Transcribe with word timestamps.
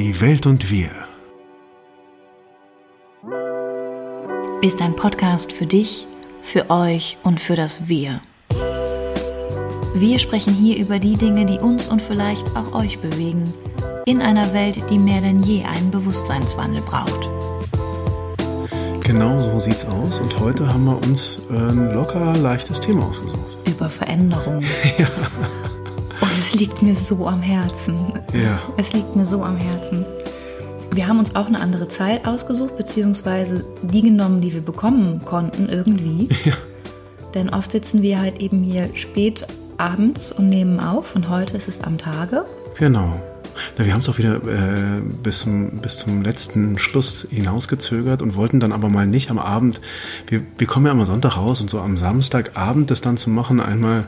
Die 0.00 0.18
Welt 0.22 0.46
und 0.46 0.70
wir. 0.70 0.88
Ist 4.62 4.80
ein 4.80 4.96
Podcast 4.96 5.52
für 5.52 5.66
dich, 5.66 6.06
für 6.40 6.70
euch 6.70 7.18
und 7.22 7.38
für 7.38 7.54
das 7.54 7.86
Wir. 7.86 8.22
Wir 9.94 10.18
sprechen 10.18 10.54
hier 10.54 10.78
über 10.78 10.98
die 11.00 11.18
Dinge, 11.18 11.44
die 11.44 11.58
uns 11.58 11.88
und 11.88 12.00
vielleicht 12.00 12.56
auch 12.56 12.72
euch 12.72 12.98
bewegen, 13.00 13.52
in 14.06 14.22
einer 14.22 14.54
Welt, 14.54 14.82
die 14.88 14.98
mehr 14.98 15.20
denn 15.20 15.42
je 15.42 15.64
einen 15.64 15.90
Bewusstseinswandel 15.90 16.80
braucht. 16.80 17.28
Genau 19.00 19.38
so 19.38 19.60
sieht's 19.60 19.84
aus. 19.84 20.18
Und 20.18 20.40
heute 20.40 20.66
haben 20.66 20.86
wir 20.86 20.96
uns 20.96 21.40
ein 21.50 21.92
locker 21.92 22.34
leichtes 22.36 22.80
Thema 22.80 23.04
ausgesucht. 23.04 23.68
Über 23.68 23.90
Veränderung. 23.90 24.62
ja. 24.98 25.08
Und 26.22 26.38
es 26.38 26.54
liegt 26.54 26.80
mir 26.80 26.94
so 26.94 27.26
am 27.26 27.42
Herzen. 27.42 28.14
Ja. 28.32 28.60
Es 28.76 28.92
liegt 28.92 29.16
mir 29.16 29.26
so 29.26 29.42
am 29.42 29.56
Herzen. 29.56 30.04
Wir 30.92 31.06
haben 31.06 31.18
uns 31.18 31.36
auch 31.36 31.46
eine 31.46 31.60
andere 31.60 31.88
Zeit 31.88 32.26
ausgesucht, 32.26 32.76
beziehungsweise 32.76 33.64
die 33.82 34.02
genommen, 34.02 34.40
die 34.40 34.52
wir 34.52 34.60
bekommen 34.60 35.22
konnten, 35.24 35.68
irgendwie. 35.68 36.28
Ja. 36.44 36.54
Denn 37.34 37.50
oft 37.50 37.70
sitzen 37.70 38.02
wir 38.02 38.20
halt 38.20 38.42
eben 38.42 38.64
hier 38.64 38.90
spät 38.94 39.46
abends 39.76 40.32
und 40.32 40.48
nehmen 40.48 40.80
auf 40.80 41.14
und 41.14 41.28
heute 41.28 41.56
ist 41.56 41.68
es 41.68 41.80
am 41.80 41.96
Tage. 41.96 42.44
Genau. 42.76 43.20
Na, 43.78 43.84
wir 43.86 43.92
haben 43.92 44.00
es 44.00 44.08
auch 44.08 44.18
wieder 44.18 44.36
äh, 44.36 45.00
bis, 45.22 45.40
zum, 45.40 45.78
bis 45.78 45.96
zum 45.98 46.22
letzten 46.22 46.78
Schluss 46.78 47.26
hinausgezögert 47.30 48.22
und 48.22 48.34
wollten 48.34 48.60
dann 48.60 48.72
aber 48.72 48.88
mal 48.88 49.06
nicht 49.06 49.30
am 49.30 49.38
Abend, 49.38 49.80
wir, 50.26 50.42
wir 50.58 50.66
kommen 50.66 50.86
ja 50.86 50.92
am 50.92 51.04
Sonntag 51.04 51.36
raus 51.36 51.60
und 51.60 51.70
so 51.70 51.80
am 51.80 51.96
Samstagabend 51.96 52.90
das 52.90 53.00
dann 53.00 53.16
zu 53.16 53.30
machen, 53.30 53.60
einmal 53.60 54.04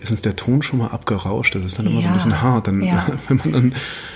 ist 0.00 0.10
uns 0.10 0.20
der 0.22 0.36
Ton 0.36 0.62
schon 0.62 0.78
mal 0.80 0.88
abgerauscht, 0.88 1.54
das 1.54 1.64
ist 1.64 1.78
dann 1.78 1.86
immer 1.86 1.96
Ja. 1.96 2.02
so 2.02 2.08
ein 2.08 2.14
bisschen 2.14 2.42
hart, 2.42 2.66
dann, 2.66 2.82
Ja. 2.82 3.06
wenn 3.28 3.36
man 3.38 3.52
dann 3.52 3.74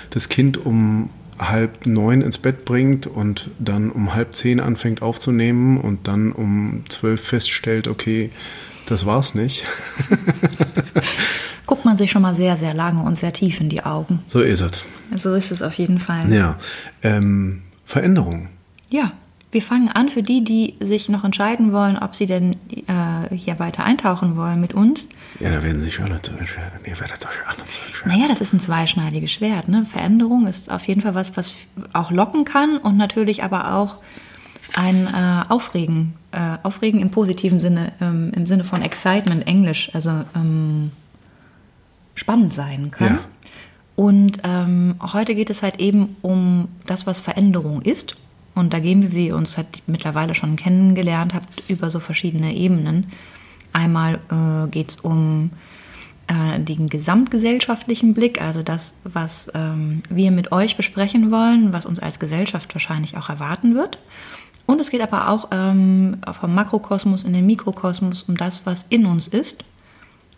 das 0.09 0.29
Kind 0.29 0.65
um 0.65 1.09
halb 1.39 1.85
neun 1.85 2.21
ins 2.21 2.39
Bett 2.39 2.65
bringt 2.65 3.05
und 3.05 3.49
dann 3.59 3.91
um 3.91 4.15
halb 4.15 4.35
zehn 4.35 4.59
anfängt 4.59 5.01
aufzunehmen 5.03 5.79
und 5.79 6.07
dann 6.07 6.31
um 6.31 6.83
zwölf 6.89 7.21
feststellt, 7.23 7.87
okay, 7.87 8.31
das 8.87 9.05
war's 9.05 9.35
nicht. 9.35 9.63
Guckt 11.67 11.85
man 11.85 11.97
sich 11.97 12.09
schon 12.09 12.21
mal 12.21 12.33
sehr, 12.33 12.57
sehr 12.57 12.73
lange 12.73 13.03
und 13.03 13.17
sehr 13.17 13.33
tief 13.33 13.61
in 13.61 13.69
die 13.69 13.83
Augen. 13.83 14.23
So 14.27 14.39
ist 14.39 14.61
es. 14.61 14.85
So 15.15 15.33
ist 15.33 15.51
es 15.51 15.61
auf 15.61 15.73
jeden 15.75 15.99
Fall. 15.99 16.31
Ja. 16.33 16.57
Ähm, 17.03 17.61
Veränderung. 17.85 18.49
Ja, 18.89 19.11
wir 19.51 19.61
fangen 19.61 19.89
an 19.89 20.09
für 20.09 20.23
die, 20.23 20.43
die 20.43 20.75
sich 20.79 21.07
noch 21.07 21.23
entscheiden 21.23 21.71
wollen, 21.71 21.97
ob 21.97 22.15
sie 22.15 22.25
denn 22.25 22.55
äh, 22.87 23.33
hier 23.35 23.59
weiter 23.59 23.83
eintauchen 23.83 24.35
wollen 24.35 24.59
mit 24.59 24.73
uns. 24.73 25.07
Ja, 25.39 25.51
da 25.51 25.63
werden 25.63 25.79
Sie 25.79 25.85
sich 25.85 25.99
alle 26.01 26.21
zu 26.21 26.31
entscheiden. 26.31 26.79
Ihr 26.85 26.99
werdet 26.99 27.25
euch 27.25 27.47
alle 27.47 27.63
zu 27.65 27.79
entscheiden. 27.85 28.11
Naja, 28.11 28.27
das 28.27 28.41
ist 28.41 28.53
ein 28.53 28.59
zweischneidiges 28.59 29.31
Schwert. 29.31 29.69
Ne? 29.69 29.85
Veränderung 29.85 30.47
ist 30.47 30.69
auf 30.69 30.87
jeden 30.87 31.01
Fall 31.01 31.15
was, 31.15 31.37
was 31.37 31.55
auch 31.93 32.11
locken 32.11 32.43
kann 32.43 32.77
und 32.77 32.97
natürlich 32.97 33.43
aber 33.43 33.73
auch 33.73 33.95
ein 34.73 35.07
äh, 35.07 35.43
Aufregen, 35.51 36.13
äh, 36.31 36.57
Aufregen 36.63 36.99
im 36.99 37.09
positiven 37.09 37.59
Sinne, 37.59 37.93
ähm, 38.01 38.31
im 38.35 38.47
Sinne 38.47 38.65
von 38.65 38.81
Excitement, 38.81 39.47
Englisch, 39.47 39.89
also 39.93 40.09
ähm, 40.35 40.91
spannend 42.17 42.53
sein 42.53 42.91
kann. 42.91 43.07
Ja. 43.07 43.19
Und 43.95 44.39
ähm, 44.43 44.95
heute 45.13 45.33
geht 45.33 45.49
es 45.49 45.63
halt 45.63 45.79
eben 45.79 46.17
um 46.21 46.67
das, 46.85 47.07
was 47.07 47.19
Veränderung 47.19 47.81
ist. 47.81 48.15
Und 48.53 48.73
da 48.73 48.79
gehen 48.79 49.01
wir, 49.01 49.11
wie 49.11 49.27
ihr 49.27 49.35
uns 49.35 49.57
halt 49.57 49.67
mittlerweile 49.87 50.35
schon 50.35 50.55
kennengelernt 50.55 51.33
habt, 51.33 51.63
über 51.67 51.89
so 51.89 51.99
verschiedene 51.99 52.55
Ebenen. 52.55 53.07
Einmal 53.73 54.19
äh, 54.29 54.69
geht 54.69 54.89
es 54.89 54.95
um 54.97 55.51
äh, 56.27 56.59
den 56.59 56.87
gesamtgesellschaftlichen 56.87 58.13
Blick, 58.13 58.41
also 58.41 58.63
das, 58.63 58.95
was 59.03 59.51
ähm, 59.53 60.03
wir 60.09 60.31
mit 60.31 60.51
euch 60.51 60.75
besprechen 60.75 61.31
wollen, 61.31 61.73
was 61.73 61.85
uns 61.85 61.99
als 61.99 62.19
Gesellschaft 62.19 62.73
wahrscheinlich 62.73 63.17
auch 63.17 63.29
erwarten 63.29 63.75
wird. 63.75 63.99
Und 64.65 64.81
es 64.81 64.89
geht 64.89 65.01
aber 65.01 65.29
auch 65.29 65.49
ähm, 65.51 66.17
vom 66.39 66.53
Makrokosmos 66.53 67.23
in 67.23 67.33
den 67.33 67.45
Mikrokosmos 67.45 68.23
um 68.23 68.37
das, 68.37 68.65
was 68.65 68.85
in 68.89 69.05
uns 69.05 69.27
ist 69.27 69.63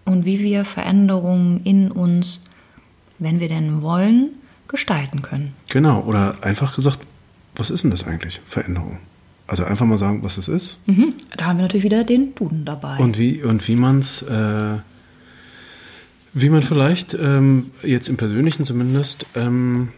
und 0.06 0.26
wie 0.26 0.40
wir 0.40 0.66
Veränderungen 0.66 1.62
in 1.64 1.92
uns, 1.92 2.42
wenn 3.20 3.40
wir 3.40 3.50
denn 3.50 3.82
wollen, 3.82 4.30
gestalten 4.68 5.22
können. 5.22 5.54
Genau, 5.70 6.02
oder 6.02 6.38
einfach 6.42 6.76
gesagt, 6.76 7.00
was 7.56 7.70
ist 7.70 7.84
denn 7.84 7.92
das 7.92 8.06
eigentlich, 8.08 8.42
Veränderung? 8.48 9.00
Also 9.48 9.64
einfach 9.64 9.86
mal 9.86 9.98
sagen, 9.98 10.22
was 10.22 10.38
es 10.38 10.48
ist 10.48 10.80
Mhm. 10.86 11.14
Da 11.36 11.46
haben 11.46 11.58
wir 11.58 11.64
natürlich 11.64 11.84
wieder 11.84 12.04
den 12.04 12.36
Duden 12.36 12.66
dabei. 12.66 12.98
und 12.98 13.18
wie, 13.18 13.42
und 13.44 13.68
wie 13.68 13.76
man 13.76 14.00
es, 14.00 14.22
äh, 14.22 14.78
wie 16.34 16.50
man 16.50 16.62
vielleicht 16.62 17.16
ähm, 17.16 17.72
jetzt 17.82 18.10
im 18.10 18.18
Persönlichen 18.18 18.64
zumindest 18.64 19.26
ähm, 19.36 19.90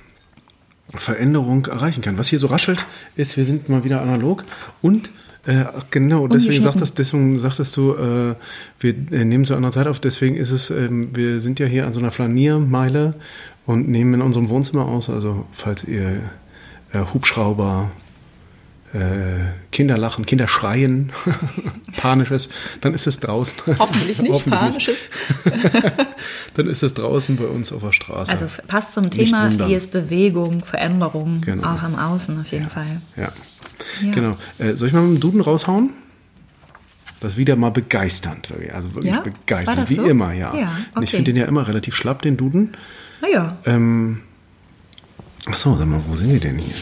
Veränderung 0.96 1.66
erreichen 1.66 2.02
kann. 2.02 2.18
Was 2.18 2.30
hier 2.30 2.40
so 2.40 2.48
raschelt, 2.48 2.86
ist, 3.16 3.38
wir 3.38 3.46
sind 3.46 3.70
mal 3.70 3.84
wieder 3.84 4.02
analog 4.02 4.46
und 4.82 5.10
äh, 5.46 5.66
genau, 5.90 6.28
deswegen, 6.28 6.62
sagtest, 6.64 6.98
deswegen 7.00 7.40
sagtest 7.40 7.76
du, 7.78 7.94
äh, 7.96 8.36
wir 8.80 9.26
nehmen 9.26 9.46
zu 9.46 9.56
einer 9.56 9.72
Zeit 9.72 9.88
auf, 9.88 10.00
deswegen 10.00 10.36
ist 10.36 10.52
es, 10.52 10.70
ähm, 10.70 11.16
wir 11.16 11.42
sind 11.42 11.60
ja 11.60 11.66
hier 11.66 11.88
an 11.88 11.94
so 11.94 12.00
einer 12.00 12.12
Flaniermeile 12.12 13.16
und 13.66 13.90
nehmen 13.90 14.14
in 14.16 14.22
unserem 14.22 14.50
Wohnzimmer 14.50 14.86
aus, 14.86 15.10
also 15.10 15.46
falls 15.52 15.84
ihr 15.84 16.22
äh, 16.94 17.00
Hubschrauber, 17.14 17.90
äh, 18.94 19.46
Kinder 19.72 19.98
lachen, 19.98 20.26
Kinder 20.26 20.48
schreien, 20.50 21.12
panisches, 21.98 22.50
dann 22.82 22.94
ist 22.94 23.08
es 23.08 23.20
draußen. 23.22 23.56
Hoffentlich 23.80 24.22
nicht 24.22 24.46
panisches. 24.50 25.08
dann 26.56 26.68
ist 26.68 26.84
es 26.84 26.94
draußen 26.94 27.38
bei 27.38 27.46
uns 27.46 27.72
auf 27.72 27.82
der 27.82 27.94
Straße. 27.94 28.32
Also 28.32 28.48
passt 28.68 28.94
zum 28.94 29.04
Nicht 29.06 29.14
Thema, 29.14 29.50
wundern. 29.50 29.70
hier 29.70 29.78
ist 29.78 29.92
Bewegung, 29.92 30.64
Veränderung, 30.66 31.42
Genau. 31.42 31.68
auch 31.68 31.82
am 31.84 31.98
Außen 31.98 32.40
auf 32.42 32.48
jeden 32.48 32.70
Fall. 32.70 33.02
Ja. 33.16 33.32
Ja. 34.02 34.12
Genau. 34.12 34.38
Äh, 34.58 34.76
soll 34.76 34.88
ich 34.88 34.94
mal 34.94 35.02
mit 35.02 35.18
dem 35.18 35.20
Duden 35.20 35.42
raushauen? 35.42 35.92
Das 37.20 37.34
ist 37.34 37.38
wieder 37.38 37.56
mal 37.56 37.70
begeisternd, 37.70 38.50
also 38.74 38.96
wirklich 38.96 39.14
Ja? 39.14 39.20
Begeisternd, 39.22 39.90
wie 39.92 39.96
so? 39.96 40.06
immer, 40.06 40.34
ja. 40.34 40.56
Ja, 40.56 40.72
Und 40.96 41.04
ich 41.04 41.10
okay. 41.10 41.18
finde 41.18 41.34
den 41.34 41.42
ja 41.42 41.46
immer 41.48 41.68
relativ 41.68 41.96
schlapp, 41.96 42.22
den 42.24 42.36
Duden. 42.36 42.76
Naja, 43.22 43.58
Ähm, 43.66 44.22
ach 45.48 45.56
so, 45.58 45.78
sag 45.78 45.86
mal, 45.88 46.02
wo 46.08 46.16
sind 46.16 46.32
wir 46.34 46.40
denn 46.40 46.58
hier? 46.58 46.74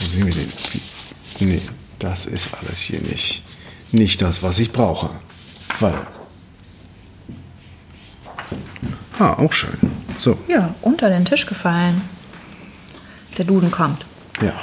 Wo 0.00 0.06
sind 0.06 0.24
wir 0.26 0.32
denn? 0.34 0.50
Wie- 0.72 1.44
Nee, 1.44 1.60
das 1.98 2.24
ist 2.26 2.48
alles 2.54 2.78
hier 2.80 3.00
nicht, 3.00 3.42
nicht 3.90 4.22
das, 4.22 4.42
was 4.42 4.58
ich 4.58 4.72
brauche. 4.72 5.10
Weil. 5.80 5.94
Ah, 9.18 9.34
auch 9.34 9.52
schön. 9.52 9.76
So, 10.18 10.38
ja, 10.48 10.74
unter 10.82 11.08
den 11.08 11.24
Tisch 11.24 11.46
gefallen. 11.46 12.02
Der 13.38 13.44
Duden 13.44 13.70
kommt. 13.70 14.04
ja. 14.40 14.54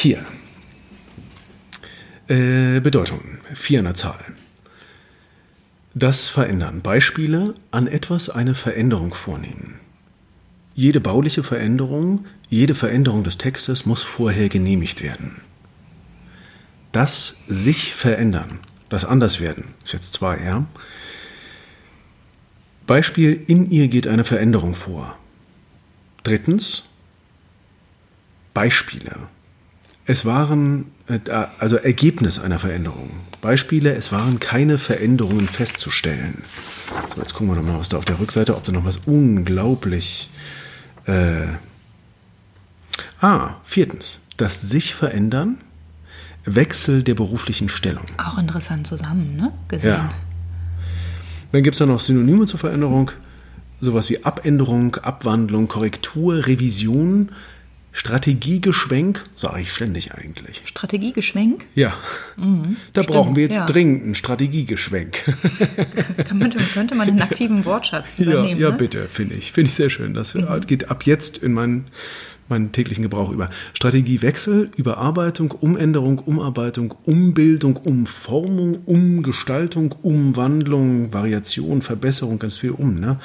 Hier. 0.00 0.24
Äh, 2.28 2.78
Bedeutung. 2.78 3.38
Vier 3.52 3.80
an 3.80 3.86
der 3.86 3.96
Zahl. 3.96 4.24
Das 5.92 6.28
Verändern. 6.28 6.82
Beispiele 6.82 7.54
an 7.72 7.88
etwas 7.88 8.30
eine 8.30 8.54
Veränderung 8.54 9.12
vornehmen. 9.12 9.80
Jede 10.76 11.00
bauliche 11.00 11.42
Veränderung, 11.42 12.26
jede 12.48 12.76
Veränderung 12.76 13.24
des 13.24 13.38
Textes 13.38 13.86
muss 13.86 14.04
vorher 14.04 14.48
genehmigt 14.48 15.02
werden. 15.02 15.40
Das 16.92 17.34
sich 17.48 17.92
verändern, 17.92 18.60
das 18.90 19.04
Anderswerden, 19.04 19.74
ist 19.84 19.94
jetzt 19.94 20.12
zwei, 20.12 20.38
ja. 20.38 20.64
Beispiel, 22.86 23.42
in 23.48 23.68
ihr 23.72 23.88
geht 23.88 24.06
eine 24.06 24.22
Veränderung 24.22 24.76
vor. 24.76 25.18
Drittens, 26.22 26.84
Beispiele. 28.54 29.26
Es 30.08 30.24
waren, 30.24 30.86
äh, 31.06 31.18
also 31.58 31.76
Ergebnis 31.76 32.38
einer 32.38 32.58
Veränderung. 32.58 33.10
Beispiele, 33.42 33.94
es 33.94 34.10
waren 34.10 34.40
keine 34.40 34.78
Veränderungen 34.78 35.46
festzustellen. 35.46 36.42
So, 37.14 37.20
jetzt 37.20 37.34
gucken 37.34 37.48
wir 37.48 37.56
doch 37.56 37.62
mal, 37.62 37.78
was 37.78 37.90
da 37.90 37.98
auf 37.98 38.06
der 38.06 38.18
Rückseite, 38.18 38.56
ob 38.56 38.64
da 38.64 38.72
noch 38.72 38.86
was 38.86 39.00
unglaublich. 39.04 40.30
Äh, 41.04 41.48
ah, 43.20 43.56
viertens, 43.64 44.22
das 44.38 44.62
sich 44.62 44.94
verändern, 44.94 45.58
Wechsel 46.46 47.02
der 47.02 47.14
beruflichen 47.14 47.68
Stellung. 47.68 48.06
Auch 48.16 48.38
interessant 48.38 48.86
zusammen, 48.86 49.36
ne? 49.36 49.52
Gesehen. 49.68 49.90
Ja. 49.90 50.08
Dann 51.52 51.62
gibt 51.62 51.74
es 51.74 51.80
da 51.80 51.86
noch 51.86 52.00
Synonyme 52.00 52.46
zur 52.46 52.58
Veränderung. 52.58 53.10
Sowas 53.80 54.08
wie 54.08 54.24
Abänderung, 54.24 54.96
Abwandlung, 54.96 55.68
Korrektur, 55.68 56.46
Revision, 56.46 57.28
Strategiegeschwenk, 57.98 59.24
sage 59.34 59.62
ich 59.62 59.72
ständig 59.72 60.14
eigentlich. 60.14 60.62
Strategiegeschwenk. 60.66 61.66
Ja, 61.74 61.94
da 62.92 63.02
brauchen 63.02 63.34
wir 63.34 63.42
jetzt 63.42 63.56
ja. 63.56 63.66
dringend 63.66 64.04
einen 64.04 64.14
Strategiegeschwenk. 64.14 65.24
Kann 66.28 66.38
man, 66.38 66.50
könnte 66.50 66.94
man 66.94 67.08
einen 67.08 67.20
aktiven 67.20 67.64
Wortschatz 67.64 68.14
ja, 68.18 68.26
übernehmen. 68.26 68.60
ja 68.60 68.70
ne? 68.70 68.76
bitte, 68.76 69.08
finde 69.10 69.34
ich. 69.34 69.50
Finde 69.50 69.70
ich 69.70 69.74
sehr 69.74 69.90
schön. 69.90 70.14
Das 70.14 70.38
geht 70.68 70.92
ab 70.92 71.06
jetzt 71.06 71.38
in 71.38 71.52
mein, 71.54 71.86
meinen 72.48 72.70
täglichen 72.70 73.02
Gebrauch 73.02 73.32
über. 73.32 73.50
Strategiewechsel, 73.74 74.70
Überarbeitung, 74.76 75.50
Umänderung, 75.50 76.20
Umarbeitung, 76.20 76.94
Umbildung, 77.04 77.78
Umformung, 77.78 78.76
Umgestaltung, 78.86 79.96
Umwandlung, 80.02 81.12
Variation, 81.12 81.82
Verbesserung, 81.82 82.38
ganz 82.38 82.58
viel 82.58 82.70
um. 82.70 82.94
Ne? 82.94 83.18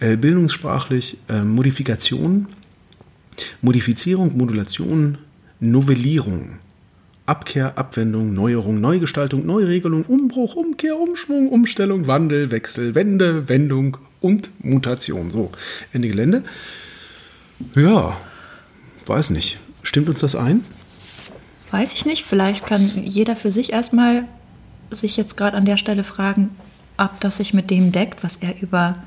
Äh, 0.00 0.16
bildungssprachlich 0.16 1.18
äh, 1.28 1.42
Modifikation, 1.42 2.48
Modifizierung, 3.62 4.36
Modulation, 4.36 5.18
Novellierung. 5.60 6.58
Abkehr, 7.26 7.76
Abwendung, 7.76 8.34
Neuerung, 8.34 8.80
Neugestaltung, 8.80 9.44
Neuregelung, 9.44 10.04
Umbruch, 10.04 10.54
Umkehr, 10.54 10.96
Umschwung, 10.96 11.48
Umstellung, 11.48 12.06
Wandel, 12.06 12.52
Wechsel, 12.52 12.94
Wende, 12.94 13.48
Wendung 13.48 13.98
und 14.20 14.50
Mutation. 14.64 15.30
So, 15.30 15.50
Ende 15.92 16.08
Gelände. 16.08 16.44
Ja, 17.74 18.16
weiß 19.06 19.30
nicht. 19.30 19.58
Stimmt 19.82 20.08
uns 20.08 20.20
das 20.20 20.36
ein? 20.36 20.64
Weiß 21.72 21.94
ich 21.94 22.06
nicht. 22.06 22.24
Vielleicht 22.24 22.64
kann 22.64 22.90
jeder 23.04 23.34
für 23.34 23.50
sich 23.50 23.72
erstmal 23.72 24.24
sich 24.90 25.16
jetzt 25.16 25.36
gerade 25.36 25.56
an 25.56 25.64
der 25.64 25.78
Stelle 25.78 26.04
fragen, 26.04 26.50
ob 26.96 27.18
das 27.20 27.38
sich 27.38 27.52
mit 27.54 27.70
dem 27.70 27.90
deckt, 27.90 28.22
was 28.22 28.36
er 28.36 28.60
über 28.60 29.02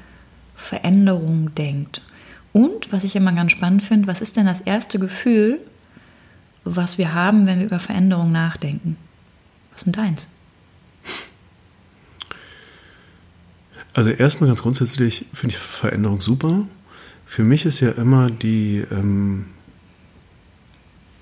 Veränderung 0.55 1.55
denkt. 1.55 2.01
Und 2.51 2.91
was 2.91 3.03
ich 3.03 3.15
immer 3.15 3.31
ganz 3.31 3.51
spannend 3.51 3.83
finde, 3.83 4.07
was 4.07 4.21
ist 4.21 4.37
denn 4.37 4.45
das 4.45 4.61
erste 4.61 4.99
Gefühl, 4.99 5.59
was 6.63 6.97
wir 6.97 7.13
haben, 7.13 7.47
wenn 7.47 7.59
wir 7.59 7.65
über 7.65 7.79
Veränderung 7.79 8.31
nachdenken. 8.31 8.97
Was 9.71 9.81
ist 9.81 9.85
denn 9.85 9.93
deins? 9.93 10.27
Also 13.93 14.11
erstmal 14.11 14.49
ganz 14.49 14.61
grundsätzlich 14.61 15.25
finde 15.33 15.55
ich 15.55 15.61
Veränderung 15.61 16.21
super. 16.21 16.67
Für 17.25 17.43
mich 17.43 17.65
ist 17.65 17.79
ja 17.79 17.91
immer 17.91 18.29
die 18.29 18.83
ähm, 18.91 19.45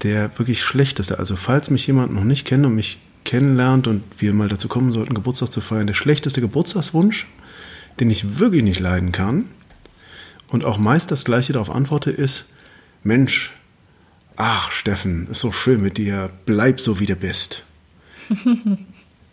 der 0.03 0.37
wirklich 0.37 0.61
schlechteste. 0.61 1.19
Also 1.19 1.35
falls 1.35 1.69
mich 1.69 1.87
jemand 1.87 2.13
noch 2.13 2.23
nicht 2.23 2.45
kennt 2.45 2.65
und 2.65 2.75
mich 2.75 2.99
kennenlernt 3.23 3.87
und 3.87 4.03
wir 4.19 4.33
mal 4.33 4.47
dazu 4.47 4.67
kommen 4.67 4.91
sollten, 4.91 5.13
Geburtstag 5.13 5.51
zu 5.51 5.59
feiern, 5.59 5.87
der 5.87 5.95
schlechteste 5.95 6.39
Geburtstagswunsch, 6.39 7.27
den 7.99 8.09
ich 8.09 8.39
wirklich 8.39 8.63
nicht 8.63 8.79
leiden 8.79 9.11
kann 9.11 9.45
und 10.49 10.65
auch 10.65 10.77
meist 10.77 11.11
das 11.11 11.25
gleiche 11.25 11.53
darauf 11.53 11.69
antworte, 11.69 12.11
ist, 12.11 12.45
Mensch, 13.03 13.51
ach 14.35 14.71
Steffen, 14.71 15.27
ist 15.31 15.41
so 15.41 15.51
schön 15.51 15.81
mit 15.81 15.97
dir, 15.97 16.29
bleib 16.45 16.79
so 16.79 16.99
wie 16.99 17.05
du 17.05 17.15
bist. 17.15 17.63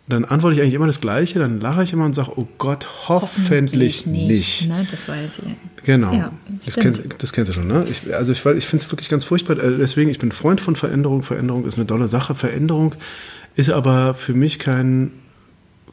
dann 0.06 0.24
antworte 0.24 0.56
ich 0.56 0.60
eigentlich 0.60 0.74
immer 0.74 0.86
das 0.86 1.00
Gleiche, 1.00 1.38
dann 1.38 1.60
lache 1.60 1.82
ich 1.82 1.92
immer 1.92 2.04
und 2.04 2.14
sage, 2.14 2.32
oh 2.36 2.46
Gott, 2.58 2.86
hoffentlich, 3.08 3.98
hoffentlich 4.00 4.06
nicht. 4.06 4.28
nicht. 4.28 4.68
Ne, 4.68 4.86
das 4.90 5.08
weiß 5.08 5.30
ich. 5.46 5.84
Genau, 5.84 6.12
ja, 6.12 6.32
das, 6.64 6.76
kennst, 6.76 7.02
das, 7.18 7.32
kennst, 7.32 7.50
du 7.50 7.54
schon. 7.54 7.66
Ne? 7.66 7.86
Ich, 7.90 8.14
also 8.14 8.32
ich, 8.32 8.38
ich 8.38 8.66
finde 8.66 8.84
es 8.84 8.90
wirklich 8.90 9.08
ganz 9.08 9.24
furchtbar. 9.24 9.58
Äh, 9.58 9.78
deswegen, 9.78 10.10
ich 10.10 10.18
bin 10.18 10.32
Freund 10.32 10.60
von 10.60 10.76
Veränderung. 10.76 11.22
Veränderung 11.22 11.66
ist 11.66 11.76
eine 11.76 11.86
tolle 11.86 12.08
Sache. 12.08 12.34
Veränderung 12.34 12.94
ist 13.56 13.70
aber 13.70 14.14
für 14.14 14.34
mich 14.34 14.58
kein, 14.58 15.12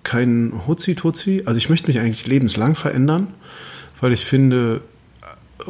kein 0.03 0.53
Hutzi-Tutzi. 0.68 1.44
Also 1.45 1.57
ich 1.57 1.69
möchte 1.69 1.88
mich 1.88 2.00
eigentlich 2.00 2.27
lebenslang 2.27 2.75
verändern, 2.75 3.27
weil 4.00 4.12
ich 4.12 4.25
finde, 4.25 4.81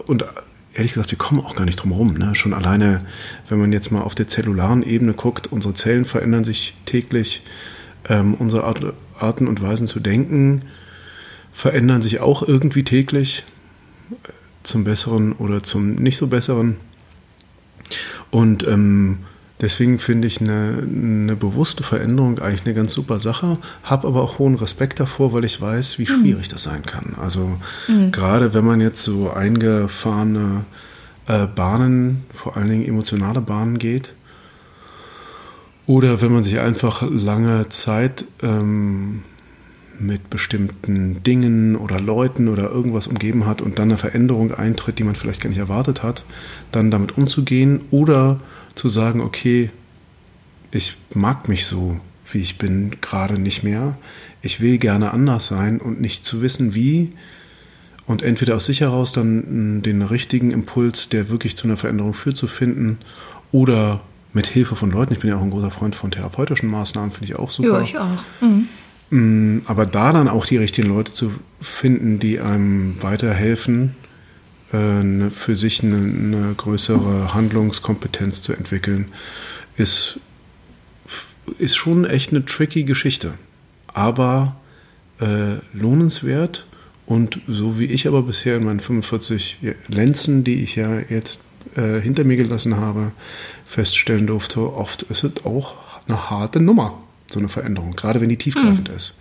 und 0.05 0.25
ehrlich 0.73 0.93
gesagt, 0.93 1.11
wir 1.11 1.17
kommen 1.17 1.41
auch 1.41 1.55
gar 1.55 1.65
nicht 1.65 1.77
drum 1.77 1.91
herum. 1.91 2.13
Ne? 2.13 2.35
Schon 2.35 2.53
alleine, 2.53 3.05
wenn 3.49 3.59
man 3.59 3.73
jetzt 3.73 3.91
mal 3.91 4.01
auf 4.01 4.15
der 4.15 4.27
zellularen 4.27 4.83
Ebene 4.83 5.13
guckt, 5.13 5.47
unsere 5.51 5.73
Zellen 5.73 6.05
verändern 6.05 6.43
sich 6.43 6.75
täglich, 6.85 7.43
ähm, 8.09 8.35
unsere 8.35 8.63
Art, 8.63 8.93
Arten 9.17 9.47
und 9.47 9.61
Weisen 9.61 9.87
zu 9.87 9.99
denken 9.99 10.63
verändern 11.53 12.01
sich 12.01 12.19
auch 12.19 12.47
irgendwie 12.47 12.83
täglich 12.83 13.43
zum 14.63 14.83
Besseren 14.83 15.33
oder 15.33 15.63
zum 15.63 15.95
nicht 15.95 16.17
so 16.17 16.27
Besseren. 16.27 16.77
Und 18.29 18.65
ähm, 18.67 19.19
deswegen 19.61 19.99
finde 19.99 20.27
ich 20.27 20.41
eine, 20.41 20.83
eine, 20.83 21.35
bewusste 21.35 21.83
Veränderung 21.83 22.39
eigentlich 22.39 22.65
eine 22.65 22.73
ganz 22.73 22.93
super 22.93 23.19
Sache, 23.19 23.57
habe 23.83 24.07
aber 24.07 24.21
auch 24.21 24.39
hohen 24.39 24.55
Respekt 24.55 24.99
davor, 24.99 25.33
weil 25.33 25.45
ich 25.45 25.61
weiß, 25.61 25.99
wie 25.99 26.03
mhm. 26.03 26.19
schwierig 26.19 26.47
mhm. 26.47 26.51
das 26.51 26.63
sein 26.63 26.83
kann. 26.83 27.15
Also 27.21 27.57
mhm. 27.87 28.11
gerade 28.11 28.53
wenn 28.53 28.65
man 28.65 28.81
jetzt 28.81 29.03
so 29.03 29.31
eingefahrene 29.31 30.65
äh, 31.27 31.47
Bahnen, 31.47 32.25
vor 32.33 32.57
allen 32.57 32.69
Dingen 32.69 32.85
emotionale 32.85 33.41
Bahnen 33.41 33.77
geht, 33.77 34.13
oder 35.87 36.21
wenn 36.21 36.31
man 36.31 36.43
sich 36.43 36.59
einfach 36.59 37.03
lange 37.09 37.67
Zeit 37.69 38.25
ähm, 38.43 39.23
mit 39.99 40.29
bestimmten 40.29 41.23
Dingen 41.23 41.75
oder 41.75 41.99
Leuten 41.99 42.47
oder 42.47 42.69
irgendwas 42.69 43.07
umgeben 43.07 43.45
hat 43.45 43.61
und 43.61 43.79
dann 43.79 43.89
eine 43.89 43.97
Veränderung 43.97 44.53
eintritt, 44.53 44.99
die 44.99 45.03
man 45.03 45.15
vielleicht 45.15 45.41
gar 45.41 45.49
nicht 45.49 45.59
erwartet 45.59 46.03
hat, 46.03 46.23
dann 46.71 46.91
damit 46.91 47.17
umzugehen 47.17 47.81
oder 47.91 48.39
zu 48.75 48.89
sagen, 48.89 49.21
okay, 49.21 49.69
ich 50.71 50.95
mag 51.13 51.49
mich 51.49 51.65
so, 51.65 51.99
wie 52.31 52.39
ich 52.39 52.57
bin, 52.57 52.97
gerade 53.01 53.37
nicht 53.37 53.63
mehr. 53.63 53.97
Ich 54.41 54.61
will 54.61 54.77
gerne 54.77 55.11
anders 55.11 55.47
sein 55.47 55.79
und 55.79 56.01
nicht 56.01 56.23
zu 56.23 56.41
wissen, 56.41 56.73
wie. 56.73 57.09
Und 58.07 58.23
entweder 58.23 58.55
aus 58.55 58.65
sich 58.65 58.81
heraus 58.81 59.11
dann 59.11 59.81
den 59.83 60.01
richtigen 60.01 60.51
Impuls, 60.51 61.09
der 61.09 61.29
wirklich 61.29 61.55
zu 61.55 61.65
einer 61.65 61.77
Veränderung 61.77 62.13
führt, 62.13 62.37
zu 62.37 62.47
finden 62.47 62.97
oder 63.51 64.01
mit 64.33 64.47
Hilfe 64.47 64.75
von 64.75 64.91
Leuten. 64.91 65.13
Ich 65.13 65.19
bin 65.19 65.29
ja 65.29 65.37
auch 65.37 65.41
ein 65.41 65.51
großer 65.51 65.71
Freund 65.71 65.95
von 65.95 66.11
therapeutischen 66.11 66.69
Maßnahmen, 66.69 67.11
finde 67.11 67.25
ich 67.31 67.37
auch 67.37 67.51
super. 67.51 67.79
Ja, 67.79 67.81
ich 67.81 67.97
auch. 67.97 68.23
Mhm. 68.41 68.67
Mm, 69.11 69.59
aber 69.65 69.85
da 69.85 70.13
dann 70.13 70.29
auch 70.29 70.45
die 70.45 70.57
richtigen 70.57 70.87
Leute 70.87 71.13
zu 71.13 71.33
finden, 71.61 72.17
die 72.17 72.39
einem 72.39 72.95
weiterhelfen, 73.03 73.95
äh, 74.71 75.29
für 75.29 75.55
sich 75.55 75.83
eine, 75.83 75.97
eine 75.97 76.53
größere 76.55 77.33
Handlungskompetenz 77.33 78.41
zu 78.41 78.53
entwickeln, 78.53 79.09
ist, 79.75 80.19
ist 81.59 81.75
schon 81.75 82.05
echt 82.05 82.31
eine 82.31 82.45
tricky 82.45 82.83
Geschichte. 82.83 83.33
Aber 83.87 84.55
äh, 85.19 85.55
lohnenswert 85.73 86.65
und 87.05 87.41
so 87.49 87.77
wie 87.77 87.85
ich 87.85 88.07
aber 88.07 88.23
bisher 88.23 88.55
in 88.55 88.63
meinen 88.63 88.79
45 88.79 89.57
Lenzen, 89.89 90.45
die 90.45 90.63
ich 90.63 90.77
ja 90.77 90.99
jetzt 91.09 91.41
äh, 91.75 91.99
hinter 91.99 92.23
mir 92.23 92.37
gelassen 92.37 92.77
habe, 92.77 93.11
feststellen 93.65 94.27
durfte, 94.27 94.73
oft 94.73 95.03
ist 95.03 95.25
es 95.25 95.45
auch 95.45 95.75
eine 96.07 96.29
harte 96.29 96.61
Nummer 96.61 96.97
so 97.33 97.39
eine 97.39 97.49
Veränderung, 97.49 97.95
gerade 97.95 98.21
wenn 98.21 98.29
die 98.29 98.37
tiefgreifend 98.37 98.89
mhm. 98.89 98.95
ist. 98.95 99.13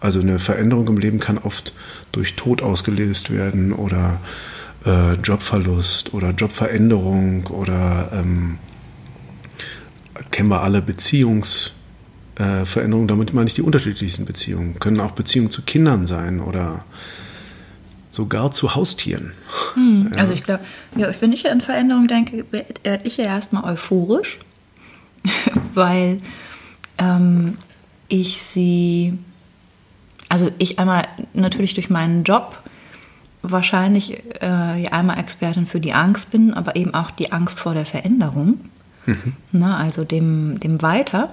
Also 0.00 0.20
eine 0.20 0.38
Veränderung 0.38 0.88
im 0.88 0.98
Leben 0.98 1.20
kann 1.20 1.38
oft 1.38 1.72
durch 2.12 2.34
Tod 2.34 2.62
ausgelöst 2.62 3.30
werden 3.30 3.72
oder 3.72 4.20
äh, 4.84 5.14
Jobverlust 5.14 6.14
oder 6.14 6.30
Jobveränderung 6.30 7.46
oder 7.48 8.10
ähm, 8.12 8.58
kennen 10.30 10.48
wir 10.48 10.62
alle 10.62 10.82
Beziehungsveränderungen, 10.82 13.06
äh, 13.06 13.08
damit 13.08 13.32
meine 13.32 13.48
ich 13.48 13.54
die 13.54 13.62
unterschiedlichsten 13.62 14.24
Beziehungen, 14.24 14.78
können 14.78 15.00
auch 15.00 15.12
Beziehungen 15.12 15.50
zu 15.50 15.62
Kindern 15.62 16.06
sein 16.06 16.40
oder 16.40 16.84
sogar 18.10 18.50
zu 18.50 18.74
Haustieren. 18.74 19.32
Hm, 19.74 20.10
ja. 20.14 20.22
Also 20.22 20.32
ich 20.32 20.44
glaube, 20.44 20.64
ja, 20.96 21.08
wenn 21.20 21.32
ich 21.32 21.50
an 21.50 21.60
Veränderungen 21.60 22.08
denke, 22.08 22.46
werde 22.50 23.04
ich 23.04 23.18
ja 23.18 23.24
erstmal 23.24 23.64
euphorisch, 23.64 24.38
weil 25.74 26.18
ähm, 26.98 27.58
ich 28.08 28.42
sie, 28.42 29.18
also 30.28 30.50
ich 30.58 30.78
einmal 30.78 31.06
natürlich 31.34 31.74
durch 31.74 31.90
meinen 31.90 32.24
Job 32.24 32.62
wahrscheinlich 33.42 34.22
äh, 34.40 34.88
einmal 34.88 35.18
Expertin 35.18 35.66
für 35.66 35.80
die 35.80 35.92
Angst 35.92 36.30
bin, 36.30 36.54
aber 36.54 36.76
eben 36.76 36.94
auch 36.94 37.10
die 37.10 37.32
Angst 37.32 37.60
vor 37.60 37.74
der 37.74 37.86
Veränderung. 37.86 38.60
Mhm. 39.06 39.34
Na, 39.52 39.76
also 39.76 40.04
dem, 40.04 40.58
dem 40.60 40.82
Weiter 40.82 41.32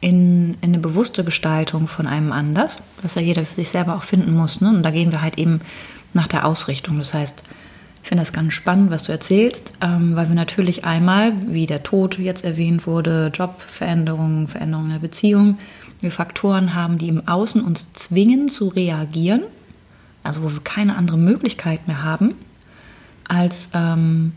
in, 0.00 0.54
in, 0.60 0.70
eine 0.74 0.78
bewusste 0.78 1.24
Gestaltung 1.24 1.88
von 1.88 2.06
einem 2.06 2.32
anders, 2.32 2.78
was 3.02 3.14
ja 3.14 3.22
jeder 3.22 3.44
für 3.44 3.54
sich 3.54 3.70
selber 3.70 3.96
auch 3.96 4.02
finden 4.02 4.34
muss. 4.34 4.60
Ne? 4.60 4.68
Und 4.68 4.82
da 4.82 4.90
gehen 4.90 5.12
wir 5.12 5.22
halt 5.22 5.38
eben 5.38 5.60
nach 6.12 6.26
der 6.26 6.46
Ausrichtung. 6.46 6.98
Das 6.98 7.14
heißt, 7.14 7.42
ich 8.02 8.08
finde 8.08 8.22
das 8.22 8.32
ganz 8.32 8.54
spannend, 8.54 8.90
was 8.90 9.04
du 9.04 9.12
erzählst, 9.12 9.74
ähm, 9.82 10.16
weil 10.16 10.28
wir 10.28 10.34
natürlich 10.34 10.84
einmal, 10.84 11.32
wie 11.46 11.66
der 11.66 11.82
Tod 11.82 12.18
jetzt 12.18 12.44
erwähnt 12.44 12.86
wurde, 12.86 13.30
Jobveränderungen, 13.34 14.48
Veränderungen 14.48 14.90
der 14.90 14.98
Beziehung, 14.98 15.58
wir 16.02 16.10
Faktoren 16.10 16.74
haben, 16.74 16.98
die 16.98 17.08
im 17.08 17.26
Außen 17.26 17.62
uns 17.62 17.92
zwingen 17.92 18.48
zu 18.48 18.68
reagieren, 18.68 19.42
also 20.22 20.42
wo 20.42 20.52
wir 20.52 20.60
keine 20.60 20.96
andere 20.96 21.18
Möglichkeit 21.18 21.86
mehr 21.86 22.02
haben, 22.02 22.34
als, 23.28 23.68
ähm, 23.74 24.32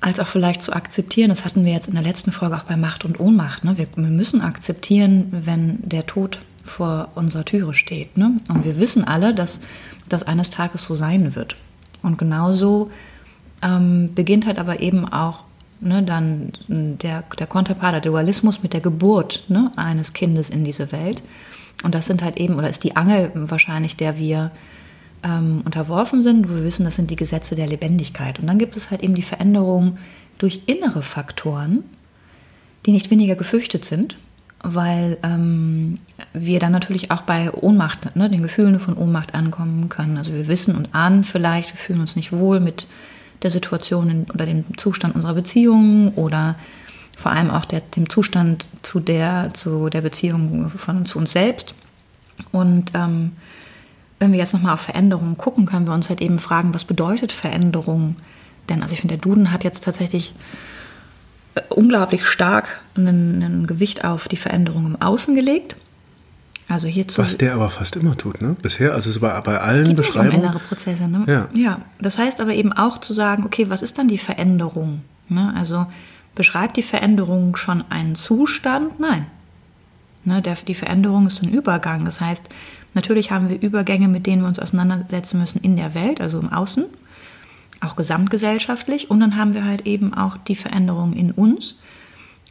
als 0.00 0.20
auch 0.20 0.26
vielleicht 0.26 0.62
zu 0.62 0.72
akzeptieren. 0.72 1.28
Das 1.28 1.44
hatten 1.44 1.64
wir 1.64 1.72
jetzt 1.72 1.88
in 1.88 1.94
der 1.94 2.02
letzten 2.02 2.32
Folge 2.32 2.56
auch 2.56 2.64
bei 2.64 2.76
Macht 2.76 3.04
und 3.04 3.20
Ohnmacht. 3.20 3.64
Ne? 3.64 3.78
Wir, 3.78 3.86
wir 3.94 4.04
müssen 4.04 4.40
akzeptieren, 4.40 5.28
wenn 5.30 5.80
der 5.82 6.06
Tod 6.06 6.40
vor 6.64 7.08
unserer 7.14 7.44
Türe 7.44 7.74
steht. 7.74 8.16
Ne? 8.16 8.40
Und 8.48 8.64
wir 8.64 8.78
wissen 8.78 9.04
alle, 9.04 9.34
dass 9.34 9.60
das 10.08 10.22
eines 10.22 10.50
Tages 10.50 10.82
so 10.84 10.94
sein 10.94 11.34
wird. 11.34 11.56
Und 12.02 12.18
genauso 12.18 12.90
ähm, 13.62 14.14
beginnt 14.14 14.46
halt 14.46 14.58
aber 14.58 14.80
eben 14.80 15.06
auch 15.06 15.44
ne, 15.84 16.02
dann 16.02 16.52
der, 16.68 17.24
der 17.38 17.46
Konterpart, 17.46 17.94
der 17.94 18.00
Dualismus 18.00 18.62
mit 18.62 18.72
der 18.72 18.80
Geburt 18.80 19.44
ne, 19.48 19.70
eines 19.76 20.12
Kindes 20.12 20.50
in 20.50 20.64
diese 20.64 20.92
Welt. 20.92 21.22
Und 21.82 21.94
das 21.94 22.06
sind 22.06 22.22
halt 22.22 22.38
eben, 22.38 22.56
oder 22.56 22.70
ist 22.70 22.84
die 22.84 22.96
Angel 22.96 23.30
wahrscheinlich, 23.34 23.96
der 23.96 24.18
wir 24.18 24.50
ähm, 25.22 25.62
unterworfen 25.64 26.22
sind. 26.22 26.48
Wir 26.48 26.64
wissen, 26.64 26.84
das 26.84 26.96
sind 26.96 27.10
die 27.10 27.16
Gesetze 27.16 27.54
der 27.54 27.66
Lebendigkeit. 27.66 28.38
Und 28.38 28.46
dann 28.46 28.58
gibt 28.58 28.76
es 28.76 28.90
halt 28.90 29.02
eben 29.02 29.14
die 29.14 29.22
Veränderungen, 29.22 29.98
durch 30.38 30.62
innere 30.66 31.02
Faktoren, 31.02 31.84
die 32.86 32.92
nicht 32.92 33.10
weniger 33.10 33.36
gefürchtet 33.36 33.84
sind, 33.84 34.16
weil 34.62 35.18
ähm, 35.22 35.98
wir 36.32 36.58
dann 36.58 36.72
natürlich 36.72 37.10
auch 37.10 37.22
bei 37.22 37.52
Ohnmacht, 37.52 38.16
ne, 38.16 38.28
den 38.28 38.42
Gefühlen 38.42 38.80
von 38.80 38.96
Ohnmacht 38.96 39.34
ankommen 39.34 39.88
können. 39.88 40.16
Also 40.16 40.32
wir 40.32 40.48
wissen 40.48 40.74
und 40.74 40.94
ahnen 40.94 41.24
vielleicht, 41.24 41.72
wir 41.72 41.78
fühlen 41.78 42.00
uns 42.00 42.16
nicht 42.16 42.32
wohl 42.32 42.60
mit 42.60 42.86
der 43.44 43.50
Situation 43.50 44.26
oder 44.32 44.46
dem 44.46 44.64
Zustand 44.76 45.14
unserer 45.14 45.34
Beziehung 45.34 46.14
oder 46.14 46.56
vor 47.16 47.30
allem 47.30 47.50
auch 47.50 47.64
der, 47.64 47.80
dem 47.80 48.08
Zustand 48.08 48.66
zu 48.82 48.98
der, 48.98 49.50
zu 49.54 49.88
der 49.88 50.00
Beziehung 50.00 50.68
von 50.70 51.06
zu 51.06 51.18
uns 51.18 51.32
selbst. 51.32 51.74
Und 52.50 52.92
ähm, 52.94 53.32
wenn 54.18 54.32
wir 54.32 54.38
jetzt 54.38 54.54
nochmal 54.54 54.74
auf 54.74 54.80
Veränderungen 54.80 55.36
gucken, 55.36 55.66
können 55.66 55.86
wir 55.86 55.94
uns 55.94 56.08
halt 56.08 56.20
eben 56.20 56.38
fragen, 56.38 56.74
was 56.74 56.84
bedeutet 56.84 57.30
Veränderung? 57.30 58.16
Denn 58.68 58.82
also 58.82 58.94
ich 58.94 59.00
finde, 59.00 59.16
der 59.16 59.22
Duden 59.22 59.52
hat 59.52 59.64
jetzt 59.64 59.84
tatsächlich 59.84 60.34
äh, 61.54 61.60
unglaublich 61.68 62.26
stark 62.26 62.80
ein 62.96 63.66
Gewicht 63.66 64.04
auf 64.04 64.28
die 64.28 64.36
Veränderung 64.36 64.86
im 64.86 65.00
Außen 65.00 65.34
gelegt. 65.34 65.76
Also 66.68 66.88
hierzu. 66.88 67.20
Was 67.20 67.36
der 67.36 67.54
aber 67.54 67.68
fast 67.68 67.96
immer 67.96 68.16
tut, 68.16 68.40
ne? 68.40 68.56
Bisher, 68.60 68.94
also 68.94 69.10
es 69.10 69.20
war 69.20 69.40
bei 69.42 69.60
allen 69.60 69.94
Beschreibungen. 69.94 70.36
Um 70.36 70.44
innere 70.44 70.58
Prozesse, 70.58 71.08
ne? 71.08 71.24
Ja. 71.26 71.48
ja. 71.54 71.80
Das 72.00 72.18
heißt 72.18 72.40
aber 72.40 72.54
eben 72.54 72.72
auch 72.72 72.98
zu 72.98 73.12
sagen, 73.12 73.44
okay, 73.44 73.68
was 73.68 73.82
ist 73.82 73.98
dann 73.98 74.08
die 74.08 74.18
Veränderung? 74.18 75.02
Ne? 75.28 75.52
Also 75.56 75.86
beschreibt 76.34 76.76
die 76.76 76.82
Veränderung 76.82 77.56
schon 77.56 77.84
einen 77.90 78.14
Zustand? 78.14 78.98
Nein. 78.98 79.26
Ne, 80.24 80.40
der, 80.40 80.54
die 80.54 80.74
Veränderung 80.74 81.26
ist 81.26 81.42
ein 81.42 81.50
Übergang. 81.50 82.04
Das 82.06 82.20
heißt, 82.20 82.48
natürlich 82.94 83.30
haben 83.30 83.50
wir 83.50 83.60
Übergänge, 83.60 84.08
mit 84.08 84.26
denen 84.26 84.42
wir 84.42 84.48
uns 84.48 84.58
auseinandersetzen 84.58 85.38
müssen 85.38 85.60
in 85.60 85.76
der 85.76 85.94
Welt, 85.94 86.20
also 86.20 86.40
im 86.40 86.50
Außen, 86.50 86.86
auch 87.80 87.94
gesamtgesellschaftlich. 87.94 89.10
Und 89.10 89.20
dann 89.20 89.36
haben 89.36 89.52
wir 89.52 89.66
halt 89.66 89.86
eben 89.86 90.14
auch 90.14 90.38
die 90.38 90.56
Veränderung 90.56 91.12
in 91.12 91.30
uns. 91.30 91.76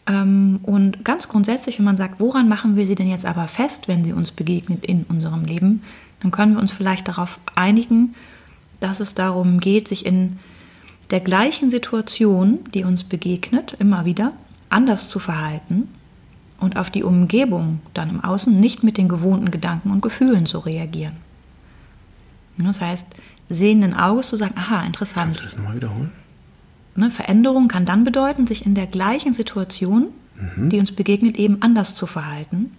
Ähm, 0.08 0.60
und 0.64 1.06
ganz 1.06 1.28
grundsätzlich, 1.28 1.80
wenn 1.80 1.86
man 1.86 1.98
sagt, 1.98 2.20
woran 2.20 2.50
machen 2.50 2.76
wir 2.76 2.86
sie 2.88 2.96
denn 2.96 3.10
jetzt 3.10 3.26
aber 3.26 3.48
fest, 3.48 3.88
wenn 3.88 4.04
sie 4.04 4.14
uns 4.14 4.32
begegnet 4.32 4.86
in 4.86 5.04
unserem 5.04 5.46
Leben, 5.46 5.84
dann 6.22 6.32
können 6.32 6.54
wir 6.54 6.62
uns 6.62 6.72
vielleicht 6.72 7.08
darauf 7.08 7.40
einigen, 7.56 8.16
dass 8.80 9.00
es 9.00 9.16
darum 9.16 9.60
geht, 9.60 9.88
sich 9.88 10.06
in 10.06 10.40
der 11.12 11.20
gleichen 11.20 11.70
Situation, 11.70 12.60
die 12.74 12.84
uns 12.84 13.04
begegnet, 13.04 13.76
immer 13.80 14.06
wieder 14.06 14.34
anders 14.70 15.10
zu 15.10 15.20
verhalten 15.20 15.88
und 16.60 16.78
auf 16.78 16.90
die 16.90 17.04
Umgebung 17.04 17.82
dann 17.94 18.10
im 18.10 18.24
Außen 18.24 18.58
nicht 18.58 18.84
mit 18.84 18.98
den 18.98 19.08
gewohnten 19.08 19.52
Gedanken 19.52 19.92
und 19.92 20.02
Gefühlen 20.02 20.46
zu 20.46 20.60
reagieren. 20.60 21.18
Das 22.58 22.82
heißt, 22.82 23.08
sehenden 23.50 23.94
Auges 23.94 24.30
zu 24.30 24.38
sagen, 24.38 24.56
aha, 24.58 24.84
interessant. 24.86 25.26
Kannst 25.26 25.40
du 25.40 25.44
das 25.44 25.58
nochmal 25.58 25.76
wiederholen? 25.76 26.12
Ne, 26.96 27.10
Veränderung 27.10 27.68
kann 27.68 27.86
dann 27.86 28.04
bedeuten, 28.04 28.46
sich 28.46 28.66
in 28.66 28.76
der 28.76 28.88
gleichen 28.88 29.34
Situation, 29.34 30.10
mhm. 30.56 30.70
die 30.70 30.80
uns 30.80 30.92
begegnet, 30.92 31.38
eben 31.38 31.62
anders 31.62 31.96
zu 31.96 32.06
verhalten 32.06 32.72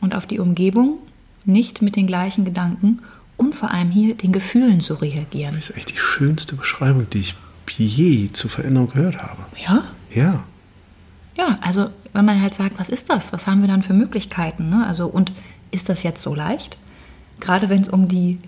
und 0.00 0.14
auf 0.14 0.26
die 0.26 0.38
Umgebung 0.38 0.98
nicht 1.44 1.82
mit 1.82 1.96
den 1.96 2.06
gleichen 2.06 2.44
Gedanken 2.44 3.00
und 3.36 3.54
vor 3.54 3.70
allem 3.70 3.90
hier 3.90 4.14
den 4.14 4.32
Gefühlen 4.32 4.80
zu 4.80 4.94
reagieren. 4.94 5.54
Das 5.54 5.70
ist 5.70 5.76
echt 5.76 5.90
die 5.90 5.96
schönste 5.96 6.56
Beschreibung, 6.56 7.08
die 7.10 7.20
ich 7.20 7.34
je 7.76 8.30
zur 8.32 8.50
Veränderung 8.50 8.90
gehört 8.90 9.18
habe. 9.18 9.44
Ja? 9.56 9.84
Ja. 10.12 10.44
Ja, 11.36 11.56
also 11.60 11.90
wenn 12.12 12.24
man 12.24 12.42
halt 12.42 12.54
sagt, 12.54 12.78
was 12.78 12.88
ist 12.88 13.10
das? 13.10 13.32
Was 13.32 13.46
haben 13.46 13.60
wir 13.60 13.68
dann 13.68 13.82
für 13.82 13.92
Möglichkeiten? 13.92 14.70
Ne? 14.70 14.84
Also, 14.86 15.06
und 15.06 15.32
ist 15.70 15.88
das 15.88 16.02
jetzt 16.02 16.22
so 16.22 16.34
leicht? 16.34 16.76
Gerade 17.38 17.68
wenn 17.68 17.82
es 17.82 17.88
um 17.88 18.08
die, 18.08 18.38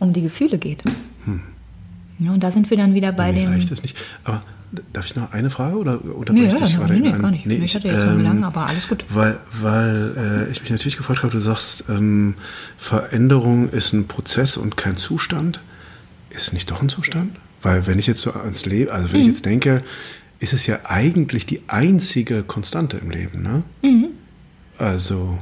um 0.00 0.12
die 0.12 0.22
Gefühle 0.22 0.58
geht. 0.58 0.82
Hm. 1.24 1.42
Ja, 2.18 2.32
und 2.32 2.42
da 2.42 2.50
sind 2.50 2.68
wir 2.70 2.76
dann 2.76 2.94
wieder 2.94 3.12
bei 3.12 3.30
nee, 3.30 3.42
dem. 3.42 3.50
Leicht 3.50 3.70
ist 3.70 3.82
nicht. 3.82 3.96
Aber 4.24 4.40
darf 4.92 5.06
ich 5.06 5.16
noch 5.16 5.32
eine 5.32 5.50
Frage 5.50 5.76
oder 5.76 6.02
unterbreche 6.02 6.46
nee, 6.46 6.54
ich 6.54 6.60
dich 6.60 6.72
ja, 6.72 6.78
gerade? 6.78 6.94
Nee, 6.94 7.10
nee, 7.10 7.18
gar 7.18 7.30
nicht. 7.30 7.46
Nee, 7.46 7.56
ich, 7.56 7.74
hatte 7.74 7.88
jetzt 7.88 8.04
ähm, 8.04 8.22
lang, 8.22 8.44
aber 8.44 8.66
alles 8.66 8.88
gut. 8.88 9.04
Weil, 9.08 9.38
weil 9.60 10.46
äh, 10.48 10.50
ich 10.50 10.60
mich 10.62 10.70
natürlich 10.70 10.96
gefragt 10.96 11.22
habe, 11.22 11.30
du 11.30 11.40
sagst, 11.40 11.84
ähm, 11.88 12.34
Veränderung 12.78 13.70
ist 13.70 13.92
ein 13.92 14.06
Prozess 14.06 14.56
und 14.56 14.76
kein 14.76 14.96
Zustand. 14.96 15.60
Ist 16.30 16.42
es 16.42 16.52
nicht 16.52 16.70
doch 16.70 16.80
ein 16.80 16.88
Zustand? 16.88 17.36
Weil 17.60 17.86
wenn 17.86 17.98
ich 17.98 18.06
jetzt 18.06 18.22
so 18.22 18.32
ans 18.32 18.64
Leben, 18.64 18.90
also 18.90 19.12
wenn 19.12 19.20
mhm. 19.20 19.22
ich 19.22 19.26
jetzt 19.28 19.44
denke, 19.44 19.82
ist 20.40 20.52
es 20.52 20.66
ja 20.66 20.80
eigentlich 20.84 21.46
die 21.46 21.62
einzige 21.68 22.42
Konstante 22.42 22.96
im 22.96 23.10
Leben. 23.10 23.42
Ne? 23.42 23.62
Mhm. 23.82 24.06
Also 24.78 25.38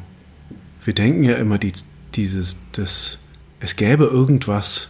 wir 0.84 0.92
denken 0.92 1.24
ja 1.24 1.36
immer 1.36 1.58
die, 1.58 1.72
dieses, 2.14 2.56
das, 2.72 3.18
es 3.60 3.76
gäbe 3.76 4.04
irgendwas, 4.04 4.88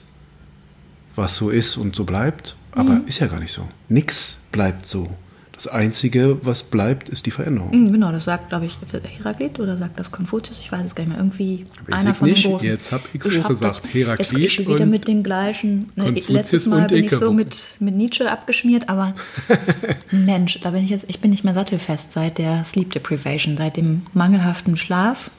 was 1.15 1.37
so 1.37 1.51
ist 1.51 1.77
und 1.77 1.95
so 1.95 2.05
bleibt, 2.05 2.57
aber 2.73 2.91
mhm. 2.91 3.07
ist 3.07 3.19
ja 3.19 3.27
gar 3.27 3.41
nicht 3.41 3.53
so. 3.53 3.69
Nix 3.89 4.39
bleibt 4.53 4.87
so. 4.87 5.09
Das 5.53 5.69
Einzige, 5.69 6.39
was 6.41 6.63
bleibt, 6.63 7.11
ist 7.11 7.27
die 7.27 7.31
Veränderung. 7.31 7.79
Mhm, 7.79 7.93
genau, 7.93 8.13
das 8.13 8.25
sagt, 8.25 8.49
glaube 8.49 8.65
ich, 8.65 8.79
Heraklit 9.19 9.61
oder 9.61 9.77
sagt 9.77 10.01
das 10.01 10.11
Konfuzius, 10.11 10.59
ich 10.59 10.73
weiß 10.73 10.87
es 10.87 10.95
gar 10.95 11.05
nicht 11.05 11.13
mehr. 11.13 11.19
Irgendwie 11.19 11.67
Weiß 11.87 12.01
einer 12.01 12.15
von 12.15 12.31
nicht. 12.31 12.47
den 12.47 12.53
großen. 12.53 12.67
Jetzt 12.67 12.93
habe 12.93 13.03
ich 13.13 13.23
so 13.23 13.43
gesagt, 13.43 13.93
Heraklit. 13.93 14.41
Jetzt 14.41 14.61
ich 14.61 14.67
wieder 14.67 14.87
mit 14.87 15.07
den 15.07 15.23
gleichen. 15.23 15.91
Ne, 15.97 16.13
letztes 16.29 16.65
Mal 16.65 16.87
bin 16.87 17.05
ich 17.05 17.11
so 17.11 17.31
mit, 17.31 17.63
mit 17.79 17.95
Nietzsche 17.95 18.31
abgeschmiert, 18.31 18.89
aber 18.89 19.15
Mensch, 20.11 20.61
da 20.63 20.71
bin 20.71 20.83
ich 20.83 20.89
jetzt, 20.89 21.05
ich 21.09 21.21
bin 21.21 21.31
nicht 21.31 21.45
mehr 21.45 21.53
sattelfest 21.53 22.15
seit 22.15 22.39
der 22.39 22.65
Sleep 22.65 22.91
Deprivation, 22.91 23.59
seit 23.59 23.77
dem 23.77 24.07
mangelhaften 24.15 24.79
Schlaf 24.79 25.31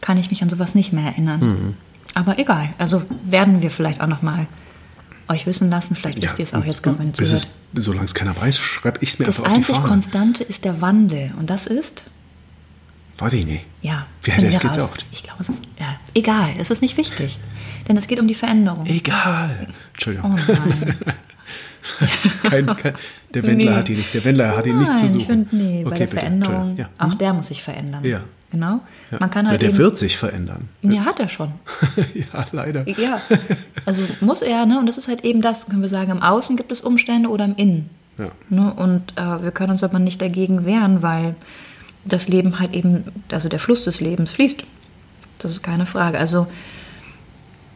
kann 0.00 0.18
ich 0.18 0.30
mich 0.30 0.40
an 0.42 0.50
sowas 0.50 0.76
nicht 0.76 0.92
mehr 0.92 1.06
erinnern. 1.06 1.40
Mhm. 1.40 1.74
Aber 2.14 2.38
egal, 2.38 2.68
also 2.78 3.02
werden 3.24 3.60
wir 3.60 3.72
vielleicht 3.72 4.00
auch 4.00 4.06
noch 4.06 4.22
mal 4.22 4.46
euch 5.28 5.46
wissen 5.46 5.70
lassen. 5.70 5.96
Vielleicht 5.96 6.22
wisst 6.22 6.38
ihr 6.38 6.44
es 6.44 6.54
auch 6.54 6.64
jetzt 6.64 6.82
gar 6.82 6.94
nicht. 6.94 7.20
Es, 7.20 7.56
solange 7.74 8.04
es 8.04 8.14
keiner 8.14 8.36
weiß, 8.36 8.58
schreibe 8.58 8.98
ich 9.02 9.10
es 9.10 9.18
mir 9.18 9.26
das 9.26 9.40
einfach 9.40 9.50
auf 9.50 9.56
die 9.56 9.62
Fahne. 9.64 9.76
Das 9.76 9.78
einzig 9.78 9.90
Konstante 9.90 10.44
ist 10.44 10.64
der 10.64 10.80
Wandel. 10.80 11.32
Und 11.38 11.50
das 11.50 11.66
ist? 11.66 12.04
Weiß 13.18 13.32
ich 13.32 13.46
nicht. 13.46 13.64
Ja. 13.82 14.06
Wer 14.22 14.34
hätte 14.34 14.48
es 14.48 14.58
gedacht? 14.58 15.06
Ich 15.12 15.22
glaube, 15.22 15.42
es 15.42 15.48
ist 15.48 15.62
ja, 15.78 15.98
egal. 16.14 16.54
Es 16.58 16.70
ist 16.70 16.82
nicht 16.82 16.96
wichtig. 16.96 17.38
Denn 17.88 17.96
es 17.96 18.06
geht 18.06 18.18
um 18.18 18.26
die 18.26 18.34
Veränderung. 18.34 18.86
Egal. 18.86 19.68
Entschuldigung. 19.92 20.34
Oh 20.34 20.52
nein. 20.52 20.96
kein, 22.42 22.66
kein, 22.66 22.94
der 23.34 23.42
Wendler 23.42 23.72
nee. 23.72 23.76
hat 23.76 23.88
ihn 23.88 23.96
nicht. 23.96 24.14
Der 24.14 24.24
Wendler 24.24 24.56
hat 24.56 24.66
ihn 24.66 24.78
nicht 24.78 24.92
zu 24.92 25.08
suchen. 25.08 25.20
Ich 25.20 25.26
finde, 25.26 25.56
nee, 25.56 25.84
okay, 25.84 25.84
bei 25.84 25.98
der 25.98 26.04
bitte. 26.06 26.16
Veränderung, 26.16 26.76
ja. 26.76 26.88
auch 26.98 27.10
hm? 27.10 27.18
der 27.18 27.34
muss 27.34 27.48
sich 27.48 27.62
verändern. 27.62 28.04
Ja. 28.04 28.20
Genau. 28.54 28.80
Ja. 29.10 29.18
Man 29.18 29.30
kann 29.32 29.48
halt 29.48 29.60
ja, 29.60 29.68
der 29.68 29.78
wird 29.78 29.98
sich 29.98 30.16
verändern. 30.16 30.68
Ja, 30.82 31.04
hat 31.04 31.18
er 31.18 31.28
schon. 31.28 31.50
ja, 32.14 32.46
leider. 32.52 32.88
Ja, 32.88 33.20
also 33.84 34.00
muss 34.20 34.42
er, 34.42 34.64
ne? 34.64 34.78
Und 34.78 34.86
das 34.86 34.96
ist 34.96 35.08
halt 35.08 35.24
eben 35.24 35.42
das, 35.42 35.66
können 35.66 35.82
wir 35.82 35.88
sagen, 35.88 36.12
im 36.12 36.22
Außen 36.22 36.56
gibt 36.56 36.70
es 36.70 36.80
Umstände 36.82 37.28
oder 37.30 37.46
im 37.46 37.56
Innen. 37.56 37.90
Ja. 38.16 38.30
Ne? 38.50 38.72
Und 38.72 39.12
äh, 39.16 39.42
wir 39.42 39.50
können 39.50 39.72
uns 39.72 39.82
aber 39.82 39.98
nicht 39.98 40.22
dagegen 40.22 40.66
wehren, 40.66 41.02
weil 41.02 41.34
das 42.04 42.28
Leben 42.28 42.60
halt 42.60 42.74
eben, 42.74 43.06
also 43.32 43.48
der 43.48 43.58
Fluss 43.58 43.82
des 43.82 44.00
Lebens 44.00 44.30
fließt. 44.30 44.62
Das 45.40 45.50
ist 45.50 45.64
keine 45.64 45.84
Frage. 45.84 46.16
Also 46.16 46.46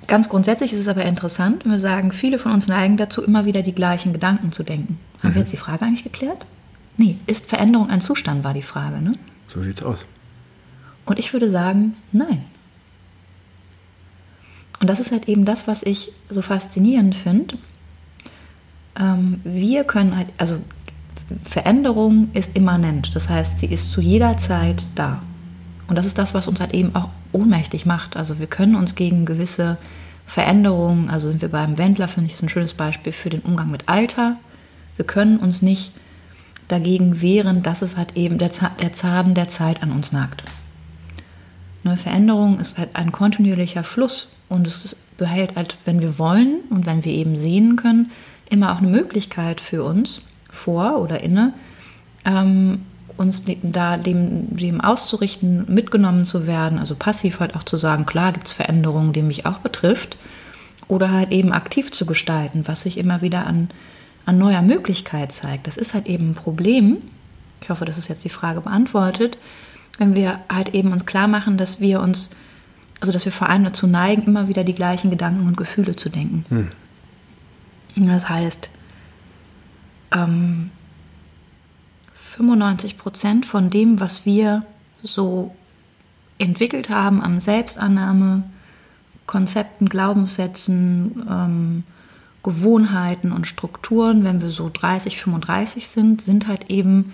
ganz 0.06 0.28
grundsätzlich 0.28 0.72
ist 0.72 0.78
es 0.78 0.86
aber 0.86 1.04
interessant, 1.04 1.64
wenn 1.64 1.72
wir 1.72 1.80
sagen, 1.80 2.12
viele 2.12 2.38
von 2.38 2.52
uns 2.52 2.68
neigen 2.68 2.96
dazu, 2.96 3.20
immer 3.24 3.46
wieder 3.46 3.62
die 3.62 3.74
gleichen 3.74 4.12
Gedanken 4.12 4.52
zu 4.52 4.62
denken. 4.62 5.00
Haben 5.24 5.30
mhm. 5.30 5.34
wir 5.34 5.40
jetzt 5.40 5.52
die 5.52 5.56
Frage 5.56 5.84
eigentlich 5.84 6.04
geklärt? 6.04 6.46
Nee, 6.96 7.16
ist 7.26 7.46
Veränderung 7.46 7.90
ein 7.90 8.00
Zustand, 8.00 8.44
war 8.44 8.54
die 8.54 8.62
Frage, 8.62 9.02
ne? 9.02 9.18
So 9.48 9.60
sieht's 9.60 9.82
aus. 9.82 10.04
Und 11.08 11.18
ich 11.18 11.32
würde 11.32 11.50
sagen, 11.50 11.96
nein. 12.12 12.44
Und 14.78 14.90
das 14.90 15.00
ist 15.00 15.10
halt 15.10 15.26
eben 15.26 15.46
das, 15.46 15.66
was 15.66 15.82
ich 15.82 16.12
so 16.28 16.42
faszinierend 16.42 17.14
finde. 17.14 17.56
Ähm, 18.94 19.40
wir 19.42 19.84
können 19.84 20.16
halt, 20.16 20.28
also 20.36 20.58
Veränderung 21.42 22.28
ist 22.34 22.54
immanent. 22.54 23.16
Das 23.16 23.30
heißt, 23.30 23.58
sie 23.58 23.66
ist 23.66 23.90
zu 23.90 24.02
jeder 24.02 24.36
Zeit 24.36 24.86
da. 24.94 25.22
Und 25.88 25.96
das 25.96 26.04
ist 26.04 26.18
das, 26.18 26.34
was 26.34 26.46
uns 26.46 26.60
halt 26.60 26.74
eben 26.74 26.94
auch 26.94 27.08
ohnmächtig 27.32 27.86
macht. 27.86 28.16
Also 28.18 28.38
wir 28.38 28.46
können 28.46 28.74
uns 28.74 28.94
gegen 28.94 29.24
gewisse 29.24 29.78
Veränderungen, 30.26 31.08
also 31.08 31.28
sind 31.28 31.40
wir 31.40 31.48
beim 31.48 31.78
Wendler, 31.78 32.06
finde 32.06 32.26
ich, 32.26 32.34
ist 32.34 32.42
ein 32.42 32.50
schönes 32.50 32.74
Beispiel 32.74 33.14
für 33.14 33.30
den 33.30 33.40
Umgang 33.40 33.70
mit 33.70 33.88
Alter. 33.88 34.36
Wir 34.96 35.06
können 35.06 35.38
uns 35.38 35.62
nicht 35.62 35.92
dagegen 36.68 37.22
wehren, 37.22 37.62
dass 37.62 37.80
es 37.80 37.96
halt 37.96 38.14
eben 38.14 38.36
der, 38.36 38.50
Zaden 38.50 39.32
der 39.32 39.48
Zeit 39.48 39.82
an 39.82 39.90
uns 39.90 40.12
nagt. 40.12 40.44
Eine 41.84 41.96
Veränderung 41.96 42.58
ist 42.58 42.78
halt 42.78 42.90
ein 42.94 43.12
kontinuierlicher 43.12 43.84
Fluss 43.84 44.32
und 44.48 44.66
es 44.66 44.96
behält 45.16 45.56
halt, 45.56 45.76
wenn 45.84 46.00
wir 46.00 46.18
wollen 46.18 46.60
und 46.70 46.86
wenn 46.86 47.04
wir 47.04 47.12
eben 47.12 47.36
sehen 47.36 47.76
können, 47.76 48.10
immer 48.50 48.72
auch 48.72 48.78
eine 48.78 48.88
Möglichkeit 48.88 49.60
für 49.60 49.84
uns 49.84 50.22
vor 50.50 51.00
oder 51.00 51.20
inne, 51.20 51.52
ähm, 52.24 52.82
uns 53.16 53.44
da 53.62 53.96
dem, 53.96 54.56
dem 54.56 54.80
auszurichten, 54.80 55.64
mitgenommen 55.68 56.24
zu 56.24 56.46
werden, 56.46 56.78
also 56.78 56.94
passiv 56.94 57.40
halt 57.40 57.56
auch 57.56 57.64
zu 57.64 57.76
sagen, 57.76 58.06
klar 58.06 58.32
gibt 58.32 58.46
es 58.46 58.52
Veränderungen, 58.52 59.12
die 59.12 59.22
mich 59.22 59.44
auch 59.44 59.58
betrifft, 59.58 60.16
oder 60.86 61.10
halt 61.10 61.32
eben 61.32 61.52
aktiv 61.52 61.90
zu 61.90 62.06
gestalten, 62.06 62.62
was 62.66 62.82
sich 62.82 62.96
immer 62.96 63.20
wieder 63.20 63.46
an, 63.46 63.68
an 64.24 64.38
neuer 64.38 64.62
Möglichkeit 64.62 65.32
zeigt. 65.32 65.66
Das 65.66 65.76
ist 65.76 65.94
halt 65.94 66.06
eben 66.06 66.30
ein 66.30 66.34
Problem. 66.34 66.98
Ich 67.60 67.70
hoffe, 67.70 67.84
das 67.84 67.98
ist 67.98 68.08
jetzt 68.08 68.24
die 68.24 68.30
Frage 68.30 68.62
beantwortet 68.62 69.36
wenn 69.98 70.14
wir 70.14 70.40
halt 70.48 70.74
eben 70.74 70.92
uns 70.92 71.04
klar 71.04 71.28
machen, 71.28 71.58
dass 71.58 71.80
wir 71.80 72.00
uns, 72.00 72.30
also 73.00 73.12
dass 73.12 73.24
wir 73.24 73.32
vor 73.32 73.48
allem 73.48 73.64
dazu 73.64 73.86
neigen, 73.86 74.22
immer 74.22 74.48
wieder 74.48 74.64
die 74.64 74.74
gleichen 74.74 75.10
Gedanken 75.10 75.46
und 75.46 75.56
Gefühle 75.56 75.96
zu 75.96 76.08
denken. 76.08 76.44
Hm. 76.48 78.08
Das 78.08 78.28
heißt, 78.28 78.70
ähm, 80.12 80.70
95 82.14 82.96
Prozent 82.96 83.44
von 83.44 83.70
dem, 83.70 83.98
was 84.00 84.24
wir 84.24 84.64
so 85.02 85.54
entwickelt 86.38 86.88
haben 86.88 87.20
an 87.20 87.40
Selbstannahme, 87.40 88.44
Konzepten, 89.26 89.88
Glaubenssätzen, 89.88 91.26
ähm, 91.28 91.84
Gewohnheiten 92.42 93.32
und 93.32 93.46
Strukturen, 93.46 94.24
wenn 94.24 94.40
wir 94.40 94.50
so 94.50 94.70
30, 94.72 95.18
35 95.18 95.88
sind, 95.88 96.22
sind 96.22 96.46
halt 96.46 96.70
eben 96.70 97.12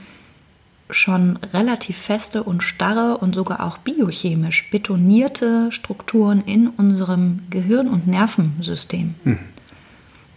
schon 0.90 1.38
relativ 1.52 1.96
feste 1.96 2.42
und 2.42 2.62
starre 2.62 3.18
und 3.18 3.34
sogar 3.34 3.64
auch 3.64 3.78
biochemisch 3.78 4.70
betonierte 4.70 5.72
Strukturen 5.72 6.42
in 6.44 6.68
unserem 6.68 7.40
Gehirn- 7.50 7.88
und 7.88 8.06
Nervensystem. 8.06 9.14
Hm. 9.24 9.38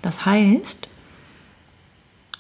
Das 0.02 0.26
heißt, 0.26 0.88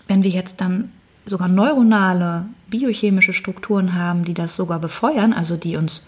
wenn 0.07 0.23
wir 0.23 0.31
jetzt 0.31 0.61
dann 0.61 0.91
sogar 1.25 1.49
neuronale 1.49 2.45
biochemische 2.69 3.33
Strukturen 3.33 3.93
haben, 3.93 4.23
die 4.23 4.33
das 4.33 4.55
sogar 4.55 4.79
befeuern, 4.79 5.33
also 5.33 5.57
die 5.57 5.75
uns 5.75 6.05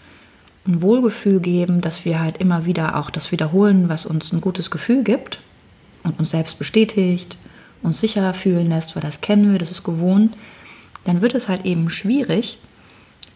ein 0.66 0.82
Wohlgefühl 0.82 1.40
geben, 1.40 1.80
dass 1.80 2.04
wir 2.04 2.20
halt 2.20 2.38
immer 2.38 2.64
wieder 2.66 2.96
auch 2.96 3.10
das 3.10 3.32
wiederholen, 3.32 3.88
was 3.88 4.06
uns 4.06 4.32
ein 4.32 4.40
gutes 4.40 4.70
Gefühl 4.70 5.04
gibt 5.04 5.40
und 6.02 6.18
uns 6.18 6.30
selbst 6.30 6.58
bestätigt, 6.58 7.36
uns 7.82 8.00
sicher 8.00 8.32
fühlen 8.34 8.68
lässt, 8.68 8.94
weil 8.94 9.02
das 9.02 9.20
kennen 9.20 9.50
wir, 9.50 9.58
das 9.58 9.70
ist 9.70 9.84
gewohnt, 9.84 10.34
dann 11.04 11.22
wird 11.22 11.34
es 11.34 11.48
halt 11.48 11.64
eben 11.64 11.90
schwierig, 11.90 12.58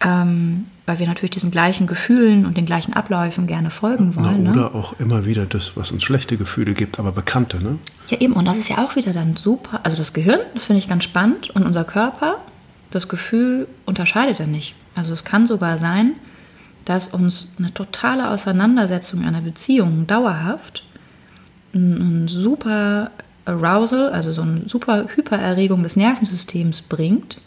ähm, 0.01 0.67
weil 0.87 0.99
wir 0.99 1.07
natürlich 1.07 1.31
diesen 1.31 1.51
gleichen 1.51 1.87
Gefühlen 1.87 2.45
und 2.45 2.57
den 2.57 2.67
gleichen 2.67 2.93
Abläufen 2.93 3.47
gerne 3.47 3.71
folgen 3.71 4.17
wollen. 4.17 4.43
Na, 4.43 4.51
ne? 4.51 4.61
oder 4.61 4.71
ne? 4.71 4.75
auch 4.75 4.95
immer 4.99 5.25
wieder 5.25 5.47
das, 5.47 5.77
was 5.77 5.93
uns 5.93 6.03
schlechte 6.03 6.37
Gefühle 6.37 6.75
gibt, 6.75 6.99
aber 6.99 7.13
bekannte, 7.13 7.63
ne? 7.63 7.79
Ja, 8.09 8.21
eben, 8.21 8.35
und 8.35 8.47
das 8.47 8.59
ist 8.59 8.69
ja 8.69 8.85
auch 8.85 8.97
wieder 8.97 9.13
dann 9.13 9.37
super. 9.37 9.81
Also 9.83 9.97
das 9.97 10.13
Gehirn, 10.13 10.41
das 10.53 10.65
finde 10.65 10.79
ich 10.79 10.89
ganz 10.89 11.05
spannend, 11.05 11.51
und 11.51 11.65
unser 11.65 11.85
Körper, 11.85 12.39
das 12.91 13.09
Gefühl 13.09 13.67
unterscheidet 13.87 14.41
er 14.41 14.47
nicht. 14.47 14.75
Also 14.95 15.13
es 15.13 15.25
kann 15.25 15.47
sogar 15.47 15.79
sein, 15.79 16.13
dass 16.85 17.09
uns 17.09 17.49
eine 17.59 17.73
totale 17.73 18.29
Auseinandersetzung 18.29 19.25
einer 19.25 19.41
Beziehung 19.41 20.07
dauerhaft 20.07 20.85
ein, 21.75 22.25
ein 22.25 22.29
super 22.29 23.11
Arousal, 23.47 24.11
also 24.11 24.33
so 24.33 24.43
eine 24.43 24.69
super 24.69 25.07
Hypererregung 25.15 25.83
des 25.83 25.97
Nervensystems 25.97 26.83
bringt 26.83 27.39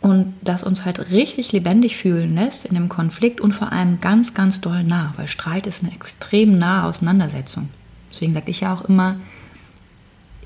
und 0.00 0.34
das 0.42 0.62
uns 0.62 0.84
halt 0.84 1.10
richtig 1.10 1.52
lebendig 1.52 1.96
fühlen 1.96 2.34
lässt 2.34 2.64
in 2.64 2.74
dem 2.74 2.88
Konflikt 2.88 3.40
und 3.40 3.52
vor 3.52 3.72
allem 3.72 4.00
ganz, 4.00 4.34
ganz 4.34 4.60
doll 4.60 4.84
nah, 4.84 5.12
weil 5.16 5.28
Streit 5.28 5.66
ist 5.66 5.82
eine 5.82 5.92
extrem 5.92 6.54
nahe 6.54 6.84
Auseinandersetzung. 6.84 7.68
Deswegen 8.10 8.34
sage 8.34 8.50
ich 8.50 8.60
ja 8.60 8.72
auch 8.72 8.84
immer, 8.84 9.16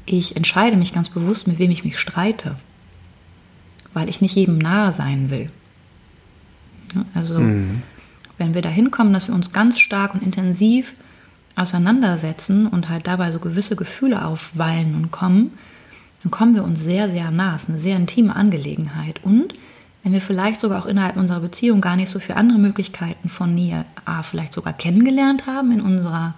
ich 0.06 0.36
entscheide 0.36 0.76
mich 0.76 0.92
ganz 0.92 1.10
bewusst, 1.10 1.46
mit 1.46 1.58
wem 1.58 1.70
ich 1.70 1.84
mich 1.84 1.98
streite, 1.98 2.56
weil 3.92 4.08
ich 4.08 4.20
nicht 4.20 4.34
jedem 4.34 4.58
nahe 4.58 4.92
sein 4.92 5.30
will. 5.30 5.50
Also, 7.14 7.38
mhm. 7.38 7.82
wenn 8.38 8.54
wir 8.54 8.62
da 8.62 8.68
hinkommen, 8.68 9.12
dass 9.12 9.28
wir 9.28 9.34
uns 9.34 9.52
ganz 9.52 9.78
stark 9.78 10.14
und 10.14 10.22
intensiv 10.22 10.94
auseinandersetzen 11.56 12.66
und 12.66 12.88
halt 12.88 13.06
dabei 13.06 13.30
so 13.30 13.38
gewisse 13.38 13.76
Gefühle 13.76 14.24
aufwallen 14.24 14.94
und 14.94 15.10
kommen, 15.10 15.52
dann 16.22 16.30
kommen 16.30 16.54
wir 16.54 16.64
uns 16.64 16.80
sehr, 16.80 17.10
sehr 17.10 17.30
nah. 17.30 17.56
Es 17.56 17.64
ist 17.64 17.70
eine 17.70 17.78
sehr 17.78 17.96
intime 17.96 18.34
Angelegenheit. 18.34 19.20
Und 19.24 19.54
wenn 20.02 20.12
wir 20.12 20.20
vielleicht 20.20 20.60
sogar 20.60 20.82
auch 20.82 20.86
innerhalb 20.86 21.16
unserer 21.16 21.40
Beziehung 21.40 21.80
gar 21.80 21.96
nicht 21.96 22.10
so 22.10 22.20
viele 22.20 22.36
andere 22.36 22.58
Möglichkeiten 22.58 23.28
von 23.28 23.54
Nähe, 23.54 23.84
A, 24.04 24.22
vielleicht 24.22 24.52
sogar 24.52 24.72
kennengelernt 24.72 25.46
haben 25.46 25.72
in 25.72 25.80
unserer 25.80 26.34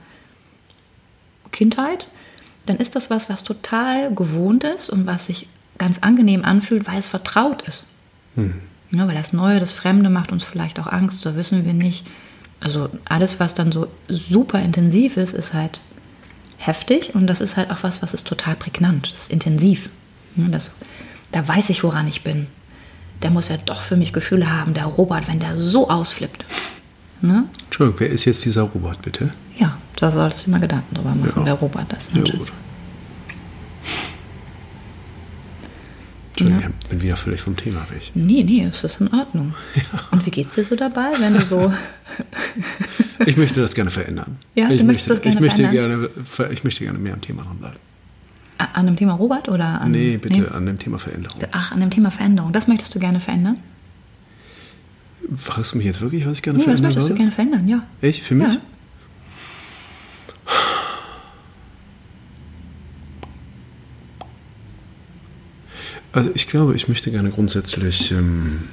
Kindheit, 1.53 2.09
dann 2.67 2.79
ist 2.79 2.97
das 2.97 3.11
was, 3.11 3.29
was 3.29 3.45
total 3.45 4.15
gewohnt 4.15 4.65
ist 4.65 4.89
und 4.89 5.07
was 5.07 5.27
sich 5.27 5.49
ganz 5.77 5.99
angenehm 5.99 6.45
anfühlt, 6.45 6.87
weil 6.87 6.99
es 6.99 7.09
vertraut 7.09 7.63
ist. 7.63 7.87
Hm. 8.37 8.55
Ja, 8.91 9.07
weil 9.07 9.15
das 9.15 9.33
Neue, 9.33 9.61
das 9.61 9.73
Fremde 9.73 10.09
macht 10.09 10.33
uns 10.33 10.45
vielleicht 10.45 10.79
auch 10.79 10.87
Angst, 10.87 11.21
so 11.21 11.37
wissen 11.37 11.65
wir 11.65 11.75
nicht. 11.75 12.07
Also 12.61 12.89
alles, 13.05 13.41
was 13.41 13.55
dann 13.55 13.73
so 13.73 13.89
super 14.09 14.61
intensiv 14.61 15.17
ist, 15.17 15.35
ist 15.35 15.53
halt 15.53 15.81
heftig 16.59 17.15
und 17.15 17.27
das 17.27 17.41
ist 17.41 17.57
halt 17.57 17.71
auch 17.71 17.83
was, 17.83 18.03
was 18.03 18.15
ist 18.15 18.27
total 18.27 18.57
prägnant, 18.57 19.13
das 19.13 19.23
ist 19.23 19.31
intensiv. 19.31 19.91
Das, 20.37 20.73
da 21.33 21.47
weiß 21.47 21.71
ich, 21.71 21.85
woran 21.85 22.09
ich 22.09 22.25
bin. 22.25 22.49
Der 23.23 23.31
muss 23.31 23.49
ja 23.49 23.57
doch 23.57 23.83
für 23.83 23.97
mich 23.97 24.13
Gefühle 24.13 24.51
haben, 24.51 24.75
der 24.75 24.87
Robert, 24.87 25.29
wenn 25.29 25.39
der 25.39 25.57
so 25.57 25.89
ausflippt. 25.89 26.45
Ne? 27.21 27.45
Entschuldigung, 27.65 28.01
wer 28.01 28.11
ist 28.11 28.25
jetzt 28.25 28.45
dieser 28.45 28.63
Robert, 28.63 29.01
bitte? 29.03 29.33
Ja, 29.57 29.79
da 29.97 30.11
solltest 30.11 30.47
du 30.47 30.51
mal 30.51 30.61
Gedanken 30.61 30.95
drüber 30.95 31.15
machen, 31.15 31.33
ja. 31.37 31.47
wer 31.47 31.55
Robert 31.55 31.87
das 31.89 32.09
ist. 32.09 32.17
Ja, 32.17 32.37
gut. 32.37 32.53
Entschuldigung, 36.35 36.63
ja. 36.63 36.71
ich 36.83 36.89
bin 36.89 37.03
wieder 37.03 37.17
völlig 37.17 37.43
vom 37.43 37.57
Thema 37.57 37.87
weg. 37.91 38.11
Nee, 38.15 38.43
nee, 38.43 38.65
es 38.65 38.83
ist 38.83 39.01
in 39.01 39.13
Ordnung. 39.15 39.55
Ja. 39.77 40.01
Und 40.11 40.27
wie 40.27 40.31
geht 40.31 40.47
es 40.47 40.55
dir 40.55 40.65
so 40.65 40.75
dabei, 40.75 41.13
wenn 41.19 41.35
du 41.35 41.45
so. 41.45 41.73
ich 43.27 43.37
möchte 43.37 43.61
das 43.61 43.75
gerne 43.75 43.91
verändern. 43.91 44.37
Ja, 44.57 44.69
ich 44.69 44.81
du 44.81 44.85
möchte, 44.85 45.11
das 45.11 45.23
gerne 45.23 45.37
ich 45.37 45.41
möchte 45.41 45.69
gerne, 45.69 46.11
ich 46.51 46.65
möchte 46.65 46.85
gerne 46.85 46.99
mehr 46.99 47.15
am 47.15 47.21
Thema 47.21 47.43
dranbleiben. 47.45 47.79
An 48.59 48.87
dem 48.87 48.97
Thema 48.97 49.13
Robert 49.13 49.49
oder 49.49 49.81
an. 49.81 49.93
Nee, 49.93 50.17
bitte 50.17 50.41
nee. 50.41 50.49
an 50.49 50.67
dem 50.67 50.79
Thema 50.79 50.99
Veränderung. 50.99 51.41
Ach, 51.53 51.71
an 51.71 51.81
dem 51.81 51.91
Thema 51.91 52.11
Veränderung. 52.11 52.53
Das 52.53 52.67
möchtest 52.67 52.95
du 52.95 52.99
gerne 52.99 53.21
verändern? 53.21 53.57
Fragst 55.37 55.73
du 55.73 55.77
mich 55.77 55.87
jetzt 55.87 56.01
wirklich, 56.01 56.27
was 56.27 56.35
ich 56.39 56.43
gerne 56.43 56.59
nee, 56.59 56.65
verändern 56.65 56.95
Das 56.95 56.95
möchtest 56.95 57.09
würde? 57.09 57.15
du 57.15 57.19
gerne 57.19 57.33
verändern, 57.33 57.69
ja. 57.69 57.83
Ich? 58.01 58.23
Für 58.23 58.35
mich? 58.35 58.55
Ja. 58.55 58.61
Also 66.15 66.31
ich 66.35 66.47
glaube, 66.47 66.77
ich 66.77 66.87
möchte 66.87 67.11
gerne 67.11 67.31
grundsätzlich 67.31 68.13
ähm, 68.13 68.69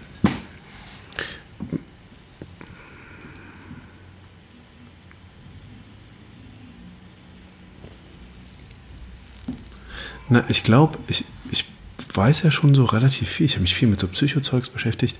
Na, 10.30 10.46
ich 10.48 10.64
glaube, 10.64 10.98
ich, 11.10 11.26
ich 11.52 11.66
weiß 12.14 12.44
ja 12.44 12.52
schon 12.52 12.74
so 12.74 12.86
relativ 12.86 13.28
viel. 13.28 13.48
Ich 13.48 13.56
habe 13.56 13.64
mich 13.64 13.76
viel 13.76 13.90
mit 13.90 14.00
so 14.00 14.08
Psychozeugs 14.08 14.70
beschäftigt. 14.70 15.18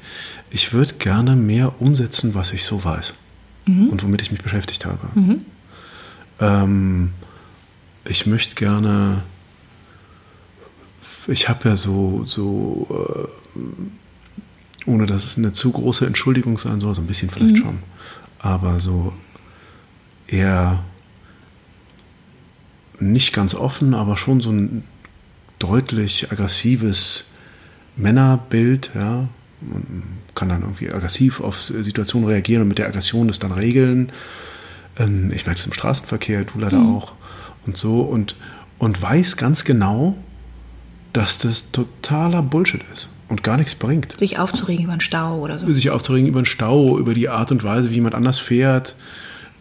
Ich 0.52 0.72
würde 0.72 0.94
gerne 0.94 1.36
mehr 1.36 1.82
umsetzen, 1.82 2.34
was 2.34 2.54
ich 2.54 2.64
so 2.64 2.86
weiß 2.86 3.14
mhm. 3.66 3.90
und 3.90 4.04
womit 4.04 4.22
ich 4.22 4.32
mich 4.32 4.42
beschäftigt 4.42 4.86
habe. 4.86 5.10
Mhm. 5.16 5.46
Ähm, 6.40 7.10
ich 8.06 8.26
möchte 8.26 8.56
gerne 8.56 9.24
ich 11.28 11.50
habe 11.50 11.70
ja 11.70 11.76
so, 11.76 12.24
so 12.26 13.30
äh, 13.56 14.90
ohne 14.90 15.06
dass 15.06 15.26
es 15.26 15.38
eine 15.38 15.54
zu 15.54 15.72
große 15.72 16.06
Entschuldigung 16.06 16.58
sein 16.58 16.80
soll, 16.80 16.96
so 16.96 17.02
ein 17.02 17.08
bisschen 17.08 17.30
vielleicht 17.30 17.58
mhm. 17.58 17.62
schon, 17.62 17.80
aber 18.40 18.80
so 18.80 19.14
eher 20.28 20.84
nicht 23.00 23.34
ganz 23.34 23.56
offen, 23.56 23.94
aber 23.94 24.18
schon 24.18 24.42
so 24.42 24.52
ein 24.52 24.84
deutlich 25.60 26.32
aggressives 26.32 27.26
Männerbild, 27.96 28.92
ja. 28.96 29.28
Man 29.64 30.04
kann 30.34 30.50
dann 30.50 30.62
irgendwie 30.62 30.92
aggressiv 30.92 31.40
auf 31.40 31.62
Situationen 31.62 32.28
reagieren 32.28 32.64
und 32.64 32.68
mit 32.70 32.80
der 32.80 32.88
Aggression 32.88 33.28
das 33.28 33.38
dann 33.38 33.52
regeln. 33.52 34.12
Ähm, 34.98 35.32
ich 35.32 35.46
merke 35.46 35.60
es 35.60 35.66
im 35.68 35.74
Straßenverkehr, 35.74 36.46
du 36.46 36.58
leider 36.58 36.80
mhm. 36.80 36.96
auch. 36.96 37.14
Und 37.68 37.78
so 37.78 38.02
und, 38.02 38.36
und 38.80 39.00
weiß 39.00 39.38
ganz 39.38 39.64
genau, 39.64 40.18
dass 41.14 41.38
das 41.38 41.72
totaler 41.72 42.42
Bullshit 42.42 42.82
ist 42.94 43.10
und 43.28 43.44
gar 43.44 43.58
nichts 43.58 43.76
bringt. 43.76 44.18
Sich 44.20 44.40
aufzuregen 44.40 44.84
über 44.84 44.94
einen 44.94 45.02
Stau 45.02 45.40
oder 45.40 45.60
so. 45.60 45.72
Sich 45.74 45.90
aufzuregen 45.90 46.28
über 46.28 46.40
einen 46.40 46.46
Stau, 46.46 46.98
über 46.98 47.14
die 47.14 47.30
Art 47.30 47.52
und 47.52 47.64
Weise, 47.64 47.90
wie 47.90 47.96
jemand 47.96 48.16
anders 48.16 48.40
fährt. 48.40 48.96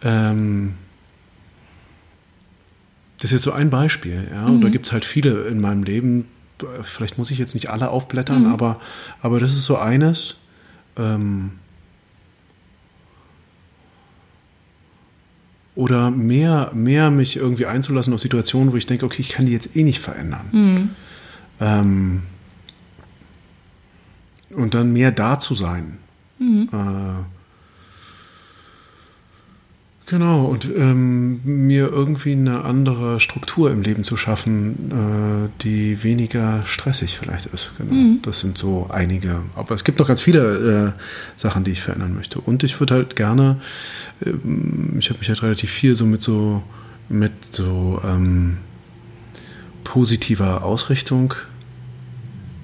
Ähm 0.03 0.73
das 3.17 3.25
ist 3.25 3.31
jetzt 3.31 3.43
so 3.43 3.51
ein 3.51 3.69
Beispiel. 3.69 4.27
Ja? 4.31 4.47
Mhm. 4.47 4.55
Und 4.55 4.61
da 4.61 4.69
gibt 4.69 4.87
es 4.87 4.91
halt 4.91 5.05
viele 5.05 5.43
in 5.43 5.61
meinem 5.61 5.83
Leben. 5.83 6.25
Vielleicht 6.83 7.17
muss 7.17 7.31
ich 7.31 7.37
jetzt 7.37 7.53
nicht 7.53 7.69
alle 7.69 7.89
aufblättern, 7.89 8.43
mhm. 8.43 8.51
aber, 8.51 8.79
aber 9.21 9.39
das 9.39 9.53
ist 9.53 9.65
so 9.65 9.77
eines. 9.77 10.37
Ähm 10.97 11.51
oder 15.75 16.11
mehr, 16.11 16.71
mehr 16.73 17.09
mich 17.09 17.37
irgendwie 17.37 17.65
einzulassen 17.65 18.13
auf 18.13 18.19
Situationen, 18.19 18.73
wo 18.73 18.77
ich 18.77 18.85
denke, 18.85 19.05
okay, 19.05 19.21
ich 19.21 19.29
kann 19.29 19.45
die 19.45 19.53
jetzt 19.53 19.75
eh 19.75 19.83
nicht 19.83 19.99
verändern. 19.99 20.49
Mhm. 20.51 20.89
Ähm, 21.61 22.23
und 24.49 24.73
dann 24.73 24.91
mehr 24.91 25.11
da 25.11 25.39
zu 25.39 25.55
sein. 25.55 25.97
Mhm. 26.39 26.69
Äh, 26.73 27.23
genau, 30.07 30.45
und 30.45 30.65
ähm, 30.75 31.41
mir 31.43 31.87
irgendwie 31.87 32.33
eine 32.33 32.63
andere 32.63 33.19
Struktur 33.19 33.71
im 33.71 33.81
Leben 33.81 34.03
zu 34.03 34.17
schaffen, 34.17 34.91
äh, 34.91 35.63
die 35.63 36.03
weniger 36.03 36.65
stressig 36.65 37.17
vielleicht 37.19 37.45
ist. 37.47 37.71
Genau. 37.77 37.93
Mhm. 37.93 38.19
Das 38.23 38.39
sind 38.39 38.57
so 38.57 38.89
einige. 38.89 39.43
Aber 39.55 39.75
es 39.75 39.83
gibt 39.83 39.99
noch 39.99 40.07
ganz 40.07 40.19
viele 40.19 40.93
äh, 40.95 40.99
Sachen, 41.39 41.63
die 41.63 41.71
ich 41.71 41.81
verändern 41.81 42.13
möchte. 42.15 42.41
Und 42.41 42.63
ich 42.63 42.79
würde 42.79 42.95
halt 42.95 43.15
gerne, 43.15 43.61
ähm, 44.25 44.95
ich 44.99 45.09
habe 45.09 45.19
mich 45.19 45.29
halt 45.29 45.43
relativ 45.43 45.69
viel 45.69 45.95
so 45.95 46.05
mit 46.05 46.21
so, 46.21 46.63
mit 47.07 47.53
so 47.53 48.01
ähm, 48.03 48.57
positiver 49.83 50.63
Ausrichtung 50.63 51.35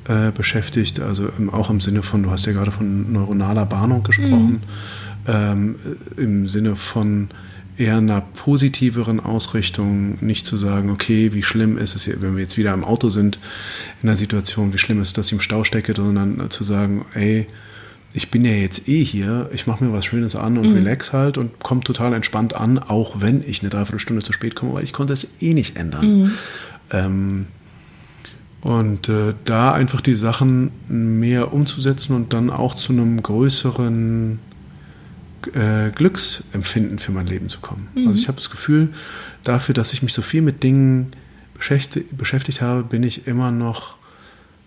äh, 0.08 0.32
beschäftigt, 0.32 1.00
also 1.00 1.28
im, 1.38 1.50
auch 1.50 1.70
im 1.70 1.80
Sinne 1.80 2.04
von, 2.04 2.24
du 2.24 2.32
hast 2.32 2.46
ja 2.46 2.54
gerade 2.54 2.72
von 2.72 3.12
neuronaler 3.12 3.66
Bahnung 3.66 4.04
gesprochen, 4.04 4.62
mhm. 5.26 5.28
ähm, 5.28 5.76
im 6.16 6.48
Sinne 6.48 6.76
von 6.76 7.30
eher 7.78 7.98
einer 7.98 8.22
positiveren 8.22 9.20
Ausrichtung, 9.20 10.18
nicht 10.22 10.46
zu 10.46 10.58
sagen, 10.58 10.90
okay, 10.90 11.34
wie 11.34 11.44
schlimm 11.44 11.78
ist 11.78 11.96
es, 11.96 12.06
hier, 12.06 12.22
wenn 12.22 12.36
wir 12.36 12.42
jetzt 12.42 12.58
wieder 12.58 12.74
im 12.74 12.84
Auto 12.84 13.10
sind, 13.10 13.40
in 14.02 14.08
der 14.08 14.18
Situation, 14.18 14.74
wie 14.74 14.80
schlimm 14.80 15.00
ist 15.02 15.10
es, 15.10 15.14
dass 15.14 15.28
ich 15.28 15.34
im 15.34 15.42
Stau 15.42 15.64
stecke, 15.64 15.94
sondern 15.96 16.50
zu 16.50 16.64
sagen, 16.64 17.06
ey, 17.14 17.46
ich 18.14 18.32
bin 18.32 18.46
ja 18.46 18.52
jetzt 18.52 18.88
eh 18.88 19.04
hier, 19.04 19.50
ich 19.54 19.68
mache 19.68 19.84
mir 19.84 19.94
was 19.94 20.06
Schönes 20.06 20.36
an 20.36 20.58
und 20.58 20.70
mhm. 20.70 20.74
relax 20.76 21.14
halt 21.14 21.38
und 21.38 21.60
komme 21.60 21.82
total 21.82 22.14
entspannt 22.14 22.56
an, 22.56 22.80
auch 22.80 23.22
wenn 23.22 23.44
ich 23.46 23.62
eine 23.62 23.70
Dreiviertelstunde 23.70 24.24
zu 24.24 24.34
spät 24.34 24.56
komme, 24.56 24.74
weil 24.74 24.84
ich 24.84 24.94
konnte 24.94 25.14
es 25.14 25.28
eh 25.40 25.54
nicht 25.54 25.76
ändern. 25.76 26.22
Mhm. 26.22 26.32
Ähm, 26.90 27.46
und 28.68 29.08
äh, 29.08 29.34
da 29.46 29.72
einfach 29.72 30.02
die 30.02 30.16
Sachen 30.16 30.72
mehr 30.90 31.54
umzusetzen 31.54 32.14
und 32.14 32.34
dann 32.34 32.50
auch 32.50 32.76
zu 32.76 32.92
einem 32.92 33.24
größeren 33.24 34.40
äh, 35.54 35.90
Glücksempfinden 35.92 37.00
für 37.00 37.14
mein 37.14 37.28
Leben 37.28 37.48
zu 37.48 37.62
kommen. 37.62 37.88
Mhm. 37.96 38.10
Also 38.10 38.20
ich 38.20 38.28
habe 38.28 38.36
das 38.40 38.50
Gefühl, 38.50 38.90
dafür, 39.46 39.74
dass 39.74 39.94
ich 39.94 40.04
mich 40.04 40.14
so 40.14 40.22
viel 40.22 40.42
mit 40.42 40.64
Dingen 40.64 41.12
beschäftigt, 41.54 42.18
beschäftigt 42.18 42.62
habe, 42.62 42.84
bin 42.84 43.04
ich 43.04 43.26
immer 43.26 43.52
noch 43.52 43.96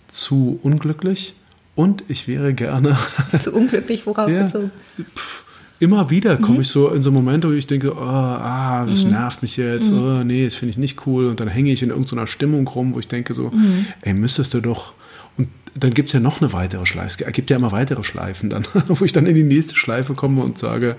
zu 0.08 0.58
unglücklich 0.62 1.34
und 1.74 2.02
ich 2.08 2.26
wäre 2.26 2.54
gerne. 2.54 2.96
Zu 3.38 3.52
unglücklich, 3.52 4.06
worauf 4.06 4.30
ja, 4.30 4.44
bezogen? 4.44 4.70
Pff, 5.14 5.44
immer 5.80 6.10
wieder 6.10 6.36
komme 6.36 6.56
mhm. 6.56 6.60
ich 6.60 6.68
so 6.68 6.90
in 6.90 7.02
so 7.02 7.10
Momente, 7.10 7.48
wo 7.48 7.52
ich 7.52 7.66
denke, 7.66 7.94
oh, 7.94 7.98
ah, 7.98 8.84
das 8.86 9.04
mhm. 9.04 9.12
nervt 9.12 9.42
mich 9.42 9.56
jetzt, 9.56 9.90
mhm. 9.90 9.98
oh, 9.98 10.24
nee, 10.24 10.44
das 10.44 10.54
finde 10.54 10.70
ich 10.70 10.78
nicht 10.78 11.06
cool. 11.06 11.26
Und 11.26 11.40
dann 11.40 11.48
hänge 11.48 11.72
ich 11.72 11.82
in 11.82 11.88
irgendeiner 11.88 12.26
Stimmung 12.26 12.68
rum, 12.68 12.94
wo 12.94 13.00
ich 13.00 13.08
denke 13.08 13.34
so, 13.34 13.50
mhm. 13.50 13.86
ey, 14.02 14.12
müsstest 14.12 14.54
du 14.54 14.60
doch. 14.60 14.92
Und 15.38 15.48
dann 15.74 15.94
gibt 15.94 16.10
es 16.10 16.12
ja 16.12 16.20
noch 16.20 16.42
eine 16.42 16.52
weitere 16.52 16.84
Schleife. 16.84 17.24
Es 17.24 17.32
gibt 17.32 17.48
ja 17.48 17.56
immer 17.56 17.72
weitere 17.72 18.04
Schleifen 18.04 18.50
dann, 18.50 18.66
wo 18.88 19.04
ich 19.04 19.14
dann 19.14 19.24
in 19.24 19.34
die 19.34 19.42
nächste 19.42 19.74
Schleife 19.74 20.14
komme 20.14 20.42
und 20.42 20.58
sage, 20.58 20.96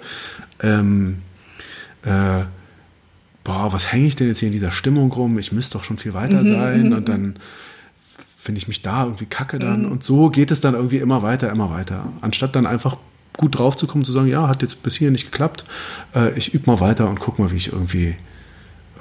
ähm, 0.61 1.19
äh, 2.03 2.43
boah, 3.43 3.71
was 3.71 3.91
hänge 3.91 4.07
ich 4.07 4.15
denn 4.15 4.27
jetzt 4.27 4.39
hier 4.39 4.47
in 4.47 4.53
dieser 4.53 4.71
Stimmung 4.71 5.11
rum? 5.11 5.37
Ich 5.37 5.51
müsste 5.51 5.77
doch 5.77 5.83
schon 5.83 5.99
viel 5.99 6.15
weiter 6.15 6.41
mhm. 6.41 6.47
sein. 6.47 6.93
Und 6.93 7.07
dann 7.07 7.35
finde 8.39 8.57
ich 8.57 8.67
mich 8.67 8.81
da 8.81 9.03
irgendwie 9.03 9.25
kacke 9.25 9.59
dann. 9.59 9.83
Mhm. 9.83 9.91
Und 9.91 10.03
so 10.03 10.31
geht 10.31 10.49
es 10.49 10.59
dann 10.59 10.73
irgendwie 10.73 10.97
immer 10.97 11.21
weiter, 11.21 11.51
immer 11.51 11.69
weiter. 11.69 12.11
Anstatt 12.21 12.55
dann 12.55 12.65
einfach 12.65 12.97
gut 13.41 13.57
drauf 13.57 13.75
zu 13.75 13.87
kommen, 13.87 14.05
zu 14.05 14.11
sagen, 14.11 14.27
ja, 14.27 14.47
hat 14.47 14.61
jetzt 14.61 14.83
bis 14.83 14.95
hier 14.95 15.11
nicht 15.11 15.25
geklappt, 15.31 15.65
äh, 16.15 16.31
ich 16.37 16.53
übe 16.53 16.69
mal 16.69 16.79
weiter 16.79 17.09
und 17.09 17.19
guck 17.19 17.39
mal, 17.39 17.51
wie 17.51 17.57
ich 17.57 17.73
irgendwie, 17.73 18.15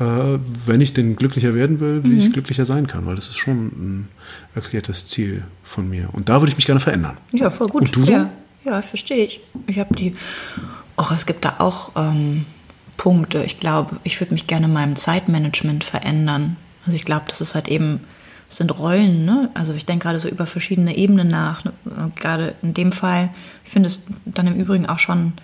äh, 0.00 0.38
wenn 0.66 0.80
ich 0.80 0.94
denn 0.94 1.14
glücklicher 1.14 1.54
werden 1.54 1.78
will, 1.78 2.02
wie 2.02 2.08
mhm. 2.08 2.18
ich 2.18 2.32
glücklicher 2.32 2.64
sein 2.64 2.86
kann, 2.86 3.06
weil 3.06 3.14
das 3.14 3.28
ist 3.28 3.38
schon 3.38 3.66
ein 3.66 4.08
erklärtes 4.54 5.06
Ziel 5.06 5.44
von 5.62 5.88
mir. 5.88 6.08
Und 6.12 6.28
da 6.28 6.40
würde 6.40 6.50
ich 6.50 6.56
mich 6.56 6.66
gerne 6.66 6.80
verändern. 6.80 7.18
Ja, 7.32 7.50
voll 7.50 7.68
gut. 7.68 7.82
Und 7.82 7.94
du 7.94 8.06
so? 8.06 8.12
Ja, 8.12 8.30
ja 8.64 8.82
verstehe 8.82 9.24
ich. 9.24 9.40
Ich 9.66 9.78
habe 9.78 9.94
die, 9.94 10.14
auch 10.96 11.12
es 11.12 11.26
gibt 11.26 11.44
da 11.44 11.56
auch 11.58 11.92
ähm, 11.96 12.46
Punkte. 12.96 13.44
Ich 13.44 13.60
glaube, 13.60 13.96
ich 14.04 14.18
würde 14.20 14.32
mich 14.32 14.46
gerne 14.46 14.66
in 14.66 14.72
meinem 14.72 14.96
Zeitmanagement 14.96 15.84
verändern. 15.84 16.56
Also 16.86 16.96
ich 16.96 17.04
glaube, 17.04 17.26
das 17.28 17.42
ist 17.42 17.54
halt 17.54 17.68
eben 17.68 18.00
sind 18.50 18.76
Rollen. 18.78 19.24
Ne? 19.24 19.48
Also 19.54 19.72
ich 19.72 19.86
denke 19.86 20.02
gerade 20.02 20.18
so 20.18 20.28
über 20.28 20.44
verschiedene 20.44 20.96
Ebenen 20.96 21.28
nach. 21.28 21.64
Ne? 21.64 21.72
Gerade 22.16 22.54
in 22.62 22.74
dem 22.74 22.90
Fall, 22.90 23.30
ich 23.64 23.70
finde 23.70 23.86
es 23.86 24.02
dann 24.26 24.48
im 24.48 24.56
Übrigen 24.56 24.86
auch 24.86 24.98
schon 24.98 25.34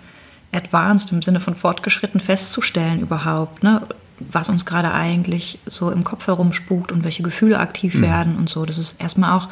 advanced 0.51 1.11
im 1.13 1.21
Sinne 1.21 1.39
von 1.39 1.55
fortgeschritten 1.55 2.19
festzustellen 2.19 2.99
überhaupt, 2.99 3.63
ne? 3.63 3.81
was 4.19 4.49
uns 4.49 4.65
gerade 4.65 4.93
eigentlich 4.93 5.59
so 5.67 5.89
im 5.89 6.03
Kopf 6.03 6.27
herumspukt 6.27 6.91
und 6.91 7.05
welche 7.05 7.23
Gefühle 7.23 7.59
aktiv 7.59 7.95
mhm. 7.95 8.01
werden 8.01 8.35
und 8.35 8.49
so. 8.49 8.65
Das 8.65 8.77
ist 8.77 8.99
erstmal 8.99 9.37
auch 9.37 9.47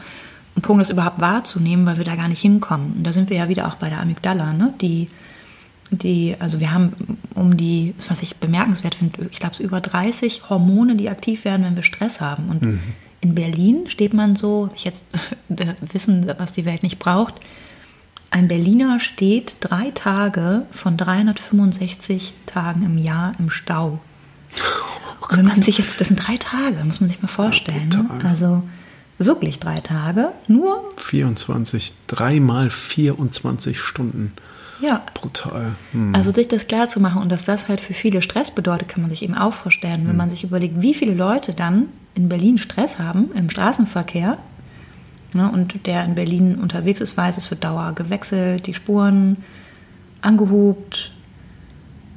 ein 0.57 0.61
Punkt, 0.61 0.81
das 0.81 0.89
überhaupt 0.89 1.21
wahrzunehmen, 1.21 1.85
weil 1.85 1.97
wir 1.97 2.05
da 2.05 2.15
gar 2.15 2.27
nicht 2.27 2.41
hinkommen. 2.41 2.93
Und 2.97 3.03
da 3.03 3.13
sind 3.13 3.29
wir 3.29 3.37
ja 3.37 3.47
wieder 3.47 3.67
auch 3.67 3.75
bei 3.75 3.89
der 3.89 4.01
Amygdala, 4.01 4.53
ne? 4.53 4.73
die 4.81 5.09
die, 5.91 6.35
also 6.39 6.59
wir 6.59 6.73
haben 6.73 6.91
um 7.35 7.57
die, 7.57 7.93
was 8.09 8.23
ich 8.23 8.37
bemerkenswert 8.37 8.95
finde, 8.95 9.29
ich 9.31 9.39
glaube 9.39 9.53
es 9.53 9.59
über 9.59 9.79
30 9.79 10.49
Hormone, 10.49 10.95
die 10.95 11.09
aktiv 11.09 11.45
werden, 11.45 11.63
wenn 11.63 11.75
wir 11.75 11.83
Stress 11.83 12.19
haben. 12.19 12.49
Und 12.49 12.61
mhm 12.63 12.81
in 13.21 13.35
Berlin 13.35 13.89
steht 13.89 14.13
man 14.13 14.35
so, 14.35 14.69
ich 14.75 14.85
jetzt 14.85 15.05
wissen, 15.91 16.31
was 16.37 16.53
die 16.53 16.65
Welt 16.65 16.83
nicht 16.83 16.99
braucht. 16.99 17.35
Ein 18.31 18.47
Berliner 18.47 18.99
steht 18.99 19.57
drei 19.61 19.91
Tage 19.91 20.65
von 20.71 20.97
365 20.97 22.33
Tagen 22.45 22.83
im 22.83 22.97
Jahr 22.97 23.33
im 23.39 23.49
Stau. 23.49 23.99
Oh 25.21 25.27
wenn 25.31 25.45
man 25.45 25.61
sich 25.61 25.77
jetzt, 25.77 26.01
das 26.01 26.09
sind 26.09 26.17
drei 26.17 26.37
Tage, 26.37 26.83
muss 26.83 26.99
man 26.99 27.09
sich 27.09 27.21
mal 27.21 27.27
vorstellen. 27.27 27.89
Ja? 27.93 28.27
Also 28.27 28.63
wirklich 29.17 29.59
drei 29.59 29.75
Tage, 29.75 30.33
nur 30.47 30.89
24, 30.97 31.93
dreimal 32.07 32.69
24 32.69 33.79
Stunden. 33.79 34.33
Ja. 34.79 35.03
Brutal. 35.13 35.73
Hm. 35.91 36.13
Also 36.13 36.31
sich 36.31 36.47
das 36.47 36.67
klar 36.67 36.87
zu 36.87 36.99
machen 36.99 37.21
und 37.21 37.31
dass 37.31 37.45
das 37.45 37.67
halt 37.67 37.81
für 37.81 37.93
viele 37.93 38.21
Stress 38.21 38.51
bedeutet, 38.51 38.89
kann 38.89 39.01
man 39.01 39.09
sich 39.09 39.23
eben 39.23 39.35
auch 39.35 39.53
vorstellen. 39.53 40.01
Wenn 40.03 40.11
hm. 40.11 40.17
man 40.17 40.29
sich 40.29 40.43
überlegt, 40.43 40.81
wie 40.81 40.93
viele 40.93 41.13
Leute 41.13 41.53
dann 41.53 41.87
in 42.13 42.29
Berlin 42.29 42.57
Stress 42.57 42.99
haben 42.99 43.31
im 43.35 43.49
Straßenverkehr 43.49 44.37
ne, 45.33 45.51
und 45.51 45.85
der 45.85 46.05
in 46.05 46.15
Berlin 46.15 46.55
unterwegs 46.55 47.01
ist, 47.01 47.17
weiß, 47.17 47.37
es 47.37 47.49
wird 47.51 47.63
Dauer 47.63 47.93
gewechselt, 47.93 48.67
die 48.67 48.73
Spuren 48.73 49.37
angehobt, 50.21 51.11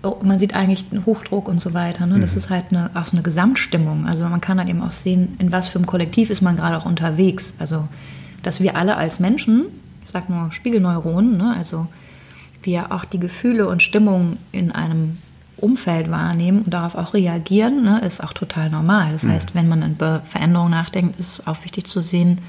oh, 0.03 0.17
man 0.23 0.39
sieht 0.39 0.55
eigentlich 0.55 0.87
einen 0.91 1.05
Hochdruck 1.05 1.49
und 1.49 1.61
so 1.61 1.75
weiter. 1.75 2.07
Ne? 2.07 2.19
Das 2.21 2.33
mhm. 2.33 2.39
ist 2.39 2.51
halt 2.51 2.67
eine, 2.71 2.91
auch 2.95 3.07
so 3.07 3.13
eine 3.13 3.23
Gesamtstimmung. 3.23 4.07
Also 4.07 4.25
man 4.25 4.41
kann 4.41 4.59
halt 4.59 4.69
eben 4.69 4.83
auch 4.83 4.93
sehen, 4.93 5.37
in 5.39 5.53
was 5.53 5.69
für 5.69 5.79
einem 5.79 5.87
Kollektiv 5.87 6.31
ist 6.31 6.41
man 6.41 6.57
gerade 6.57 6.79
auch 6.79 6.87
unterwegs. 6.87 7.53
Also 7.59 7.89
dass 8.43 8.61
wir 8.61 8.77
alle 8.77 8.97
als 8.97 9.19
Menschen, 9.19 9.67
ich 10.05 10.11
sag 10.11 10.31
nur 10.31 10.53
Spiegelneuronen, 10.53 11.37
ne? 11.37 11.55
also 11.57 11.87
wir 12.63 12.93
auch 12.93 13.05
die 13.05 13.21
Gefühle 13.21 13.69
und 13.69 13.83
Stimmung 13.83 14.37
in 14.53 14.73
einem 14.73 15.19
Umfeld 15.57 16.11
wahrnehmen 16.11 16.63
und 16.63 16.73
darauf 16.73 16.95
auch 16.95 17.15
reagieren, 17.15 17.83
ne, 17.83 18.01
ist 18.01 18.23
auch 18.23 18.33
total 18.33 18.71
normal. 18.71 19.13
Das 19.13 19.25
mhm. 19.25 19.33
heißt, 19.33 19.55
wenn 19.55 19.69
man 19.69 19.93
über 19.93 20.21
Veränderungen 20.25 20.71
nachdenkt, 20.71 21.19
ist 21.19 21.47
auch 21.47 21.65
wichtig 21.65 21.87
zu 21.87 22.01
sehen, 22.01 22.41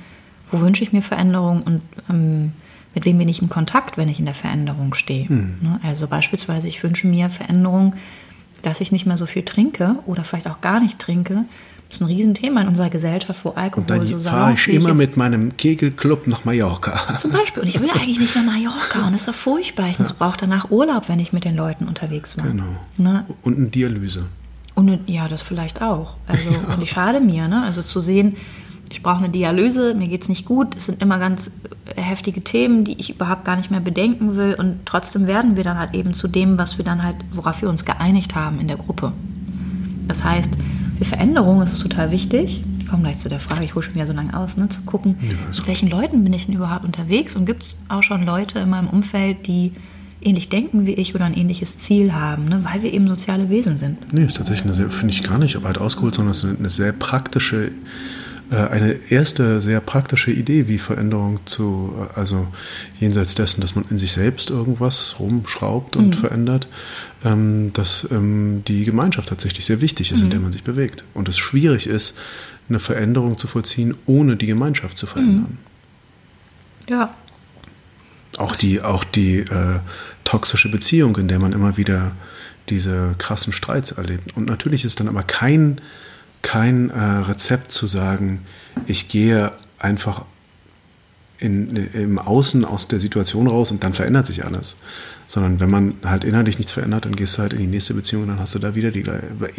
wo 0.52 0.62
wünsche 0.62 0.84
ich 0.84 0.94
mir 0.94 1.02
Veränderung 1.02 1.64
und 1.64 1.82
ähm, 2.10 2.54
mit 2.96 3.06
wem 3.06 3.18
bin 3.18 3.30
ich 3.30 3.42
im 3.42 3.50
Kontakt, 3.50 3.98
wenn 3.98 4.10
ich 4.10 4.20
in 4.20 4.26
der 4.26 4.34
Veränderung 4.34 4.94
stehe. 4.94 5.26
Mhm. 5.28 5.58
Ne? 5.62 5.80
Also 5.84 6.08
beispielsweise, 6.08 6.68
ich 6.68 6.84
wünsche 6.84 7.08
mir 7.08 7.30
Veränderung, 7.30 7.96
dass 8.62 8.82
ich 8.82 8.92
nicht 8.92 9.06
mehr 9.06 9.18
so 9.18 9.26
viel 9.26 9.44
trinke 9.44 9.96
oder 10.06 10.24
vielleicht 10.24 10.48
auch 10.48 10.62
gar 10.62 10.80
nicht 10.80 11.00
trinke, 11.00 11.46
das 11.90 11.98
ist 11.98 12.02
ein 12.02 12.08
Riesenthema 12.08 12.62
in 12.62 12.68
unserer 12.68 12.92
Gesellschaft, 12.92 13.44
wo 13.44 13.50
Alkohol 13.50 13.82
und 13.82 13.90
dann 13.90 14.06
so 14.06 14.22
fahre 14.22 14.54
ich 14.54 14.68
immer 14.68 14.92
ist. 14.92 14.98
mit 14.98 15.18
meinem 15.18 15.58
Kegelclub 15.58 16.28
nach 16.28 16.46
Mallorca. 16.46 17.18
Zum 17.18 17.32
Beispiel. 17.32 17.64
Und 17.64 17.68
ich 17.68 17.82
will 17.82 17.90
eigentlich 17.90 18.20
nicht 18.20 18.36
nach 18.36 18.44
Mallorca. 18.44 19.08
Und 19.08 19.14
das 19.14 19.22
ist 19.22 19.28
doch 19.28 19.34
furchtbar. 19.34 19.90
Ich 19.90 19.98
ja. 19.98 20.06
brauche 20.18 20.38
danach 20.38 20.70
Urlaub, 20.70 21.10
wenn 21.10 21.20
ich 21.20 21.34
mit 21.34 21.46
den 21.46 21.56
Leuten 21.56 21.88
unterwegs 21.88 22.38
war. 22.38 22.46
Genau. 22.46 22.78
Ne? 22.98 23.26
Und 23.42 23.58
eine 23.58 23.68
Dialyse. 23.70 24.28
Und 24.76 25.00
ja, 25.08 25.28
das 25.28 25.42
vielleicht 25.42 25.82
auch. 25.82 26.16
Also, 26.28 26.52
ja. 26.52 26.76
und 26.76 26.84
ich 26.84 26.92
schade 26.92 27.20
mir, 27.22 27.48
ne? 27.48 27.64
Also 27.64 27.82
zu 27.82 28.02
sehen, 28.02 28.36
ich 28.92 29.02
brauche 29.02 29.18
eine 29.18 29.30
Dialyse, 29.30 29.96
mir 29.96 30.08
geht 30.08 30.22
es 30.22 30.30
nicht 30.30 30.46
gut. 30.46 30.76
Es 30.76 30.86
sind 30.86 31.02
immer 31.02 31.18
ganz 31.18 31.50
heftige 31.96 32.44
Themen, 32.44 32.84
die 32.84 33.00
ich 33.00 33.10
überhaupt 33.10 33.46
gar 33.46 33.56
nicht 33.56 33.72
mehr 33.72 33.80
bedenken 33.80 34.36
will. 34.36 34.54
Und 34.54 34.86
trotzdem 34.86 35.26
werden 35.26 35.58
wir 35.58 35.64
dann 35.64 35.80
halt 35.80 35.96
eben 35.96 36.14
zu 36.14 36.28
dem, 36.28 36.60
was 36.60 36.78
wir 36.78 36.86
dann 36.86 37.04
halt, 37.04 37.16
worauf 37.34 37.64
wir 37.64 37.70
uns 37.70 37.84
geeinigt 37.84 38.36
haben 38.36 38.60
in 38.60 38.68
der 38.68 38.78
Gruppe. 38.78 39.12
Das 40.08 40.24
heißt, 40.24 40.54
für 41.00 41.06
Veränderung 41.06 41.62
ist 41.62 41.72
es 41.72 41.80
total 41.80 42.12
wichtig. 42.12 42.62
Ich 42.80 42.88
komme 42.88 43.04
gleich 43.04 43.18
zu 43.20 43.30
der 43.30 43.40
Frage, 43.40 43.64
ich 43.64 43.74
hole 43.74 43.84
schon 43.84 43.96
wieder 43.96 44.06
so 44.06 44.12
lange 44.12 44.38
aus, 44.38 44.58
ne, 44.58 44.68
zu 44.68 44.82
gucken, 44.82 45.16
ja, 45.22 45.30
mit 45.48 45.68
welchen 45.68 45.90
Leuten 45.90 46.24
bin 46.26 46.34
ich 46.34 46.46
denn 46.46 46.56
überhaupt 46.56 46.84
unterwegs 46.84 47.36
und 47.36 47.46
gibt 47.46 47.64
es 47.64 47.78
auch 47.88 48.04
schon 48.04 48.26
Leute 48.26 48.60
in 48.60 48.70
meinem 48.70 48.90
Umfeld, 48.90 49.48
die 49.48 49.72
ähnlich 50.22 50.50
denken 50.50 50.86
wie 50.86 50.96
ich 50.96 51.16
oder 51.16 51.24
ein 51.24 51.34
ähnliches 51.34 51.78
Ziel 51.78 52.14
haben, 52.14 52.46
ne, 52.46 52.60
weil 52.64 52.84
wir 52.84 52.92
eben 52.92 53.08
soziale 53.08 53.50
Wesen 53.50 53.78
sind. 53.78 54.14
Nee, 54.14 54.26
ist 54.26 54.36
tatsächlich 54.36 54.66
eine 54.66 54.74
sehr, 54.74 54.90
finde 54.90 55.14
ich 55.14 55.24
gar 55.24 55.38
nicht 55.38 55.64
weit 55.64 55.78
ausgeholt, 55.78 56.16
sondern 56.16 56.32
es 56.32 56.44
ist 56.44 56.60
eine 56.60 56.70
sehr 56.70 56.92
praktische 56.92 57.72
eine 58.56 58.94
erste 59.10 59.62
sehr 59.62 59.80
praktische 59.80 60.32
Idee, 60.32 60.68
wie 60.68 60.80
Veränderung 60.80 61.40
zu, 61.46 61.94
äh, 61.98 62.20
also 62.20 62.48
jenseits 63.00 63.36
dessen, 63.36 63.62
dass 63.62 63.76
man 63.76 63.86
in 63.90 63.98
sich 63.98 64.12
selbst 64.12 64.50
irgendwas 64.50 65.16
rumschraubt 65.20 65.96
und 65.96 66.16
mhm. 66.16 66.20
verändert, 66.20 66.68
ähm, 67.24 67.72
dass 67.74 68.08
ähm, 68.12 68.64
die 68.68 68.86
Gemeinschaft 68.86 69.30
tatsächlich 69.30 69.66
sehr 69.66 69.82
wichtig 69.82 70.12
ist, 70.12 70.20
mhm. 70.20 70.26
in 70.26 70.30
der 70.32 70.40
man 70.40 70.52
sich 70.52 70.64
bewegt. 70.64 71.04
Und 71.14 71.30
es 71.30 71.38
schwierig 71.38 71.88
ist, 71.88 72.16
eine 72.70 72.80
Veränderung 72.80 73.38
zu 73.38 73.48
vollziehen, 73.48 73.96
ohne 74.06 74.36
die 74.36 74.46
Gemeinschaft 74.46 74.98
zu 74.98 75.06
verändern. 75.06 75.58
Mhm. 76.88 76.92
Ja. 76.92 77.14
Auch 78.38 78.56
die, 78.56 78.82
auch 78.82 79.04
die 79.04 79.40
äh, 79.40 79.80
toxische 80.24 80.70
Beziehung, 80.70 81.18
in 81.18 81.28
der 81.28 81.40
man 81.40 81.54
immer 81.54 81.78
wieder 81.78 82.14
diese 82.70 83.16
krassen 83.18 83.54
Streits 83.54 83.92
erlebt. 83.92 84.36
Und 84.36 84.46
natürlich 84.46 84.86
ist 84.86 85.00
dann 85.00 85.08
aber 85.08 85.24
kein 85.24 85.82
kein 86.42 86.90
äh, 86.90 87.00
Rezept 87.00 87.72
zu 87.72 87.88
sagen, 87.88 88.46
ich 88.86 89.08
gehe 89.08 89.52
einfach 89.78 90.26
in, 91.40 91.76
im 91.94 92.20
Außen 92.20 92.66
aus 92.66 92.88
der 92.88 93.00
Situation 93.00 93.48
raus 93.48 93.72
und 93.72 93.84
dann 93.84 93.94
verändert 93.94 94.26
sich 94.26 94.46
alles. 94.46 94.76
Sondern 95.28 95.60
wenn 95.60 95.70
man 95.70 95.94
halt 96.04 96.24
innerlich 96.24 96.58
nichts 96.58 96.72
verändert, 96.72 97.06
dann 97.06 97.16
gehst 97.16 97.38
du 97.38 97.44
halt 97.44 97.54
in 97.54 97.60
die 97.60 97.68
nächste 97.68 97.94
Beziehung 97.94 98.24
und 98.24 98.30
dann 98.30 98.40
hast 98.40 98.56
du 98.56 98.60
da 98.60 98.74
wieder 98.74 98.92
die 98.92 99.06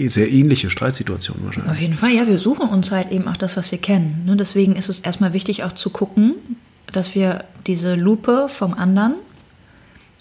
sehr 0.08 0.30
ähnliche 0.30 0.68
Streitsituation 0.68 1.38
wahrscheinlich. 1.44 1.72
Auf 1.72 1.80
jeden 1.80 1.96
Fall, 1.96 2.10
ja, 2.10 2.26
wir 2.26 2.38
suchen 2.38 2.68
uns 2.68 2.90
halt 2.90 3.12
eben 3.12 3.28
auch 3.28 3.36
das, 3.36 3.56
was 3.56 3.70
wir 3.70 3.78
kennen. 3.78 4.24
Ne? 4.26 4.36
Deswegen 4.36 4.74
ist 4.74 4.88
es 4.88 5.00
erstmal 5.00 5.32
wichtig 5.32 5.62
auch 5.62 5.72
zu 5.72 5.90
gucken, 5.90 6.34
dass 6.92 7.14
wir 7.14 7.44
diese 7.66 7.94
Lupe 7.94 8.48
vom 8.48 8.74
anderen, 8.74 9.14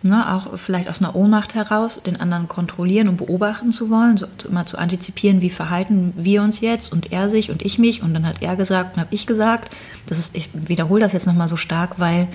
ne, 0.02 0.34
auch 0.34 0.58
vielleicht 0.58 0.90
aus 0.90 1.02
einer 1.02 1.16
Ohnmacht 1.16 1.56
heraus, 1.56 2.02
den 2.06 2.20
anderen 2.20 2.48
kontrollieren 2.48 3.08
und 3.08 3.18
beobachten 3.18 3.72
zu 3.72 3.90
wollen, 3.90 4.18
so, 4.18 4.28
mal 4.50 4.66
zu 4.66 4.78
antizipieren, 4.78 5.42
wie 5.42 5.50
verhalten 5.50 6.14
wir 6.16 6.42
uns 6.42 6.62
jetzt 6.62 6.92
und 6.92 7.12
er 7.12 7.30
sich 7.30 7.52
und 7.52 7.62
ich 7.62 7.80
mich 7.80 8.02
und 8.02 8.14
dann 8.14 8.26
hat 8.26 8.42
er 8.42 8.56
gesagt 8.56 8.96
und 8.96 9.02
habe 9.02 9.14
ich 9.14 9.28
gesagt. 9.28 9.74
Das 10.06 10.18
ist, 10.18 10.36
ich 10.36 10.50
wiederhole 10.54 11.02
das 11.02 11.14
jetzt 11.14 11.28
nochmal 11.28 11.50
so 11.50 11.58
stark, 11.58 12.00
weil 12.00 12.28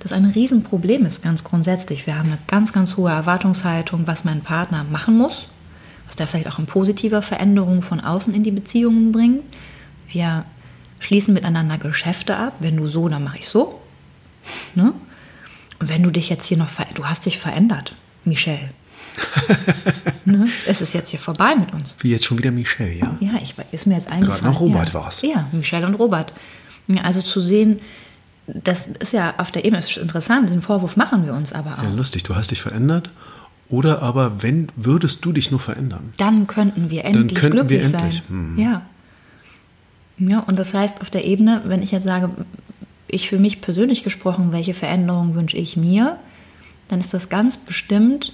das 0.00 0.12
ein 0.12 0.26
Riesenproblem 0.26 1.06
ist, 1.06 1.22
ganz 1.22 1.44
grundsätzlich. 1.44 2.06
Wir 2.06 2.18
haben 2.18 2.28
eine 2.28 2.38
ganz, 2.46 2.72
ganz 2.72 2.96
hohe 2.96 3.10
Erwartungshaltung, 3.10 4.06
was 4.06 4.24
mein 4.24 4.42
Partner 4.42 4.84
machen 4.84 5.16
muss, 5.16 5.46
was 6.06 6.16
der 6.16 6.26
vielleicht 6.26 6.48
auch 6.48 6.58
in 6.58 6.66
positiver 6.66 7.22
Veränderung 7.22 7.80
von 7.80 8.00
außen 8.00 8.34
in 8.34 8.42
die 8.42 8.50
Beziehungen 8.50 9.12
bringt. 9.12 9.42
Wir 10.08 10.44
schließen 11.00 11.32
miteinander 11.32 11.78
Geschäfte 11.78 12.36
ab. 12.36 12.54
Wenn 12.60 12.76
du 12.76 12.88
so, 12.88 13.08
dann 13.08 13.24
mache 13.24 13.38
ich 13.38 13.48
so. 13.48 13.80
Ne? 14.74 14.92
Wenn 15.88 16.02
du 16.02 16.10
dich 16.10 16.28
jetzt 16.28 16.46
hier 16.46 16.56
noch, 16.56 16.68
du 16.94 17.04
hast 17.06 17.26
dich 17.26 17.38
verändert, 17.38 17.94
Michelle. 18.24 18.70
ne? 20.24 20.48
Es 20.66 20.80
ist 20.80 20.92
jetzt 20.92 21.10
hier 21.10 21.18
vorbei 21.18 21.54
mit 21.56 21.72
uns. 21.72 21.96
Wie 22.00 22.10
jetzt 22.10 22.24
schon 22.24 22.38
wieder 22.38 22.50
Michelle, 22.50 22.92
ja? 22.92 23.16
Ja, 23.20 23.34
ich, 23.40 23.54
ist 23.72 23.86
mir 23.86 23.94
jetzt 23.94 24.08
eingefallen. 24.08 24.42
Gerade 24.42 24.52
noch 24.52 24.60
Robert 24.60 24.88
ja. 24.88 24.94
war 24.94 25.08
es. 25.08 25.22
Ja, 25.22 25.48
Michelle 25.52 25.86
und 25.86 25.94
Robert. 25.94 26.32
Also 27.02 27.22
zu 27.22 27.40
sehen, 27.40 27.80
das 28.46 28.88
ist 28.88 29.12
ja 29.12 29.34
auf 29.38 29.50
der 29.50 29.64
Ebene 29.64 29.78
ist 29.78 29.96
interessant, 29.96 30.50
den 30.50 30.62
Vorwurf 30.62 30.96
machen 30.96 31.24
wir 31.24 31.34
uns 31.34 31.52
aber 31.52 31.78
auch. 31.78 31.82
Ja, 31.82 31.90
lustig, 31.90 32.24
du 32.24 32.34
hast 32.34 32.50
dich 32.50 32.60
verändert. 32.60 33.10
Oder 33.70 34.02
aber, 34.02 34.42
wenn 34.42 34.68
würdest 34.76 35.24
du 35.24 35.32
dich 35.32 35.50
nur 35.50 35.60
verändern? 35.60 36.12
Dann 36.18 36.46
könnten 36.46 36.90
wir 36.90 37.04
endlich 37.04 37.32
Dann 37.32 37.40
könnten 37.40 37.66
glücklich 37.66 37.92
wir 37.92 37.98
endlich. 37.98 38.14
sein. 38.16 38.28
Hm. 38.28 38.58
Ja. 38.58 38.82
Ja, 40.18 40.40
und 40.40 40.58
das 40.58 40.74
heißt, 40.74 41.00
auf 41.00 41.10
der 41.10 41.24
Ebene, 41.24 41.62
wenn 41.64 41.82
ich 41.82 41.90
jetzt 41.90 42.04
sage, 42.04 42.30
ich 43.08 43.28
für 43.28 43.38
mich 43.38 43.60
persönlich 43.60 44.02
gesprochen, 44.02 44.52
welche 44.52 44.74
Veränderungen 44.74 45.34
wünsche 45.34 45.56
ich 45.56 45.76
mir, 45.76 46.18
dann 46.88 47.00
ist 47.00 47.14
das 47.14 47.28
ganz 47.28 47.56
bestimmt 47.56 48.32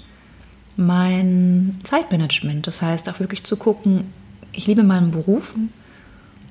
mein 0.77 1.79
Zeitmanagement. 1.83 2.67
Das 2.67 2.83
heißt 2.83 3.09
auch 3.09 3.21
wirklich 3.21 3.45
zu 3.45 3.57
gucken, 3.57 4.13
ich 4.53 4.67
liebe 4.67 4.83
meinen 4.83 5.11
Beruf 5.11 5.55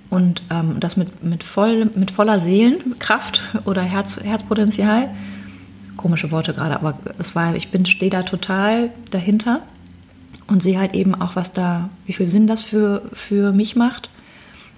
und 0.10 0.42
ähm, 0.50 0.80
das 0.80 0.98
mit, 0.98 1.24
mit, 1.24 1.44
voll, 1.44 1.92
mit 1.96 2.12
voller 2.12 2.40
Seelenkraft 2.40 3.42
oder 3.66 3.82
Herz, 3.82 4.20
Herzpotenzial. 4.22 5.10
Komische 5.98 6.32
Worte 6.32 6.54
gerade, 6.54 6.76
aber 6.76 6.98
es 7.18 7.36
war, 7.36 7.56
ich 7.56 7.72
bin, 7.72 7.86
stehe 7.86 8.10
da 8.10 8.24
total 8.24 8.92
dahinter 9.12 9.62
und 10.48 10.64
sehe 10.64 10.80
halt 10.80 10.96
eben 10.96 11.14
auch, 11.14 11.36
was 11.36 11.52
da, 11.52 11.90
wie 12.06 12.14
viel 12.14 12.30
Sinn 12.30 12.48
das 12.48 12.64
für, 12.64 13.02
für 13.12 13.52
mich 13.52 13.76
macht, 13.76 14.10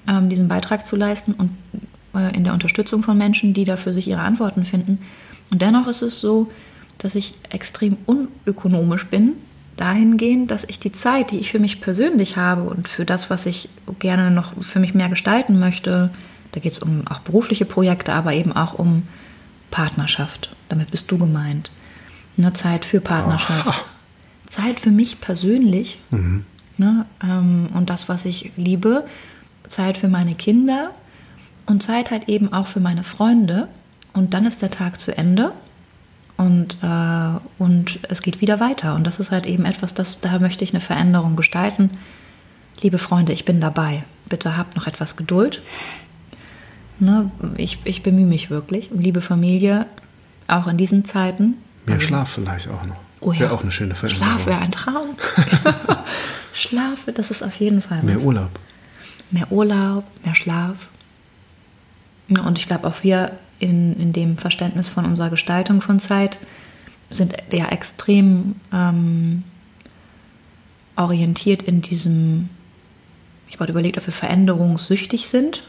ähm, 0.08 0.30
diesen 0.30 0.47
Beitrag 0.47 0.86
zu 0.86 0.95
leisten 0.95 1.34
und 1.34 1.51
äh, 2.15 2.36
in 2.36 2.43
der 2.43 2.54
Unterstützung 2.54 3.04
von 3.04 3.17
Menschen, 3.17 3.54
die 3.54 3.65
da 3.65 3.78
für 3.78 3.93
sich 3.93 4.08
ihre 4.08 4.21
Antworten 4.21 4.65
finden. 4.65 5.00
Und 5.52 5.62
dennoch 5.62 5.88
ist 5.88 6.02
es 6.02 6.19
so, 6.21 6.52
dass 6.97 7.15
ich 7.15 7.34
extrem 7.50 7.97
unökonomisch 8.06 9.06
bin, 9.08 9.34
dahingehend, 9.78 10.52
dass 10.52 10.63
ich 10.63 10.80
die 10.80 10.91
Zeit, 10.91 11.32
die 11.32 11.39
ich 11.39 11.52
für 11.52 11.60
mich 11.60 11.82
persönlich 11.82 12.38
habe 12.38 12.63
und 12.63 12.88
für 12.88 13.06
das, 13.06 13.30
was 13.30 13.45
ich 13.45 13.69
gerne 14.00 14.30
noch 14.30 14.54
für 14.62 14.80
mich 14.80 14.93
mehr 14.93 15.10
gestalten 15.10 15.60
möchte, 15.60 16.12
da 16.52 16.60
geht 16.60 16.74
es 16.74 16.80
um 16.80 17.08
auch 17.08 17.19
berufliche 17.19 17.65
Projekte, 17.65 18.13
aber 18.13 18.34
eben 18.34 18.52
auch 18.52 18.74
um 18.74 19.04
Partnerschaft. 19.71 20.54
Damit 20.69 20.91
bist 20.91 21.10
du 21.10 21.17
gemeint. 21.17 21.71
Eine 22.38 22.54
Zeit 22.54 22.86
für 22.86 23.02
Partnerschaft. 23.02 23.67
Aha. 23.67 23.82
Zeit 24.50 24.80
für 24.80 24.91
mich 24.91 25.21
persönlich. 25.21 26.00
Ne, 26.78 27.06
ähm, 27.24 27.69
und 27.74 27.89
das, 27.89 28.10
was 28.10 28.26
ich 28.26 28.52
liebe. 28.58 29.06
Zeit 29.67 29.97
für 29.97 30.10
meine 30.10 30.36
Kinder 30.36 30.91
und 31.71 31.81
Zeit 31.81 32.12
halt 32.12 32.29
eben 32.29 32.53
auch 32.53 32.67
für 32.67 32.79
meine 32.79 33.03
Freunde. 33.03 33.67
Und 34.13 34.34
dann 34.34 34.45
ist 34.45 34.62
der 34.62 34.71
Tag 34.71 34.99
zu 34.99 35.17
Ende 35.17 35.53
und, 36.38 36.77
äh, 36.81 37.39
und 37.57 37.99
es 38.10 38.21
geht 38.21 38.41
wieder 38.41 38.60
weiter. 38.60 38.95
Und 38.95 39.05
das 39.05 39.19
ist 39.19 39.31
halt 39.31 39.45
eben 39.45 39.65
etwas, 39.65 39.93
das, 39.93 40.19
da 40.19 40.39
möchte 40.39 40.63
ich 40.63 40.73
eine 40.73 40.81
Veränderung 40.81 41.36
gestalten. 41.36 41.91
Liebe 42.81 42.97
Freunde, 42.97 43.31
ich 43.31 43.45
bin 43.45 43.62
dabei. 43.62 44.03
Bitte 44.27 44.57
habt 44.57 44.75
noch 44.75 44.88
etwas 44.88 45.15
Geduld. 45.15 45.62
Ne, 46.99 47.31
ich, 47.57 47.79
ich 47.84 48.03
bemühe 48.03 48.25
mich 48.25 48.49
wirklich. 48.49 48.91
Und 48.91 49.01
liebe 49.01 49.21
Familie, 49.21 49.86
auch 50.47 50.67
in 50.67 50.77
diesen 50.77 51.05
Zeiten. 51.05 51.55
Mehr 51.86 51.99
Schlaf 51.99 52.29
vielleicht 52.31 52.67
auch 52.69 52.86
noch. 52.86 52.97
Oh 53.21 53.31
ja. 53.31 53.41
Wäre 53.41 53.53
auch 53.53 53.62
eine 53.62 53.71
schöne 53.71 53.95
Veränderung. 53.95 54.27
Schlaf 54.27 54.45
wäre 54.45 54.60
ein 54.60 54.71
Traum. 54.71 55.10
Schlaf, 56.53 57.05
das 57.15 57.31
ist 57.31 57.43
auf 57.43 57.55
jeden 57.60 57.81
Fall 57.81 57.99
was. 57.99 58.05
Mehr 58.05 58.19
Urlaub. 58.19 58.49
mehr 59.31 59.51
Urlaub, 59.51 60.03
mehr 60.23 60.36
Schlaf. 60.36 60.88
Ja, 62.35 62.43
Und 62.43 62.57
ich 62.57 62.65
glaube, 62.65 62.87
auch 62.87 63.03
wir 63.03 63.33
in, 63.59 63.99
in 63.99 64.13
dem 64.13 64.37
Verständnis 64.37 64.89
von 64.89 65.05
unserer 65.05 65.29
Gestaltung 65.29 65.81
von 65.81 65.99
Zeit 65.99 66.39
sind 67.09 67.35
ja 67.51 67.67
extrem 67.69 68.55
ähm, 68.73 69.43
orientiert 70.95 71.61
in 71.61 71.81
diesem, 71.81 72.49
ich 73.47 73.59
habe 73.59 73.71
überlegt, 73.71 73.97
ob 73.97 74.07
wir 74.07 74.13
veränderungssüchtig 74.13 75.27
sind. 75.27 75.63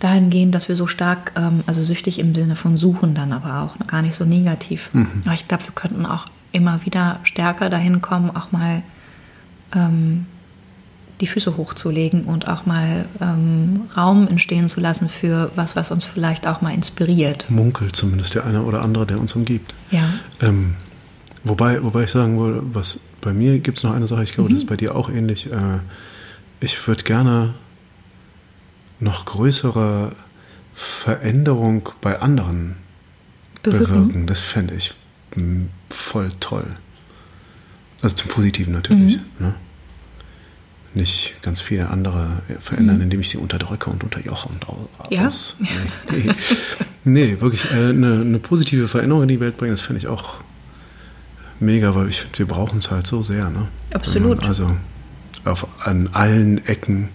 Dahingehend, 0.00 0.54
dass 0.54 0.68
wir 0.68 0.76
so 0.76 0.86
stark, 0.86 1.32
ähm, 1.36 1.62
also 1.66 1.82
süchtig 1.82 2.18
im 2.18 2.34
Sinne 2.34 2.56
von 2.56 2.76
suchen 2.76 3.14
dann 3.14 3.32
aber 3.32 3.62
auch, 3.62 3.86
gar 3.86 4.02
nicht 4.02 4.14
so 4.14 4.24
negativ. 4.24 4.90
Aber 5.24 5.34
ich 5.34 5.46
glaube, 5.48 5.64
wir 5.64 5.74
könnten 5.74 6.06
auch 6.06 6.26
immer 6.52 6.84
wieder 6.84 7.20
stärker 7.24 7.68
dahin 7.68 8.00
kommen, 8.00 8.30
auch 8.30 8.52
mal 8.52 8.82
ähm, 9.74 10.26
die 11.24 11.30
Füße 11.30 11.56
hochzulegen 11.56 12.24
und 12.24 12.48
auch 12.48 12.66
mal 12.66 13.06
ähm, 13.18 13.88
Raum 13.96 14.28
entstehen 14.28 14.68
zu 14.68 14.80
lassen 14.80 15.08
für 15.08 15.50
was, 15.56 15.74
was 15.74 15.90
uns 15.90 16.04
vielleicht 16.04 16.46
auch 16.46 16.60
mal 16.60 16.74
inspiriert. 16.74 17.46
Munkelt 17.48 17.96
zumindest 17.96 18.34
der 18.34 18.44
eine 18.44 18.62
oder 18.62 18.82
andere, 18.82 19.06
der 19.06 19.18
uns 19.18 19.34
umgibt. 19.34 19.72
Ja. 19.90 20.02
Ähm, 20.42 20.74
wobei, 21.42 21.82
wobei 21.82 22.04
ich 22.04 22.10
sagen 22.10 22.38
würde, 22.38 22.62
was 22.74 23.00
bei 23.22 23.32
mir 23.32 23.58
gibt 23.58 23.78
es 23.78 23.84
noch 23.84 23.94
eine 23.94 24.06
Sache, 24.06 24.22
ich 24.22 24.34
glaube, 24.34 24.50
das 24.50 24.58
ist 24.58 24.66
bei 24.66 24.76
dir 24.76 24.94
auch 24.94 25.08
ähnlich. 25.08 25.50
Äh, 25.50 25.78
ich 26.60 26.86
würde 26.86 27.04
gerne 27.04 27.54
noch 29.00 29.24
größere 29.24 30.12
Veränderung 30.74 31.88
bei 32.02 32.20
anderen 32.20 32.76
Bewirken. 33.62 33.86
bewirken. 33.86 34.26
Das 34.26 34.40
fände 34.40 34.74
ich 34.74 34.92
voll 35.88 36.28
toll. 36.40 36.68
Also 38.02 38.16
zum 38.16 38.28
Positiven 38.30 38.74
natürlich. 38.74 39.20
Ne? 39.38 39.54
Nicht 40.94 41.34
ganz 41.42 41.60
viele 41.60 41.90
andere 41.90 42.42
verändern, 42.60 43.00
indem 43.00 43.20
ich 43.20 43.28
sie 43.28 43.36
unterdrücke 43.38 43.90
und 43.90 44.04
unterjoche 44.04 44.48
und 44.48 44.68
au- 44.68 44.88
Ja? 45.10 45.26
aus. 45.26 45.56
Nee, 45.58 45.68
nee. 46.12 46.32
nee 47.04 47.40
wirklich 47.40 47.64
äh, 47.72 47.88
eine, 47.90 48.20
eine 48.20 48.38
positive 48.38 48.86
Veränderung 48.86 49.22
in 49.22 49.28
die 49.28 49.40
Welt 49.40 49.56
bringen, 49.56 49.72
das 49.72 49.80
fände 49.80 49.98
ich 49.98 50.06
auch 50.06 50.34
mega, 51.58 51.94
weil 51.96 52.08
ich 52.08 52.20
finde, 52.20 52.38
wir 52.38 52.46
brauchen 52.46 52.78
es 52.78 52.90
halt 52.92 53.06
so 53.08 53.22
sehr. 53.24 53.50
Ne? 53.50 53.66
Absolut. 53.92 54.44
Also 54.44 54.76
auf, 55.44 55.66
an 55.84 56.10
allen 56.12 56.64
Ecken 56.66 57.08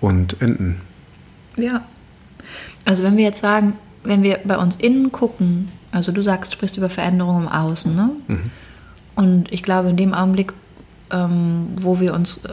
und 0.00 0.40
Enden. 0.42 0.80
Ja. 1.56 1.84
Also 2.84 3.02
wenn 3.04 3.16
wir 3.16 3.24
jetzt 3.24 3.40
sagen, 3.40 3.74
wenn 4.04 4.22
wir 4.22 4.38
bei 4.44 4.56
uns 4.58 4.76
innen 4.76 5.12
gucken, 5.12 5.68
also 5.92 6.12
du 6.12 6.22
sagst, 6.22 6.52
sprichst 6.52 6.76
über 6.76 6.88
Veränderungen 6.88 7.44
im 7.44 7.48
Außen, 7.48 7.94
ne? 7.96 8.10
Und 9.14 9.50
ich 9.50 9.62
glaube, 9.62 9.88
in 9.90 9.96
dem 9.96 10.14
Augenblick, 10.14 10.52
ähm, 11.10 11.68
wo 11.76 11.98
wir 12.00 12.14
uns 12.14 12.38
äh, 12.44 12.48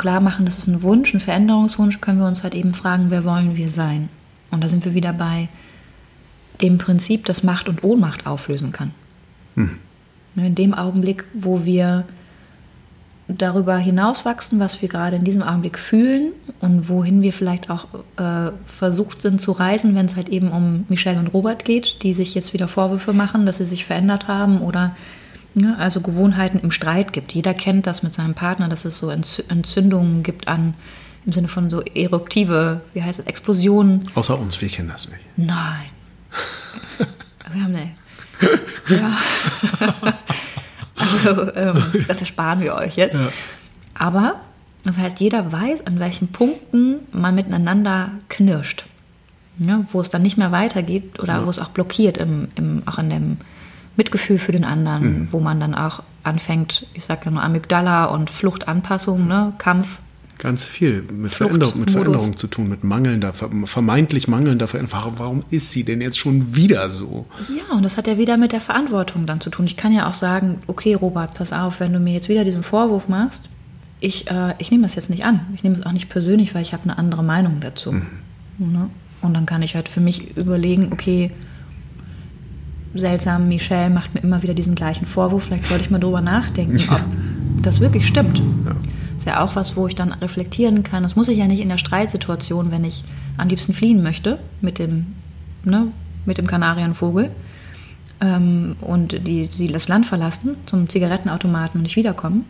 klar 0.00 0.20
machen, 0.20 0.46
das 0.46 0.58
ist 0.58 0.66
ein 0.66 0.82
Wunsch, 0.82 1.12
ein 1.14 1.20
Veränderungswunsch, 1.20 2.00
können 2.00 2.18
wir 2.18 2.26
uns 2.26 2.42
halt 2.42 2.54
eben 2.54 2.74
fragen, 2.74 3.06
wer 3.10 3.24
wollen 3.24 3.56
wir 3.56 3.68
sein? 3.68 4.08
Und 4.50 4.64
da 4.64 4.68
sind 4.68 4.84
wir 4.84 4.94
wieder 4.94 5.12
bei 5.12 5.48
dem 6.60 6.78
Prinzip, 6.78 7.26
das 7.26 7.42
Macht 7.42 7.68
und 7.68 7.84
Ohnmacht 7.84 8.26
auflösen 8.26 8.72
kann. 8.72 8.92
Ne, 10.34 10.46
In 10.46 10.54
dem 10.54 10.74
Augenblick, 10.74 11.24
wo 11.34 11.64
wir 11.64 12.04
darüber 13.28 13.76
hinauswachsen, 13.76 14.58
was 14.58 14.80
wir 14.82 14.88
gerade 14.88 15.16
in 15.16 15.24
diesem 15.24 15.42
Augenblick 15.42 15.78
fühlen 15.78 16.32
und 16.60 16.88
wohin 16.88 17.22
wir 17.22 17.32
vielleicht 17.32 17.70
auch 17.70 17.86
äh, 18.16 18.50
versucht 18.66 19.22
sind 19.22 19.40
zu 19.40 19.52
reisen, 19.52 19.94
wenn 19.94 20.06
es 20.06 20.16
halt 20.16 20.30
eben 20.30 20.50
um 20.50 20.86
Michelle 20.88 21.18
und 21.18 21.28
Robert 21.28 21.64
geht, 21.64 22.02
die 22.02 22.14
sich 22.14 22.34
jetzt 22.34 22.54
wieder 22.54 22.68
Vorwürfe 22.68 23.12
machen, 23.12 23.46
dass 23.46 23.58
sie 23.58 23.66
sich 23.66 23.84
verändert 23.84 24.28
haben 24.28 24.62
oder 24.62 24.96
ne, 25.54 25.76
also 25.78 26.00
Gewohnheiten 26.00 26.58
im 26.60 26.70
Streit 26.70 27.12
gibt. 27.12 27.32
Jeder 27.32 27.54
kennt 27.54 27.86
das 27.86 28.02
mit 28.02 28.14
seinem 28.14 28.34
Partner, 28.34 28.68
dass 28.68 28.84
es 28.84 28.98
so 28.98 29.10
Entzü- 29.10 29.48
Entzündungen 29.48 30.22
gibt 30.22 30.48
an 30.48 30.74
im 31.26 31.32
Sinne 31.32 31.48
von 31.48 31.68
so 31.68 31.82
eruptive, 31.82 32.80
wie 32.94 33.02
heißt 33.02 33.20
es, 33.20 33.26
Explosionen. 33.26 34.02
Außer 34.14 34.38
uns, 34.38 34.60
wir 34.60 34.68
kennen 34.68 34.88
das 34.88 35.08
nicht. 35.08 35.20
Nein. 35.36 35.56
Wir 37.52 37.64
haben 37.64 37.74
eine. 37.74 37.90
Ja. 38.88 39.18
also, 40.94 41.52
ähm, 41.54 41.82
das 42.06 42.20
ersparen 42.20 42.60
wir 42.60 42.76
euch 42.76 42.94
jetzt. 42.94 43.16
Aber, 43.94 44.40
das 44.84 44.98
heißt, 44.98 45.18
jeder 45.18 45.50
weiß, 45.50 45.84
an 45.86 45.98
welchen 45.98 46.28
Punkten 46.28 47.00
man 47.12 47.34
miteinander 47.34 48.12
knirscht. 48.28 48.84
Ja, 49.58 49.84
wo 49.92 50.00
es 50.00 50.10
dann 50.10 50.22
nicht 50.22 50.38
mehr 50.38 50.52
weitergeht 50.52 51.18
oder 51.18 51.38
ja. 51.38 51.44
wo 51.44 51.50
es 51.50 51.58
auch 51.58 51.68
blockiert, 51.70 52.18
im, 52.18 52.48
im, 52.54 52.82
auch 52.86 52.98
in 52.98 53.10
dem 53.10 53.36
Mitgefühl 53.96 54.38
für 54.38 54.52
den 54.52 54.64
anderen, 54.64 55.02
mhm. 55.02 55.28
wo 55.30 55.40
man 55.40 55.60
dann 55.60 55.74
auch 55.74 56.02
anfängt, 56.22 56.86
ich 56.94 57.04
sage 57.04 57.22
ja 57.26 57.30
nur 57.30 57.42
Amygdala 57.42 58.06
und 58.06 58.30
Fluchtanpassung, 58.30 59.26
ne, 59.26 59.52
Kampf. 59.58 59.98
Ganz 60.38 60.64
viel 60.64 61.02
mit, 61.12 61.32
Veränderung, 61.32 61.80
mit 61.80 61.90
Veränderung 61.90 62.34
zu 62.34 62.46
tun, 62.46 62.70
mit 62.70 62.82
mangelnder, 62.82 63.34
vermeintlich 63.34 64.26
mangelnder 64.26 64.68
Veränderung. 64.68 65.14
Warum 65.18 65.40
ist 65.50 65.70
sie 65.70 65.84
denn 65.84 66.00
jetzt 66.00 66.18
schon 66.18 66.56
wieder 66.56 66.88
so? 66.88 67.26
Ja, 67.54 67.76
und 67.76 67.82
das 67.82 67.98
hat 67.98 68.06
ja 68.06 68.16
wieder 68.16 68.38
mit 68.38 68.52
der 68.52 68.62
Verantwortung 68.62 69.26
dann 69.26 69.42
zu 69.42 69.50
tun. 69.50 69.66
Ich 69.66 69.76
kann 69.76 69.92
ja 69.92 70.08
auch 70.08 70.14
sagen, 70.14 70.62
okay, 70.66 70.94
Robert, 70.94 71.34
pass 71.34 71.52
auf, 71.52 71.80
wenn 71.80 71.92
du 71.92 72.00
mir 72.00 72.14
jetzt 72.14 72.30
wieder 72.30 72.44
diesen 72.44 72.62
Vorwurf 72.62 73.06
machst, 73.06 73.50
ich, 74.00 74.30
äh, 74.30 74.54
ich 74.56 74.70
nehme 74.70 74.84
das 74.84 74.94
jetzt 74.94 75.10
nicht 75.10 75.26
an. 75.26 75.40
Ich 75.54 75.62
nehme 75.62 75.76
es 75.76 75.84
auch 75.84 75.92
nicht 75.92 76.08
persönlich, 76.08 76.54
weil 76.54 76.62
ich 76.62 76.72
habe 76.72 76.84
eine 76.84 76.96
andere 76.96 77.22
Meinung 77.22 77.60
dazu. 77.60 77.92
Mhm. 77.92 78.06
Ne? 78.58 78.90
Und 79.20 79.34
dann 79.34 79.44
kann 79.44 79.62
ich 79.62 79.74
halt 79.74 79.90
für 79.90 80.00
mich 80.00 80.38
überlegen, 80.38 80.90
okay, 80.92 81.30
seltsam, 82.94 83.48
Michelle 83.48 83.90
macht 83.90 84.14
mir 84.14 84.20
immer 84.20 84.42
wieder 84.42 84.54
diesen 84.54 84.74
gleichen 84.74 85.06
Vorwurf, 85.06 85.44
vielleicht 85.44 85.66
sollte 85.66 85.84
ich 85.84 85.90
mal 85.90 85.98
drüber 85.98 86.20
nachdenken, 86.20 86.80
ob 86.90 87.62
das 87.62 87.80
wirklich 87.80 88.06
stimmt. 88.06 88.38
Ja. 88.38 88.76
Ist 89.16 89.26
ja 89.26 89.44
auch 89.44 89.54
was, 89.54 89.76
wo 89.76 89.86
ich 89.86 89.94
dann 89.94 90.12
reflektieren 90.12 90.82
kann. 90.82 91.02
Das 91.02 91.14
muss 91.14 91.28
ich 91.28 91.38
ja 91.38 91.46
nicht 91.46 91.60
in 91.60 91.68
der 91.68 91.78
Streitsituation, 91.78 92.70
wenn 92.70 92.84
ich 92.84 93.04
am 93.36 93.48
liebsten 93.48 93.74
fliehen 93.74 94.02
möchte 94.02 94.38
mit 94.60 94.78
dem, 94.78 95.14
ne, 95.62 95.88
mit 96.24 96.38
dem 96.38 96.46
Kanarienvogel 96.46 97.30
ähm, 98.20 98.76
und 98.80 99.12
die, 99.26 99.48
die 99.48 99.68
das 99.68 99.88
Land 99.88 100.06
verlassen 100.06 100.56
zum 100.66 100.88
Zigarettenautomaten 100.88 101.78
und 101.78 101.82
nicht 101.82 101.96
wiederkommen. 101.96 102.44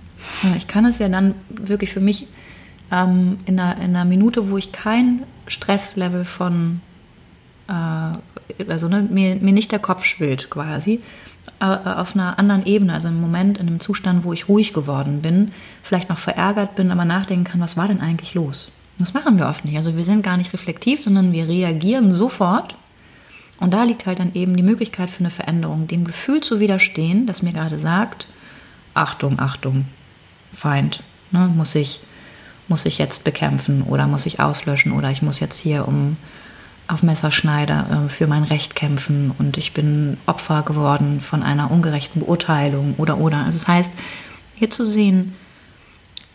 Ich 0.57 0.69
kann 0.69 0.85
es 0.85 0.99
ja 0.99 1.09
dann 1.09 1.35
wirklich 1.51 1.91
für 1.91 2.01
mich 2.01 2.29
ähm, 2.93 3.39
in, 3.47 3.59
einer, 3.59 3.77
in 3.83 3.97
einer 3.97 4.05
Minute, 4.05 4.51
wo 4.51 4.57
ich 4.57 4.73
kein 4.73 5.23
Stresslevel 5.47 6.25
von, 6.25 6.81
also 8.69 8.89
ne, 8.89 9.07
mir, 9.11 9.37
mir 9.37 9.53
nicht 9.53 9.73
der 9.73 9.79
Kopf 9.79 10.05
schwillt 10.05 10.51
quasi, 10.51 11.01
äh, 11.61 11.65
auf 11.65 12.15
einer 12.15 12.39
anderen 12.39 12.67
Ebene, 12.67 12.95
also 12.95 13.09
im 13.09 13.21
Moment, 13.21 13.59
in 13.59 13.67
einem 13.67 13.81
Zustand, 13.81 14.25
wo 14.25 14.33
ich 14.33 14.49
ruhig 14.49 14.73
geworden 14.73 15.23
bin, 15.23 15.53
vielleicht 15.83 16.09
noch 16.09 16.19
verärgert 16.19 16.75
bin, 16.77 16.91
aber 16.91 17.05
nachdenken 17.05 17.45
kann, 17.45 17.61
was 17.61 17.77
war 17.77 17.89
denn 17.89 18.01
eigentlich 18.01 18.35
los? 18.35 18.71
Das 18.99 19.15
machen 19.15 19.39
wir 19.39 19.49
oft 19.49 19.65
nicht. 19.65 19.77
Also 19.77 19.97
wir 19.97 20.05
sind 20.05 20.23
gar 20.23 20.37
nicht 20.37 20.53
reflektiv, 20.53 21.03
sondern 21.03 21.33
wir 21.33 21.49
reagieren 21.49 22.13
sofort. 22.13 22.75
Und 23.59 23.73
da 23.73 23.85
liegt 23.85 24.07
halt 24.07 24.19
dann 24.19 24.35
eben 24.35 24.57
die 24.57 24.63
Möglichkeit 24.63 25.11
für 25.11 25.21
eine 25.21 25.31
Veränderung, 25.31 25.87
dem 25.87 26.05
Gefühl 26.05 26.41
zu 26.41 26.61
widerstehen, 26.61 27.27
das 27.27 27.43
mir 27.43 27.53
gerade 27.53 27.79
sagt, 27.79 28.27
Achtung, 28.95 29.39
Achtung, 29.39 29.87
Feind, 30.53 31.03
ne, 31.31 31.51
muss 31.55 31.75
ich 31.75 32.01
muss 32.69 32.87
ich 32.87 32.99
jetzt 32.99 33.25
bekämpfen 33.25 33.83
oder 33.83 34.07
muss 34.07 34.27
ich 34.27 34.39
auslöschen 34.39 34.93
oder 34.93 35.11
ich 35.11 35.23
muss 35.23 35.41
jetzt 35.41 35.61
hier 35.61 35.89
um 35.89 36.17
auf 36.91 37.03
Messerschneider 37.03 38.07
äh, 38.07 38.09
für 38.09 38.27
mein 38.27 38.45
Recht 38.45 38.75
kämpfen 38.75 39.33
und 39.39 39.57
ich 39.57 39.73
bin 39.73 40.17
Opfer 40.27 40.63
geworden 40.63 41.21
von 41.21 41.43
einer 41.43 41.71
ungerechten 41.71 42.21
Beurteilung 42.21 42.95
oder 42.99 43.19
oder. 43.19 43.39
Also 43.39 43.59
das 43.59 43.69
heißt, 43.69 43.93
hier 44.57 44.71
zu 44.71 44.87
sehen, 44.87 45.35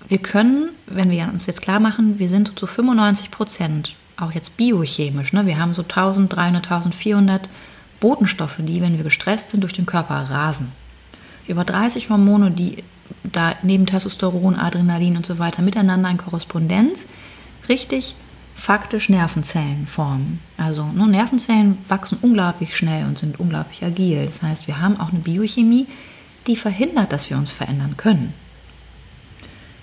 wir 0.07 0.19
können, 0.19 0.69
wenn 0.87 1.09
wir 1.09 1.29
uns 1.31 1.45
jetzt 1.45 1.61
klar 1.61 1.79
machen, 1.79 2.19
wir 2.19 2.29
sind 2.29 2.57
zu 2.57 2.67
95 2.67 3.31
Prozent, 3.31 3.95
auch 4.17 4.31
jetzt 4.31 4.55
biochemisch, 4.55 5.33
ne? 5.33 5.45
wir 5.45 5.57
haben 5.57 5.73
so 5.73 5.81
1300, 5.81 6.63
1400 6.65 7.49
Botenstoffe, 7.99 8.57
die, 8.59 8.81
wenn 8.81 8.97
wir 8.97 9.03
gestresst 9.03 9.49
sind, 9.49 9.61
durch 9.61 9.73
den 9.73 9.85
Körper 9.85 10.15
rasen. 10.15 10.71
Über 11.47 11.63
30 11.63 12.09
Hormone, 12.09 12.51
die 12.51 12.83
da 13.23 13.55
neben 13.63 13.85
Testosteron, 13.85 14.55
Adrenalin 14.55 15.17
und 15.17 15.25
so 15.25 15.39
weiter 15.39 15.61
miteinander 15.61 16.09
in 16.09 16.17
Korrespondenz 16.17 17.05
richtig 17.67 18.15
faktisch 18.55 19.09
Nervenzellen 19.09 19.85
formen. 19.85 20.39
Also 20.57 20.85
ne, 20.85 21.07
Nervenzellen 21.07 21.77
wachsen 21.87 22.17
unglaublich 22.21 22.75
schnell 22.75 23.05
und 23.05 23.19
sind 23.19 23.39
unglaublich 23.39 23.83
agil. 23.83 24.25
Das 24.25 24.41
heißt, 24.41 24.67
wir 24.67 24.81
haben 24.81 24.99
auch 24.99 25.09
eine 25.09 25.19
Biochemie, 25.19 25.87
die 26.47 26.55
verhindert, 26.55 27.11
dass 27.11 27.29
wir 27.29 27.37
uns 27.37 27.51
verändern 27.51 27.97
können. 27.97 28.33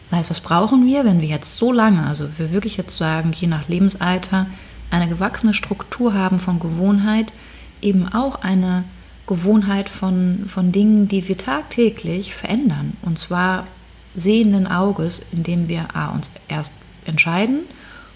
Das 0.09 0.19
heißt, 0.19 0.31
was 0.31 0.41
brauchen 0.41 0.87
wir, 0.87 1.05
wenn 1.05 1.21
wir 1.21 1.29
jetzt 1.29 1.57
so 1.57 1.73
lange, 1.73 2.07
also 2.07 2.29
wir 2.39 2.53
wirklich 2.53 2.77
jetzt 2.77 2.97
sagen, 2.97 3.33
je 3.35 3.47
nach 3.47 3.69
Lebensalter, 3.69 4.47
eine 4.91 5.09
gewachsene 5.09 5.55
Struktur 5.55 6.15
haben 6.15 6.39
von 6.39 6.59
Gewohnheit, 6.59 7.33
eben 7.81 8.13
auch 8.13 8.43
eine 8.43 8.85
Gewohnheit 9.27 9.89
von, 9.89 10.45
von 10.47 10.73
Dingen, 10.73 11.09
die 11.09 11.29
wir 11.29 11.39
tagtäglich 11.39 12.35
verändern. 12.35 12.95
Und 13.03 13.19
zwar 13.19 13.67
sehenden 14.15 14.67
Auges, 14.67 15.23
indem 15.33 15.69
wir 15.69 15.97
A, 15.97 16.11
uns 16.11 16.31
erst 16.49 16.73
entscheiden 17.07 17.61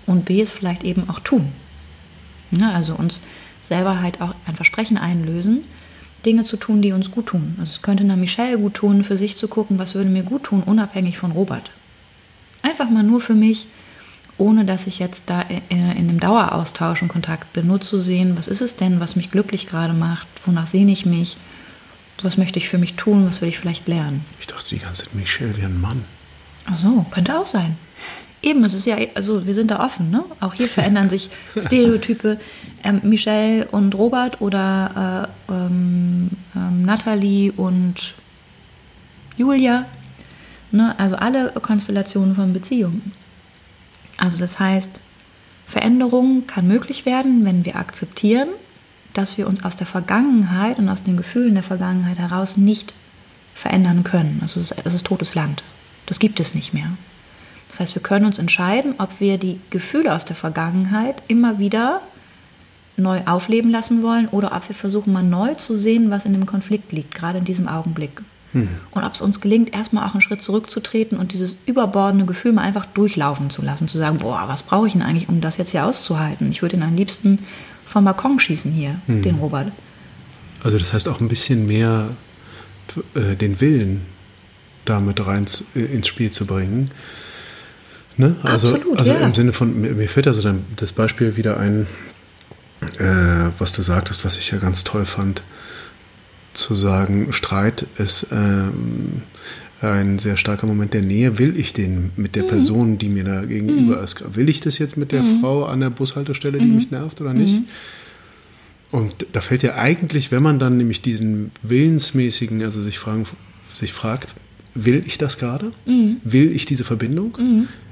und 0.07 0.25
B, 0.25 0.40
es 0.40 0.51
vielleicht 0.51 0.85
eben 0.85 1.09
auch 1.09 1.21
tun. 1.21 1.53
Ja, 2.51 2.71
also 2.71 2.95
uns 2.95 3.21
selber 3.61 4.01
halt 4.01 4.21
auch 4.21 4.35
ein 4.47 4.57
Versprechen 4.57 4.97
einlösen, 4.97 5.64
Dinge 6.25 6.45
zu 6.45 6.57
tun, 6.57 6.83
die 6.83 6.92
uns 6.92 7.11
gut 7.11 7.27
tun. 7.27 7.57
Also 7.59 7.73
es 7.73 7.83
könnte 7.83 8.05
einer 8.05 8.16
Michelle 8.16 8.59
gut 8.59 8.75
tun, 8.75 9.05
für 9.05 9.19
sich 9.19 9.37
zu 9.37 9.49
gucken, 9.49 9.79
was 9.79 9.95
würde 9.95 10.11
mir 10.11 10.23
gut 10.23 10.45
tun, 10.45 10.62
unabhängig 10.62 11.19
von 11.19 11.33
Robert. 11.33 11.71
Einfach 12.62 12.88
mal 12.88 13.03
nur 13.03 13.21
für 13.21 13.35
mich 13.35 13.66
ohne 14.38 14.64
dass 14.64 14.87
ich 14.87 14.99
jetzt 14.99 15.25
da 15.31 15.42
äh, 15.42 15.61
in 15.69 15.81
einem 15.81 16.21
Daueraustausch 16.21 17.03
und 17.03 17.09
Kontakt 17.09 17.53
bin, 17.53 17.66
nur 17.66 17.81
zu 17.81 17.99
sehen, 17.99 18.37
was 18.37 18.49
ist 18.49 18.61
es 18.61 18.77
denn, 18.77 19.01
was 19.01 19.16
mich 19.16 19.31
glücklich 19.31 19.66
gerade 19.66 19.92
macht, 19.92 20.27
wonach 20.45 20.66
sehne 20.66 20.92
ich 20.92 21.07
mich, 21.07 21.37
was 22.23 22.37
möchte 22.37 22.59
ich 22.59 22.69
für 22.69 22.79
mich 22.79 22.95
tun, 22.95 23.27
was 23.27 23.40
will 23.40 23.49
ich 23.49 23.59
vielleicht 23.59 23.88
lernen. 23.88 24.25
Ich 24.40 24.47
dachte 24.47 24.71
die 24.71 24.79
ganze 24.79 25.05
Zeit, 25.05 25.14
Michelle 25.14 25.57
wäre 25.57 25.69
ein 25.69 25.81
Mann. 25.81 26.05
Ach 26.66 26.79
so, 26.79 27.07
könnte 27.11 27.38
auch 27.38 27.47
sein. 27.47 27.79
Eben, 28.46 28.62
es 28.62 28.74
ist 28.74 28.87
ja, 28.87 28.96
also 29.14 29.44
wir 29.44 29.54
sind 29.54 29.72
da 29.72 29.85
offen, 29.85 30.12
ne? 30.12 30.24
Auch 30.38 30.54
hier 30.54 30.68
verändern 30.68 31.11
sich 31.11 31.30
Stereotype. 31.56 32.38
Ähm, 32.85 33.00
Michelle 33.02 33.66
und 33.72 33.92
Robert 33.96 34.40
oder 34.40 35.28
äh, 35.48 35.52
ähm, 35.52 36.30
ähm, 36.54 36.82
Natalie 36.82 37.50
und 37.50 38.14
Julia. 39.37 39.87
Ne? 40.70 40.96
Also 40.96 41.16
alle 41.16 41.50
Konstellationen 41.61 42.37
von 42.37 42.52
Beziehungen. 42.52 43.11
Also 44.16 44.38
das 44.38 44.61
heißt, 44.61 45.00
Veränderung 45.66 46.46
kann 46.46 46.68
möglich 46.68 47.04
werden, 47.04 47.44
wenn 47.44 47.64
wir 47.64 47.74
akzeptieren, 47.74 48.50
dass 49.12 49.38
wir 49.38 49.48
uns 49.48 49.64
aus 49.64 49.76
der 49.76 49.88
Vergangenheit 49.88 50.78
und 50.78 50.88
aus 50.88 51.02
den 51.02 51.16
Gefühlen 51.16 51.54
der 51.54 51.64
Vergangenheit 51.64 52.18
heraus 52.18 52.56
nicht 52.56 52.94
verändern 53.56 54.04
können. 54.04 54.38
Also 54.40 54.61
das 54.61 54.70
ist, 54.70 54.85
das 54.85 54.94
ist 54.94 55.06
totes 55.06 55.35
Land. 55.35 55.64
Das 56.06 56.20
gibt 56.20 56.38
es 56.38 56.54
nicht 56.54 56.72
mehr. 56.72 56.92
Das 57.68 57.81
heißt, 57.81 57.94
wir 57.94 58.02
können 58.02 58.26
uns 58.26 58.38
entscheiden, 58.38 58.94
ob 58.98 59.20
wir 59.20 59.38
die 59.38 59.61
Gefühle 59.70 60.14
aus 60.14 60.24
der 60.24 60.37
Vergangenheit 60.37 61.22
immer 61.29 61.59
wieder 61.59 62.00
neu 62.96 63.20
aufleben 63.26 63.70
lassen 63.70 64.02
wollen 64.02 64.29
oder 64.29 64.55
ob 64.55 64.68
wir 64.68 64.74
versuchen, 64.74 65.12
mal 65.12 65.22
neu 65.22 65.55
zu 65.55 65.76
sehen, 65.76 66.11
was 66.11 66.24
in 66.24 66.33
dem 66.33 66.46
Konflikt 66.46 66.92
liegt, 66.92 67.14
gerade 67.14 67.38
in 67.38 67.44
diesem 67.44 67.68
Augenblick. 67.68 68.22
Mhm. 68.52 68.68
Und 68.90 69.05
ob 69.05 69.14
es 69.14 69.20
uns 69.20 69.40
gelingt, 69.40 69.74
erstmal 69.74 70.09
auch 70.09 70.14
einen 70.14 70.22
Schritt 70.22 70.40
zurückzutreten 70.40 71.18
und 71.18 71.33
dieses 71.33 71.57
überbordende 71.66 72.24
Gefühl 72.24 72.52
mal 72.52 72.62
einfach 72.62 72.87
durchlaufen 72.87 73.50
zu 73.50 73.62
lassen, 73.62 73.88
zu 73.88 73.98
sagen, 73.98 74.18
boah, 74.18 74.44
was 74.46 74.62
brauche 74.62 74.87
ich 74.87 74.94
denn 74.94 75.02
eigentlich, 75.02 75.29
um 75.29 75.40
das 75.40 75.59
jetzt 75.59 75.72
hier 75.72 75.85
auszuhalten? 75.85 76.50
Ich 76.50 76.62
würde 76.62 76.76
ihn 76.76 76.83
am 76.83 76.96
liebsten 76.96 77.40
vom 77.85 78.05
Balkon 78.05 78.38
schießen 78.38 78.72
hier, 78.72 79.00
mhm. 79.07 79.22
den 79.22 79.37
Robert. 79.37 79.72
Also 80.62 80.79
das 80.79 80.92
heißt 80.92 81.09
auch 81.09 81.20
ein 81.20 81.29
bisschen 81.29 81.66
mehr 81.66 82.09
äh, 83.14 83.37
den 83.37 83.61
Willen 83.61 84.02
damit 84.85 85.24
rein 85.26 85.46
äh, 85.74 85.81
ins 85.81 86.07
Spiel 86.07 86.31
zu 86.31 86.46
bringen. 86.46 86.90
Ne? 88.18 88.37
Also, 88.42 88.74
Absolut, 88.74 88.98
also 88.98 89.12
ja. 89.12 89.18
im 89.18 89.35
Sinne 89.35 89.52
von, 89.52 89.81
mir, 89.81 89.92
mir 89.92 90.09
fällt 90.09 90.26
also 90.26 90.40
dann 90.42 90.64
das 90.76 90.92
Beispiel 90.92 91.37
wieder 91.37 91.59
ein, 91.59 91.87
äh, 92.98 93.50
was 93.59 93.72
du 93.72 93.83
sagtest, 93.83 94.24
was 94.24 94.37
ich 94.37 94.50
ja 94.50 94.59
ganz 94.59 94.85
toll 94.85 95.05
fand 95.05 95.42
zu 96.55 96.74
sagen, 96.74 97.33
Streit 97.33 97.87
ist 97.98 98.29
ähm, 98.33 99.22
ein 99.81 100.18
sehr 100.18 100.37
starker 100.37 100.66
Moment 100.66 100.94
der 100.94 101.02
Nähe. 101.02 101.38
Will 101.38 101.59
ich 101.59 101.72
den 101.72 102.11
mit 102.16 102.35
der 102.35 102.44
mhm. 102.44 102.48
Person, 102.48 102.98
die 102.98 103.09
mir 103.09 103.24
da 103.24 103.44
gegenüber 103.44 103.98
mhm. 103.98 104.05
ist? 104.05 104.35
Will 104.35 104.48
ich 104.48 104.61
das 104.61 104.79
jetzt 104.79 104.96
mit 104.96 105.12
der 105.12 105.22
mhm. 105.22 105.40
Frau 105.40 105.64
an 105.64 105.81
der 105.81 105.90
Bushaltestelle, 105.90 106.59
die 106.59 106.64
mhm. 106.64 106.76
mich 106.76 106.90
nervt 106.90 107.20
oder 107.20 107.35
nicht? 107.35 107.55
Mhm. 107.55 107.66
Und 108.90 109.26
da 109.33 109.40
fällt 109.40 109.62
ja 109.62 109.74
eigentlich, 109.74 110.31
wenn 110.31 110.42
man 110.42 110.59
dann 110.59 110.79
nämlich 110.79 111.02
diesen 111.02 111.50
willensmäßigen, 111.62 112.62
also 112.62 112.81
sich, 112.81 112.98
fragen, 112.98 113.26
sich 113.74 113.92
fragt, 113.92 114.35
will 114.74 115.02
ich 115.07 115.18
das 115.18 115.38
gerade? 115.38 115.72
Mhm. 115.85 116.18
Will 116.24 116.55
ich 116.55 116.64
diese 116.64 116.85
Verbindung? 116.85 117.37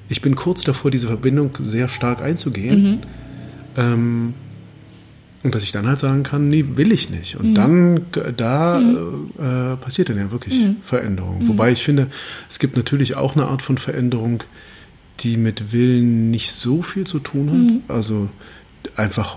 Ich 0.09 0.21
bin 0.21 0.37
kurz 0.37 0.63
davor, 0.65 0.91
diese 0.91 1.07
Verbindung 1.07 1.51
sehr 1.61 1.89
stark 1.89 2.21
einzugehen. 2.21 3.01
Ähm, 3.77 4.35
und 5.45 5.55
dass 5.55 5.63
ich 5.63 5.73
dann 5.73 5.87
halt 5.87 5.99
sagen 5.99 6.23
kann, 6.23 6.49
nee, 6.49 6.65
will 6.75 6.91
ich 6.91 7.11
nicht. 7.11 7.37
Und 7.37 7.51
mhm. 7.51 7.55
dann, 7.55 8.07
da 8.37 8.81
mhm. 8.81 9.31
äh, 9.39 9.77
passiert 9.77 10.09
dann 10.09 10.17
ja 10.17 10.31
wirklich 10.31 10.59
mhm. 10.59 10.77
Veränderung. 10.83 11.43
Mhm. 11.43 11.49
Wobei 11.49 11.71
ich 11.71 11.85
finde, 11.85 12.09
es 12.49 12.59
gibt 12.59 12.77
natürlich 12.77 13.17
auch 13.17 13.37
eine 13.37 13.47
Art 13.47 13.61
von 13.61 13.77
Veränderung, 13.77 14.43
die 15.21 15.37
mit 15.37 15.73
Willen 15.73 16.31
nicht 16.31 16.53
so 16.53 16.81
viel 16.81 17.07
zu 17.07 17.19
tun 17.19 17.51
hat. 17.51 17.57
Mhm. 17.57 17.83
Also 17.89 18.31
einfach 18.97 19.37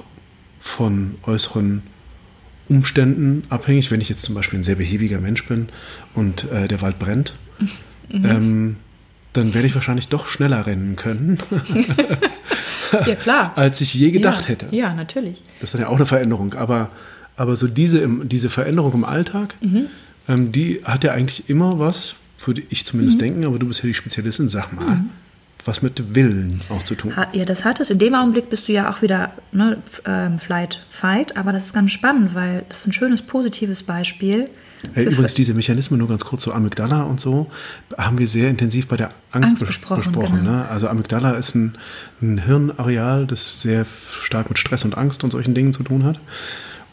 von 0.61 1.15
äußeren 1.23 1.83
Umständen 2.69 3.43
abhängig. 3.49 3.91
Wenn 3.91 3.99
ich 3.99 4.07
jetzt 4.07 4.23
zum 4.23 4.33
Beispiel 4.33 4.59
ein 4.59 4.63
sehr 4.63 4.75
behäbiger 4.75 5.19
Mensch 5.19 5.45
bin 5.45 5.67
und 6.13 6.49
äh, 6.51 6.69
der 6.69 6.79
Wald 6.81 6.99
brennt, 6.99 7.33
mhm. 8.09 8.25
ähm, 8.25 8.75
dann 9.37 9.53
werde 9.53 9.67
ich 9.67 9.75
wahrscheinlich 9.75 10.09
doch 10.09 10.27
schneller 10.27 10.65
rennen 10.65 10.95
können. 10.95 11.39
Ja, 13.05 13.15
klar. 13.15 13.51
als 13.57 13.81
ich 13.81 13.93
je 13.93 14.11
gedacht 14.11 14.43
ja. 14.43 14.47
hätte. 14.49 14.67
Ja, 14.73 14.93
natürlich. 14.93 15.41
Das 15.55 15.63
ist 15.65 15.73
dann 15.73 15.81
ja 15.81 15.87
auch 15.89 15.97
eine 15.97 16.05
Veränderung. 16.05 16.53
Aber, 16.53 16.89
aber 17.35 17.57
so 17.57 17.67
diese, 17.67 18.07
diese 18.23 18.49
Veränderung 18.49 18.93
im 18.93 19.03
Alltag, 19.03 19.55
Mhm. 19.59 19.87
ähm, 20.29 20.51
die 20.53 20.81
hat 20.85 21.03
ja 21.03 21.11
eigentlich 21.11 21.49
immer 21.49 21.79
was, 21.79 22.15
würde 22.45 22.63
ich 22.69 22.85
zumindest 22.85 23.17
Mhm. 23.17 23.23
denken, 23.23 23.45
aber 23.45 23.59
du 23.59 23.67
bist 23.67 23.81
ja 23.83 23.87
die 23.87 23.93
Spezialistin, 23.93 24.47
sag 24.47 24.71
mal, 24.71 25.01
was 25.65 25.81
mit 25.81 26.15
Willen 26.15 26.61
auch 26.69 26.81
zu 26.83 26.95
tun. 26.95 27.11
Ja, 27.33 27.43
das 27.43 27.65
hat 27.65 27.81
es. 27.81 27.89
In 27.89 27.99
dem 27.99 28.15
Augenblick 28.15 28.49
bist 28.49 28.69
du 28.69 28.71
ja 28.71 28.89
auch 28.89 29.01
wieder 29.01 29.33
ne, 29.51 29.79
ähm, 30.05 30.39
Flight, 30.39 30.81
Fight, 30.89 31.35
aber 31.35 31.51
das 31.51 31.65
ist 31.65 31.73
ganz 31.73 31.91
spannend, 31.91 32.35
weil 32.35 32.63
das 32.69 32.79
ist 32.81 32.87
ein 32.87 32.93
schönes, 32.93 33.21
positives 33.21 33.83
Beispiel. 33.83 34.49
Für- 34.93 35.01
übrigens, 35.01 35.33
diese 35.33 35.53
Mechanismen, 35.53 35.97
nur 35.99 36.07
ganz 36.07 36.23
kurz 36.23 36.43
so 36.43 36.53
Amygdala 36.53 37.03
und 37.03 37.19
so, 37.19 37.49
haben 37.97 38.17
wir 38.17 38.27
sehr 38.27 38.49
intensiv 38.49 38.87
bei 38.87 38.97
der 38.97 39.09
Angst, 39.31 39.51
Angst 39.51 39.63
bes- 39.63 39.67
besprochen, 39.67 40.11
besprochen. 40.11 40.39
genau. 40.39 40.51
ne? 40.51 40.69
Also 40.69 40.87
Amygdala 40.87 41.31
ist 41.31 41.55
ein, 41.55 41.73
ein 42.21 42.37
Hirnareal, 42.39 43.25
das 43.27 43.61
sehr 43.61 43.85
stark 44.21 44.49
mit 44.49 44.59
Stress 44.59 44.85
und 44.85 44.97
Angst 44.97 45.23
und 45.23 45.31
solchen 45.31 45.53
Dingen 45.53 45.73
zu 45.73 45.83
tun 45.83 46.03
hat. 46.03 46.19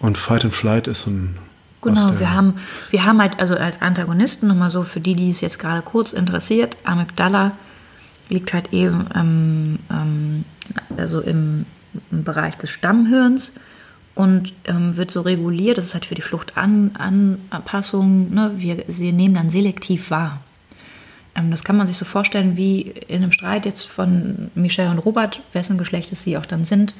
Und 0.01 0.19
Fight 0.19 0.45
and 0.45 0.55
Flight 0.55 0.89
ist 0.89 1.03
so 1.03 1.11
ein... 1.11 1.37
Genau, 1.83 2.19
wir 2.19 2.33
haben, 2.33 2.55
wir 2.91 3.05
haben 3.05 3.21
halt 3.21 3.39
also 3.39 3.55
als 3.57 3.83
Antagonisten, 3.83 4.47
nochmal 4.49 4.71
so 4.71 4.85
für 4.85 5.01
die, 5.01 5.15
die 5.15 5.29
es 5.29 5.43
jetzt 5.43 5.59
gerade 5.59 5.83
kurz 5.83 6.15
interessiert, 6.15 6.79
Amygdala 6.85 7.53
liegt 8.31 8.55
halt 8.55 8.73
eben 8.73 9.07
ähm, 9.15 9.79
ähm, 9.91 10.45
also 10.97 11.21
im, 11.21 11.67
im 12.11 12.25
Bereich 12.25 12.57
des 12.57 12.71
Stammhirns 12.71 13.53
und 14.15 14.53
ähm, 14.65 14.97
wird 14.97 15.11
so 15.11 15.23
reguliert. 15.23 15.79
Das 15.79 15.87
ist 15.87 15.95
halt 15.95 16.07
für 16.07 16.15
die 16.15 16.23
Fluchtanpassung. 16.23 18.33
Ne? 18.33 18.53
Wir 18.57 18.85
sie 18.89 19.11
nehmen 19.13 19.35
dann 19.35 19.51
selektiv 19.51 20.11
wahr. 20.11 20.41
Ähm, 21.35 21.51
das 21.51 21.65
kann 21.65 21.77
man 21.77 21.87
sich 21.87 21.97
so 21.97 22.05
vorstellen 22.05 22.57
wie 22.57 22.83
in 22.83 23.23
einem 23.23 23.33
Streit 23.33 23.67
jetzt 23.67 23.85
von 23.85 24.51
Michelle 24.55 24.91
und 24.91 24.99
Robert, 24.99 25.41
wessen 25.53 25.79
Geschlecht 25.79 26.13
es 26.13 26.25
sie 26.25 26.39
auch 26.39 26.47
dann 26.47 26.65
sind, 26.65 26.95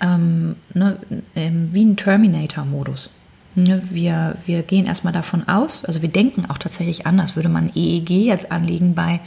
ähm, 0.00 0.56
ne, 0.74 0.98
ähm, 1.34 1.70
wie 1.72 1.84
ein 1.84 1.96
Terminator-Modus. 1.96 3.10
Ne, 3.54 3.82
wir, 3.90 4.36
wir 4.46 4.62
gehen 4.62 4.86
erstmal 4.86 5.12
davon 5.12 5.48
aus, 5.48 5.84
also 5.84 6.02
wir 6.02 6.08
denken 6.08 6.46
auch 6.48 6.58
tatsächlich 6.58 7.06
anders. 7.06 7.36
Würde 7.36 7.48
man 7.48 7.70
EEG 7.74 8.10
jetzt 8.10 8.52
anlegen 8.52 8.94
bei, 8.94 9.20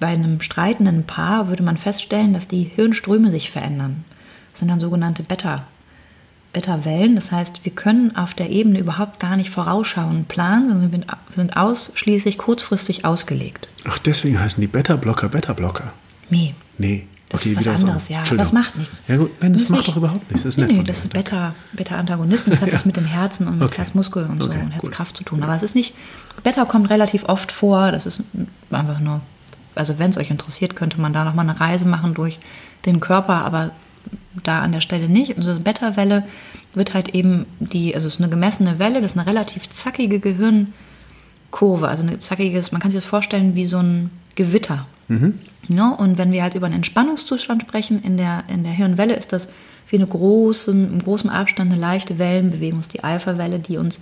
bei 0.00 0.08
einem 0.08 0.40
streitenden 0.40 1.04
Paar, 1.04 1.48
würde 1.48 1.62
man 1.62 1.76
feststellen, 1.76 2.32
dass 2.32 2.48
die 2.48 2.64
Hirnströme 2.64 3.30
sich 3.30 3.50
verändern. 3.50 4.04
Das 4.52 4.60
sind 4.60 4.68
dann 4.68 4.80
sogenannte 4.80 5.24
Beta, 5.24 5.66
Beta-Wellen. 6.54 7.14
Das 7.16 7.30
heißt, 7.30 7.64
wir 7.64 7.72
können 7.72 8.16
auf 8.16 8.32
der 8.32 8.48
Ebene 8.48 8.78
überhaupt 8.78 9.20
gar 9.20 9.36
nicht 9.36 9.50
vorausschauend 9.50 10.28
planen, 10.28 10.66
sondern 10.68 10.92
wir 10.92 11.04
sind 11.34 11.56
ausschließlich 11.56 12.38
kurzfristig 12.38 13.04
ausgelegt. 13.04 13.68
Ach, 13.86 13.98
deswegen 13.98 14.40
heißen 14.40 14.60
die 14.62 14.66
Beta-Blocker 14.66 15.28
Beta-Blocker. 15.28 15.92
Nee, 16.30 16.54
Nee. 16.78 17.06
das 17.28 17.44
ist 17.44 17.56
was 17.66 17.82
anderes, 17.84 18.08
ja. 18.08 18.22
Aber 18.26 18.36
das 18.36 18.52
macht 18.52 18.76
nichts. 18.78 19.02
Ja 19.08 19.16
gut, 19.18 19.30
nein, 19.42 19.52
das 19.52 19.64
Ist 19.64 19.68
macht 19.68 19.80
nicht- 19.80 19.88
doch 19.90 19.96
überhaupt 19.98 20.30
nichts. 20.30 20.44
Das 20.44 20.56
ist 20.56 20.56
nee, 20.56 20.72
nee, 20.72 20.82
das 20.82 21.02
sind 21.02 21.12
Beta, 21.12 21.54
Beta-Antagonisten. 21.72 22.50
Das 22.52 22.60
hat 22.62 22.72
was 22.72 22.84
mit 22.86 22.96
dem 22.96 23.04
Herzen 23.04 23.46
und 23.46 23.58
mit 23.58 23.68
Okay. 23.68 23.78
Herzmuskel 23.78 24.24
und 24.24 24.42
so 24.42 24.48
Okay, 24.48 24.58
und 24.58 24.64
gut. 24.72 24.74
Herzkraft 24.74 25.16
zu 25.16 25.24
tun. 25.24 25.42
Aber 25.42 25.54
es 25.54 25.62
ist 25.62 25.74
nicht. 25.74 25.94
Beta 26.42 26.64
kommt 26.64 26.88
relativ 26.90 27.24
oft 27.28 27.52
vor. 27.52 27.92
Das 27.92 28.06
ist 28.06 28.22
einfach 28.70 29.00
nur. 29.00 29.20
Also, 29.74 29.98
wenn 29.98 30.10
es 30.10 30.16
euch 30.18 30.30
interessiert, 30.30 30.76
könnte 30.76 31.00
man 31.00 31.12
da 31.12 31.24
nochmal 31.24 31.48
eine 31.48 31.58
Reise 31.58 31.84
machen 31.86 32.14
durch 32.14 32.38
den 32.86 33.00
Körper, 33.00 33.44
aber 33.44 33.72
da 34.42 34.60
an 34.60 34.72
der 34.72 34.80
Stelle 34.80 35.08
nicht. 35.08 35.36
Also, 35.36 35.58
Beta-Welle 35.58 36.24
wird 36.74 36.94
halt 36.94 37.10
eben 37.10 37.46
die. 37.60 37.94
Also, 37.94 38.08
es 38.08 38.14
ist 38.14 38.20
eine 38.20 38.30
gemessene 38.30 38.78
Welle, 38.78 39.00
das 39.00 39.12
ist 39.12 39.18
eine 39.18 39.26
relativ 39.26 39.68
zackige 39.70 40.20
Gehirnkurve. 40.20 41.88
Also, 41.88 42.02
eine 42.02 42.18
zackiges, 42.18 42.72
man 42.72 42.80
kann 42.80 42.90
sich 42.90 42.98
das 42.98 43.08
vorstellen 43.08 43.54
wie 43.56 43.66
so 43.66 43.78
ein 43.78 44.10
Gewitter. 44.34 44.86
Ne? 45.68 45.96
Und 45.96 46.18
wenn 46.18 46.32
wir 46.32 46.42
halt 46.42 46.54
über 46.54 46.66
einen 46.66 46.76
Entspannungszustand 46.76 47.62
sprechen, 47.62 48.02
in 48.02 48.16
der, 48.16 48.44
in 48.48 48.64
der 48.64 48.72
Hirnwelle 48.72 49.14
ist 49.14 49.32
das 49.32 49.48
wie 49.88 49.96
eine 49.96 50.06
großen, 50.06 50.92
im 50.92 51.02
großen 51.02 51.30
Abstand 51.30 51.70
eine 51.70 51.80
leichte 51.80 52.18
Wellenbewegung, 52.18 52.80
ist 52.80 52.94
die 52.94 53.04
Alpha-Welle, 53.04 53.58
die 53.58 53.76
uns 53.76 54.00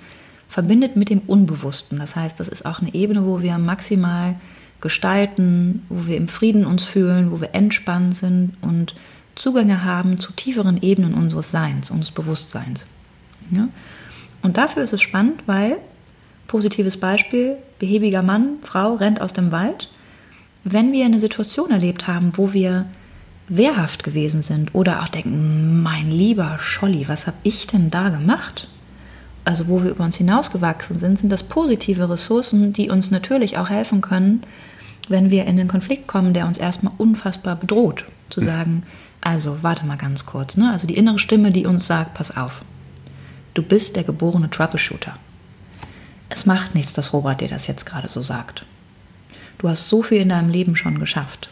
verbindet 0.48 0.96
mit 0.96 1.10
dem 1.10 1.20
Unbewussten. 1.20 1.98
Das 1.98 2.14
heißt, 2.14 2.38
das 2.38 2.48
ist 2.48 2.64
auch 2.66 2.80
eine 2.80 2.94
Ebene, 2.94 3.26
wo 3.26 3.42
wir 3.42 3.58
maximal 3.58 4.36
gestalten, 4.80 5.84
wo 5.88 6.06
wir 6.06 6.16
im 6.16 6.28
Frieden 6.28 6.66
uns 6.66 6.84
fühlen, 6.84 7.30
wo 7.30 7.40
wir 7.40 7.54
entspannt 7.54 8.16
sind 8.16 8.54
und 8.60 8.94
Zugänge 9.34 9.84
haben 9.84 10.18
zu 10.18 10.32
tieferen 10.32 10.82
Ebenen 10.82 11.14
unseres 11.14 11.50
Seins, 11.50 11.90
unseres 11.90 12.12
Bewusstseins. 12.12 12.86
Ja? 13.50 13.68
Und 14.42 14.56
dafür 14.56 14.82
ist 14.82 14.92
es 14.92 15.02
spannend, 15.02 15.42
weil, 15.46 15.78
positives 16.48 16.96
Beispiel, 16.98 17.56
behäbiger 17.78 18.22
Mann, 18.22 18.56
Frau 18.62 18.94
rennt 18.94 19.20
aus 19.20 19.32
dem 19.32 19.52
Wald, 19.52 19.88
wenn 20.64 20.92
wir 20.92 21.04
eine 21.04 21.18
Situation 21.18 21.70
erlebt 21.70 22.06
haben, 22.06 22.32
wo 22.36 22.52
wir 22.52 22.86
wehrhaft 23.48 24.04
gewesen 24.04 24.42
sind 24.42 24.74
oder 24.74 25.02
auch 25.02 25.08
denken, 25.08 25.82
mein 25.82 26.10
lieber 26.10 26.58
Scholli, 26.60 27.08
was 27.08 27.26
habe 27.26 27.36
ich 27.42 27.66
denn 27.66 27.90
da 27.90 28.10
gemacht? 28.10 28.68
Also 29.44 29.66
wo 29.66 29.82
wir 29.82 29.90
über 29.90 30.04
uns 30.04 30.16
hinausgewachsen 30.16 30.98
sind, 30.98 31.18
sind 31.18 31.30
das 31.30 31.42
positive 31.42 32.08
Ressourcen, 32.08 32.72
die 32.72 32.90
uns 32.90 33.10
natürlich 33.10 33.58
auch 33.58 33.70
helfen 33.70 34.00
können, 34.00 34.44
wenn 35.08 35.30
wir 35.30 35.46
in 35.46 35.56
den 35.56 35.66
Konflikt 35.66 36.06
kommen, 36.06 36.32
der 36.32 36.46
uns 36.46 36.58
erstmal 36.58 36.92
unfassbar 36.96 37.56
bedroht. 37.56 38.04
Zu 38.30 38.40
sagen, 38.40 38.84
also 39.22 39.62
warte 39.62 39.86
mal 39.86 39.96
ganz 39.96 40.26
kurz, 40.26 40.56
ne? 40.56 40.70
also 40.70 40.86
die 40.86 40.96
innere 40.96 41.18
Stimme, 41.18 41.50
die 41.50 41.64
uns 41.66 41.86
sagt, 41.86 42.12
pass 42.14 42.36
auf, 42.36 42.62
du 43.54 43.62
bist 43.62 43.96
der 43.96 44.04
geborene 44.04 44.50
Troubleshooter. 44.50 45.14
Es 46.28 46.44
macht 46.46 46.74
nichts, 46.74 46.92
dass 46.92 47.12
Robert 47.12 47.40
dir 47.40 47.48
das 47.48 47.66
jetzt 47.66 47.86
gerade 47.86 48.08
so 48.08 48.20
sagt. 48.22 48.64
Du 49.58 49.68
hast 49.68 49.88
so 49.88 50.02
viel 50.02 50.20
in 50.20 50.28
deinem 50.30 50.48
Leben 50.50 50.76
schon 50.76 50.98
geschafft. 50.98 51.50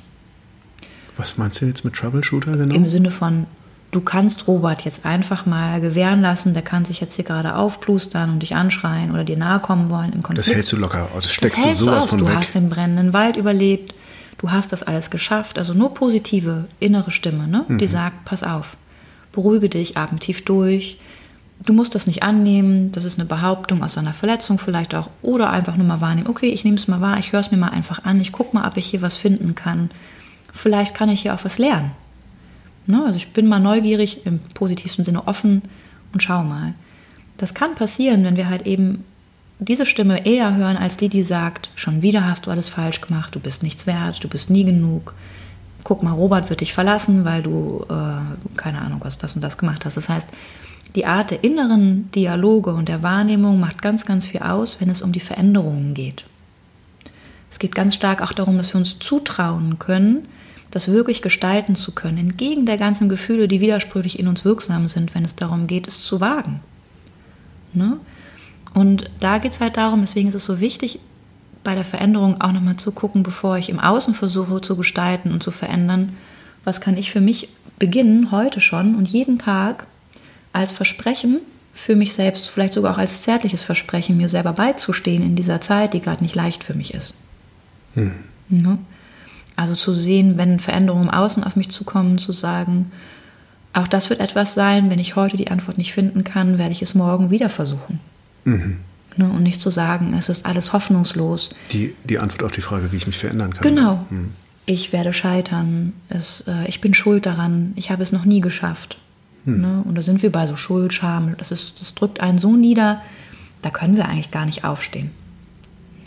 Was 1.16 1.36
meinst 1.38 1.60
du 1.60 1.66
jetzt 1.66 1.84
mit 1.84 1.94
Troubleshooter 1.94 2.56
genau? 2.56 2.74
Im 2.74 2.88
Sinne 2.88 3.10
von, 3.10 3.46
du 3.90 4.00
kannst 4.00 4.46
Robert 4.48 4.82
jetzt 4.84 5.04
einfach 5.04 5.44
mal 5.46 5.80
gewähren 5.80 6.22
lassen, 6.22 6.54
der 6.54 6.62
kann 6.62 6.84
sich 6.84 7.00
jetzt 7.00 7.14
hier 7.16 7.24
gerade 7.24 7.54
aufplustern 7.56 8.30
und 8.30 8.40
dich 8.42 8.54
anschreien 8.56 9.12
oder 9.12 9.22
dir 9.24 9.36
nahe 9.36 9.60
kommen 9.60 9.90
wollen 9.90 10.12
im 10.12 10.22
Konflikt. 10.22 10.48
das 10.48 10.54
hältst 10.54 10.72
du 10.72 10.76
locker. 10.76 11.08
Oh, 11.12 11.16
das 11.16 11.24
Das 11.24 11.32
steckst 11.34 11.58
du 11.58 11.62
hältst 11.66 11.80
du 11.82 11.84
sowas 11.84 12.04
aus. 12.04 12.10
von 12.10 12.18
Du 12.20 12.26
weg. 12.26 12.36
hast 12.36 12.54
den 12.54 12.68
brennenden 12.70 13.12
Wald 13.12 13.36
überlebt, 13.36 13.94
du 14.38 14.50
hast 14.50 14.72
das 14.72 14.82
alles 14.82 15.10
geschafft. 15.10 15.58
Also 15.58 15.74
nur 15.74 15.94
positive 15.94 16.66
innere 16.78 17.10
Stimme, 17.10 17.46
ne? 17.48 17.64
die 17.68 17.86
Mhm. 17.86 17.88
sagt, 17.88 18.24
pass 18.24 18.42
auf, 18.42 18.76
beruhige 19.32 19.68
dich, 19.68 19.96
atme 19.96 20.18
tief 20.18 20.44
durch. 20.44 20.98
Du 21.62 21.74
musst 21.74 21.94
das 21.94 22.06
nicht 22.06 22.22
annehmen, 22.22 22.90
das 22.92 23.04
ist 23.04 23.18
eine 23.18 23.28
Behauptung 23.28 23.82
aus 23.82 23.98
einer 23.98 24.14
Verletzung 24.14 24.58
vielleicht 24.58 24.94
auch. 24.94 25.10
Oder 25.20 25.50
einfach 25.50 25.76
nur 25.76 25.86
mal 25.86 26.00
wahrnehmen, 26.00 26.28
okay, 26.28 26.48
ich 26.48 26.64
nehme 26.64 26.78
es 26.78 26.88
mal 26.88 27.02
wahr, 27.02 27.18
ich 27.18 27.32
höre 27.32 27.40
es 27.40 27.50
mir 27.50 27.58
mal 27.58 27.68
einfach 27.68 28.04
an, 28.04 28.20
ich 28.20 28.32
gucke 28.32 28.56
mal, 28.56 28.66
ob 28.66 28.78
ich 28.78 28.86
hier 28.86 29.02
was 29.02 29.16
finden 29.16 29.54
kann. 29.54 29.90
Vielleicht 30.52 30.94
kann 30.94 31.10
ich 31.10 31.20
hier 31.20 31.34
auch 31.34 31.44
was 31.44 31.58
lernen. 31.58 31.90
Ne? 32.86 33.02
Also 33.04 33.16
ich 33.16 33.32
bin 33.32 33.46
mal 33.46 33.60
neugierig, 33.60 34.24
im 34.24 34.40
positivsten 34.54 35.04
Sinne 35.04 35.28
offen 35.28 35.62
und 36.14 36.22
schau 36.22 36.42
mal. 36.42 36.72
Das 37.36 37.52
kann 37.54 37.74
passieren, 37.74 38.24
wenn 38.24 38.36
wir 38.36 38.48
halt 38.48 38.66
eben 38.66 39.04
diese 39.60 39.86
Stimme 39.86 40.26
eher 40.26 40.56
hören 40.56 40.76
als 40.76 40.96
die, 40.96 41.08
die 41.08 41.22
sagt, 41.22 41.68
schon 41.74 42.02
wieder 42.02 42.26
hast 42.26 42.46
du 42.46 42.50
alles 42.50 42.68
falsch 42.68 43.00
gemacht, 43.00 43.34
du 43.34 43.40
bist 43.40 43.62
nichts 43.62 43.86
wert, 43.86 44.24
du 44.24 44.28
bist 44.28 44.48
nie 44.50 44.64
genug. 44.64 45.14
Guck 45.84 46.02
mal, 46.02 46.12
Robert 46.12 46.50
wird 46.50 46.62
dich 46.62 46.72
verlassen, 46.72 47.24
weil 47.24 47.42
du, 47.42 47.84
äh, 47.88 48.56
keine 48.56 48.80
Ahnung, 48.80 49.00
was 49.02 49.18
das 49.18 49.34
und 49.34 49.42
das 49.42 49.58
gemacht 49.58 49.84
hast. 49.84 49.96
Das 49.96 50.08
heißt, 50.08 50.30
die 50.94 51.06
Art 51.06 51.30
der 51.30 51.44
inneren 51.44 52.10
Dialoge 52.12 52.72
und 52.72 52.88
der 52.88 53.02
Wahrnehmung 53.02 53.60
macht 53.60 53.80
ganz, 53.80 54.04
ganz 54.04 54.26
viel 54.26 54.40
aus, 54.40 54.80
wenn 54.80 54.90
es 54.90 55.02
um 55.02 55.12
die 55.12 55.20
Veränderungen 55.20 55.94
geht. 55.94 56.24
Es 57.50 57.58
geht 57.58 57.74
ganz 57.74 57.94
stark 57.94 58.22
auch 58.22 58.32
darum, 58.32 58.56
dass 58.56 58.72
wir 58.72 58.78
uns 58.78 58.98
zutrauen 58.98 59.78
können, 59.78 60.26
das 60.70 60.88
wirklich 60.88 61.20
gestalten 61.20 61.76
zu 61.76 61.92
können, 61.92 62.18
entgegen 62.18 62.64
der 62.64 62.78
ganzen 62.78 63.08
Gefühle, 63.08 63.48
die 63.48 63.60
widersprüchlich 63.60 64.18
in 64.18 64.28
uns 64.28 64.44
wirksam 64.44 64.88
sind, 64.88 65.14
wenn 65.14 65.24
es 65.24 65.34
darum 65.34 65.66
geht, 65.66 65.86
es 65.86 66.02
zu 66.02 66.20
wagen. 66.20 66.60
Ne? 67.72 67.98
Und 68.74 69.10
da 69.20 69.38
geht 69.38 69.52
es 69.52 69.60
halt 69.60 69.76
darum, 69.76 70.00
deswegen 70.00 70.28
ist 70.28 70.34
es 70.34 70.44
so 70.44 70.60
wichtig, 70.60 71.00
bei 71.64 71.74
der 71.74 71.84
Veränderung 71.84 72.40
auch 72.40 72.52
nochmal 72.52 72.76
zu 72.76 72.92
gucken, 72.92 73.22
bevor 73.22 73.58
ich 73.58 73.68
im 73.68 73.80
Außen 73.80 74.14
versuche 74.14 74.60
zu 74.60 74.76
gestalten 74.76 75.32
und 75.32 75.42
zu 75.42 75.50
verändern, 75.50 76.16
was 76.64 76.80
kann 76.80 76.96
ich 76.96 77.10
für 77.10 77.20
mich 77.20 77.48
beginnen, 77.78 78.30
heute 78.30 78.60
schon 78.60 78.94
und 78.94 79.08
jeden 79.08 79.38
Tag 79.38 79.86
als 80.52 80.72
Versprechen 80.72 81.38
für 81.74 81.96
mich 81.96 82.14
selbst, 82.14 82.48
vielleicht 82.48 82.74
sogar 82.74 82.94
auch 82.94 82.98
als 82.98 83.22
zärtliches 83.22 83.62
Versprechen, 83.62 84.16
mir 84.16 84.28
selber 84.28 84.52
beizustehen 84.52 85.22
in 85.22 85.36
dieser 85.36 85.60
Zeit, 85.60 85.94
die 85.94 86.00
gerade 86.00 86.22
nicht 86.22 86.34
leicht 86.34 86.64
für 86.64 86.74
mich 86.74 86.94
ist. 86.94 87.14
Ne? 88.48 88.78
Also 89.56 89.74
zu 89.74 89.94
sehen, 89.94 90.36
wenn 90.36 90.60
Veränderungen 90.60 91.04
im 91.04 91.14
Außen 91.14 91.44
auf 91.44 91.56
mich 91.56 91.70
zukommen, 91.70 92.18
zu 92.18 92.32
sagen, 92.32 92.90
auch 93.72 93.86
das 93.86 94.10
wird 94.10 94.20
etwas 94.20 94.54
sein, 94.54 94.90
wenn 94.90 94.98
ich 94.98 95.16
heute 95.16 95.36
die 95.36 95.50
Antwort 95.50 95.78
nicht 95.78 95.92
finden 95.92 96.24
kann, 96.24 96.58
werde 96.58 96.72
ich 96.72 96.82
es 96.82 96.94
morgen 96.94 97.30
wieder 97.30 97.48
versuchen. 97.48 98.00
Ne? 99.16 99.28
Und 99.28 99.42
nicht 99.42 99.60
zu 99.60 99.70
sagen, 99.70 100.14
es 100.18 100.28
ist 100.28 100.46
alles 100.46 100.72
hoffnungslos. 100.72 101.50
Die, 101.72 101.94
die 102.04 102.18
Antwort 102.18 102.42
auf 102.44 102.52
die 102.52 102.60
Frage, 102.60 102.92
wie 102.92 102.96
ich 102.96 103.06
mich 103.06 103.18
verändern 103.18 103.52
kann. 103.52 103.62
Genau. 103.62 104.06
Ich 104.66 104.92
werde 104.92 105.12
scheitern. 105.12 105.92
Es, 106.08 106.44
äh, 106.46 106.68
ich 106.68 106.80
bin 106.80 106.94
schuld 106.94 107.26
daran. 107.26 107.72
Ich 107.76 107.90
habe 107.90 108.02
es 108.02 108.12
noch 108.12 108.24
nie 108.24 108.40
geschafft. 108.40 108.98
Ne? 109.44 109.82
Und 109.84 109.96
da 109.96 110.02
sind 110.02 110.22
wir 110.22 110.30
bei 110.30 110.46
so 110.46 110.56
Schuld, 110.56 110.92
Scham. 110.92 111.36
Das, 111.38 111.50
ist, 111.50 111.80
das 111.80 111.94
drückt 111.94 112.20
einen 112.20 112.38
so 112.38 112.56
nieder, 112.56 113.00
da 113.62 113.70
können 113.70 113.96
wir 113.96 114.06
eigentlich 114.06 114.30
gar 114.30 114.44
nicht 114.44 114.64
aufstehen. 114.64 115.10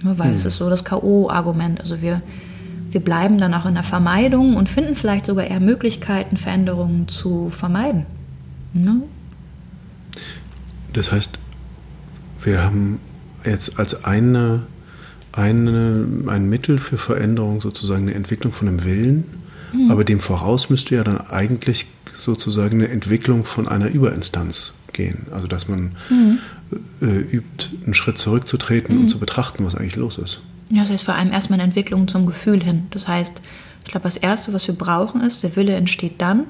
Ne? 0.02 0.18
Weil 0.18 0.34
es 0.34 0.46
ist 0.46 0.58
so 0.58 0.70
das 0.70 0.84
K.O.-Argument. 0.84 1.80
Also 1.82 2.02
wir, 2.02 2.22
wir 2.92 3.02
bleiben 3.02 3.38
dann 3.38 3.54
auch 3.54 3.66
in 3.66 3.74
der 3.74 3.84
Vermeidung 3.84 4.56
und 4.56 4.70
finden 4.70 4.96
vielleicht 4.96 5.26
sogar 5.26 5.46
eher 5.46 5.60
Möglichkeiten, 5.60 6.38
Veränderungen 6.38 7.08
zu 7.08 7.50
vermeiden. 7.50 8.06
Ne? 8.74 9.02
Das 10.94 11.12
heißt, 11.12 11.40
wir 12.44 12.64
haben 12.64 13.00
jetzt 13.46 13.80
als 13.80 14.04
eine, 14.04 14.64
eine, 15.32 16.08
ein 16.28 16.50
Mittel 16.50 16.78
für 16.78 16.98
Veränderung 16.98 17.62
sozusagen 17.62 18.04
eine 18.04 18.14
Entwicklung 18.14 18.54
von 18.54 18.68
einem 18.68 18.84
Willen, 18.84 19.24
mhm. 19.74 19.92
aber 19.92 20.04
dem 20.04 20.20
voraus 20.20 20.70
müsste 20.70 20.96
ja 20.96 21.04
dann 21.04 21.20
eigentlich 21.22 21.88
sozusagen 22.12 22.76
eine 22.76 22.90
Entwicklung 22.90 23.44
von 23.46 23.68
einer 23.68 23.90
Überinstanz 23.90 24.74
gehen. 24.94 25.28
Also 25.32 25.48
dass 25.48 25.68
man 25.68 25.96
mhm. 26.10 26.40
äh, 27.02 27.06
übt, 27.06 27.70
einen 27.84 27.94
Schritt 27.94 28.18
zurückzutreten 28.18 28.96
mhm. 28.96 29.02
und 29.02 29.08
zu 29.10 29.20
betrachten, 29.20 29.66
was 29.66 29.76
eigentlich 29.76 29.96
los 29.96 30.18
ist. 30.18 30.42
Ja, 30.70 30.82
das 30.82 30.92
heißt 30.92 31.04
vor 31.04 31.16
allem 31.16 31.32
erstmal 31.32 31.58
eine 31.60 31.68
Entwicklung 31.68 32.08
zum 32.08 32.26
Gefühl 32.26 32.64
hin. 32.64 32.88
Das 32.92 33.08
heißt, 33.08 33.42
ich 33.84 33.92
glaube, 33.92 34.06
das 34.06 34.18
Erste, 34.18 34.54
was 34.54 34.68
wir 34.68 34.76
brauchen, 34.76 35.22
ist, 35.22 35.44
der 35.44 35.56
Wille 35.56 35.76
entsteht 35.76 36.22
dann, 36.22 36.46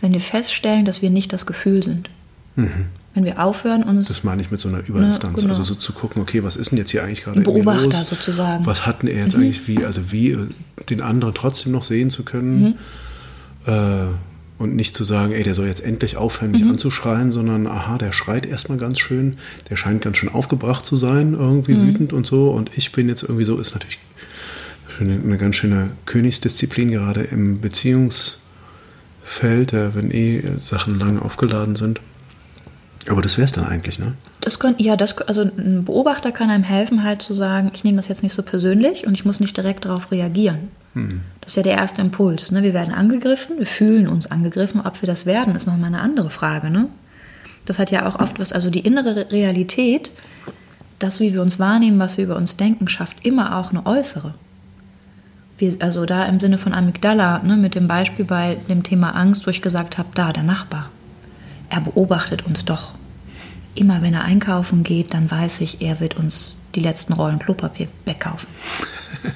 wenn 0.00 0.12
wir 0.12 0.20
feststellen, 0.20 0.84
dass 0.84 1.00
wir 1.00 1.10
nicht 1.10 1.32
das 1.32 1.46
Gefühl 1.46 1.82
sind. 1.82 2.10
Mhm. 2.56 2.86
Wenn 3.14 3.24
wir 3.24 3.42
aufhören, 3.42 3.84
uns. 3.84 4.08
Das 4.08 4.24
meine 4.24 4.42
ich 4.42 4.50
mit 4.50 4.60
so 4.60 4.68
einer 4.68 4.86
Überinstanz. 4.86 5.36
Ne, 5.36 5.42
genau. 5.42 5.50
Also 5.50 5.62
so 5.62 5.74
zu 5.76 5.92
gucken, 5.92 6.20
okay, 6.20 6.42
was 6.42 6.56
ist 6.56 6.72
denn 6.72 6.78
jetzt 6.78 6.90
hier 6.90 7.04
eigentlich 7.04 7.22
gerade 7.22 7.40
Beobachter 7.40 7.84
los? 7.84 8.08
sozusagen. 8.08 8.66
Was 8.66 8.86
hat 8.86 9.02
denn 9.02 9.10
er 9.10 9.22
jetzt 9.22 9.36
mhm. 9.36 9.44
eigentlich 9.44 9.68
wie, 9.68 9.84
also 9.84 10.10
wie 10.10 10.32
äh, 10.32 10.48
den 10.90 11.00
anderen 11.00 11.32
trotzdem 11.32 11.70
noch 11.70 11.84
sehen 11.84 12.10
zu 12.10 12.24
können? 12.24 12.76
Mhm. 13.66 13.72
Äh, 13.72 14.06
und 14.56 14.76
nicht 14.76 14.94
zu 14.94 15.04
sagen, 15.04 15.32
ey, 15.32 15.42
der 15.42 15.54
soll 15.54 15.66
jetzt 15.66 15.84
endlich 15.84 16.16
aufhören, 16.16 16.52
mich 16.52 16.62
mhm. 16.64 16.70
anzuschreien, 16.72 17.32
sondern 17.32 17.66
aha, 17.66 17.98
der 17.98 18.12
schreit 18.12 18.46
erstmal 18.46 18.78
ganz 18.78 19.00
schön, 19.00 19.36
der 19.68 19.76
scheint 19.76 20.00
ganz 20.02 20.16
schön 20.16 20.28
aufgebracht 20.28 20.86
zu 20.86 20.96
sein, 20.96 21.34
irgendwie 21.34 21.74
mhm. 21.74 21.88
wütend 21.88 22.12
und 22.12 22.26
so. 22.26 22.50
Und 22.50 22.70
ich 22.76 22.92
bin 22.92 23.08
jetzt 23.08 23.22
irgendwie 23.22 23.44
so, 23.44 23.58
ist 23.58 23.74
natürlich 23.74 23.98
eine, 25.00 25.14
eine 25.14 25.38
ganz 25.38 25.56
schöne 25.56 25.90
Königsdisziplin, 26.06 26.90
gerade 26.90 27.22
im 27.22 27.60
Beziehungsfeld, 27.60 28.38
äh, 29.72 29.94
wenn 29.94 30.10
eh 30.10 30.42
Sachen 30.58 30.98
lang 30.98 31.20
aufgeladen 31.20 31.76
sind. 31.76 32.00
Aber 33.08 33.20
das 33.20 33.36
wäre 33.36 33.44
es 33.44 33.52
dann 33.52 33.66
eigentlich, 33.66 33.98
ne? 33.98 34.14
Das 34.40 34.58
können, 34.58 34.76
ja, 34.78 34.96
das, 34.96 35.18
also 35.18 35.42
ein 35.42 35.84
Beobachter 35.84 36.32
kann 36.32 36.50
einem 36.50 36.64
helfen, 36.64 37.02
halt 37.02 37.22
zu 37.22 37.34
sagen, 37.34 37.70
ich 37.74 37.84
nehme 37.84 37.96
das 37.96 38.08
jetzt 38.08 38.22
nicht 38.22 38.34
so 38.34 38.42
persönlich 38.42 39.06
und 39.06 39.14
ich 39.14 39.24
muss 39.24 39.40
nicht 39.40 39.56
direkt 39.56 39.84
darauf 39.84 40.10
reagieren. 40.10 40.68
Hm. 40.94 41.20
Das 41.40 41.52
ist 41.52 41.56
ja 41.56 41.62
der 41.62 41.74
erste 41.74 42.00
Impuls. 42.00 42.50
Ne? 42.50 42.62
Wir 42.62 42.72
werden 42.72 42.94
angegriffen, 42.94 43.58
wir 43.58 43.66
fühlen 43.66 44.08
uns 44.08 44.30
angegriffen. 44.30 44.80
Ob 44.80 45.02
wir 45.02 45.06
das 45.06 45.26
werden, 45.26 45.54
ist 45.54 45.66
nochmal 45.66 45.88
eine 45.88 46.00
andere 46.00 46.30
Frage. 46.30 46.70
Ne? 46.70 46.86
Das 47.66 47.78
hat 47.78 47.90
ja 47.90 48.06
auch 48.06 48.18
oft 48.20 48.38
was, 48.38 48.52
also 48.52 48.70
die 48.70 48.80
innere 48.80 49.30
Realität, 49.30 50.10
das, 50.98 51.20
wie 51.20 51.34
wir 51.34 51.42
uns 51.42 51.58
wahrnehmen, 51.58 51.98
was 51.98 52.16
wir 52.16 52.24
über 52.24 52.36
uns 52.36 52.56
denken, 52.56 52.88
schafft 52.88 53.24
immer 53.26 53.58
auch 53.58 53.70
eine 53.70 53.84
äußere. 53.84 54.34
Wir, 55.58 55.76
also 55.80 56.06
da 56.06 56.24
im 56.24 56.40
Sinne 56.40 56.58
von 56.58 56.72
Amygdala, 56.72 57.40
ne, 57.42 57.56
mit 57.56 57.74
dem 57.74 57.86
Beispiel 57.86 58.24
bei 58.24 58.56
dem 58.68 58.82
Thema 58.82 59.10
Angst, 59.10 59.46
wo 59.46 59.50
ich 59.50 59.62
gesagt 59.62 59.98
habe, 59.98 60.08
da, 60.14 60.32
der 60.32 60.42
Nachbar 60.42 60.90
er 61.74 61.80
beobachtet 61.80 62.46
uns 62.46 62.64
doch. 62.64 62.92
Immer 63.74 64.00
wenn 64.00 64.14
er 64.14 64.22
einkaufen 64.22 64.84
geht, 64.84 65.12
dann 65.12 65.28
weiß 65.28 65.60
ich, 65.60 65.82
er 65.82 65.98
wird 65.98 66.16
uns 66.16 66.54
die 66.76 66.80
letzten 66.80 67.12
Rollen 67.12 67.40
Klopapier 67.40 67.88
wegkaufen. 68.04 68.48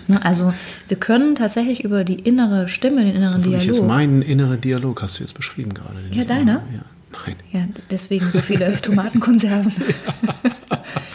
Ne, 0.07 0.25
also 0.25 0.53
wir 0.87 0.99
können 0.99 1.35
tatsächlich 1.35 1.83
über 1.83 2.05
die 2.05 2.19
innere 2.19 2.69
Stimme, 2.69 3.05
den 3.05 3.17
inneren 3.17 3.43
das 3.43 3.43
Dialog. 3.43 3.67
Jetzt 3.67 3.83
meinen 3.85 4.23
inneren 4.23 4.61
Dialog 4.61 5.03
hast 5.03 5.19
du 5.19 5.23
jetzt 5.23 5.33
beschrieben 5.33 5.73
gerade. 5.73 5.97
Ja, 6.13 6.25
deiner? 6.25 6.63
Ja. 6.73 6.83
Nein. 7.27 7.37
Ja, 7.53 7.61
deswegen 7.91 8.31
so 8.31 8.41
viele 8.41 8.77
Tomatenkonserven. 8.83 9.73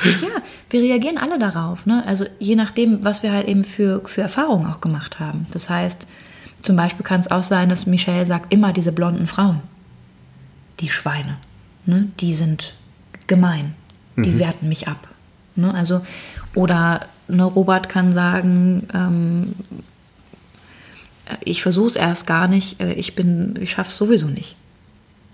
ja, 0.04 0.42
wir 0.72 0.82
reagieren 0.82 1.18
alle 1.18 1.38
darauf. 1.38 1.86
Ne? 1.86 2.04
Also 2.06 2.26
je 2.40 2.56
nachdem, 2.56 3.06
was 3.06 3.22
wir 3.22 3.32
halt 3.32 3.48
eben 3.48 3.64
für, 3.64 4.02
für 4.06 4.22
Erfahrungen 4.22 4.66
auch 4.66 4.82
gemacht 4.82 5.20
haben. 5.20 5.46
Das 5.52 5.70
heißt, 5.70 6.08
zum 6.64 6.76
Beispiel 6.76 7.06
kann 7.06 7.20
es 7.20 7.30
auch 7.30 7.44
sein, 7.44 7.70
dass 7.70 7.86
Michelle 7.86 8.26
sagt, 8.26 8.52
immer 8.52 8.74
diese 8.74 8.92
blonden 8.92 9.28
Frauen 9.28 9.62
die 10.84 10.90
Schweine. 10.90 11.38
Ne? 11.86 12.10
Die 12.20 12.34
sind 12.34 12.76
gemein. 13.28 13.74
Die 14.16 14.30
mhm. 14.30 14.40
werten 14.40 14.70
mich 14.70 14.88
ab. 14.88 15.08
Ne? 15.56 15.74
Also, 15.74 16.02
oder 16.54 17.08
ne, 17.28 17.44
Robert 17.44 17.90
kann 17.90 18.14
sagen, 18.14 18.88
ähm, 18.94 19.56
ich 21.44 21.62
versuche 21.64 21.88
es 21.88 21.96
erst 21.96 22.28
gar 22.28 22.48
nicht, 22.48 22.80
äh, 22.82 22.94
ich 22.94 23.16
bin, 23.16 23.56
ich 23.60 23.72
schaffe 23.72 23.90
es 23.90 23.98
sowieso 23.98 24.28
nicht. 24.28 24.56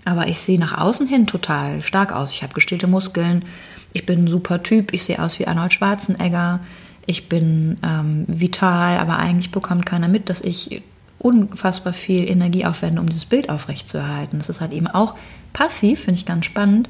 Aber 0.06 0.28
ich 0.28 0.40
sehe 0.40 0.60
nach 0.60 0.78
außen 0.78 1.08
hin 1.08 1.28
total 1.28 1.82
stark 1.82 2.14
aus. 2.14 2.32
Ich 2.32 2.44
habe 2.44 2.54
gestillte 2.54 2.88
Muskeln, 2.88 3.44
ich 3.92 4.06
bin 4.06 4.26
ein 4.26 4.28
super 4.28 4.64
Typ, 4.64 4.94
ich 4.94 5.04
sehe 5.04 5.22
aus 5.22 5.40
wie 5.40 5.48
Arnold 5.48 5.74
Schwarzenegger, 5.74 6.60
ich 7.06 7.28
bin 7.28 7.78
ähm, 7.84 8.26
vital, 8.28 9.00
aber 9.00 9.18
eigentlich 9.18 9.52
bekommt 9.52 9.86
keiner 9.86 10.08
mit, 10.08 10.30
dass 10.30 10.42
ich 10.42 10.84
unfassbar 11.18 11.92
viel 11.92 12.30
Energie 12.30 12.66
aufwenden, 12.66 13.00
um 13.00 13.10
dieses 13.10 13.26
Bild 13.26 13.50
aufrechtzuerhalten. 13.50 14.38
Das 14.38 14.48
ist 14.48 14.62
halt 14.62 14.72
eben 14.72 14.88
auch 14.88 15.16
passiv, 15.54 16.02
finde 16.02 16.20
ich 16.20 16.26
ganz 16.26 16.46
spannend, 16.46 16.90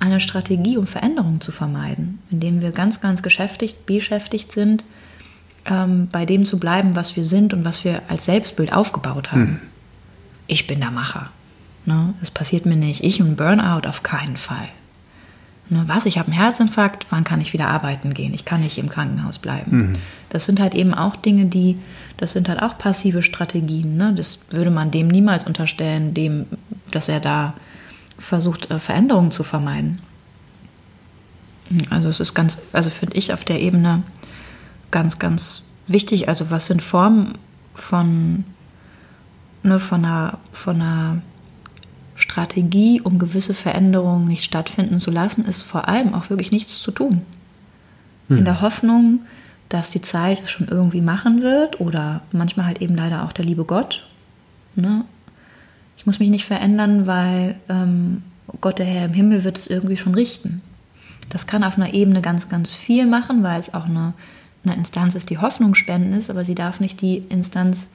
eine 0.00 0.20
Strategie, 0.20 0.76
um 0.76 0.86
Veränderungen 0.86 1.40
zu 1.40 1.52
vermeiden, 1.52 2.20
indem 2.30 2.60
wir 2.60 2.70
ganz, 2.70 3.00
ganz 3.00 3.22
geschäftigt, 3.22 3.86
beschäftigt 3.86 4.52
sind, 4.52 4.84
ähm, 5.64 6.08
bei 6.10 6.24
dem 6.24 6.44
zu 6.44 6.58
bleiben, 6.58 6.94
was 6.94 7.16
wir 7.16 7.24
sind 7.24 7.52
und 7.52 7.64
was 7.64 7.84
wir 7.84 8.02
als 8.08 8.24
Selbstbild 8.24 8.72
aufgebaut 8.72 9.32
haben. 9.32 9.46
Hm. 9.46 9.60
Ich 10.46 10.66
bin 10.66 10.80
der 10.80 10.90
Macher. 10.90 11.30
Ne? 11.84 12.14
Das 12.20 12.30
passiert 12.30 12.64
mir 12.64 12.76
nicht. 12.76 13.02
Ich 13.02 13.20
und 13.20 13.36
Burnout 13.36 13.88
auf 13.88 14.02
keinen 14.02 14.36
Fall. 14.36 14.68
Ne, 15.70 15.84
was, 15.86 16.06
ich 16.06 16.18
habe 16.18 16.32
einen 16.32 16.40
Herzinfarkt, 16.40 17.06
wann 17.10 17.24
kann 17.24 17.42
ich 17.42 17.52
wieder 17.52 17.68
arbeiten 17.68 18.14
gehen? 18.14 18.32
Ich 18.32 18.46
kann 18.46 18.62
nicht 18.62 18.78
im 18.78 18.88
Krankenhaus 18.88 19.38
bleiben. 19.38 19.76
Mhm. 19.76 19.92
Das 20.30 20.46
sind 20.46 20.60
halt 20.60 20.74
eben 20.74 20.94
auch 20.94 21.16
Dinge, 21.16 21.46
die, 21.46 21.76
das 22.16 22.32
sind 22.32 22.48
halt 22.48 22.62
auch 22.62 22.78
passive 22.78 23.22
Strategien. 23.22 23.96
Ne? 23.96 24.14
Das 24.16 24.38
würde 24.50 24.70
man 24.70 24.90
dem 24.90 25.08
niemals 25.08 25.46
unterstellen, 25.46 26.14
dem, 26.14 26.46
dass 26.90 27.08
er 27.08 27.20
da 27.20 27.54
versucht, 28.18 28.70
äh, 28.70 28.78
Veränderungen 28.78 29.30
zu 29.30 29.42
vermeiden. 29.42 30.00
Hm, 31.68 31.82
also 31.90 32.08
es 32.08 32.20
ist 32.20 32.34
ganz, 32.34 32.62
also 32.72 32.90
finde 32.90 33.16
ich 33.16 33.32
auf 33.32 33.44
der 33.44 33.60
Ebene 33.60 34.02
ganz, 34.90 35.18
ganz 35.18 35.62
wichtig. 35.86 36.28
Also 36.28 36.50
was 36.50 36.66
sind 36.66 36.82
Formen 36.82 37.38
von, 37.74 38.44
ne, 39.62 39.78
von 39.78 40.04
einer, 40.04 40.38
von 40.52 40.76
einer 40.76 41.22
Strategie, 42.14 43.00
um 43.00 43.18
gewisse 43.18 43.54
Veränderungen 43.54 44.26
nicht 44.26 44.44
stattfinden 44.44 44.98
zu 44.98 45.10
lassen, 45.10 45.44
ist 45.44 45.62
vor 45.62 45.88
allem 45.88 46.14
auch 46.14 46.30
wirklich 46.30 46.50
nichts 46.50 46.80
zu 46.80 46.90
tun. 46.90 47.22
Hm. 48.28 48.38
In 48.38 48.44
der 48.44 48.60
Hoffnung, 48.60 49.20
dass 49.68 49.90
die 49.90 50.02
Zeit 50.02 50.42
es 50.42 50.50
schon 50.50 50.68
irgendwie 50.68 51.00
machen 51.00 51.42
wird 51.42 51.80
oder 51.80 52.22
manchmal 52.32 52.66
halt 52.66 52.82
eben 52.82 52.96
leider 52.96 53.24
auch 53.24 53.32
der 53.32 53.44
liebe 53.44 53.64
Gott. 53.64 54.06
Ne? 54.74 55.04
Muss 56.08 56.20
mich 56.20 56.30
nicht 56.30 56.46
verändern, 56.46 57.06
weil 57.06 57.56
ähm, 57.68 58.22
Gott, 58.62 58.78
der 58.78 58.86
Herr 58.86 59.04
im 59.04 59.12
Himmel, 59.12 59.44
wird 59.44 59.58
es 59.58 59.66
irgendwie 59.66 59.98
schon 59.98 60.14
richten. 60.14 60.62
Das 61.28 61.46
kann 61.46 61.62
auf 61.62 61.76
einer 61.76 61.92
Ebene 61.92 62.22
ganz, 62.22 62.48
ganz 62.48 62.72
viel 62.72 63.06
machen, 63.06 63.42
weil 63.42 63.60
es 63.60 63.74
auch 63.74 63.84
eine, 63.84 64.14
eine 64.64 64.74
Instanz 64.74 65.14
ist, 65.14 65.28
die 65.28 65.36
Hoffnung 65.36 65.74
spenden 65.74 66.14
ist, 66.14 66.30
aber 66.30 66.46
sie 66.46 66.54
darf 66.54 66.80
nicht 66.80 67.02
die 67.02 67.18
Instanz 67.28 67.88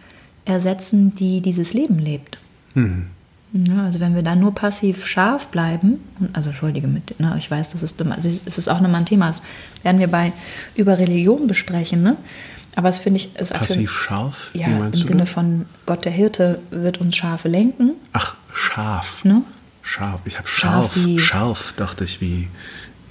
ersetzen, 0.45 1.16
die 1.16 1.41
dieses 1.41 1.74
Leben 1.74 1.97
lebt. 1.97 2.38
Hm. 2.74 3.07
Ja, 3.54 3.86
also 3.86 3.99
wenn 3.99 4.16
wir 4.16 4.24
da 4.24 4.36
nur 4.36 4.56
passiv 4.56 5.06
scharf 5.06 5.47
bleiben, 5.47 5.99
also 6.34 6.49
entschuldige 6.49 6.88
mit, 6.88 7.20
ne, 7.20 7.36
ich 7.38 7.51
weiß, 7.51 7.70
das 7.70 7.84
ist, 7.84 8.01
also 8.01 8.28
es 8.45 8.58
ist 8.58 8.68
auch 8.68 8.82
nochmal 8.82 9.01
ein 9.01 9.06
Thema, 9.06 9.28
das 9.28 9.41
werden 9.84 9.99
wir 9.99 10.08
bei 10.08 10.34
über 10.76 10.97
Religion 10.97 11.45
besprechen, 11.45 12.01
ne? 12.01 12.18
Aber 12.76 12.89
es 12.89 12.97
finde 12.97 13.20
ich 13.20 13.36
ist 13.36 13.54
passiv 13.54 13.91
für, 13.91 14.06
scharf. 14.06 14.49
Ja, 14.54 14.66
im 14.68 14.93
Sinne 14.93 15.22
das? 15.22 15.30
von 15.30 15.68
Gott 15.86 16.06
der 16.06 16.12
Hirte 16.12 16.60
wird 16.72 16.97
uns 16.97 17.16
Schafe 17.16 17.47
lenken. 17.47 17.91
Ach, 18.14 18.36
scharf. 18.51 19.24
Ne? 19.24 19.43
Scharf. 19.84 20.22
Ich 20.26 20.39
habe 20.39 20.47
scharf, 20.47 20.95
scharf, 20.95 21.20
scharf, 21.20 21.74
dachte 21.78 22.04
ich 22.04 22.20
wie 22.22 22.47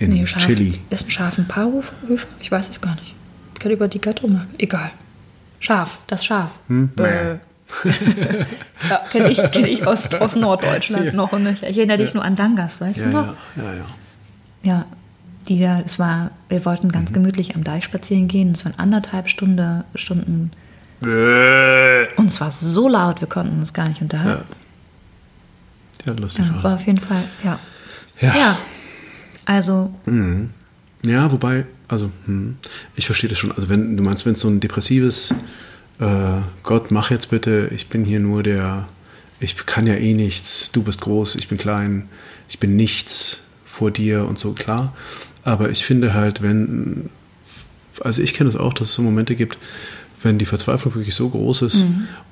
in 0.00 0.12
nee, 0.12 0.26
scharf, 0.26 0.44
Chili. 0.44 0.80
Ist 0.90 1.06
ein 1.06 1.10
Schaf 1.10 1.38
ein 1.38 1.46
Paarhufer? 1.46 1.94
Ich 2.40 2.50
weiß 2.50 2.70
es 2.70 2.80
gar 2.80 2.96
nicht. 2.96 3.14
Ich 3.54 3.60
kann 3.60 3.70
über 3.70 3.86
die 3.86 4.00
Gattung 4.00 4.32
machen. 4.32 4.48
Egal. 4.58 4.90
Schaf, 5.60 6.00
das 6.08 6.24
Schaf. 6.24 6.58
Hm? 6.66 6.88
Bäh. 6.96 7.36
ja, 8.88 9.00
kenne 9.10 9.30
ich, 9.30 9.38
kenn 9.50 9.64
ich 9.64 9.86
aus, 9.86 10.12
aus 10.14 10.36
Norddeutschland 10.36 11.06
ja. 11.06 11.12
noch. 11.12 11.32
Ne? 11.32 11.52
Ich 11.54 11.62
erinnere 11.62 11.98
dich 11.98 12.14
nur 12.14 12.24
an 12.24 12.36
Dangas, 12.36 12.80
weißt 12.80 13.00
du 13.00 13.06
noch? 13.06 13.34
Ja, 13.56 13.62
ja, 13.62 13.72
ja. 13.74 13.84
Ja, 14.64 14.86
die 15.48 15.58
da, 15.58 15.80
es 15.84 15.98
war, 15.98 16.30
wir 16.48 16.64
wollten 16.64 16.92
ganz 16.92 17.10
mhm. 17.10 17.14
gemütlich 17.14 17.54
am 17.54 17.64
Deich 17.64 17.84
spazieren 17.84 18.28
gehen. 18.28 18.52
Es 18.52 18.64
waren 18.64 18.74
anderthalb 18.78 19.28
Stunde, 19.28 19.84
Stunden. 19.94 20.50
Bäh. 21.00 22.06
Und 22.16 22.26
es 22.26 22.40
war 22.40 22.50
so 22.50 22.88
laut, 22.88 23.20
wir 23.20 23.28
konnten 23.28 23.58
uns 23.58 23.72
gar 23.72 23.88
nicht 23.88 24.00
unterhalten. 24.00 24.44
Ja, 26.04 26.12
ja 26.12 26.18
lustig. 26.18 26.44
Ja, 26.46 26.62
war 26.62 26.74
auf 26.74 26.86
jeden 26.86 27.00
Fall, 27.00 27.24
ja. 27.42 27.58
Ja. 28.20 28.36
ja. 28.36 28.58
Also. 29.44 29.92
Mhm. 30.06 30.50
Ja, 31.04 31.32
wobei, 31.32 31.66
also, 31.88 32.12
hm, 32.26 32.56
ich 32.94 33.06
verstehe 33.06 33.28
das 33.28 33.38
schon. 33.38 33.50
Also, 33.50 33.68
wenn 33.68 33.96
du 33.96 34.02
meinst, 34.04 34.24
wenn 34.24 34.34
es 34.34 34.40
so 34.40 34.48
ein 34.48 34.60
depressives 34.60 35.34
äh, 36.02 36.42
Gott, 36.64 36.90
mach 36.90 37.10
jetzt 37.10 37.30
bitte, 37.30 37.70
ich 37.72 37.88
bin 37.88 38.04
hier 38.04 38.18
nur 38.18 38.42
der, 38.42 38.88
ich 39.38 39.66
kann 39.66 39.86
ja 39.86 39.94
eh 39.94 40.14
nichts, 40.14 40.72
du 40.72 40.82
bist 40.82 41.00
groß, 41.00 41.36
ich 41.36 41.48
bin 41.48 41.58
klein, 41.58 42.08
ich 42.48 42.58
bin 42.58 42.74
nichts 42.74 43.40
vor 43.64 43.90
dir 43.90 44.26
und 44.26 44.38
so, 44.38 44.52
klar. 44.52 44.94
Aber 45.44 45.70
ich 45.70 45.84
finde 45.84 46.12
halt, 46.14 46.42
wenn, 46.42 47.08
also 48.00 48.20
ich 48.20 48.34
kenne 48.34 48.50
es 48.50 48.56
auch, 48.56 48.74
dass 48.74 48.90
es 48.90 48.94
so 48.96 49.02
Momente 49.02 49.36
gibt, 49.36 49.58
wenn 50.22 50.38
die 50.38 50.44
Verzweiflung 50.44 50.94
wirklich 50.94 51.14
so 51.14 51.28
groß 51.28 51.62
ist 51.62 51.82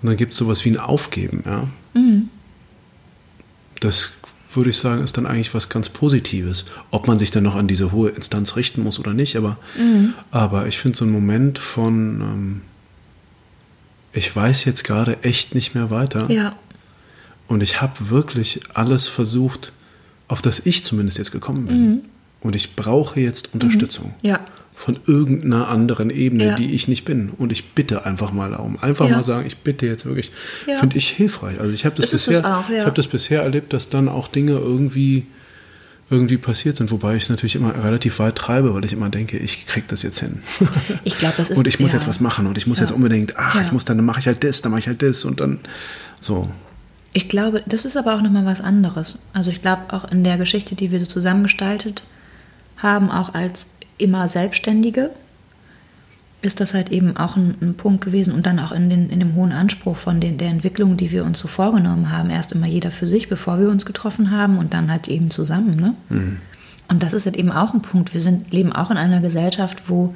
und 0.02 0.08
dann 0.08 0.16
gibt 0.16 0.32
es 0.32 0.38
sowas 0.38 0.64
wie 0.64 0.70
ein 0.70 0.78
Aufgeben, 0.78 1.42
ja. 1.46 1.68
Das 3.80 4.10
würde 4.52 4.70
ich 4.70 4.78
sagen, 4.78 5.02
ist 5.02 5.16
dann 5.16 5.26
eigentlich 5.26 5.54
was 5.54 5.68
ganz 5.68 5.88
Positives. 5.88 6.64
Ob 6.90 7.06
man 7.06 7.18
sich 7.20 7.30
dann 7.30 7.44
noch 7.44 7.54
an 7.54 7.68
diese 7.68 7.92
hohe 7.92 8.10
Instanz 8.10 8.56
richten 8.56 8.82
muss 8.82 8.98
oder 8.98 9.14
nicht, 9.14 9.36
aber, 9.36 9.58
aber 10.32 10.66
ich 10.66 10.78
finde 10.78 10.98
so 10.98 11.04
einen 11.04 11.14
Moment 11.14 11.58
von, 11.58 12.20
ähm, 12.20 12.60
ich 14.12 14.34
weiß 14.34 14.64
jetzt 14.64 14.84
gerade 14.84 15.22
echt 15.22 15.54
nicht 15.54 15.74
mehr 15.74 15.90
weiter. 15.90 16.30
Ja. 16.30 16.56
Und 17.48 17.62
ich 17.62 17.80
habe 17.80 18.10
wirklich 18.10 18.60
alles 18.74 19.08
versucht, 19.08 19.72
auf 20.28 20.40
das 20.42 20.64
ich 20.66 20.84
zumindest 20.84 21.18
jetzt 21.18 21.32
gekommen 21.32 21.66
bin. 21.66 22.00
Und 22.40 22.54
ich 22.56 22.76
brauche 22.76 23.20
jetzt 23.20 23.52
Unterstützung 23.52 24.14
Ja. 24.22 24.40
von 24.74 24.98
irgendeiner 25.06 25.68
anderen 25.68 26.10
Ebene, 26.10 26.46
Ja. 26.46 26.54
die 26.54 26.72
ich 26.74 26.88
nicht 26.88 27.04
bin. 27.04 27.30
Und 27.36 27.50
ich 27.52 27.70
bitte 27.74 28.06
einfach 28.06 28.32
mal 28.32 28.50
darum. 28.50 28.78
Einfach 28.80 29.08
Ja. 29.08 29.16
mal 29.16 29.24
sagen, 29.24 29.46
ich 29.46 29.58
bitte 29.58 29.86
jetzt 29.86 30.06
wirklich. 30.06 30.30
Ja. 30.66 30.76
Finde 30.76 30.96
ich 30.96 31.08
hilfreich. 31.10 31.60
Also 31.60 31.72
ich 31.72 31.84
habe 31.84 31.96
das 31.96 32.10
Das 32.10 32.24
bisher, 32.26 32.58
auch, 32.58 32.70
ich 32.70 32.80
habe 32.80 32.92
das 32.96 33.08
bisher 33.08 33.42
erlebt, 33.42 33.72
dass 33.72 33.88
dann 33.90 34.08
auch 34.08 34.28
Dinge 34.28 34.52
irgendwie 34.52 35.26
irgendwie 36.10 36.36
passiert 36.38 36.76
sind, 36.76 36.90
wobei 36.90 37.14
ich 37.16 37.22
es 37.24 37.28
natürlich 37.30 37.54
immer 37.54 37.72
relativ 37.84 38.18
weit 38.18 38.34
treibe, 38.36 38.74
weil 38.74 38.84
ich 38.84 38.92
immer 38.92 39.08
denke, 39.08 39.36
ich 39.38 39.66
krieg 39.66 39.86
das 39.88 40.02
jetzt 40.02 40.18
hin. 40.20 40.40
Ich 41.04 41.16
glaube, 41.18 41.34
das 41.36 41.50
ist. 41.50 41.56
und 41.56 41.66
ich 41.68 41.78
muss 41.80 41.92
ja. 41.92 41.98
jetzt 41.98 42.08
was 42.08 42.18
machen 42.20 42.46
und 42.46 42.58
ich 42.58 42.66
muss 42.66 42.78
Ja. 42.78 42.84
jetzt 42.86 42.92
unbedingt, 42.92 43.36
ach, 43.36 43.54
Ja. 43.54 43.60
ich 43.62 43.72
muss 43.72 43.84
dann, 43.84 43.96
dann 43.96 44.06
mache 44.06 44.18
ich 44.20 44.26
halt 44.26 44.42
das, 44.44 44.60
dann 44.60 44.72
mache 44.72 44.80
ich 44.80 44.88
halt 44.88 45.02
das 45.02 45.24
und 45.24 45.40
dann 45.40 45.60
so. 46.20 46.50
Ich 47.12 47.28
glaube, 47.28 47.62
das 47.66 47.84
ist 47.84 47.96
aber 47.96 48.14
auch 48.16 48.22
nochmal 48.22 48.44
was 48.44 48.60
anderes. 48.60 49.18
Also 49.32 49.50
ich 49.50 49.62
glaube 49.62 49.82
auch 49.92 50.10
in 50.10 50.22
der 50.24 50.36
Geschichte, 50.38 50.74
die 50.74 50.90
wir 50.90 51.00
so 51.00 51.06
zusammengestaltet 51.06 52.02
haben, 52.76 53.10
auch 53.10 53.34
als 53.34 53.68
immer 53.98 54.28
Selbstständige, 54.28 55.10
ist 56.42 56.60
das 56.60 56.72
halt 56.72 56.90
eben 56.90 57.16
auch 57.16 57.36
ein, 57.36 57.56
ein 57.60 57.74
Punkt 57.74 58.04
gewesen 58.04 58.32
und 58.32 58.46
dann 58.46 58.58
auch 58.60 58.72
in, 58.72 58.88
den, 58.88 59.10
in 59.10 59.20
dem 59.20 59.34
hohen 59.34 59.52
Anspruch 59.52 59.96
von 59.96 60.20
den, 60.20 60.38
der 60.38 60.48
Entwicklung, 60.48 60.96
die 60.96 61.10
wir 61.10 61.24
uns 61.24 61.38
so 61.38 61.48
vorgenommen 61.48 62.10
haben. 62.10 62.30
Erst 62.30 62.52
immer 62.52 62.66
jeder 62.66 62.90
für 62.90 63.06
sich, 63.06 63.28
bevor 63.28 63.60
wir 63.60 63.68
uns 63.68 63.84
getroffen 63.84 64.30
haben 64.30 64.58
und 64.58 64.72
dann 64.72 64.90
halt 64.90 65.08
eben 65.08 65.30
zusammen. 65.30 65.76
Ne? 65.76 65.94
Und 66.88 67.02
das 67.02 67.12
ist 67.12 67.26
halt 67.26 67.36
eben 67.36 67.52
auch 67.52 67.74
ein 67.74 67.82
Punkt. 67.82 68.14
Wir 68.14 68.20
sind, 68.20 68.52
leben 68.52 68.72
auch 68.72 68.90
in 68.90 68.96
einer 68.96 69.20
Gesellschaft, 69.20 69.84
wo 69.88 70.14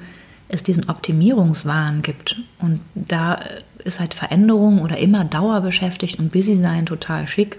es 0.48 0.62
diesen 0.62 0.88
Optimierungswahn 0.88 2.02
gibt. 2.02 2.36
Und 2.58 2.80
da 2.94 3.40
ist 3.84 4.00
halt 4.00 4.14
Veränderung 4.14 4.80
oder 4.80 4.98
immer 4.98 5.24
dauerbeschäftigt 5.24 6.18
und 6.18 6.32
busy 6.32 6.56
sein 6.56 6.86
total 6.86 7.26
schick. 7.26 7.58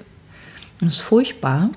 Und 0.81 0.87
es 0.87 0.95
ist 0.95 1.01
furchtbar. 1.01 1.69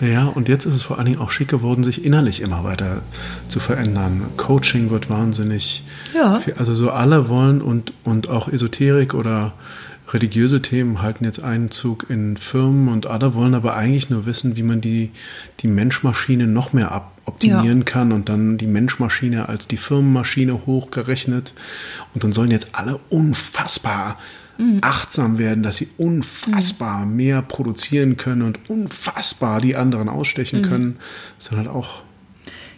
Ja, 0.00 0.26
und 0.26 0.48
jetzt 0.48 0.66
ist 0.66 0.74
es 0.74 0.82
vor 0.82 0.98
allen 0.98 1.06
Dingen 1.06 1.18
auch 1.20 1.30
schick 1.30 1.48
geworden, 1.48 1.82
sich 1.82 2.04
innerlich 2.04 2.42
immer 2.42 2.64
weiter 2.64 3.02
zu 3.48 3.60
verändern. 3.60 4.22
Coaching 4.36 4.90
wird 4.90 5.08
wahnsinnig. 5.08 5.84
Ja. 6.14 6.40
viel- 6.40 6.54
Also 6.58 6.74
so 6.74 6.90
alle 6.90 7.28
wollen 7.28 7.62
und, 7.62 7.92
und 8.04 8.28
auch 8.28 8.48
Esoterik 8.48 9.14
oder 9.14 9.54
religiöse 10.12 10.62
Themen 10.62 11.02
halten 11.02 11.24
jetzt 11.24 11.42
Einzug 11.42 12.06
in 12.10 12.36
Firmen 12.36 12.88
und 12.88 13.06
alle 13.06 13.34
wollen 13.34 13.54
aber 13.54 13.74
eigentlich 13.74 14.08
nur 14.10 14.24
wissen, 14.26 14.54
wie 14.56 14.62
man 14.62 14.80
die, 14.80 15.10
die 15.60 15.66
Menschmaschine 15.66 16.46
noch 16.46 16.72
mehr 16.72 16.92
ab, 16.92 17.10
optimieren 17.24 17.78
Ja. 17.78 17.84
kann 17.84 18.12
und 18.12 18.28
dann 18.28 18.56
die 18.58 18.68
Menschmaschine 18.68 19.48
als 19.48 19.66
die 19.66 19.76
Firmenmaschine 19.78 20.64
hochgerechnet. 20.66 21.54
Und 22.14 22.22
dann 22.22 22.32
sollen 22.32 22.50
jetzt 22.52 22.68
alle 22.72 22.98
unfassbar 23.08 24.18
Mhm. 24.58 24.78
achtsam 24.80 25.38
werden, 25.38 25.62
dass 25.62 25.76
sie 25.76 25.88
unfassbar 25.98 27.04
mehr 27.06 27.42
produzieren 27.42 28.16
können 28.16 28.42
und 28.42 28.70
unfassbar 28.70 29.60
die 29.60 29.76
anderen 29.76 30.08
ausstechen 30.08 30.62
können. 30.62 30.96
Das 31.36 31.46
ist 31.46 31.52
dann 31.52 31.58
halt 31.58 31.68
auch 31.68 32.02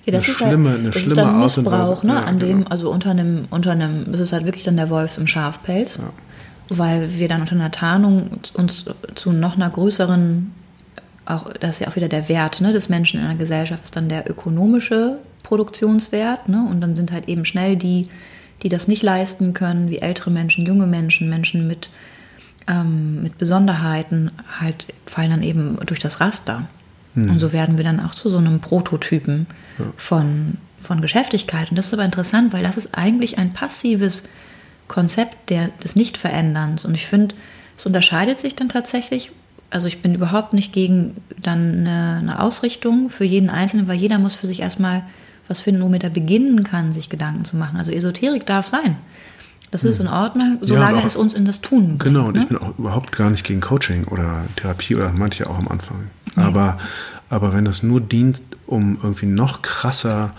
Ja, 0.05 0.13
das 0.13 0.25
Eine 0.25 0.33
ist 0.33 0.39
schlimme- 0.39 0.69
halt, 0.71 0.79
eine 0.81 0.89
das 0.89 0.97
ist 0.97 1.03
schlimme 1.03 1.17
dann 1.17 1.35
Art 1.37 1.59
und 1.59 1.65
Missbrauch, 1.65 2.03
ne? 2.03 2.13
Ja, 2.15 2.21
an 2.21 2.39
dem, 2.39 2.59
genau. 2.61 2.71
also 2.71 2.91
unter 2.91 3.11
einem, 3.11 3.45
unter 3.51 3.73
einem, 3.73 4.07
es 4.13 4.21
ist 4.21 4.33
halt 4.33 4.45
wirklich 4.47 4.65
dann 4.65 4.77
der 4.77 4.89
Wolfs 4.91 5.19
im 5.19 5.27
Schafpelz, 5.27 6.01
weil 6.71 7.19
wir 7.19 7.29
dann 7.29 7.41
unter 7.43 7.55
einer 7.55 7.71
Tarnung 7.71 8.41
uns 8.55 8.85
zu 9.15 9.33
noch 9.33 9.57
einer 9.57 9.69
größeren, 9.71 10.53
auch 11.27 11.53
das 11.61 11.73
ist 11.77 11.81
ja 11.81 11.89
auch 11.89 11.97
wieder 11.97 12.09
der 12.09 12.29
Wert 12.31 12.61
ne, 12.63 12.73
des 12.73 12.89
Menschen 12.89 13.21
in 13.21 13.27
einer 13.27 13.39
Gesellschaft, 13.39 13.85
ist 13.85 13.97
dann 13.97 14.09
der 14.09 14.31
ökonomische 14.31 15.19
Produktionswert, 15.43 16.49
ne? 16.49 16.67
Und 16.71 16.81
dann 16.81 16.97
sind 16.97 17.13
halt 17.13 17.29
eben 17.29 17.45
schnell 17.45 17.77
die, 17.77 18.09
die 18.63 18.69
das 18.69 18.89
nicht 18.89 19.03
leisten 19.03 19.55
können, 19.55 19.91
wie 19.91 19.99
ältere 19.99 20.31
Menschen, 20.31 20.67
junge 20.67 20.87
Menschen, 20.87 21.29
Menschen 21.29 21.67
mit 21.69 21.91
ähm, 22.69 23.23
mit 23.23 23.39
Besonderheiten 23.39 24.31
halt 24.61 24.89
fallen 25.07 25.31
dann 25.31 25.43
eben 25.43 25.79
durch 25.87 26.01
das 26.01 26.21
Raster. 26.21 26.69
Und 27.17 27.41
so 27.41 27.53
werden 27.53 27.79
wir 27.79 27.85
dann 27.85 27.99
auch 27.99 28.15
zu 28.15 28.31
so 28.31 28.39
einem 28.39 28.61
Prototypen 28.61 29.47
von, 29.97 30.59
von 30.81 31.01
Geschäftigkeit. 31.01 31.71
Und 31.71 31.77
das 31.77 31.87
ist 31.87 31.95
aber 31.95 32.05
interessant, 32.05 32.53
weil 32.53 32.63
das 32.63 32.77
ist 32.77 32.95
eigentlich 32.95 33.39
ein 33.39 33.53
passives 33.53 34.25
Konzept 34.87 35.51
der, 35.51 35.69
des 35.83 35.97
Nichtveränderns. 35.97 36.85
Und 36.85 36.95
ich 36.95 37.07
finde, 37.07 37.35
es 37.77 37.87
unterscheidet 37.87 38.39
sich 38.39 38.55
dann 38.55 38.69
tatsächlich. 38.69 39.33
Also 39.71 39.89
ich 39.89 40.01
bin 40.01 40.15
überhaupt 40.15 40.53
nicht 40.53 40.73
gegen 40.73 41.17
dann 41.41 41.87
eine, 41.87 42.19
eine 42.21 42.41
Ausrichtung 42.41 43.11
für 43.11 43.25
jeden 43.25 43.51
Einzelnen, 43.51 43.89
weil 43.89 43.97
jeder 43.97 44.19
muss 44.19 44.35
für 44.35 44.47
sich 44.47 44.61
erstmal 44.61 45.03
was 45.49 45.61
finden, 45.61 45.83
womit 45.83 46.05
er 46.05 46.11
beginnen 46.11 46.63
kann, 46.65 46.93
sich 46.93 47.09
Gedanken 47.09 47.45
zu 47.45 47.57
machen. 47.57 47.77
Also 47.79 47.91
Esoterik 47.91 48.47
darf 48.47 48.69
sein. 48.69 48.97
Das 49.71 49.85
ist 49.85 50.01
in 50.01 50.07
Ordnung, 50.09 50.59
solange 50.63 50.95
und 50.97 51.03
auch- 51.03 51.07
es 51.07 51.15
uns 51.17 51.35
in 51.35 51.45
das 51.45 51.61
Tun 51.61 51.99
bringt. 51.99 52.05
Genau, 52.05 52.27
und 52.29 52.37
ne? 52.37 52.41
ich 52.41 52.49
bin 52.49 52.57
auch 52.57 52.79
überhaupt 52.79 53.13
gar 53.13 53.29
nicht 53.29 53.45
gegen 53.45 53.61
Coaching 53.61 54.05
oder 54.05 54.45
Therapie 54.57 54.95
oder 54.95 55.13
manche 55.13 55.49
auch 55.49 55.59
am 55.59 55.69
Anfang. 55.69 56.07
Aber, 56.37 56.79
aber 57.29 57.53
wenn 57.53 57.67
das 57.67 57.83
nur 57.83 58.01
dient, 58.01 58.41
um 58.67 58.97
irgendwie 59.03 59.27
noch 59.27 59.61
krasser 59.61 60.33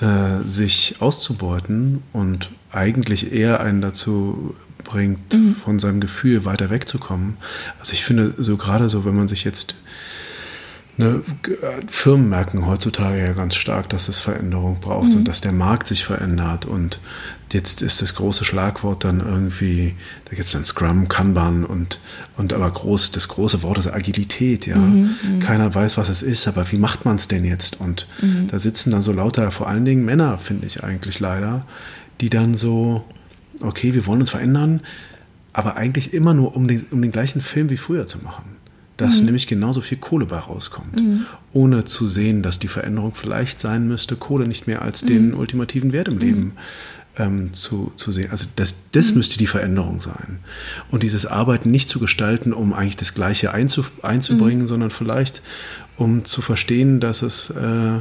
äh, 0.00 0.42
sich 0.46 0.96
auszubeuten 1.00 2.02
und 2.12 2.50
eigentlich 2.72 3.32
eher 3.32 3.60
einen 3.60 3.80
dazu 3.80 4.54
bringt, 4.84 5.32
Mhm. 5.32 5.54
von 5.54 5.78
seinem 5.78 6.00
Gefühl 6.00 6.44
weiter 6.44 6.68
wegzukommen. 6.68 7.36
Also 7.78 7.92
ich 7.94 8.04
finde 8.04 8.34
so 8.36 8.56
gerade 8.58 8.88
so, 8.90 9.04
wenn 9.06 9.16
man 9.16 9.28
sich 9.28 9.44
jetzt 9.44 9.74
Ne, 10.98 11.22
Firmen 11.86 12.28
merken 12.28 12.66
heutzutage 12.66 13.18
ja 13.18 13.32
ganz 13.32 13.54
stark, 13.54 13.88
dass 13.88 14.10
es 14.10 14.20
Veränderung 14.20 14.78
braucht 14.80 15.14
und 15.14 15.26
dass 15.26 15.40
der 15.40 15.52
Markt 15.52 15.88
sich 15.88 16.04
verändert. 16.04 16.66
Und 16.66 17.00
jetzt 17.50 17.80
ist 17.80 18.02
das 18.02 18.14
große 18.14 18.44
Schlagwort 18.44 19.02
dann 19.04 19.20
irgendwie, 19.20 19.94
da 20.26 20.36
gibt 20.36 20.48
es 20.48 20.52
dann 20.52 20.64
Scrum, 20.64 21.08
Kanban 21.08 21.64
und, 21.64 21.98
und 22.36 22.52
aber 22.52 22.70
groß, 22.70 23.10
das 23.10 23.28
große 23.28 23.62
Wort 23.62 23.78
ist 23.78 23.86
Agilität, 23.86 24.66
ja. 24.66 24.76
Keiner 25.40 25.74
weiß, 25.74 25.96
was 25.96 26.10
es 26.10 26.22
ist, 26.22 26.46
aber 26.46 26.70
wie 26.70 26.78
macht 26.78 27.06
man 27.06 27.16
es 27.16 27.26
denn 27.26 27.46
jetzt? 27.46 27.80
Und 27.80 28.06
da 28.48 28.58
sitzen 28.58 28.90
dann 28.90 29.00
so 29.00 29.12
lauter, 29.12 29.50
vor 29.50 29.68
allen 29.68 29.86
Dingen 29.86 30.04
Männer, 30.04 30.36
finde 30.36 30.66
ich 30.66 30.84
eigentlich 30.84 31.20
leider, 31.20 31.64
die 32.20 32.28
dann 32.28 32.52
so, 32.52 33.02
okay, 33.62 33.94
wir 33.94 34.06
wollen 34.06 34.20
uns 34.20 34.30
verändern, 34.30 34.80
aber 35.54 35.76
eigentlich 35.76 36.12
immer 36.12 36.34
nur 36.34 36.54
um 36.54 36.68
den, 36.68 36.84
um 36.90 37.00
den 37.00 37.12
gleichen 37.12 37.40
Film 37.40 37.70
wie 37.70 37.78
früher 37.78 38.06
zu 38.06 38.18
machen 38.18 38.61
dass 38.96 39.20
nämlich 39.20 39.46
genauso 39.46 39.80
viel 39.80 39.98
Kohle 39.98 40.26
bei 40.26 40.38
rauskommt, 40.38 41.02
ohne 41.52 41.84
zu 41.84 42.06
sehen, 42.06 42.42
dass 42.42 42.58
die 42.58 42.68
Veränderung 42.68 43.14
vielleicht 43.14 43.58
sein 43.58 43.88
müsste, 43.88 44.16
Kohle 44.16 44.46
nicht 44.46 44.66
mehr 44.66 44.82
als 44.82 45.02
den 45.02 45.34
ultimativen 45.34 45.92
Wert 45.92 46.08
im 46.08 46.18
Leben 46.18 46.52
ähm, 47.16 47.52
zu, 47.52 47.92
zu 47.96 48.12
sehen. 48.12 48.30
Also 48.30 48.46
das, 48.56 48.90
das 48.92 49.14
müsste 49.14 49.38
die 49.38 49.46
Veränderung 49.46 50.00
sein. 50.00 50.38
Und 50.90 51.02
dieses 51.02 51.26
Arbeiten 51.26 51.70
nicht 51.70 51.88
zu 51.88 51.98
gestalten, 51.98 52.52
um 52.52 52.72
eigentlich 52.72 52.96
das 52.96 53.14
Gleiche 53.14 53.52
einzu, 53.52 53.84
einzubringen, 54.02 54.66
sondern 54.66 54.90
vielleicht 54.90 55.42
um 55.96 56.24
zu 56.24 56.42
verstehen, 56.42 57.00
dass 57.00 57.22
es 57.22 57.50
äh, 57.50 58.00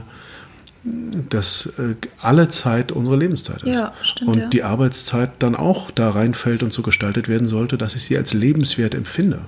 dass 1.29 1.67
äh, 1.77 1.95
alle 2.19 2.49
Zeit 2.49 2.91
unsere 2.91 3.15
Lebenszeit 3.15 3.61
ist. 3.63 3.77
Ja, 3.77 3.93
stimmt, 4.01 4.31
und 4.31 4.39
ja. 4.39 4.47
die 4.47 4.63
Arbeitszeit 4.63 5.29
dann 5.37 5.55
auch 5.55 5.91
da 5.91 6.09
reinfällt 6.09 6.63
und 6.63 6.73
so 6.73 6.81
gestaltet 6.81 7.27
werden 7.27 7.47
sollte, 7.47 7.77
dass 7.77 7.93
ich 7.93 8.03
sie 8.03 8.17
als 8.17 8.33
lebenswert 8.33 8.95
empfinde. 8.95 9.41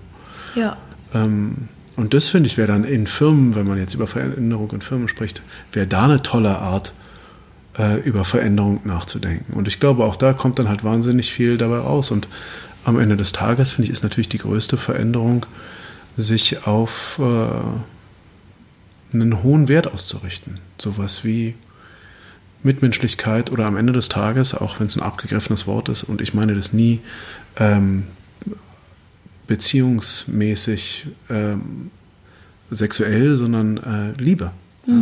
Ja, 0.54 0.78
Ähm, 1.14 1.70
und 1.96 2.14
das 2.14 2.28
finde 2.28 2.48
ich 2.48 2.58
wäre 2.58 2.68
dann 2.68 2.84
in 2.84 3.06
Firmen, 3.06 3.56
wenn 3.56 3.68
man 3.68 3.78
jetzt 3.78 3.94
über 3.94 4.08
Veränderung 4.08 4.72
in 4.72 4.82
Firmen 4.82 5.08
spricht, 5.08 5.42
wäre 5.72 5.88
da 5.88 6.06
eine 6.06 6.22
tolle 6.24 6.58
Art, 6.58 6.92
äh, 7.78 8.00
über 8.02 8.26
Veränderung 8.26 8.82
nachzudenken. 8.84 9.54
Und 9.54 9.68
ich 9.68 9.80
glaube, 9.80 10.04
auch 10.06 10.16
da 10.16 10.34
kommt 10.34 10.60
dann 10.60 10.70
halt 10.70 10.84
wahnsinnig 10.84 11.32
viel 11.32 11.58
dabei 11.58 11.78
raus. 11.78 12.12
Und 12.12 12.28
am 12.84 13.00
Ende 13.00 13.16
des 13.16 13.32
Tages, 13.32 13.72
finde 13.72 13.88
ich, 13.88 13.94
ist 13.94 14.04
natürlich 14.04 14.30
die 14.30 14.40
größte 14.40 14.78
Veränderung, 14.78 15.46
sich 16.18 16.68
auf 16.68 17.20
äh, 17.20 17.48
einen 19.14 19.44
hohen 19.44 19.68
Wert 19.68 19.92
auszurichten. 19.92 20.60
Sowas 20.80 21.24
wie 21.24 21.56
Mitmenschlichkeit 22.64 23.52
oder 23.52 23.66
am 23.66 23.78
Ende 23.78 23.94
des 23.94 24.10
Tages, 24.10 24.54
auch 24.54 24.80
wenn 24.80 24.88
es 24.88 24.96
ein 24.96 25.04
abgegriffenes 25.04 25.68
Wort 25.68 25.90
ist, 25.90 26.04
und 26.04 26.22
ich 26.22 26.34
meine 26.34 26.56
das 26.56 26.74
nie 26.74 27.02
ähm, 27.58 28.04
beziehungsmäßig 29.48 31.08
ähm, 31.30 31.92
sexuell, 32.72 33.36
sondern 33.38 33.78
äh, 33.78 34.22
Liebe. 34.22 34.52
Ja? 34.88 34.94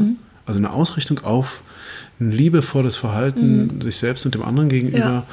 Also 0.46 0.60
eine 0.60 0.72
Ausrichtung 0.72 1.20
auf 1.20 1.64
ein 2.20 2.32
liebevolles 2.32 2.98
Verhalten 2.98 3.82
sich 3.82 3.98
selbst 3.98 4.26
und 4.26 4.36
dem 4.36 4.44
anderen 4.44 4.70
gegenüber. 4.70 5.26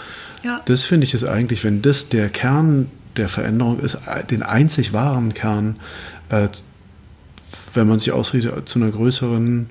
Ja. 0.43 0.63
Das 0.65 0.85
finde 0.85 1.05
ich 1.05 1.15
ist 1.15 1.25
eigentlich, 1.25 1.65
wenn 1.65 1.83
das 1.83 2.09
der 2.09 2.29
Kern 2.29 2.89
der 3.17 3.29
Veränderung 3.29 3.81
ist, 3.81 3.99
äh, 4.07 4.25
den 4.25 4.43
einzig 4.43 4.93
wahren 4.93 5.35
Kern, 5.35 5.77
äh, 6.31 6.49
wenn 7.75 7.89
man 7.89 7.99
sich 7.99 8.13
ausrichtet 8.13 8.69
zu 8.69 8.79
einer 8.79 8.91
größeren 8.91 9.71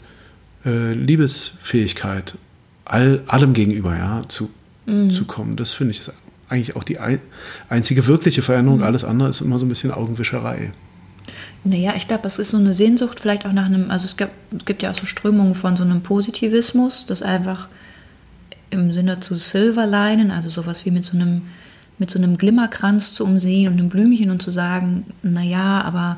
äh, 0.66 0.94
Liebesfähigkeit 0.94 2.38
all, 2.86 3.22
allem 3.28 3.54
gegenüber 3.54 3.96
ja, 3.96 4.22
zu, 4.28 4.50
zu 4.86 5.26
kommen. 5.26 5.58
Das 5.58 5.74
finde 5.74 5.92
ich 5.92 6.00
ist 6.00 6.14
eigentlich 6.50 6.76
auch 6.76 6.84
die 6.84 7.00
ein, 7.00 7.20
einzige 7.70 8.08
wirkliche 8.08 8.42
Veränderung. 8.42 8.84
Alles 8.84 9.04
andere 9.04 9.30
ist 9.30 9.42
immer 9.42 9.60
so 9.60 9.66
ein 9.66 9.70
bisschen 9.70 9.92
Augenwischerei. 9.92 10.72
Naja, 11.64 11.94
ich 11.96 12.08
glaube, 12.08 12.28
es 12.28 12.40
ist 12.40 12.52
so 12.52 12.58
eine 12.58 12.74
Sehnsucht 12.74 13.20
vielleicht 13.20 13.46
auch 13.46 13.52
nach 13.52 13.66
einem, 13.66 13.92
also 13.92 14.06
es 14.06 14.16
gibt, 14.16 14.32
es 14.58 14.66
gibt 14.66 14.82
ja 14.84 14.92
auch 14.92 14.96
so 14.96 15.06
Strömungen 15.06 15.56
von 15.56 15.76
so 15.76 15.84
einem 15.84 16.02
Positivismus, 16.02 17.06
das 17.06 17.22
einfach 17.22 17.68
im 18.70 18.92
Sinne 18.94 19.20
zu 19.20 19.36
Silverlinen, 19.36 20.32
also 20.32 20.50
sowas 20.50 20.86
wie 20.86 20.92
mit 20.92 21.06
so 21.06 21.18
einem, 21.18 21.44
mit 21.98 22.10
so 22.10 22.20
einem 22.20 22.38
Glimmerkranz 22.38 23.14
zu 23.14 23.26
umsehen 23.26 23.68
und 23.68 23.80
einem 23.80 23.90
Blümchen 23.90 24.32
und 24.32 24.42
zu 24.42 24.52
sagen, 24.52 25.06
naja, 25.24 25.82
aber 25.82 26.18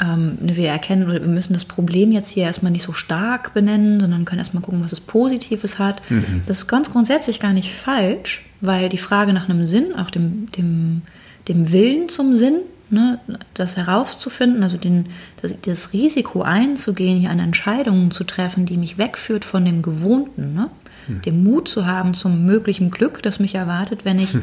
ähm, 0.00 0.38
wir 0.40 0.68
erkennen 0.68 1.04
oder 1.04 1.20
wir 1.20 1.28
müssen 1.28 1.52
das 1.52 1.64
Problem 1.64 2.12
jetzt 2.12 2.30
hier 2.30 2.44
erstmal 2.44 2.72
nicht 2.72 2.84
so 2.84 2.92
stark 2.92 3.52
benennen, 3.52 4.00
sondern 4.00 4.24
können 4.24 4.38
erstmal 4.38 4.62
gucken, 4.62 4.82
was 4.82 4.92
es 4.92 5.00
Positives 5.00 5.78
hat. 5.78 6.00
Mhm. 6.10 6.42
Das 6.46 6.58
ist 6.58 6.66
ganz 6.68 6.90
grundsätzlich 6.90 7.40
gar 7.40 7.52
nicht 7.52 7.72
falsch, 7.72 8.42
weil 8.60 8.88
die 8.88 8.98
Frage 8.98 9.32
nach 9.32 9.48
einem 9.48 9.66
Sinn, 9.66 9.94
auch 9.94 10.10
dem, 10.10 10.50
dem, 10.52 11.02
dem 11.48 11.70
Willen 11.72 12.08
zum 12.08 12.36
Sinn, 12.36 12.60
ne, 12.88 13.18
das 13.54 13.76
herauszufinden, 13.76 14.62
also 14.62 14.78
den, 14.78 15.06
das, 15.42 15.54
das, 15.62 15.92
Risiko 15.92 16.42
einzugehen, 16.42 17.18
hier 17.18 17.30
eine 17.30 17.42
Entscheidung 17.42 18.10
zu 18.10 18.24
treffen, 18.24 18.66
die 18.66 18.78
mich 18.78 18.96
wegführt 18.96 19.44
von 19.44 19.64
dem 19.64 19.82
Gewohnten, 19.82 20.54
ne? 20.54 20.70
Hm. 21.06 21.22
den 21.22 21.44
Mut 21.44 21.68
zu 21.68 21.86
haben 21.86 22.14
zum 22.14 22.44
möglichen 22.44 22.90
Glück, 22.90 23.22
das 23.22 23.38
mich 23.38 23.54
erwartet, 23.54 24.04
wenn 24.04 24.18
ich, 24.18 24.32
hm. 24.32 24.42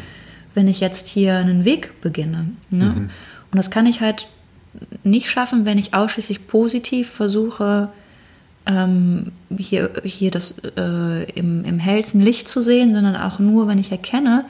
wenn 0.56 0.68
ich 0.68 0.80
jetzt 0.80 1.08
hier 1.08 1.36
einen 1.38 1.66
Weg 1.66 2.02
beginne. 2.02 2.48
Ne? 2.72 2.86
Mhm. 2.86 3.10
Und 3.52 3.58
das 3.58 3.70
kann 3.70 3.86
ich 3.86 4.02
halt 4.02 4.28
nicht 5.04 5.30
schaffen, 5.30 5.66
wenn 5.66 5.78
ich 5.78 5.94
ausschließlich 5.94 6.48
positiv 6.48 7.10
versuche, 7.10 7.90
ähm, 8.66 9.32
hier, 9.58 9.92
hier 10.04 10.32
das 10.32 10.60
äh, 10.76 11.32
im, 11.32 11.64
im 11.64 11.80
hellsten 11.80 12.22
Licht 12.22 12.50
zu 12.50 12.62
sehen, 12.62 12.94
sondern 12.94 13.16
auch 13.16 13.40
nur, 13.40 13.68
wenn 13.68 13.80
ich 13.80 13.92
erkenne, 13.92 14.46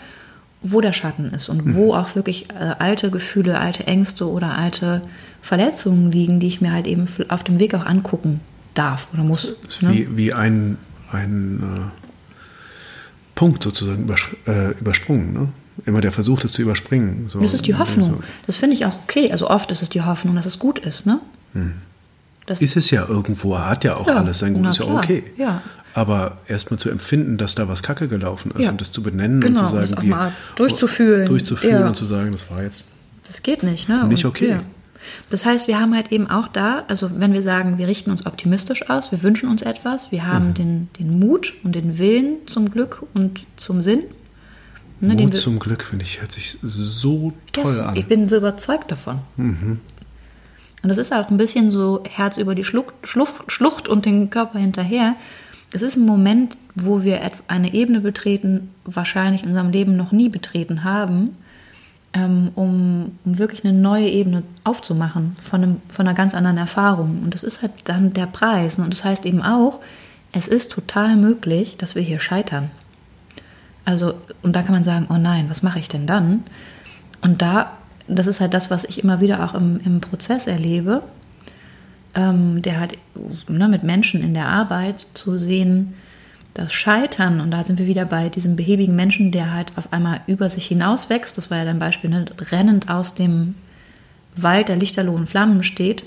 wo 0.63 0.81
der 0.81 0.93
Schatten 0.93 1.25
ist 1.33 1.49
und 1.49 1.75
wo 1.75 1.87
mhm. 1.87 1.91
auch 1.91 2.15
wirklich 2.15 2.49
äh, 2.49 2.75
alte 2.79 3.11
Gefühle, 3.11 3.59
alte 3.59 3.85
Ängste 3.85 4.27
oder 4.27 4.57
alte 4.57 5.01
Verletzungen 5.41 6.11
liegen, 6.11 6.39
die 6.39 6.47
ich 6.47 6.61
mir 6.61 6.73
halt 6.73 6.87
eben 6.87 7.05
auf 7.29 7.43
dem 7.43 7.59
Weg 7.59 7.75
auch 7.75 7.85
angucken 7.85 8.41
darf 8.73 9.07
oder 9.13 9.23
muss. 9.23 9.55
Ne? 9.81 9.93
Wie, 9.93 10.17
wie 10.17 10.33
ein, 10.33 10.77
ein 11.11 11.61
äh, 11.61 12.01
Punkt 13.35 13.63
sozusagen 13.63 14.03
übers 14.03 14.21
äh, 14.47 14.71
übersprungen. 14.79 15.33
Ne? 15.33 15.47
Immer 15.85 16.01
der 16.01 16.11
Versuch, 16.11 16.39
das 16.41 16.53
zu 16.53 16.61
überspringen. 16.61 17.25
So. 17.27 17.39
Das 17.39 17.53
ist 17.53 17.65
die 17.67 17.75
Hoffnung. 17.75 18.05
So. 18.05 18.19
Das 18.45 18.57
finde 18.57 18.75
ich 18.75 18.85
auch 18.85 18.99
okay. 19.03 19.31
Also 19.31 19.49
oft 19.49 19.71
ist 19.71 19.81
es 19.81 19.89
die 19.89 20.01
Hoffnung, 20.01 20.35
dass 20.35 20.45
es 20.45 20.59
gut 20.59 20.79
ist. 20.79 21.05
Ne? 21.05 21.19
Hm. 21.53 21.73
Das 22.47 22.61
ist 22.61 22.77
es 22.77 22.91
ja 22.91 23.05
irgendwo, 23.07 23.53
er 23.53 23.69
hat 23.69 23.83
ja 23.83 23.97
auch 23.97 24.07
ja, 24.07 24.15
alles 24.15 24.39
sein 24.39 24.53
Gut, 24.53 24.67
ist 24.67 24.79
ja 24.79 24.85
okay. 24.85 25.23
Ja. 25.37 25.61
Aber 25.93 26.37
erstmal 26.47 26.79
zu 26.79 26.89
empfinden, 26.89 27.37
dass 27.37 27.55
da 27.55 27.67
was 27.67 27.83
Kacke 27.83 28.07
gelaufen 28.07 28.51
ist 28.51 28.65
ja. 28.65 28.71
und 28.71 28.79
das 28.79 28.91
zu 28.91 29.03
benennen 29.03 29.41
genau, 29.41 29.61
und 29.61 29.69
zu 29.69 29.85
sagen, 29.85 30.01
wie, 30.01 30.09
mal 30.09 30.31
durchzufühlen. 30.55 31.25
Durchzufühlen 31.25 31.81
ja. 31.81 31.87
und 31.87 31.95
zu 31.95 32.05
sagen, 32.05 32.31
das 32.31 32.49
war 32.49 32.63
jetzt. 32.63 32.85
Das 33.25 33.43
geht 33.43 33.63
nicht, 33.63 33.89
ne? 33.89 34.05
Nicht 34.05 34.23
okay. 34.23 34.59
Das 35.29 35.45
heißt, 35.45 35.67
wir 35.67 35.79
haben 35.79 35.93
halt 35.93 36.11
eben 36.11 36.29
auch 36.29 36.47
da, 36.47 36.83
also 36.87 37.09
wenn 37.19 37.33
wir 37.33 37.41
sagen, 37.41 37.77
wir 37.77 37.87
richten 37.87 38.11
uns 38.11 38.25
optimistisch 38.25 38.89
aus, 38.89 39.11
wir 39.11 39.23
wünschen 39.23 39.49
uns 39.49 39.61
etwas, 39.61 40.11
wir 40.11 40.25
haben 40.25 40.49
mhm. 40.49 40.53
den, 40.53 40.89
den 40.99 41.19
Mut 41.19 41.53
und 41.63 41.75
den 41.75 41.97
Willen 41.97 42.35
zum 42.45 42.71
Glück 42.71 43.03
und 43.13 43.45
zum 43.57 43.81
Sinn. 43.81 44.03
Ne, 44.99 45.15
Mut 45.15 45.37
zum 45.37 45.59
Glück, 45.59 45.83
finde 45.83 46.05
ich, 46.05 46.21
hört 46.21 46.31
sich 46.31 46.57
so 46.61 47.33
toll 47.51 47.65
yes, 47.65 47.79
an. 47.79 47.95
Ich 47.95 48.07
bin 48.07 48.27
so 48.27 48.37
überzeugt 48.37 48.91
davon. 48.91 49.19
Mhm. 49.35 49.81
Und 50.83 50.89
das 50.89 50.97
ist 50.97 51.13
auch 51.13 51.29
ein 51.29 51.37
bisschen 51.37 51.69
so 51.69 52.03
Herz 52.09 52.37
über 52.37 52.55
die 52.55 52.63
Schlucht, 52.63 52.93
Schlucht, 53.03 53.35
Schlucht 53.47 53.87
und 53.87 54.05
den 54.05 54.29
Körper 54.29 54.59
hinterher. 54.59 55.15
Es 55.71 55.81
ist 55.81 55.97
ein 55.97 56.05
Moment, 56.05 56.55
wo 56.75 57.03
wir 57.03 57.19
eine 57.47 57.73
Ebene 57.73 57.99
betreten, 57.99 58.69
wahrscheinlich 58.85 59.43
in 59.43 59.49
unserem 59.49 59.71
Leben 59.71 59.97
noch 59.97 60.11
nie 60.11 60.29
betreten 60.29 60.83
haben, 60.83 61.35
ähm, 62.13 62.51
um, 62.55 63.17
um 63.25 63.37
wirklich 63.37 63.65
eine 63.65 63.73
neue 63.73 64.07
Ebene 64.07 64.43
aufzumachen 64.63 65.35
von, 65.39 65.63
einem, 65.63 65.81
von 65.89 66.07
einer 66.07 66.15
ganz 66.15 66.33
anderen 66.33 66.57
Erfahrung. 66.57 67.21
Und 67.23 67.33
das 67.33 67.43
ist 67.43 67.61
halt 67.61 67.73
dann 67.83 68.13
der 68.13 68.27
Preis. 68.27 68.79
Und 68.79 68.91
das 68.91 69.03
heißt 69.03 69.25
eben 69.25 69.41
auch, 69.41 69.81
es 70.31 70.47
ist 70.47 70.71
total 70.71 71.15
möglich, 71.17 71.75
dass 71.77 71.95
wir 71.95 72.01
hier 72.01 72.19
scheitern. 72.19 72.71
Also, 73.87 74.15
und 74.43 74.55
da 74.55 74.63
kann 74.63 74.73
man 74.73 74.83
sagen, 74.83 75.07
oh 75.09 75.17
nein, 75.17 75.45
was 75.49 75.63
mache 75.63 75.79
ich 75.79 75.87
denn 75.87 76.07
dann? 76.07 76.43
Und 77.21 77.41
da 77.41 77.71
das 78.07 78.27
ist 78.27 78.39
halt 78.39 78.53
das, 78.53 78.71
was 78.71 78.83
ich 78.85 79.03
immer 79.03 79.19
wieder 79.19 79.43
auch 79.43 79.53
im, 79.53 79.79
im 79.83 80.01
Prozess 80.01 80.47
erlebe, 80.47 81.03
ähm, 82.15 82.61
der 82.61 82.79
halt 82.79 82.97
ne, 83.47 83.67
mit 83.67 83.83
Menschen 83.83 84.21
in 84.21 84.33
der 84.33 84.47
Arbeit 84.47 85.07
zu 85.13 85.37
sehen, 85.37 85.93
das 86.53 86.73
Scheitern, 86.73 87.39
und 87.39 87.51
da 87.51 87.63
sind 87.63 87.77
wir 87.77 87.85
wieder 87.85 88.05
bei 88.05 88.29
diesem 88.29 88.55
behäbigen 88.55 88.95
Menschen, 88.95 89.31
der 89.31 89.53
halt 89.53 89.73
auf 89.75 89.93
einmal 89.93 90.21
über 90.25 90.49
sich 90.49 90.65
hinaus 90.65 91.09
wächst, 91.09 91.37
das 91.37 91.51
war 91.51 91.59
ja 91.59 91.65
dein 91.65 91.79
Beispiel, 91.79 92.09
ne, 92.09 92.25
rennend 92.51 92.89
aus 92.89 93.13
dem 93.13 93.55
Wald, 94.35 94.69
der 94.69 94.77
lichterloh 94.77 95.17
in 95.17 95.27
Flammen 95.27 95.63
steht, 95.63 96.03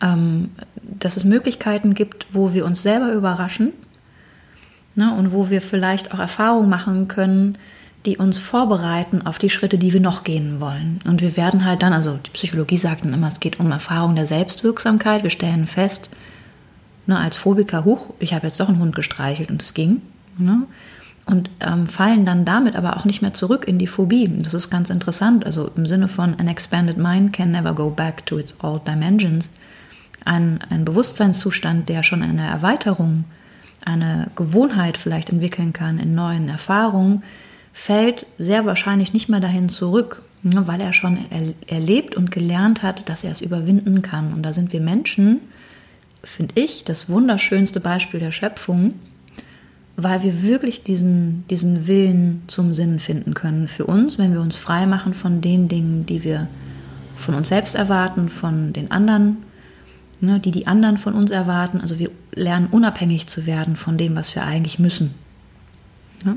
ähm, 0.00 0.50
dass 0.82 1.16
es 1.16 1.24
Möglichkeiten 1.24 1.94
gibt, 1.94 2.26
wo 2.32 2.52
wir 2.52 2.64
uns 2.64 2.82
selber 2.82 3.12
überraschen 3.12 3.72
ne, 4.98 5.14
und 5.14 5.32
wo 5.32 5.48
wir 5.48 5.62
vielleicht 5.62 6.12
auch 6.12 6.18
Erfahrungen 6.18 6.68
machen 6.68 7.08
können, 7.08 7.56
die 8.04 8.16
uns 8.16 8.38
vorbereiten 8.38 9.24
auf 9.24 9.38
die 9.38 9.48
Schritte, 9.48 9.78
die 9.78 9.92
wir 9.92 10.00
noch 10.00 10.24
gehen 10.24 10.60
wollen. 10.60 10.98
Und 11.06 11.22
wir 11.22 11.36
werden 11.36 11.64
halt 11.64 11.82
dann, 11.82 11.92
also 11.92 12.18
die 12.26 12.30
Psychologie 12.30 12.78
sagt 12.78 13.04
dann 13.04 13.14
immer, 13.14 13.28
es 13.28 13.40
geht 13.40 13.60
um 13.60 13.70
Erfahrung 13.70 14.16
der 14.16 14.26
Selbstwirksamkeit. 14.26 15.22
Wir 15.22 15.30
stellen 15.30 15.66
fest, 15.66 16.10
ne, 17.06 17.18
als 17.18 17.38
Phobiker, 17.38 17.84
hoch, 17.84 18.12
ich 18.18 18.34
habe 18.34 18.48
jetzt 18.48 18.58
doch 18.58 18.68
einen 18.68 18.80
Hund 18.80 18.94
gestreichelt 18.94 19.50
und 19.50 19.62
es 19.62 19.72
ging. 19.72 20.02
Ne? 20.36 20.64
Und 21.26 21.50
ähm, 21.60 21.86
fallen 21.86 22.24
dann 22.24 22.44
damit 22.44 22.74
aber 22.74 22.96
auch 22.96 23.04
nicht 23.04 23.22
mehr 23.22 23.34
zurück 23.34 23.68
in 23.68 23.78
die 23.78 23.86
Phobie. 23.86 24.28
Das 24.42 24.54
ist 24.54 24.70
ganz 24.70 24.90
interessant. 24.90 25.44
Also 25.46 25.70
im 25.76 25.86
Sinne 25.86 26.08
von 26.08 26.34
an 26.36 26.48
expanded 26.48 26.96
mind 26.96 27.32
can 27.32 27.50
never 27.50 27.74
go 27.74 27.90
back 27.90 28.26
to 28.26 28.38
its 28.38 28.54
old 28.62 28.88
dimensions. 28.88 29.50
Ein, 30.24 30.60
ein 30.70 30.84
Bewusstseinszustand, 30.84 31.88
der 31.88 32.02
schon 32.02 32.22
eine 32.22 32.46
Erweiterung, 32.46 33.24
eine 33.84 34.30
Gewohnheit 34.36 34.96
vielleicht 34.96 35.30
entwickeln 35.30 35.72
kann 35.72 35.98
in 35.98 36.14
neuen 36.14 36.48
Erfahrungen, 36.48 37.22
fällt 37.72 38.26
sehr 38.38 38.66
wahrscheinlich 38.66 39.12
nicht 39.12 39.28
mehr 39.28 39.40
dahin 39.40 39.68
zurück, 39.68 40.22
ne, 40.42 40.66
weil 40.66 40.80
er 40.80 40.92
schon 40.92 41.18
erlebt 41.66 42.16
und 42.16 42.30
gelernt 42.30 42.82
hat, 42.82 43.08
dass 43.08 43.24
er 43.24 43.30
es 43.30 43.40
überwinden 43.40 44.02
kann. 44.02 44.32
Und 44.32 44.42
da 44.42 44.52
sind 44.52 44.72
wir 44.72 44.80
Menschen, 44.80 45.40
finde 46.24 46.60
ich, 46.60 46.84
das 46.84 47.08
wunderschönste 47.08 47.80
Beispiel 47.80 48.20
der 48.20 48.32
Schöpfung, 48.32 48.94
weil 49.96 50.22
wir 50.22 50.42
wirklich 50.42 50.82
diesen, 50.82 51.44
diesen 51.50 51.86
Willen 51.86 52.42
zum 52.46 52.74
Sinn 52.74 52.98
finden 52.98 53.34
können 53.34 53.68
für 53.68 53.86
uns, 53.86 54.18
wenn 54.18 54.32
wir 54.32 54.40
uns 54.40 54.56
frei 54.56 54.86
machen 54.86 55.14
von 55.14 55.40
den 55.40 55.68
Dingen, 55.68 56.06
die 56.06 56.24
wir 56.24 56.48
von 57.16 57.34
uns 57.34 57.48
selbst 57.48 57.74
erwarten, 57.74 58.28
von 58.28 58.72
den 58.72 58.90
anderen, 58.90 59.38
ne, 60.20 60.40
die 60.40 60.50
die 60.50 60.66
anderen 60.66 60.98
von 60.98 61.14
uns 61.14 61.30
erwarten. 61.30 61.80
Also 61.80 61.98
wir 61.98 62.10
lernen 62.32 62.68
unabhängig 62.70 63.26
zu 63.26 63.46
werden 63.46 63.76
von 63.76 63.98
dem, 63.98 64.16
was 64.16 64.34
wir 64.34 64.44
eigentlich 64.44 64.78
müssen. 64.78 65.14
Ne? 66.24 66.36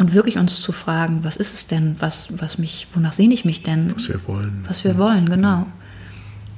und 0.00 0.14
wirklich 0.14 0.38
uns 0.38 0.62
zu 0.62 0.72
fragen, 0.72 1.24
was 1.24 1.36
ist 1.36 1.52
es 1.52 1.66
denn, 1.66 1.96
was, 1.98 2.40
was 2.40 2.56
mich, 2.56 2.86
wonach 2.94 3.12
sehne 3.12 3.34
ich 3.34 3.44
mich 3.44 3.62
denn? 3.62 3.92
Was 3.94 4.08
wir 4.08 4.26
wollen. 4.26 4.64
Was 4.66 4.82
wir 4.82 4.96
wollen, 4.96 5.28
genau. 5.28 5.66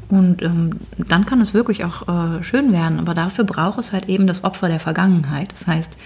Und 0.09 0.43
ähm, 0.43 0.79
dann 0.97 1.27
kann 1.27 1.41
es 1.41 1.53
wirklich 1.53 1.85
auch 1.85 2.07
äh, 2.07 2.45
schön 2.45 2.73
werden, 2.73 3.01
aber 3.01 3.15
dafür 3.15 3.43
braucht 3.43 3.81
es 3.81 3.91
halt 3.91 4.09
eben 4.09 4.29
das 4.29 4.45
Opfer 4.45 4.69
der 4.69 4.79
Vergangenheit. 4.79 5.51
Das 5.53 5.67
heißt, 5.67 5.97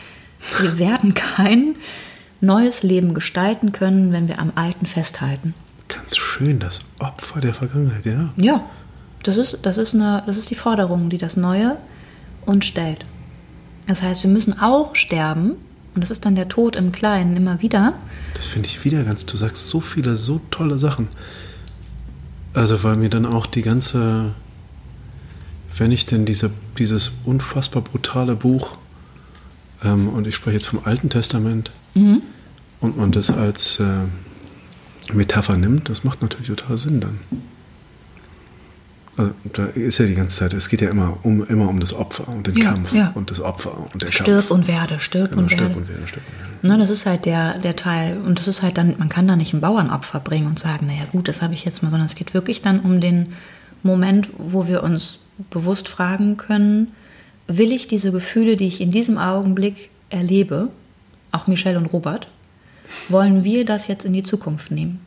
wir 0.62 0.78
werden 0.78 1.12
kein 1.12 1.74
neues 2.40 2.82
Leben 2.82 3.12
gestalten 3.12 3.70
können, 3.70 4.12
wenn 4.12 4.28
wir 4.28 4.38
am 4.38 4.52
Alten 4.54 4.86
festhalten. 4.86 5.52
Ganz 5.88 6.16
schön, 6.16 6.58
das 6.58 6.80
Opfer 7.00 7.42
der 7.42 7.52
Vergangenheit, 7.52 8.06
ja. 8.06 8.30
Ja, 8.38 8.64
das 9.26 9.36
ist, 9.36 9.60
das 9.62 9.78
ist, 9.78 9.94
eine, 9.94 10.22
das 10.26 10.36
ist 10.36 10.50
die 10.50 10.54
Forderung, 10.54 11.10
die 11.10 11.18
das 11.18 11.36
Neue 11.36 11.76
uns 12.44 12.66
stellt. 12.66 13.04
Das 13.86 14.02
heißt, 14.02 14.22
wir 14.22 14.30
müssen 14.30 14.58
auch 14.60 14.94
sterben, 14.94 15.52
und 15.94 16.02
das 16.02 16.10
ist 16.10 16.24
dann 16.24 16.34
der 16.34 16.48
Tod 16.48 16.76
im 16.76 16.92
Kleinen 16.92 17.36
immer 17.36 17.62
wieder. 17.62 17.94
Das 18.34 18.46
finde 18.46 18.68
ich 18.68 18.84
wieder 18.84 19.02
ganz, 19.04 19.24
du 19.24 19.36
sagst 19.36 19.68
so 19.68 19.80
viele, 19.80 20.14
so 20.14 20.40
tolle 20.50 20.78
Sachen. 20.78 21.08
Also 22.52 22.82
weil 22.84 22.96
mir 22.96 23.08
dann 23.08 23.26
auch 23.26 23.46
die 23.46 23.62
ganze, 23.62 24.32
wenn 25.76 25.92
ich 25.92 26.06
denn 26.06 26.26
diese, 26.26 26.50
dieses 26.78 27.12
unfassbar 27.24 27.82
brutale 27.82 28.34
Buch, 28.34 28.72
ähm, 29.84 30.08
und 30.08 30.26
ich 30.26 30.34
spreche 30.34 30.56
jetzt 30.56 30.66
vom 30.66 30.80
Alten 30.84 31.08
Testament, 31.08 31.70
mhm. 31.94 32.22
und 32.80 32.96
man 32.96 33.12
das 33.12 33.30
als 33.30 33.80
äh, 33.80 33.84
Metapher 35.12 35.56
nimmt, 35.56 35.88
das 35.88 36.04
macht 36.04 36.22
natürlich 36.22 36.48
total 36.48 36.78
Sinn 36.78 37.00
dann. 37.00 37.18
Also, 39.16 39.32
da 39.52 39.64
ist 39.66 39.98
ja 39.98 40.06
die 40.06 40.14
ganze 40.14 40.36
Zeit, 40.36 40.52
es 40.52 40.68
geht 40.68 40.82
ja 40.82 40.90
immer 40.90 41.18
um, 41.22 41.44
immer 41.46 41.68
um 41.68 41.80
das 41.80 41.94
Opfer 41.94 42.28
und 42.28 42.46
den 42.46 42.56
ja, 42.56 42.64
Kampf 42.64 42.92
ja. 42.92 43.12
und 43.14 43.30
das 43.30 43.40
Opfer 43.40 43.72
und 43.92 44.02
der 44.02 44.12
stirb 44.12 44.26
Kampf. 44.26 44.50
Und 44.50 44.68
werde, 44.68 45.00
stirb 45.00 45.30
genau, 45.30 45.42
und 45.42 45.50
werde, 45.50 45.64
stirb 45.64 45.76
und 45.76 45.90
werde. 45.90 46.06
Stirb 46.08 46.22
und 46.26 46.38
werde. 46.62 46.78
Ne, 46.78 46.78
das 46.78 46.90
ist 46.90 47.06
halt 47.06 47.24
der, 47.24 47.58
der 47.58 47.76
Teil. 47.76 48.18
Und 48.18 48.38
das 48.38 48.48
ist 48.48 48.62
halt 48.62 48.76
dann, 48.76 48.96
man 48.98 49.08
kann 49.08 49.26
da 49.26 49.36
nicht 49.36 49.54
ein 49.54 49.60
Bauernopfer 49.60 50.20
bringen 50.20 50.46
und 50.46 50.58
sagen, 50.58 50.86
naja 50.86 51.06
gut, 51.12 51.28
das 51.28 51.40
habe 51.40 51.54
ich 51.54 51.64
jetzt 51.64 51.82
mal, 51.82 51.90
sondern 51.90 52.06
es 52.06 52.14
geht 52.14 52.34
wirklich 52.34 52.60
dann 52.60 52.80
um 52.80 53.00
den 53.00 53.32
Moment, 53.82 54.28
wo 54.36 54.66
wir 54.66 54.82
uns 54.82 55.20
bewusst 55.50 55.88
fragen 55.88 56.36
können, 56.36 56.88
will 57.46 57.72
ich 57.72 57.86
diese 57.86 58.12
Gefühle, 58.12 58.56
die 58.56 58.66
ich 58.66 58.80
in 58.80 58.90
diesem 58.90 59.16
Augenblick 59.16 59.90
erlebe, 60.10 60.68
auch 61.32 61.46
Michelle 61.46 61.78
und 61.78 61.86
Robert, 61.86 62.28
wollen 63.08 63.44
wir 63.44 63.64
das 63.64 63.86
jetzt 63.86 64.04
in 64.04 64.12
die 64.12 64.22
Zukunft 64.22 64.70
nehmen? 64.70 65.05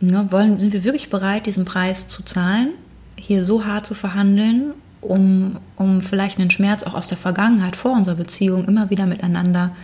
Ne, 0.00 0.26
wollen, 0.30 0.60
sind 0.60 0.72
wir 0.72 0.84
wirklich 0.84 1.08
bereit, 1.08 1.46
diesen 1.46 1.64
Preis 1.64 2.06
zu 2.06 2.22
zahlen, 2.22 2.72
hier 3.16 3.44
so 3.44 3.64
hart 3.64 3.86
zu 3.86 3.94
verhandeln, 3.94 4.74
um, 5.00 5.58
um 5.76 6.02
vielleicht 6.02 6.38
einen 6.38 6.50
Schmerz 6.50 6.82
auch 6.82 6.94
aus 6.94 7.08
der 7.08 7.16
Vergangenheit 7.16 7.76
vor 7.76 7.92
unserer 7.92 8.16
Beziehung 8.16 8.66
immer 8.66 8.90
wieder 8.90 9.06
miteinander 9.06 9.74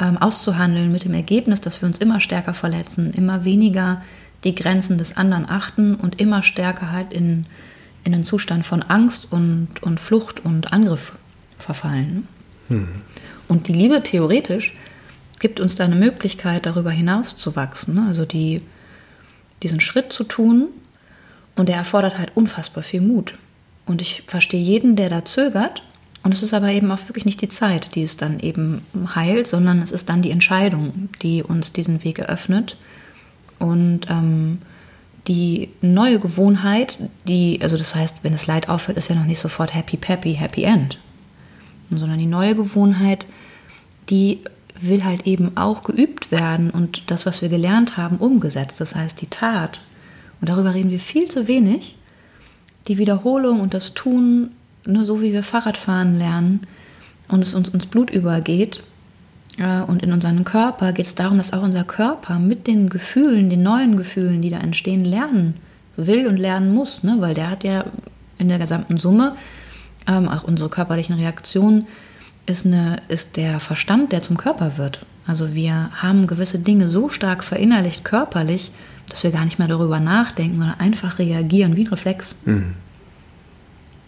ähm, 0.00 0.16
auszuhandeln, 0.16 0.90
mit 0.90 1.04
dem 1.04 1.12
Ergebnis, 1.12 1.60
dass 1.60 1.82
wir 1.82 1.86
uns 1.88 1.98
immer 1.98 2.20
stärker 2.20 2.54
verletzen, 2.54 3.12
immer 3.12 3.44
weniger 3.44 4.02
die 4.44 4.54
Grenzen 4.54 4.96
des 4.96 5.16
anderen 5.16 5.46
achten 5.48 5.94
und 5.94 6.18
immer 6.20 6.42
stärker 6.42 6.90
halt 6.90 7.12
in, 7.12 7.46
in 8.04 8.14
einen 8.14 8.24
Zustand 8.24 8.64
von 8.64 8.82
Angst 8.82 9.28
und, 9.30 9.68
und 9.82 10.00
Flucht 10.00 10.44
und 10.44 10.72
Angriff 10.72 11.12
verfallen. 11.58 12.26
Hm. 12.68 12.88
Und 13.48 13.68
die 13.68 13.74
Liebe 13.74 14.02
theoretisch 14.02 14.74
gibt 15.38 15.60
uns 15.60 15.74
da 15.74 15.84
eine 15.84 15.96
Möglichkeit, 15.96 16.66
darüber 16.66 16.90
hinaus 16.90 17.36
zu 17.36 17.56
wachsen. 17.56 17.94
Ne? 17.96 18.04
Also 18.06 18.24
die, 18.24 18.62
diesen 19.62 19.80
Schritt 19.80 20.12
zu 20.12 20.24
tun 20.24 20.68
und 21.56 21.68
der 21.68 21.76
erfordert 21.76 22.18
halt 22.18 22.32
unfassbar 22.34 22.82
viel 22.82 23.00
Mut. 23.00 23.34
Und 23.86 24.00
ich 24.00 24.22
verstehe 24.26 24.62
jeden, 24.62 24.96
der 24.96 25.08
da 25.08 25.24
zögert. 25.24 25.82
Und 26.22 26.34
es 26.34 26.42
ist 26.42 26.54
aber 26.54 26.70
eben 26.70 26.90
auch 26.90 27.08
wirklich 27.08 27.24
nicht 27.24 27.40
die 27.40 27.48
Zeit, 27.48 27.94
die 27.94 28.02
es 28.02 28.16
dann 28.16 28.40
eben 28.40 28.82
heilt, 29.14 29.46
sondern 29.46 29.80
es 29.80 29.90
ist 29.90 30.08
dann 30.08 30.22
die 30.22 30.30
Entscheidung, 30.30 31.08
die 31.22 31.42
uns 31.42 31.72
diesen 31.72 32.04
Weg 32.04 32.18
eröffnet. 32.18 32.76
Und 33.58 34.08
ähm, 34.08 34.58
die 35.28 35.70
neue 35.80 36.18
Gewohnheit, 36.18 36.98
die, 37.26 37.60
also 37.62 37.76
das 37.76 37.94
heißt, 37.94 38.18
wenn 38.22 38.32
das 38.32 38.46
Leid 38.46 38.68
aufhört, 38.68 38.98
ist 38.98 39.08
ja 39.08 39.16
noch 39.16 39.24
nicht 39.24 39.40
sofort 39.40 39.74
happy, 39.74 39.96
peppy, 39.96 40.34
happy 40.34 40.64
end. 40.64 40.98
Sondern 41.90 42.18
die 42.18 42.26
neue 42.26 42.54
Gewohnheit, 42.54 43.26
die 44.08 44.40
will 44.82 45.04
halt 45.04 45.26
eben 45.26 45.56
auch 45.56 45.82
geübt 45.82 46.30
werden 46.30 46.70
und 46.70 47.10
das, 47.10 47.26
was 47.26 47.42
wir 47.42 47.48
gelernt 47.48 47.96
haben, 47.96 48.16
umgesetzt. 48.16 48.80
Das 48.80 48.94
heißt, 48.94 49.20
die 49.20 49.28
Tat. 49.28 49.80
Und 50.40 50.48
darüber 50.48 50.74
reden 50.74 50.90
wir 50.90 51.00
viel 51.00 51.30
zu 51.30 51.48
wenig 51.48 51.96
die 52.88 52.98
Wiederholung 52.98 53.60
und 53.60 53.74
das 53.74 53.94
Tun, 53.94 54.50
ne, 54.86 55.04
so 55.04 55.20
wie 55.20 55.32
wir 55.32 55.42
Fahrradfahren 55.42 56.18
lernen 56.18 56.60
und 57.28 57.42
es 57.42 57.54
uns 57.54 57.68
ins 57.68 57.86
Blut 57.86 58.10
übergeht 58.10 58.82
äh, 59.58 59.82
und 59.82 60.02
in 60.02 60.12
unseren 60.12 60.44
Körper, 60.44 60.92
geht 60.92 61.06
es 61.06 61.14
darum, 61.14 61.38
dass 61.38 61.52
auch 61.52 61.62
unser 61.62 61.84
Körper 61.84 62.38
mit 62.38 62.66
den 62.66 62.88
Gefühlen, 62.88 63.50
den 63.50 63.62
neuen 63.62 63.96
Gefühlen, 63.96 64.42
die 64.42 64.50
da 64.50 64.58
entstehen, 64.58 65.04
lernen 65.04 65.54
will 65.96 66.26
und 66.26 66.38
lernen 66.38 66.74
muss, 66.74 67.02
ne? 67.02 67.16
weil 67.18 67.34
der 67.34 67.50
hat 67.50 67.64
ja 67.64 67.84
in 68.38 68.48
der 68.48 68.58
gesamten 68.58 68.96
Summe, 68.96 69.36
ähm, 70.08 70.28
auch 70.28 70.44
unsere 70.44 70.70
körperlichen 70.70 71.14
Reaktionen, 71.14 71.86
ist, 72.46 72.66
eine, 72.66 73.02
ist 73.08 73.36
der 73.36 73.60
Verstand, 73.60 74.12
der 74.12 74.22
zum 74.22 74.36
Körper 74.36 74.76
wird. 74.76 75.04
Also 75.26 75.54
wir 75.54 75.90
haben 75.94 76.26
gewisse 76.26 76.58
Dinge 76.58 76.88
so 76.88 77.08
stark 77.08 77.44
verinnerlicht 77.44 78.04
körperlich, 78.04 78.72
dass 79.08 79.22
wir 79.24 79.30
gar 79.30 79.44
nicht 79.44 79.58
mehr 79.58 79.68
darüber 79.68 80.00
nachdenken, 80.00 80.58
sondern 80.58 80.80
einfach 80.80 81.18
reagieren 81.18 81.76
wie 81.76 81.84
ein 81.84 81.88
Reflex. 81.88 82.36
Mhm. 82.44 82.74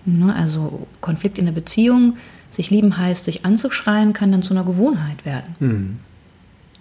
Ne, 0.05 0.35
also 0.35 0.87
Konflikt 1.01 1.39
in 1.39 1.47
der 1.47 1.53
Beziehung, 1.53 2.17
sich 2.51 2.71
lieben 2.71 2.97
heißt, 2.97 3.25
sich 3.25 3.45
anzuschreien, 3.45 4.13
kann 4.13 4.33
dann 4.33 4.43
zu 4.43 4.53
einer 4.53 4.65
Gewohnheit 4.65 5.25
werden, 5.25 5.55
mhm. 5.61 5.99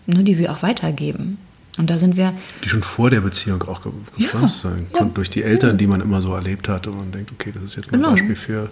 ne, 0.07 0.23
die 0.23 0.37
wir 0.37 0.51
auch 0.51 0.63
weitergeben. 0.63 1.37
Und 1.77 1.89
da 1.89 1.97
sind 1.97 2.17
wir. 2.17 2.33
Die 2.63 2.69
schon 2.69 2.83
vor 2.83 3.09
der 3.09 3.21
Beziehung 3.21 3.63
auch 3.63 3.81
gepflanzt 3.81 4.63
ja, 4.63 4.71
sein 4.71 4.87
ja, 4.93 5.05
durch 5.05 5.29
die 5.29 5.43
Eltern, 5.43 5.71
ja. 5.71 5.75
die 5.77 5.87
man 5.87 6.01
immer 6.01 6.21
so 6.21 6.33
erlebt 6.33 6.67
hat. 6.67 6.87
Und 6.87 6.97
man 6.97 7.11
denkt, 7.11 7.31
okay, 7.31 7.51
das 7.53 7.63
ist 7.63 7.75
jetzt 7.77 7.91
mein 7.91 8.01
genau. 8.01 8.11
Beispiel 8.11 8.35
für 8.35 8.69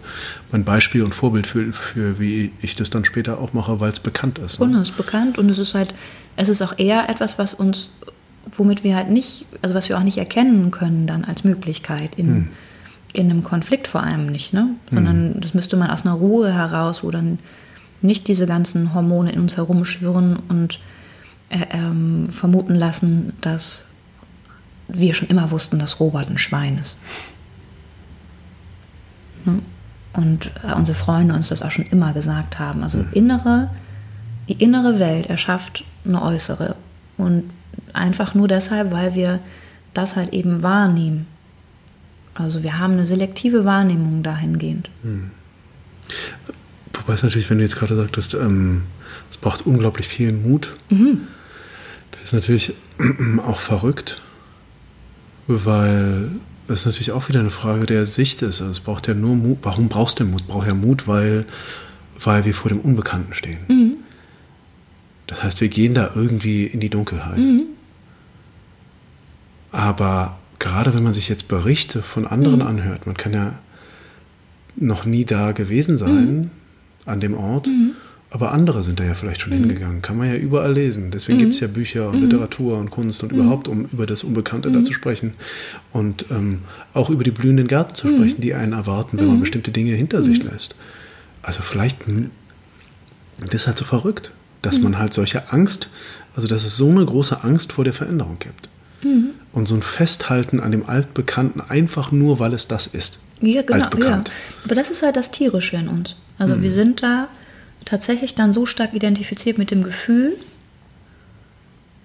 mein 0.52 0.66
Beispiel 0.66 1.04
und 1.04 1.16
Vorbild 1.16 1.47
für, 1.47 1.72
für 1.72 2.20
wie 2.20 2.52
ich 2.62 2.76
das 2.76 2.89
dann 2.89 3.06
später 3.06 3.39
auch 3.39 3.54
mache, 3.54 3.80
weil 3.80 3.91
es 3.91 4.02
bekannt 4.02 4.38
ist. 4.39 4.60
Ne? 4.60 4.68
Genau, 4.68 4.82
es 4.82 4.89
ist 4.89 4.97
bekannt 4.97 5.38
und 5.38 5.50
es 5.50 5.60
ist 5.60 5.76
halt, 5.76 5.93
es 6.36 6.50
ist 6.50 6.62
auch 6.62 6.78
eher 6.78 7.08
etwas, 7.10 7.39
was 7.39 7.54
uns 7.54 7.89
womit 8.58 8.84
wir 8.84 8.95
halt 8.95 9.10
nicht, 9.10 9.45
also 9.62 9.76
was 9.76 9.89
wir 9.89 9.97
auch 9.97 10.04
nicht 10.04 10.18
erkennen 10.18 10.72
können 10.72 11.08
dann 11.08 11.24
als 11.24 11.43
Möglichkeit 11.43 12.16
in, 12.16 12.28
hm. 12.28 12.47
in 13.14 13.30
einem 13.30 13.43
Konflikt 13.43 13.88
vor 13.88 14.04
allem 14.04 14.28
nicht, 14.28 14.54
ne? 14.54 14.70
Sondern 14.91 15.34
hm. 15.34 15.41
das 15.41 15.54
müsste 15.54 15.78
man 15.78 15.89
aus 15.89 16.06
einer 16.06 16.16
Ruhe 16.16 16.54
heraus, 16.54 17.04
wo 17.04 17.12
dann 17.12 17.39
nicht 18.02 18.28
diese 18.28 18.47
ganzen 18.47 18.93
Hormone 18.93 19.32
in 19.32 19.39
uns 19.39 19.58
herumschwirren 19.58 20.38
und 20.47 20.80
ähm, 21.50 22.28
vermuten 22.30 22.76
lassen, 22.76 23.34
dass 23.41 23.86
wir 24.88 25.14
schon 25.14 25.28
immer 25.28 25.52
wussten, 25.52 25.80
dass 25.80 26.00
Robert 26.00 26.30
ein 26.30 26.38
Schwein 26.38 26.78
ist. 26.80 26.97
Ne? 29.45 29.60
Und 30.14 30.52
äh, 30.64 30.74
unsere 30.74 30.97
Freunde 30.97 31.36
uns 31.36 31.50
das 31.50 31.62
auch 31.62 31.72
schon 31.72 31.86
immer 31.86 32.14
gesagt 32.14 32.60
haben. 32.60 32.84
Also 32.84 33.00
hm. 33.00 33.08
innere, 33.14 33.70
die 34.47 34.54
innere 34.54 35.00
Welt 35.00 35.28
erschafft 35.28 35.84
eine 36.06 36.22
äußere. 36.22 36.76
Und 37.18 37.43
Einfach 37.93 38.36
nur 38.36 38.47
deshalb, 38.47 38.91
weil 38.91 39.16
wir 39.16 39.39
das 39.93 40.16
halt 40.16 40.34
eben 40.34 40.64
wahrnehmen. 40.64 41.26
Also 42.36 42.64
wir 42.64 42.80
haben 42.80 42.93
eine 42.93 43.08
selektive 43.08 43.66
Wahrnehmung 43.66 44.24
dahingehend. 44.24 44.89
Hm. 45.02 45.32
Wobei 46.93 47.14
es 47.14 47.24
natürlich, 47.24 47.50
wenn 47.50 47.58
du 47.58 47.64
jetzt 47.64 47.76
gerade 47.76 47.95
sagtest, 47.95 48.34
ähm, 48.36 48.84
es 49.32 49.38
braucht 49.38 49.66
unglaublich 49.66 50.08
viel 50.08 50.32
Mut. 50.32 50.76
Mhm. 50.89 51.28
Ist 52.30 52.34
natürlich 52.34 52.74
auch 53.44 53.60
verrückt, 53.60 54.22
weil 55.48 56.30
das 56.68 56.86
natürlich 56.86 57.12
auch 57.12 57.28
wieder 57.28 57.40
eine 57.40 57.50
Frage 57.50 57.88
der 57.88 58.06
Sicht 58.06 58.44
ist. 58.44 58.62
Also 58.62 58.70
es 58.70 58.82
braucht 58.82 59.08
ja 59.08 59.16
nur 59.16 59.36
Mut. 59.36 59.58
Warum 59.64 59.90
brauchst 59.90 60.20
du 60.20 60.26
Mut? 60.26 60.46
Braucht 60.46 60.68
ja 60.68 60.76
Mut, 60.76 61.08
weil, 61.08 61.46
weil 62.24 62.46
wir 62.46 62.54
vor 62.54 62.70
dem 62.70 62.82
Unbekannten 62.82 63.34
stehen. 63.34 63.58
Mhm. 63.68 63.94
Das 65.26 65.42
heißt, 65.42 65.60
wir 65.60 65.70
gehen 65.70 65.96
da 65.96 66.12
irgendwie 66.14 66.66
in 66.66 66.80
die 66.80 66.92
Dunkelheit. 66.92 67.40
Mhm. 67.40 67.64
Aber 69.72 70.38
gerade 70.60 70.94
wenn 70.94 71.02
man 71.02 71.16
sich 71.16 71.30
jetzt 71.30 71.48
Berichte 71.48 72.04
von 72.04 72.28
anderen 72.28 72.60
mhm. 72.60 72.68
anhört, 72.68 73.08
man 73.08 73.18
kann 73.18 73.34
ja 73.34 73.58
noch 74.76 75.04
nie 75.04 75.26
da 75.26 75.52
gewesen 75.54 75.98
sein 75.98 76.36
mhm. 76.36 76.52
an 77.06 77.22
dem 77.22 77.34
Ort, 77.34 77.66
mhm. 77.66 77.94
Aber 78.32 78.52
andere 78.52 78.84
sind 78.84 79.00
da 79.00 79.04
ja 79.04 79.16
vielleicht 79.16 79.42
schon 79.42 79.54
mhm. 79.54 79.62
hingegangen. 79.62 80.02
Kann 80.02 80.18
man 80.18 80.28
ja 80.28 80.36
überall 80.36 80.74
lesen. 80.74 81.10
Deswegen 81.10 81.38
mhm. 81.38 81.42
gibt 81.42 81.54
es 81.56 81.60
ja 81.62 81.68
Bücher 81.68 82.10
und 82.10 82.18
mhm. 82.18 82.24
Literatur 82.26 82.78
und 82.78 82.92
Kunst 82.92 83.24
und 83.24 83.32
überhaupt, 83.32 83.68
um 83.68 83.86
über 83.86 84.06
das 84.06 84.24
Unbekannte 84.24 84.72
da 84.72 84.84
zu 84.84 84.94
sprechen. 84.94 85.34
Und 85.92 86.26
ähm, 86.30 86.60
auch 86.94 87.10
über 87.10 87.24
die 87.24 87.32
blühenden 87.32 87.68
Gärten 87.68 87.96
zu 87.96 88.08
sprechen, 88.08 88.42
die 88.42 88.54
einen 88.54 88.74
erwarten, 88.74 89.18
wenn 89.20 89.28
man 89.28 89.40
bestimmte 89.40 89.72
Dinge 89.72 89.94
hinter 89.94 90.22
sich 90.22 90.44
lässt. 90.44 90.76
Also 91.42 91.62
vielleicht, 91.64 91.98
das 93.40 93.54
ist 93.54 93.68
halt 93.68 93.80
so 93.80 93.86
verrückt, 93.86 94.32
dass 94.62 94.80
man 94.80 95.00
halt 95.00 95.14
solche 95.14 95.52
Angst, 95.52 95.90
also 96.36 96.48
dass 96.48 96.66
es 96.66 96.78
so 96.78 96.90
eine 96.90 97.06
große 97.06 97.44
Angst 97.44 97.72
vor 97.72 97.84
der 97.84 97.94
Veränderung 97.94 98.38
gibt. 98.38 98.70
Mhm. 99.04 99.30
Und 99.54 99.68
so 99.68 99.74
ein 99.74 99.82
Festhalten 99.82 100.60
an 100.60 100.72
dem 100.72 100.88
Altbekannten 100.88 101.62
einfach 101.62 102.12
nur, 102.12 102.38
weil 102.38 102.54
es 102.54 102.68
das 102.68 102.86
ist. 102.86 103.18
Ja, 103.42 103.64
genau. 103.64 103.90
Ja. 103.98 104.24
Aber 104.66 104.76
das 104.76 104.92
ist 104.92 105.02
halt 105.02 105.16
das 105.16 105.32
Tierische 105.32 105.78
in 105.78 105.88
uns. 105.88 106.16
Also 106.38 106.56
mhm. 106.56 106.62
wir 106.62 106.72
sind 106.72 107.02
da 107.02 107.30
tatsächlich 107.86 108.36
dann 108.36 108.54
so 108.54 108.66
stark 108.66 108.94
identifiziert 108.94 109.58
mit 109.58 109.72
dem 109.72 109.84
Gefühl, 109.84 110.38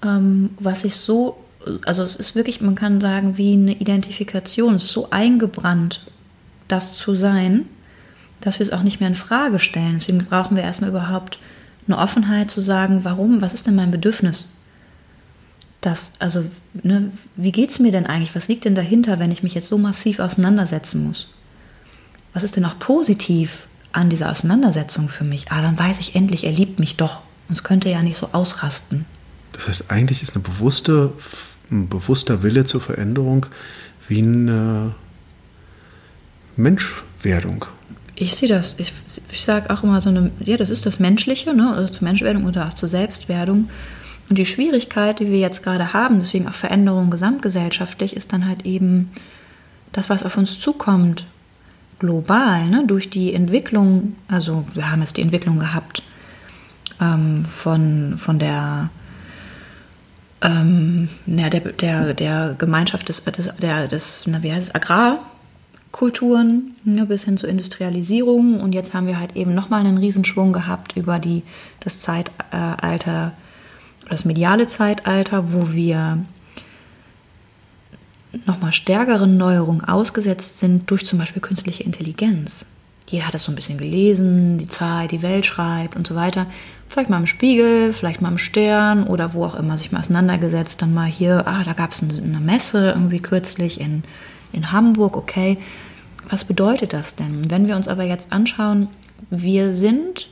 ähm, 0.02 0.50
was 0.58 0.82
sich 0.82 0.96
so, 0.96 1.36
also 1.84 2.02
es 2.02 2.16
ist 2.16 2.34
wirklich, 2.34 2.60
man 2.60 2.74
kann 2.74 3.00
sagen, 3.00 3.36
wie 3.36 3.54
eine 3.54 3.74
Identifikation, 3.74 4.74
es 4.74 4.84
ist 4.84 4.92
so 4.92 5.10
eingebrannt, 5.10 6.04
das 6.68 6.96
zu 6.96 7.14
sein, 7.14 7.66
dass 8.40 8.58
wir 8.58 8.66
es 8.66 8.72
auch 8.72 8.82
nicht 8.82 9.00
mehr 9.00 9.08
in 9.08 9.14
Frage 9.14 9.58
stellen. 9.58 9.94
Deswegen 9.98 10.18
brauchen 10.18 10.56
wir 10.56 10.62
erstmal 10.62 10.90
überhaupt 10.90 11.38
eine 11.86 11.98
Offenheit 11.98 12.50
zu 12.50 12.60
sagen, 12.60 13.00
warum, 13.04 13.40
was 13.40 13.54
ist 13.54 13.66
denn 13.66 13.74
mein 13.74 13.90
Bedürfnis? 13.90 14.48
das, 15.84 16.12
also, 16.18 16.44
ne, 16.72 17.12
wie 17.36 17.52
geht 17.52 17.70
es 17.70 17.78
mir 17.78 17.92
denn 17.92 18.06
eigentlich? 18.06 18.34
Was 18.34 18.48
liegt 18.48 18.64
denn 18.64 18.74
dahinter, 18.74 19.18
wenn 19.18 19.30
ich 19.30 19.42
mich 19.42 19.54
jetzt 19.54 19.68
so 19.68 19.76
massiv 19.76 20.18
auseinandersetzen 20.18 21.06
muss? 21.06 21.28
Was 22.32 22.42
ist 22.42 22.56
denn 22.56 22.64
auch 22.64 22.78
positiv 22.78 23.66
an 23.94 24.10
dieser 24.10 24.30
Auseinandersetzung 24.30 25.08
für 25.08 25.24
mich? 25.24 25.50
Ah, 25.50 25.62
dann 25.62 25.78
weiß 25.78 26.00
ich 26.00 26.14
endlich, 26.14 26.44
er 26.44 26.52
liebt 26.52 26.80
mich 26.80 26.96
doch. 26.96 27.20
Es 27.50 27.62
könnte 27.62 27.88
ja 27.88 28.02
nicht 28.02 28.16
so 28.16 28.30
ausrasten. 28.32 29.06
Das 29.52 29.68
heißt, 29.68 29.90
eigentlich 29.90 30.22
ist 30.22 30.34
eine 30.34 30.42
bewusste, 30.42 31.12
ein 31.70 31.88
bewusster 31.88 32.42
Wille 32.42 32.64
zur 32.64 32.80
Veränderung 32.80 33.46
wie 34.08 34.22
eine 34.22 34.94
Menschwerdung. 36.56 37.66
Ich 38.16 38.34
sehe 38.34 38.48
das. 38.48 38.74
Ich, 38.78 38.92
ich 39.32 39.44
sage 39.44 39.70
auch 39.70 39.82
immer 39.82 40.00
so 40.00 40.08
eine, 40.08 40.30
ja, 40.40 40.56
das 40.56 40.70
ist 40.70 40.86
das 40.86 40.98
Menschliche, 40.98 41.54
ne? 41.54 41.72
also 41.74 41.92
zur 41.92 42.04
Menschwerdung 42.04 42.44
oder 42.44 42.66
auch 42.68 42.74
zur 42.74 42.88
Selbstwerdung. 42.88 43.68
Und 44.28 44.38
die 44.38 44.46
Schwierigkeit, 44.46 45.20
die 45.20 45.30
wir 45.30 45.38
jetzt 45.38 45.62
gerade 45.62 45.92
haben, 45.92 46.18
deswegen 46.18 46.48
auch 46.48 46.54
Veränderung 46.54 47.10
gesamtgesellschaftlich, 47.10 48.16
ist 48.16 48.32
dann 48.32 48.46
halt 48.48 48.64
eben 48.64 49.10
das, 49.92 50.10
was 50.10 50.24
auf 50.24 50.36
uns 50.36 50.58
zukommt, 50.58 51.26
global, 51.98 52.68
ne? 52.68 52.84
durch 52.86 53.10
die 53.10 53.34
Entwicklung, 53.34 54.16
also 54.28 54.64
wir 54.74 54.90
haben 54.90 55.00
jetzt 55.00 55.16
die 55.16 55.22
Entwicklung 55.22 55.58
gehabt 55.58 56.02
ähm, 57.00 57.44
von, 57.44 58.16
von 58.18 58.38
der, 58.38 58.90
ähm, 60.42 61.08
ja, 61.26 61.50
der, 61.50 61.60
der, 61.60 62.14
der 62.14 62.54
Gemeinschaft 62.58 63.08
des, 63.08 63.24
des, 63.24 63.50
der, 63.60 63.88
des 63.88 64.24
na, 64.26 64.42
wie 64.42 64.52
heißt 64.52 64.68
es, 64.68 64.74
Agrarkulturen 64.74 66.74
ne, 66.84 67.06
bis 67.06 67.24
hin 67.24 67.36
zur 67.36 67.48
Industrialisierung. 67.48 68.60
Und 68.60 68.74
jetzt 68.74 68.94
haben 68.94 69.06
wir 69.06 69.18
halt 69.18 69.36
eben 69.36 69.54
nochmal 69.54 69.80
einen 69.80 69.98
Riesenschwung 69.98 70.52
gehabt 70.52 70.96
über 70.96 71.18
die, 71.18 71.42
das 71.80 71.98
Zeitalter 71.98 73.32
das 74.08 74.24
mediale 74.24 74.66
Zeitalter, 74.66 75.52
wo 75.52 75.72
wir 75.72 76.18
nochmal 78.46 78.72
stärkeren 78.72 79.36
Neuerungen 79.36 79.84
ausgesetzt 79.84 80.58
sind 80.58 80.90
durch 80.90 81.06
zum 81.06 81.18
Beispiel 81.18 81.42
künstliche 81.42 81.82
Intelligenz. 81.82 82.66
Jeder 83.08 83.26
hat 83.26 83.34
das 83.34 83.44
so 83.44 83.52
ein 83.52 83.54
bisschen 83.56 83.78
gelesen, 83.78 84.58
die 84.58 84.68
Zeit, 84.68 85.12
die 85.12 85.22
Welt 85.22 85.44
schreibt 85.44 85.96
und 85.96 86.06
so 86.06 86.14
weiter. 86.14 86.46
Vielleicht 86.88 87.10
mal 87.10 87.18
im 87.18 87.26
Spiegel, 87.26 87.92
vielleicht 87.92 88.22
mal 88.22 88.30
im 88.30 88.38
Stern 88.38 89.06
oder 89.06 89.34
wo 89.34 89.44
auch 89.44 89.54
immer 89.54 89.76
sich 89.76 89.92
mal 89.92 90.00
auseinandergesetzt. 90.00 90.80
Dann 90.80 90.94
mal 90.94 91.06
hier, 91.06 91.46
ah, 91.46 91.64
da 91.64 91.74
gab 91.74 91.92
es 91.92 92.02
eine 92.02 92.40
Messe 92.40 92.90
irgendwie 92.90 93.20
kürzlich 93.20 93.80
in, 93.80 94.02
in 94.52 94.72
Hamburg, 94.72 95.16
okay. 95.16 95.58
Was 96.30 96.44
bedeutet 96.44 96.94
das 96.94 97.16
denn? 97.16 97.50
Wenn 97.50 97.68
wir 97.68 97.76
uns 97.76 97.88
aber 97.88 98.04
jetzt 98.04 98.32
anschauen, 98.32 98.88
wir 99.30 99.74
sind 99.74 100.28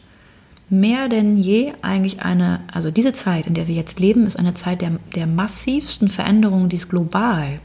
mehr 0.71 1.09
denn 1.09 1.37
je 1.37 1.75
eigentlich 1.83 2.23
eine, 2.23 2.61
also 2.73 2.91
diese 2.91 3.13
Zeit, 3.13 3.47
in 3.47 3.53
der 3.53 3.69
wir 3.69 3.75
jetzt 3.75 4.01
leben, 4.01 4.27
ist 4.27 4.39
eine 4.39 4.55
Zeit 4.55 4.81
der, 4.81 4.93
der 5.15 5.27
massivsten 5.27 6.09
Veränderungen, 6.09 6.71
die 6.71 6.77
es 6.77 6.89
global 6.89 7.61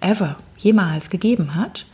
ever 0.00 0.36
jemals 0.58 1.10
gegeben 1.10 1.54
hat. 1.54 1.86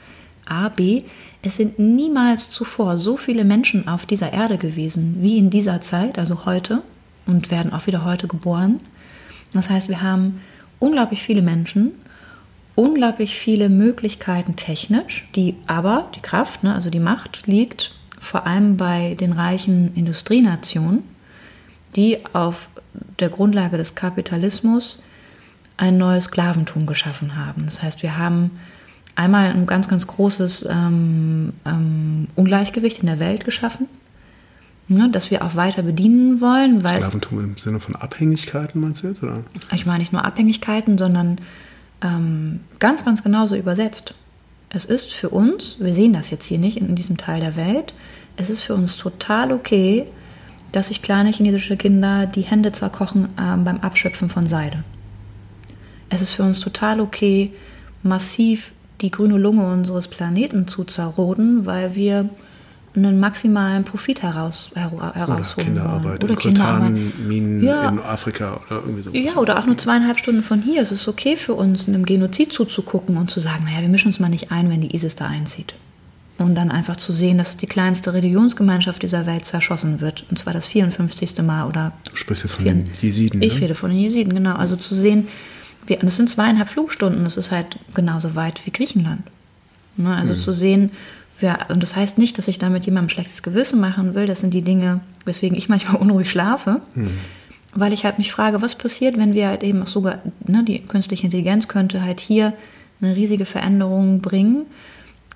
A, 0.46 0.68
B, 0.68 1.02
es 1.42 1.57
sind 1.57 1.78
niemals 1.78 2.50
zuvor 2.50 2.98
so 2.98 3.16
viele 3.16 3.44
Menschen 3.44 3.88
auf 3.88 4.07
dieser 4.07 4.32
Erde 4.32 4.59
gewesen 4.59 5.16
wie 5.20 5.38
in 5.38 5.50
dieser 5.50 5.80
Zeit, 5.80 6.18
also 6.18 6.44
heute, 6.44 6.82
und 7.26 7.50
werden 7.50 7.72
auch 7.72 7.86
wieder 7.86 8.04
heute 8.04 8.28
geboren. 8.28 8.80
Das 9.52 9.70
heißt, 9.70 9.88
wir 9.88 10.02
haben 10.02 10.40
unglaublich 10.78 11.22
viele 11.22 11.42
Menschen, 11.42 11.92
unglaublich 12.74 13.34
viele 13.34 13.68
Möglichkeiten 13.68 14.54
technisch, 14.54 15.26
die 15.34 15.54
aber, 15.66 16.11
die 16.14 16.20
Kraft, 16.20 16.62
ne, 16.62 16.74
also 16.74 16.90
die 16.90 17.00
Macht, 17.00 17.46
liegt 17.46 17.92
vor 18.20 18.46
allem 18.46 18.76
bei 18.76 19.16
den 19.18 19.32
reichen 19.32 19.94
Industrienationen, 19.94 21.02
die 21.96 22.18
auf 22.32 22.68
der 23.18 23.30
Grundlage 23.30 23.76
des 23.76 23.94
Kapitalismus 23.94 25.00
ein 25.76 25.98
neues 25.98 26.24
Sklaventum 26.24 26.86
geschaffen 26.86 27.36
haben. 27.36 27.66
Das 27.66 27.82
heißt, 27.82 28.02
wir 28.02 28.16
haben 28.16 28.52
einmal 29.14 29.50
ein 29.50 29.66
ganz, 29.66 29.88
ganz 29.88 30.06
großes 30.06 30.66
ähm, 30.70 31.52
ähm, 31.64 32.28
Ungleichgewicht 32.34 33.00
in 33.00 33.06
der 33.06 33.18
Welt 33.18 33.44
geschaffen, 33.44 33.88
ne, 34.88 35.08
das 35.10 35.30
wir 35.30 35.44
auch 35.44 35.56
weiter 35.56 35.82
bedienen 35.82 36.40
wollen. 36.40 36.84
Weil 36.84 37.00
Sklaventum 37.00 37.40
im 37.40 37.56
Sinne 37.56 37.80
von 37.80 37.96
Abhängigkeiten 37.96 38.80
meinst 38.80 39.02
du 39.02 39.08
jetzt? 39.08 39.22
Oder? 39.22 39.44
Ich 39.74 39.86
meine 39.86 39.98
nicht 39.98 40.12
nur 40.12 40.24
Abhängigkeiten, 40.24 40.98
sondern 40.98 41.38
ähm, 42.02 42.60
ganz, 42.78 43.04
ganz 43.04 43.22
genauso 43.22 43.56
übersetzt. 43.56 44.14
Es 44.68 44.84
ist 44.84 45.12
für 45.12 45.30
uns, 45.30 45.76
wir 45.78 45.94
sehen 45.94 46.12
das 46.12 46.30
jetzt 46.30 46.46
hier 46.46 46.58
nicht 46.58 46.76
in 46.76 46.94
diesem 46.94 47.16
Teil 47.16 47.40
der 47.40 47.56
Welt, 47.56 47.94
es 48.36 48.50
ist 48.50 48.62
für 48.62 48.74
uns 48.74 48.96
total 48.96 49.52
okay, 49.52 50.06
dass 50.72 50.88
sich 50.88 51.00
kleine 51.00 51.30
chinesische 51.30 51.76
Kinder 51.76 52.26
die 52.26 52.42
Hände 52.42 52.72
zerkochen 52.72 53.28
ähm, 53.40 53.64
beim 53.64 53.78
Abschöpfen 53.80 54.28
von 54.28 54.46
Seide. 54.46 54.84
Es 56.09 56.20
ist 56.20 56.32
für 56.32 56.42
uns 56.42 56.61
total 56.61 57.00
okay, 57.00 57.52
massiv 58.02 58.72
die 59.00 59.11
grüne 59.11 59.36
Lunge 59.36 59.70
unseres 59.70 60.09
Planeten 60.09 60.68
zu 60.68 60.84
zerroden, 60.84 61.66
weil 61.66 61.94
wir 61.94 62.28
einen 62.96 63.20
maximalen 63.20 63.84
Profit 63.84 64.22
heraus, 64.22 64.70
her, 64.74 64.90
herausholen 65.14 65.72
oder 65.72 65.82
Kinderarbeit 65.82 66.24
Oder 66.24 66.36
Kinderarbeit. 66.36 67.18
Minen 67.26 67.62
ja. 67.62 67.88
in 67.90 68.00
Afrika 68.00 68.61
oder 68.66 68.80
irgendwie 68.80 69.02
so. 69.02 69.11
Ja, 69.12 69.36
oder 69.36 69.59
auch 69.59 69.66
nur 69.66 69.76
zweieinhalb 69.76 70.18
Stunden 70.18 70.42
von 70.42 70.62
hier. 70.62 70.80
Es 70.80 70.92
ist 70.92 71.07
okay 71.07 71.36
für 71.36 71.54
uns, 71.54 71.88
einem 71.88 72.07
Genozid 72.07 72.52
zuzugucken 72.52 73.16
und 73.18 73.30
zu 73.30 73.40
sagen, 73.40 73.64
naja, 73.64 73.82
wir 73.82 73.88
mischen 73.88 74.09
uns 74.09 74.18
mal 74.18 74.28
nicht 74.28 74.50
ein, 74.50 74.70
wenn 74.70 74.80
die 74.80 74.94
ISIS 74.94 75.14
da 75.16 75.26
einzieht. 75.26 75.74
Und 76.38 76.54
dann 76.54 76.70
einfach 76.70 76.96
zu 76.96 77.12
sehen, 77.12 77.38
dass 77.38 77.57
die 77.57 77.66
kleinste 77.66 78.12
Religionsgemeinschaft 78.12 79.02
dieser 79.02 79.24
Welt 79.26 79.44
zerschossen 79.46 80.00
wird. 80.00 80.26
Und 80.30 80.38
zwar 80.38 80.52
das 80.52 80.66
54. 80.66 81.42
Mal 81.42 81.66
oder. 81.66 81.92
Du 82.11 82.16
sprichst 82.16 82.44
jetzt 82.44 82.52
von 82.52 82.64
den 82.64 82.90
Jesiden. 83.00 83.42
Ich 83.42 83.54
ne? 83.54 83.61
rede 83.62 83.74
von 83.74 83.90
den 83.90 83.98
Jesiden, 83.98 84.34
genau. 84.34 84.54
Also 84.54 84.76
zu 84.76 84.94
sehen, 84.94 85.28
wir, 85.87 85.99
das 85.99 86.16
sind 86.16 86.28
zweieinhalb 86.28 86.68
Flugstunden, 86.68 87.24
das 87.24 87.37
ist 87.37 87.51
halt 87.51 87.78
genauso 87.95 88.34
weit 88.34 88.64
wie 88.66 88.70
Griechenland. 88.70 89.22
Ne? 89.97 90.14
Also 90.14 90.32
mhm. 90.32 90.39
zu 90.39 90.53
sehen, 90.53 90.91
wer, 91.41 91.66
und 91.68 91.82
das 91.82 91.97
heißt 91.97 92.18
nicht, 92.18 92.39
dass 92.39 92.49
ich 92.49 92.59
damit 92.59 92.87
jemandem 92.87 93.11
schlechtes 93.11 93.43
Gewissen 93.43 93.80
machen 93.80 94.14
will, 94.14 94.26
das 94.26 94.41
sind 94.41 94.55
die 94.55 94.62
Dinge, 94.62 95.01
weswegen 95.24 95.57
ich 95.57 95.68
manchmal 95.68 95.97
unruhig 96.01 96.30
schlafe, 96.30 96.80
mhm. 96.95 97.11
weil 97.74 97.93
ich 97.93 98.05
halt 98.05 98.18
mich 98.18 98.32
frage, 98.32 98.62
was 98.62 98.76
passiert, 98.76 99.16
wenn 99.16 99.34
wir 99.34 99.49
halt 99.49 99.62
eben 99.62 99.82
auch 99.82 99.89
sogar, 99.89 100.18
ne, 100.47 100.64
die 100.64 100.80
künstliche 100.80 101.24
Intelligenz 101.24 101.68
könnte 101.68 102.03
halt 102.03 102.20
hier 102.20 102.53
eine 103.01 103.14
riesige 103.14 103.45
Veränderung 103.45 104.20
bringen, 104.20 104.66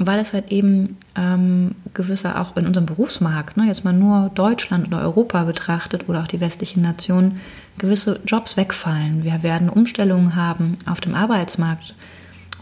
weil 0.02 0.18
es 0.18 0.32
halt 0.32 0.50
eben 0.50 0.96
ähm, 1.14 1.74
gewisser 1.92 2.40
auch 2.40 2.56
in 2.56 2.66
unserem 2.66 2.86
Berufsmarkt, 2.86 3.58
ne, 3.58 3.66
jetzt 3.66 3.84
mal 3.84 3.92
nur 3.92 4.30
Deutschland 4.34 4.86
oder 4.86 5.02
Europa 5.02 5.44
betrachtet 5.44 6.08
oder 6.08 6.20
auch 6.20 6.26
die 6.26 6.40
westlichen 6.40 6.80
Nationen, 6.80 7.38
gewisse 7.76 8.18
Jobs 8.26 8.56
wegfallen. 8.56 9.24
Wir 9.24 9.42
werden 9.42 9.68
Umstellungen 9.68 10.36
haben 10.36 10.78
auf 10.86 11.02
dem 11.02 11.14
Arbeitsmarkt. 11.14 11.94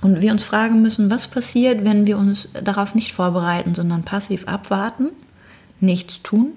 Und 0.01 0.21
wir 0.21 0.33
uns 0.33 0.43
fragen 0.43 0.83
müssen, 0.83 1.13
was 1.13 1.29
passiert, 1.29 1.85
wenn 1.85 2.09
wir 2.09 2.19
uns 2.19 2.49
darauf 2.61 2.97
nicht 2.97 3.13
vorbereiten, 3.13 3.77
sondern 3.77 4.03
passiv 4.03 4.49
abwarten, 4.49 5.11
nichts 5.79 6.23
tun, 6.23 6.53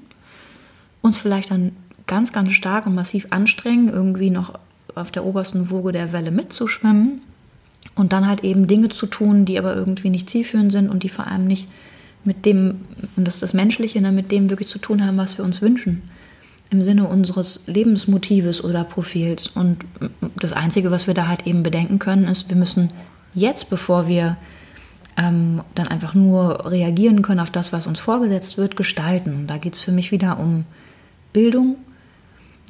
uns 1.02 1.20
vielleicht 1.20 1.52
dann 1.52 1.74
ganz, 2.08 2.34
ganz 2.34 2.54
stark 2.54 2.88
und 2.88 2.96
massiv 2.96 3.28
anstrengen, 3.30 3.90
irgendwie 3.90 4.32
noch 4.32 4.60
auf 4.96 5.12
der 5.12 5.26
obersten 5.26 5.70
Woge 5.70 5.92
der 5.92 6.12
Welle 6.12 6.32
mitzuschwimmen 6.32 7.22
und 7.96 8.14
dann 8.14 8.28
halt 8.28 8.44
eben 8.44 8.68
Dinge 8.68 8.90
zu 8.90 9.06
tun, 9.06 9.46
die 9.46 9.58
aber 9.58 9.76
irgendwie 9.76 10.10
nicht 10.10 10.30
zielführend 10.30 10.72
sind 10.72 10.90
und 10.90 11.04
die 11.04 11.10
vor 11.10 11.28
allem 11.28 11.46
nicht 11.46 11.68
mit 12.24 12.46
dem, 12.46 12.82
und 13.16 13.28
das 13.28 13.36
ist 13.36 13.44
das 13.44 13.54
Menschliche, 13.54 14.02
ne, 14.02 14.12
mit 14.12 14.32
dem 14.32 14.50
wirklich 14.50 14.70
zu 14.70 14.80
tun 14.80 15.06
haben, 15.06 15.18
was 15.18 15.38
wir 15.38 15.46
uns 15.46 15.62
wünschen 15.62 16.04
im 16.72 16.84
Sinne 16.86 17.06
unseres 17.08 17.64
Lebensmotives 17.68 18.64
oder 18.64 18.86
Profils. 18.86 19.48
Und 19.48 19.80
das 20.40 20.54
Einzige, 20.54 20.90
was 20.90 21.06
wir 21.06 21.14
da 21.14 21.28
halt 21.28 21.46
eben 21.46 21.64
bedenken 21.64 22.00
können, 22.00 22.26
ist, 22.26 22.50
wir 22.50 22.56
müssen 22.56 22.90
jetzt, 23.34 23.70
bevor 23.70 24.08
wir 24.08 24.38
ähm, 25.18 25.62
dann 25.76 25.90
einfach 25.90 26.14
nur 26.14 26.72
reagieren 26.72 27.24
können 27.24 27.42
auf 27.42 27.52
das, 27.52 27.74
was 27.74 27.88
uns 27.88 28.00
vorgesetzt 28.00 28.58
wird, 28.58 28.78
gestalten. 28.78 29.36
Und 29.36 29.48
da 29.48 29.58
geht 29.58 29.74
es 29.74 29.82
für 29.82 29.92
mich 29.92 30.12
wieder 30.14 30.40
um 30.40 30.64
Bildung, 31.34 31.76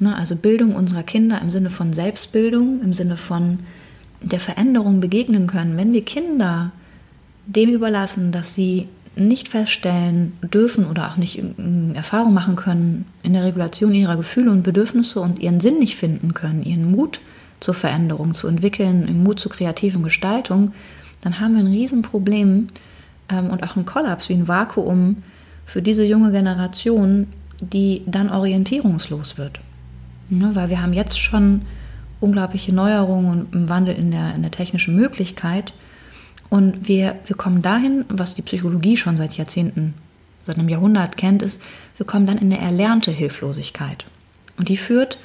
ne? 0.00 0.16
also 0.16 0.34
Bildung 0.34 0.74
unserer 0.74 1.04
Kinder 1.04 1.40
im 1.40 1.52
Sinne 1.52 1.70
von 1.70 1.92
Selbstbildung, 1.92 2.80
im 2.82 2.92
Sinne 2.92 3.16
von 3.16 3.60
der 4.22 4.40
Veränderung 4.40 5.00
begegnen 5.00 5.46
können. 5.46 5.76
Wenn 5.76 5.92
wir 5.92 6.04
Kinder 6.04 6.72
dem 7.46 7.70
überlassen, 7.70 8.32
dass 8.32 8.54
sie 8.54 8.88
nicht 9.14 9.48
feststellen 9.48 10.32
dürfen 10.42 10.86
oder 10.86 11.08
auch 11.08 11.16
nicht 11.16 11.42
Erfahrung 11.94 12.32
machen 12.32 12.56
können 12.56 13.04
in 13.22 13.34
der 13.34 13.44
Regulation 13.44 13.92
ihrer 13.92 14.16
Gefühle 14.16 14.50
und 14.50 14.62
Bedürfnisse 14.62 15.20
und 15.20 15.38
ihren 15.38 15.60
Sinn 15.60 15.78
nicht 15.78 15.96
finden 15.96 16.32
können, 16.32 16.62
ihren 16.62 16.90
Mut 16.90 17.20
zur 17.60 17.74
Veränderung 17.74 18.32
zu 18.32 18.48
entwickeln, 18.48 19.06
den 19.06 19.22
Mut 19.22 19.38
zur 19.38 19.52
kreativen 19.52 20.02
Gestaltung, 20.02 20.72
dann 21.20 21.40
haben 21.40 21.54
wir 21.54 21.60
ein 21.60 21.70
Riesenproblem 21.70 22.68
ähm, 23.28 23.50
und 23.50 23.62
auch 23.62 23.76
einen 23.76 23.86
Kollaps 23.86 24.28
wie 24.28 24.34
ein 24.34 24.48
Vakuum 24.48 25.22
für 25.66 25.82
diese 25.82 26.04
junge 26.04 26.32
Generation, 26.32 27.28
die 27.60 28.02
dann 28.06 28.30
orientierungslos 28.30 29.38
wird. 29.38 29.60
Ja, 30.30 30.54
weil 30.54 30.70
wir 30.70 30.82
haben 30.82 30.94
jetzt 30.94 31.20
schon 31.20 31.62
unglaubliche 32.22 32.74
Neuerungen 32.74 33.30
und 33.30 33.54
einen 33.54 33.68
Wandel 33.68 33.94
in 33.96 34.10
der, 34.10 34.34
in 34.34 34.42
der 34.42 34.50
technischen 34.50 34.96
Möglichkeit, 34.96 35.74
und 36.52 36.86
wir, 36.86 37.18
wir 37.24 37.34
kommen 37.34 37.62
dahin, 37.62 38.04
was 38.10 38.34
die 38.34 38.42
Psychologie 38.42 38.98
schon 38.98 39.16
seit 39.16 39.38
Jahrzehnten, 39.38 39.94
seit 40.46 40.58
einem 40.58 40.68
Jahrhundert 40.68 41.16
kennt, 41.16 41.40
ist, 41.40 41.62
wir 41.96 42.04
kommen 42.04 42.26
dann 42.26 42.36
in 42.36 42.52
eine 42.52 42.60
erlernte 42.60 43.10
Hilflosigkeit. 43.10 44.04
Und 44.58 44.68
die 44.68 44.76
führt 44.76 45.16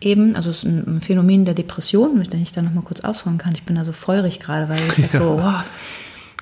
eben, 0.00 0.34
also 0.34 0.48
es 0.48 0.64
ist 0.64 0.64
ein 0.64 1.02
Phänomen 1.02 1.44
der 1.44 1.52
Depression, 1.52 2.26
wenn 2.26 2.42
ich 2.42 2.52
da 2.52 2.62
nochmal 2.62 2.84
kurz 2.84 3.02
ausholen 3.02 3.36
kann. 3.36 3.54
Ich 3.54 3.64
bin 3.64 3.76
da 3.76 3.84
so 3.84 3.92
feurig 3.92 4.40
gerade, 4.40 4.70
weil 4.70 4.78
ich 4.78 4.94
das 5.02 5.12
ja. 5.12 5.20
so, 5.20 5.42
wow. 5.42 5.62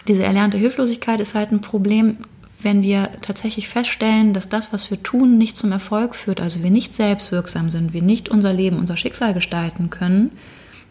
Diese 0.06 0.22
erlernte 0.22 0.58
Hilflosigkeit 0.58 1.18
ist 1.18 1.34
halt 1.34 1.50
ein 1.50 1.60
Problem, 1.60 2.18
wenn 2.62 2.82
wir 2.82 3.10
tatsächlich 3.22 3.68
feststellen, 3.68 4.32
dass 4.32 4.48
das, 4.48 4.72
was 4.72 4.90
wir 4.90 5.02
tun, 5.02 5.38
nicht 5.38 5.56
zum 5.56 5.72
Erfolg 5.72 6.14
führt, 6.14 6.40
also 6.40 6.62
wir 6.62 6.70
nicht 6.70 6.94
selbstwirksam 6.94 7.70
sind, 7.70 7.92
wir 7.92 8.02
nicht 8.02 8.28
unser 8.28 8.52
Leben, 8.52 8.78
unser 8.78 8.96
Schicksal 8.96 9.34
gestalten 9.34 9.90
können, 9.90 10.30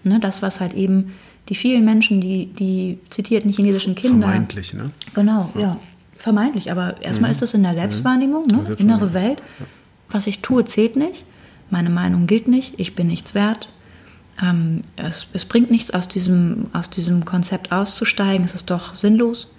ne, 0.03 0.19
das, 0.19 0.41
was 0.41 0.59
halt 0.59 0.73
eben 0.73 1.13
die 1.49 1.55
vielen 1.55 1.85
Menschen, 1.85 2.21
die, 2.21 2.47
die 2.47 2.99
zitierten 3.09 3.51
chinesischen 3.51 3.95
Kinder. 3.95 4.27
Vermeintlich, 4.27 4.73
ne? 4.73 4.91
Genau, 5.13 5.49
ja. 5.55 5.61
ja. 5.61 5.79
Vermeintlich, 6.15 6.71
aber 6.71 7.01
erstmal 7.01 7.29
mhm. 7.29 7.33
ist 7.33 7.41
das 7.41 7.53
in 7.53 7.63
der 7.63 7.75
Selbstwahrnehmung, 7.75 8.43
ne? 8.43 8.65
Selbstwahrnehmung. 8.65 8.99
innere 8.99 9.13
Welt. 9.13 9.41
Ja. 9.59 9.65
Was 10.09 10.27
ich 10.27 10.39
tue, 10.39 10.65
zählt 10.65 10.95
nicht. 10.95 11.25
Meine 11.69 11.89
Meinung 11.89 12.27
gilt 12.27 12.47
nicht. 12.47 12.73
Ich 12.77 12.95
bin 12.95 13.07
nichts 13.07 13.35
wert. 13.35 13.69
Ähm, 14.41 14.81
es, 14.95 15.27
es, 15.33 15.45
bringt 15.45 15.71
nichts, 15.71 15.91
aus 15.91 16.07
diesem, 16.07 16.67
aus 16.73 16.89
diesem 16.89 17.25
Konzept 17.25 17.71
auszusteigen. 17.71 18.45
Es 18.45 18.55
ist 18.55 18.69
doch 18.69 18.95
sinnlos. 18.95 19.53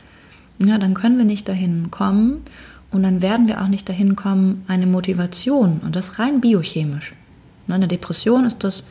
Ja, 0.62 0.78
dann 0.78 0.94
können 0.94 1.18
wir 1.18 1.24
nicht 1.24 1.48
dahin 1.48 1.90
kommen 1.90 2.42
und 2.90 3.02
dann 3.02 3.22
werden 3.22 3.48
wir 3.48 3.62
auch 3.62 3.68
nicht 3.68 3.88
dahin 3.88 4.14
kommen, 4.14 4.64
eine 4.68 4.86
Motivation, 4.86 5.80
und 5.84 5.96
das 5.96 6.18
rein 6.18 6.40
biochemisch. 6.40 7.14
In 7.66 7.74
einer 7.74 7.86
Depression 7.86 8.44
ist 8.44 8.62
das 8.62 8.84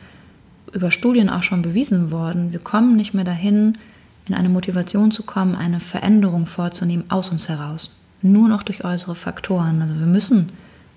über 0.72 0.90
Studien 0.90 1.30
auch 1.30 1.42
schon 1.42 1.62
bewiesen 1.62 2.10
worden. 2.10 2.52
Wir 2.52 2.60
kommen 2.60 2.96
nicht 2.96 3.14
mehr 3.14 3.24
dahin, 3.24 3.78
in 4.26 4.34
eine 4.34 4.48
Motivation 4.48 5.10
zu 5.10 5.22
kommen, 5.22 5.54
eine 5.54 5.80
Veränderung 5.80 6.46
vorzunehmen 6.46 7.04
aus 7.08 7.30
uns 7.30 7.48
heraus. 7.48 7.94
Nur 8.22 8.48
noch 8.48 8.62
durch 8.62 8.84
äußere 8.84 9.14
Faktoren. 9.14 9.82
Also 9.82 9.98
wir 9.98 10.06
müssen 10.06 10.50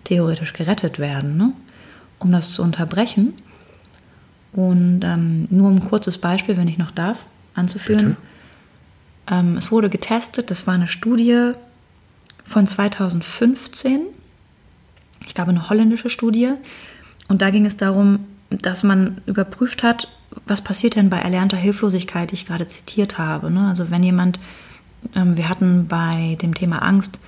theoretisch 0.03 0.53
gerettet 0.53 0.99
werden. 0.99 1.37
Ne? 1.37 1.53
um 2.23 2.31
das 2.31 2.53
zu 2.53 2.63
unterbrechen. 2.63 3.33
Und 4.53 5.01
ähm, 5.03 5.47
nur 5.49 5.69
um 5.69 5.75
ein 5.75 5.89
kurzes 5.89 6.17
Beispiel, 6.17 6.57
wenn 6.57 6.67
ich 6.67 6.77
noch 6.77 6.91
darf, 6.91 7.25
anzuführen. 7.55 8.17
Ähm, 9.29 9.57
es 9.57 9.71
wurde 9.71 9.89
getestet, 9.89 10.51
das 10.51 10.67
war 10.67 10.73
eine 10.73 10.87
Studie 10.87 11.51
von 12.45 12.67
2015, 12.67 14.01
ich 15.25 15.33
glaube 15.33 15.51
eine 15.51 15.69
holländische 15.69 16.09
Studie. 16.09 16.51
Und 17.27 17.41
da 17.41 17.49
ging 17.49 17.65
es 17.65 17.77
darum, 17.77 18.25
dass 18.49 18.83
man 18.83 19.21
überprüft 19.25 19.83
hat, 19.83 20.07
was 20.45 20.61
passiert 20.61 20.95
denn 20.95 21.09
bei 21.09 21.17
erlernter 21.19 21.57
Hilflosigkeit, 21.57 22.31
die 22.31 22.35
ich 22.35 22.45
gerade 22.45 22.67
zitiert 22.67 23.17
habe. 23.17 23.49
Ne? 23.49 23.67
Also 23.67 23.89
wenn 23.91 24.03
jemand, 24.03 24.39
ähm, 25.15 25.37
wir 25.37 25.49
hatten 25.49 25.87
bei 25.87 26.37
dem 26.41 26.53
Thema 26.53 26.79
Angst 26.79 27.19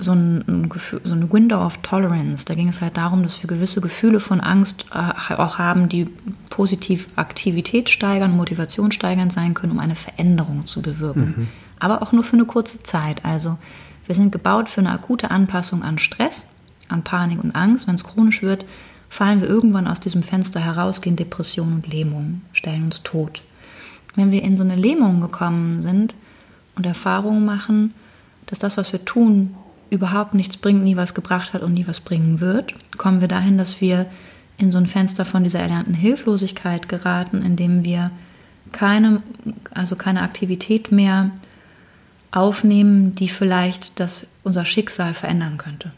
so 0.00 0.12
ein, 0.12 0.68
Gefühl, 0.68 1.00
so 1.04 1.12
eine 1.12 1.30
Window 1.32 1.64
of 1.64 1.78
Tolerance. 1.78 2.44
Da 2.44 2.54
ging 2.54 2.68
es 2.68 2.80
halt 2.80 2.96
darum, 2.96 3.22
dass 3.22 3.42
wir 3.42 3.48
gewisse 3.48 3.80
Gefühle 3.80 4.20
von 4.20 4.40
Angst 4.40 4.86
äh, 4.92 5.34
auch 5.34 5.58
haben, 5.58 5.88
die 5.88 6.08
positiv 6.48 7.08
Aktivität 7.16 7.90
steigern, 7.90 8.36
Motivation 8.36 8.92
steigern 8.92 9.30
sein 9.30 9.54
können, 9.54 9.72
um 9.72 9.78
eine 9.78 9.94
Veränderung 9.94 10.66
zu 10.66 10.82
bewirken. 10.82 11.34
Mhm. 11.36 11.46
Aber 11.78 12.02
auch 12.02 12.12
nur 12.12 12.24
für 12.24 12.34
eine 12.34 12.44
kurze 12.44 12.82
Zeit. 12.82 13.24
Also 13.24 13.58
wir 14.06 14.14
sind 14.14 14.32
gebaut 14.32 14.68
für 14.68 14.80
eine 14.80 14.90
akute 14.90 15.30
Anpassung 15.30 15.82
an 15.82 15.98
Stress, 15.98 16.44
an 16.88 17.04
Panik 17.04 17.42
und 17.42 17.54
Angst. 17.54 17.86
Wenn 17.86 17.94
es 17.94 18.04
chronisch 18.04 18.42
wird, 18.42 18.64
fallen 19.08 19.40
wir 19.40 19.48
irgendwann 19.48 19.86
aus 19.86 20.00
diesem 20.00 20.22
Fenster 20.22 20.60
heraus, 20.60 21.00
gehen 21.00 21.16
Depression 21.16 21.72
und 21.74 21.92
Lähmung, 21.92 22.42
stellen 22.52 22.84
uns 22.84 23.02
tot. 23.02 23.42
Wenn 24.16 24.32
wir 24.32 24.42
in 24.42 24.56
so 24.56 24.64
eine 24.64 24.76
Lähmung 24.76 25.20
gekommen 25.20 25.82
sind 25.82 26.14
und 26.76 26.86
Erfahrungen 26.86 27.44
machen, 27.44 27.94
dass 28.46 28.58
das, 28.58 28.76
was 28.76 28.92
wir 28.92 29.04
tun, 29.04 29.54
überhaupt 29.90 30.34
nichts 30.34 30.56
bringt, 30.56 30.82
nie 30.82 30.96
was 30.96 31.14
gebracht 31.14 31.52
hat 31.52 31.62
und 31.62 31.74
nie 31.74 31.86
was 31.86 32.00
bringen 32.00 32.40
wird, 32.40 32.74
kommen 32.96 33.20
wir 33.20 33.28
dahin, 33.28 33.58
dass 33.58 33.80
wir 33.80 34.06
in 34.56 34.72
so 34.72 34.78
ein 34.78 34.86
Fenster 34.86 35.24
von 35.24 35.42
dieser 35.42 35.60
erlernten 35.60 35.94
Hilflosigkeit 35.94 36.88
geraten, 36.88 37.42
indem 37.42 37.84
wir 37.84 38.10
keine, 38.72 39.22
also 39.72 39.96
keine 39.96 40.22
Aktivität 40.22 40.92
mehr 40.92 41.30
aufnehmen, 42.30 43.14
die 43.14 43.28
vielleicht 43.28 43.98
das, 43.98 44.26
unser 44.44 44.64
Schicksal 44.64 45.14
verändern 45.14 45.56
könnte. 45.56 45.92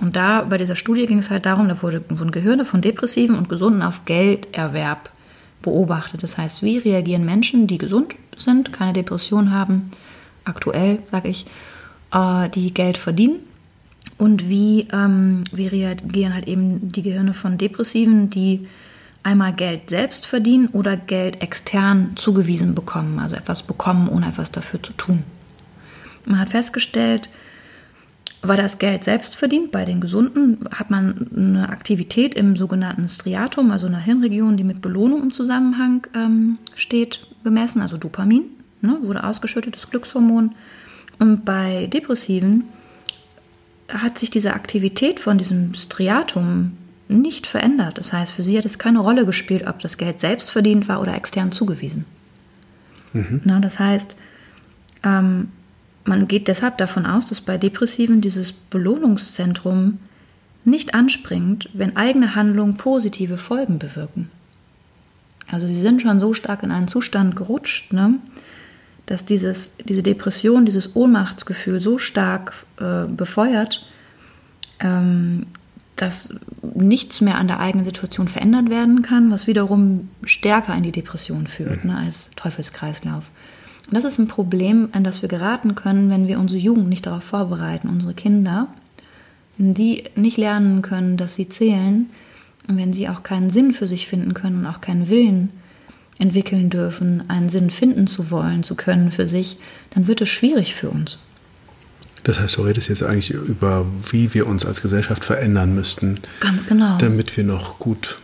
Und 0.00 0.16
da 0.16 0.42
bei 0.42 0.58
dieser 0.58 0.74
Studie 0.74 1.06
ging 1.06 1.18
es 1.18 1.30
halt 1.30 1.46
darum, 1.46 1.68
da 1.68 1.80
wurde, 1.82 2.02
wurden 2.08 2.32
Gehirne 2.32 2.64
von 2.64 2.80
Depressiven 2.80 3.36
und 3.36 3.48
Gesunden 3.48 3.82
auf 3.82 4.04
Gelderwerb 4.04 5.10
beobachtet. 5.60 6.22
Das 6.24 6.38
heißt, 6.38 6.62
wie 6.62 6.78
reagieren 6.78 7.24
Menschen, 7.24 7.68
die 7.68 7.78
gesund 7.78 8.16
sind, 8.36 8.72
keine 8.72 8.94
Depression 8.94 9.52
haben, 9.52 9.92
aktuell, 10.44 11.02
sage 11.12 11.28
ich, 11.28 11.46
äh, 12.12 12.48
die 12.48 12.72
Geld 12.72 12.98
verdienen 12.98 13.40
und 14.18 14.48
wie, 14.48 14.88
ähm, 14.92 15.44
wie 15.52 15.66
reagieren 15.66 16.34
halt 16.34 16.46
eben 16.46 16.92
die 16.92 17.02
Gehirne 17.02 17.34
von 17.34 17.58
Depressiven, 17.58 18.30
die 18.30 18.66
einmal 19.22 19.52
Geld 19.52 19.90
selbst 19.90 20.26
verdienen 20.26 20.68
oder 20.68 20.96
Geld 20.96 21.42
extern 21.42 22.12
zugewiesen 22.16 22.74
bekommen, 22.74 23.18
also 23.18 23.36
etwas 23.36 23.62
bekommen, 23.62 24.08
ohne 24.08 24.28
etwas 24.28 24.50
dafür 24.50 24.82
zu 24.82 24.92
tun. 24.92 25.24
Man 26.24 26.38
hat 26.38 26.50
festgestellt, 26.50 27.28
war 28.42 28.56
das 28.56 28.78
Geld 28.78 29.04
selbst 29.04 29.36
verdient 29.36 29.70
bei 29.70 29.84
den 29.84 30.00
Gesunden, 30.00 30.58
hat 30.76 30.90
man 30.90 31.28
eine 31.36 31.68
Aktivität 31.68 32.34
im 32.34 32.56
sogenannten 32.56 33.08
Striatum, 33.08 33.70
also 33.70 33.86
einer 33.86 34.00
Hirnregion, 34.00 34.56
die 34.56 34.64
mit 34.64 34.82
Belohnung 34.82 35.22
im 35.22 35.32
Zusammenhang 35.32 36.06
ähm, 36.14 36.58
steht, 36.74 37.26
gemessen, 37.44 37.80
also 37.80 37.96
Dopamin, 37.96 38.44
ne, 38.80 38.98
wurde 39.02 39.24
ausgeschüttet, 39.24 39.76
das 39.76 39.90
Glückshormon. 39.90 40.54
Und 41.18 41.44
bei 41.44 41.86
Depressiven 41.86 42.64
hat 43.88 44.18
sich 44.18 44.30
diese 44.30 44.54
Aktivität 44.54 45.20
von 45.20 45.38
diesem 45.38 45.74
Striatum 45.74 46.72
nicht 47.08 47.46
verändert. 47.46 47.98
Das 47.98 48.12
heißt, 48.12 48.32
für 48.32 48.42
sie 48.42 48.56
hat 48.56 48.64
es 48.64 48.78
keine 48.78 49.00
Rolle 49.00 49.26
gespielt, 49.26 49.66
ob 49.66 49.80
das 49.80 49.98
Geld 49.98 50.20
selbst 50.20 50.50
verdient 50.50 50.88
war 50.88 51.00
oder 51.00 51.14
extern 51.14 51.52
zugewiesen. 51.52 52.04
Mhm. 53.12 53.42
Na, 53.44 53.60
das 53.60 53.78
heißt, 53.78 54.16
ähm, 55.04 55.48
man 56.04 56.26
geht 56.26 56.48
deshalb 56.48 56.78
davon 56.78 57.06
aus, 57.06 57.26
dass 57.26 57.40
bei 57.40 57.58
Depressiven 57.58 58.20
dieses 58.20 58.52
Belohnungszentrum 58.52 59.98
nicht 60.64 60.94
anspringt, 60.94 61.68
wenn 61.74 61.96
eigene 61.96 62.34
Handlungen 62.34 62.76
positive 62.76 63.36
Folgen 63.36 63.78
bewirken. 63.78 64.30
Also 65.50 65.66
sie 65.66 65.80
sind 65.80 66.02
schon 66.02 66.20
so 66.20 66.34
stark 66.34 66.62
in 66.62 66.70
einen 66.70 66.88
Zustand 66.88 67.36
gerutscht, 67.36 67.92
ne, 67.92 68.14
dass 69.12 69.26
dieses, 69.26 69.74
diese 69.84 70.02
Depression, 70.02 70.64
dieses 70.64 70.96
Ohnmachtsgefühl 70.96 71.82
so 71.82 71.98
stark 71.98 72.54
äh, 72.80 73.04
befeuert, 73.06 73.86
ähm, 74.80 75.44
dass 75.96 76.34
nichts 76.74 77.20
mehr 77.20 77.36
an 77.36 77.46
der 77.46 77.60
eigenen 77.60 77.84
Situation 77.84 78.26
verändert 78.26 78.70
werden 78.70 79.02
kann, 79.02 79.30
was 79.30 79.46
wiederum 79.46 80.08
stärker 80.24 80.74
in 80.74 80.82
die 80.82 80.92
Depression 80.92 81.46
führt, 81.46 81.84
ne, 81.84 81.94
als 81.94 82.30
Teufelskreislauf. 82.36 83.30
Und 83.86 83.94
das 83.94 84.04
ist 84.04 84.18
ein 84.18 84.28
Problem, 84.28 84.88
an 84.92 85.04
das 85.04 85.20
wir 85.20 85.28
geraten 85.28 85.74
können, 85.74 86.08
wenn 86.08 86.26
wir 86.26 86.40
unsere 86.40 86.62
Jugend 86.62 86.88
nicht 86.88 87.04
darauf 87.04 87.24
vorbereiten, 87.24 87.90
unsere 87.90 88.14
Kinder, 88.14 88.68
die 89.58 90.04
nicht 90.14 90.38
lernen 90.38 90.80
können, 90.80 91.18
dass 91.18 91.34
sie 91.34 91.50
zählen 91.50 92.08
und 92.66 92.78
wenn 92.78 92.94
sie 92.94 93.10
auch 93.10 93.22
keinen 93.22 93.50
Sinn 93.50 93.74
für 93.74 93.88
sich 93.88 94.06
finden 94.06 94.32
können 94.32 94.60
und 94.60 94.66
auch 94.66 94.80
keinen 94.80 95.10
Willen 95.10 95.50
entwickeln 96.22 96.70
dürfen, 96.70 97.28
einen 97.28 97.50
Sinn 97.50 97.70
finden 97.70 98.06
zu 98.06 98.30
wollen, 98.30 98.62
zu 98.62 98.76
können 98.76 99.10
für 99.10 99.26
sich, 99.26 99.58
dann 99.90 100.06
wird 100.06 100.20
es 100.20 100.28
schwierig 100.30 100.74
für 100.74 100.88
uns. 100.88 101.18
Das 102.22 102.38
heißt, 102.38 102.56
du 102.56 102.62
redest 102.62 102.88
jetzt 102.88 103.02
eigentlich 103.02 103.30
über, 103.30 103.84
wie 104.10 104.32
wir 104.32 104.46
uns 104.46 104.64
als 104.64 104.80
Gesellschaft 104.80 105.24
verändern 105.24 105.74
müssten. 105.74 106.20
Ganz 106.38 106.64
genau. 106.64 106.96
Damit 106.98 107.36
wir 107.36 107.42
noch 107.42 107.80
gut 107.80 108.20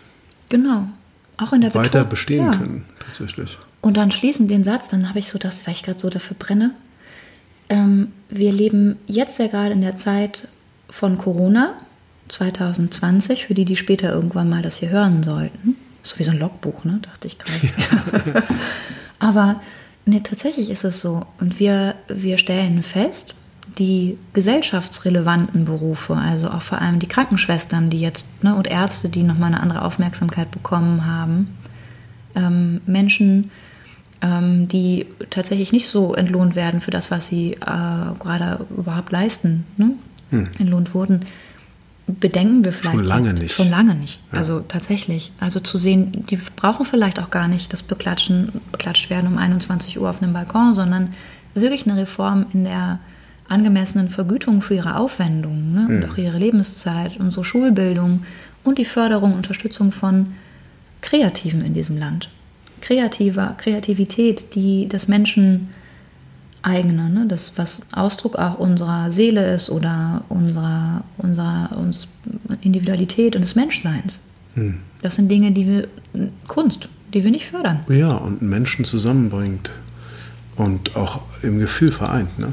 genau. 0.48 0.88
Auch 1.36 1.52
in 1.52 1.60
der 1.60 1.74
weiter 1.74 1.98
Beton 2.00 2.08
bestehen 2.08 2.46
ja. 2.46 2.56
können, 2.56 2.84
tatsächlich. 3.04 3.58
Und 3.80 3.96
dann 3.96 4.12
schließend 4.12 4.50
den 4.50 4.64
Satz, 4.64 4.88
dann 4.88 5.08
habe 5.08 5.18
ich 5.18 5.28
so 5.28 5.38
das, 5.38 5.66
weil 5.66 5.74
ich 5.74 5.82
gerade 5.82 5.98
so 5.98 6.08
dafür 6.08 6.36
brenne. 6.38 6.72
Ähm, 7.68 8.08
wir 8.28 8.52
leben 8.52 8.96
jetzt 9.06 9.38
ja 9.38 9.48
gerade 9.48 9.72
in 9.72 9.80
der 9.80 9.96
Zeit 9.96 10.48
von 10.88 11.18
Corona 11.18 11.74
2020, 12.28 13.46
für 13.46 13.54
die, 13.54 13.64
die 13.64 13.76
später 13.76 14.12
irgendwann 14.12 14.48
mal 14.48 14.62
das 14.62 14.78
hier 14.78 14.90
hören 14.90 15.22
sollten. 15.22 15.76
So 16.08 16.18
wie 16.18 16.22
so 16.22 16.30
ein 16.30 16.38
Logbuch, 16.38 16.84
ne? 16.84 17.00
dachte 17.02 17.26
ich 17.26 17.38
gerade. 17.38 18.42
Aber 19.18 19.60
nee, 20.06 20.20
tatsächlich 20.20 20.70
ist 20.70 20.82
es 20.84 21.02
so. 21.02 21.26
Und 21.38 21.60
wir, 21.60 21.96
wir 22.08 22.38
stellen 22.38 22.82
fest, 22.82 23.34
die 23.78 24.16
gesellschaftsrelevanten 24.32 25.66
Berufe, 25.66 26.16
also 26.16 26.48
auch 26.48 26.62
vor 26.62 26.80
allem 26.80 26.98
die 26.98 27.08
Krankenschwestern, 27.08 27.90
die 27.90 28.00
jetzt 28.00 28.26
ne, 28.42 28.54
und 28.54 28.66
Ärzte, 28.66 29.10
die 29.10 29.22
nochmal 29.22 29.52
eine 29.52 29.60
andere 29.60 29.82
Aufmerksamkeit 29.82 30.50
bekommen 30.50 31.04
haben, 31.04 31.58
ähm, 32.34 32.80
Menschen, 32.86 33.50
ähm, 34.22 34.66
die 34.66 35.06
tatsächlich 35.28 35.72
nicht 35.72 35.88
so 35.88 36.14
entlohnt 36.14 36.56
werden 36.56 36.80
für 36.80 36.90
das, 36.90 37.10
was 37.10 37.28
sie 37.28 37.52
äh, 37.52 37.58
gerade 38.18 38.64
überhaupt 38.74 39.12
leisten, 39.12 39.66
ne? 39.76 39.90
hm. 40.30 40.48
entlohnt 40.58 40.94
wurden, 40.94 41.26
bedenken 42.08 42.64
wir 42.64 42.72
vielleicht. 42.72 42.96
Schon 42.96 43.04
lange 43.04 43.34
nicht. 43.34 43.54
Schon 43.54 43.70
lange 43.70 43.94
nicht. 43.94 44.18
Ja. 44.32 44.38
Also 44.38 44.60
tatsächlich. 44.60 45.32
Also 45.38 45.60
zu 45.60 45.78
sehen, 45.78 46.24
die 46.30 46.38
brauchen 46.56 46.86
vielleicht 46.86 47.20
auch 47.20 47.30
gar 47.30 47.48
nicht 47.48 47.72
das 47.72 47.82
Beklatschen, 47.82 48.60
beklatscht 48.72 49.10
werden 49.10 49.26
um 49.26 49.38
21 49.38 49.98
Uhr 50.00 50.08
auf 50.08 50.22
einem 50.22 50.32
Balkon, 50.32 50.74
sondern 50.74 51.14
wirklich 51.54 51.86
eine 51.86 52.00
Reform 52.00 52.46
in 52.52 52.64
der 52.64 52.98
angemessenen 53.48 54.08
Vergütung 54.08 54.62
für 54.62 54.74
ihre 54.74 54.96
Aufwendungen 54.96 55.74
ne? 55.74 55.86
und 55.88 55.98
mhm. 56.00 56.10
auch 56.10 56.18
ihre 56.18 56.38
Lebenszeit, 56.38 57.18
unsere 57.18 57.44
Schulbildung 57.44 58.24
und 58.64 58.78
die 58.78 58.84
Förderung, 58.84 59.32
Unterstützung 59.32 59.92
von 59.92 60.34
Kreativen 61.00 61.64
in 61.64 61.74
diesem 61.74 61.98
Land. 61.98 62.28
Kreativer, 62.80 63.54
Kreativität, 63.58 64.54
die 64.54 64.88
das 64.88 65.08
Menschen 65.08 65.68
eigene, 66.62 67.08
ne? 67.08 67.26
das, 67.28 67.52
was 67.56 67.82
Ausdruck 67.92 68.36
auch 68.36 68.58
unserer 68.58 69.10
Seele 69.10 69.54
ist 69.54 69.70
oder 69.70 70.24
unserer, 70.28 71.04
unserer, 71.16 71.76
unserer 71.78 72.08
Individualität 72.62 73.36
und 73.36 73.42
des 73.42 73.54
Menschseins. 73.54 74.20
Hm. 74.54 74.80
Das 75.02 75.14
sind 75.14 75.28
Dinge, 75.28 75.52
die 75.52 75.66
wir, 75.66 75.88
Kunst, 76.46 76.88
die 77.14 77.22
wir 77.24 77.30
nicht 77.30 77.46
fördern. 77.46 77.80
Ja, 77.88 78.12
und 78.12 78.42
Menschen 78.42 78.84
zusammenbringt 78.84 79.70
und 80.56 80.96
auch 80.96 81.22
im 81.42 81.58
Gefühl 81.58 81.92
vereint. 81.92 82.38
Ne? 82.38 82.52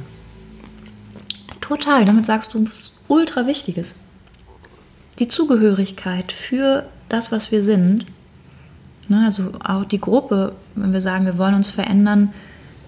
Total, 1.61 2.05
damit 2.05 2.25
sagst 2.25 2.53
du 2.53 2.63
was 2.63 2.91
ultra 3.07 3.47
Wichtiges. 3.47 3.95
Die 5.19 5.27
Zugehörigkeit 5.27 6.31
für 6.31 6.85
das, 7.09 7.31
was 7.31 7.51
wir 7.51 7.63
sind, 7.63 8.05
ne? 9.07 9.23
also 9.25 9.51
auch 9.63 9.85
die 9.85 9.99
Gruppe, 9.99 10.53
wenn 10.75 10.93
wir 10.93 11.01
sagen, 11.01 11.25
wir 11.25 11.37
wollen 11.37 11.55
uns 11.55 11.71
verändern, 11.71 12.33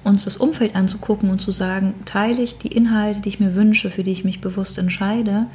uns 0.03 0.25
das 0.25 0.37
Umfeld 0.37 0.75
anzugucken 0.75 1.29
und 1.29 1.39
zu 1.39 1.51
sagen, 1.51 1.93
teile 2.05 2.41
ich 2.41 2.57
die 2.57 2.69
Inhalte, 2.69 3.21
die 3.21 3.29
ich 3.29 3.39
mir 3.39 3.55
wünsche, 3.55 3.89
für 3.89 4.03
die 4.03 4.11
ich 4.11 4.23
mich 4.23 4.41
bewusst 4.41 4.77
entscheide, 4.77 5.47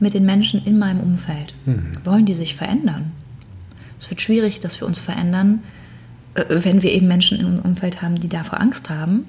mit 0.00 0.14
den 0.14 0.26
Menschen 0.26 0.64
in 0.64 0.78
meinem 0.78 1.00
Umfeld. 1.00 1.54
Mhm. 1.64 1.92
Wollen 2.04 2.26
die 2.26 2.34
sich 2.34 2.54
verändern? 2.56 3.12
Es 4.00 4.10
wird 4.10 4.20
schwierig, 4.20 4.60
dass 4.60 4.80
wir 4.80 4.86
uns 4.86 4.98
verändern, 4.98 5.62
äh, 6.34 6.44
wenn 6.48 6.82
wir 6.82 6.90
eben 6.90 7.06
Menschen 7.06 7.38
in 7.38 7.46
unserem 7.46 7.70
Umfeld 7.70 8.02
haben, 8.02 8.16
die 8.16 8.28
davor 8.28 8.60
Angst 8.60 8.90
haben 8.90 9.26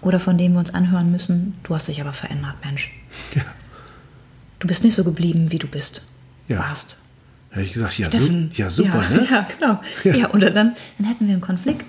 oder 0.00 0.20
von 0.20 0.38
denen 0.38 0.54
wir 0.54 0.60
uns 0.60 0.72
anhören 0.72 1.10
müssen, 1.10 1.54
du 1.64 1.74
hast 1.74 1.88
dich 1.88 2.00
aber 2.00 2.12
verändert, 2.12 2.54
Mensch. 2.64 2.92
Ja. 3.34 3.42
Du 4.60 4.68
bist 4.68 4.84
nicht 4.84 4.94
so 4.94 5.04
geblieben, 5.04 5.50
wie 5.50 5.58
du 5.58 5.66
bist. 5.66 6.02
Ja. 6.48 6.58
Warst. 6.58 6.98
Hätte 7.50 7.66
ich 7.66 7.72
gesagt, 7.72 7.98
ja, 7.98 8.06
Steffen. 8.06 8.50
ja 8.54 8.70
super, 8.70 9.02
ja, 9.10 9.16
ne? 9.16 9.26
Ja, 9.30 9.46
genau. 9.58 9.80
Ja. 10.04 10.14
Ja. 10.14 10.26
und 10.28 10.40
dann, 10.42 10.54
dann 10.54 10.74
hätten 11.04 11.26
wir 11.26 11.32
einen 11.32 11.40
Konflikt. 11.40 11.84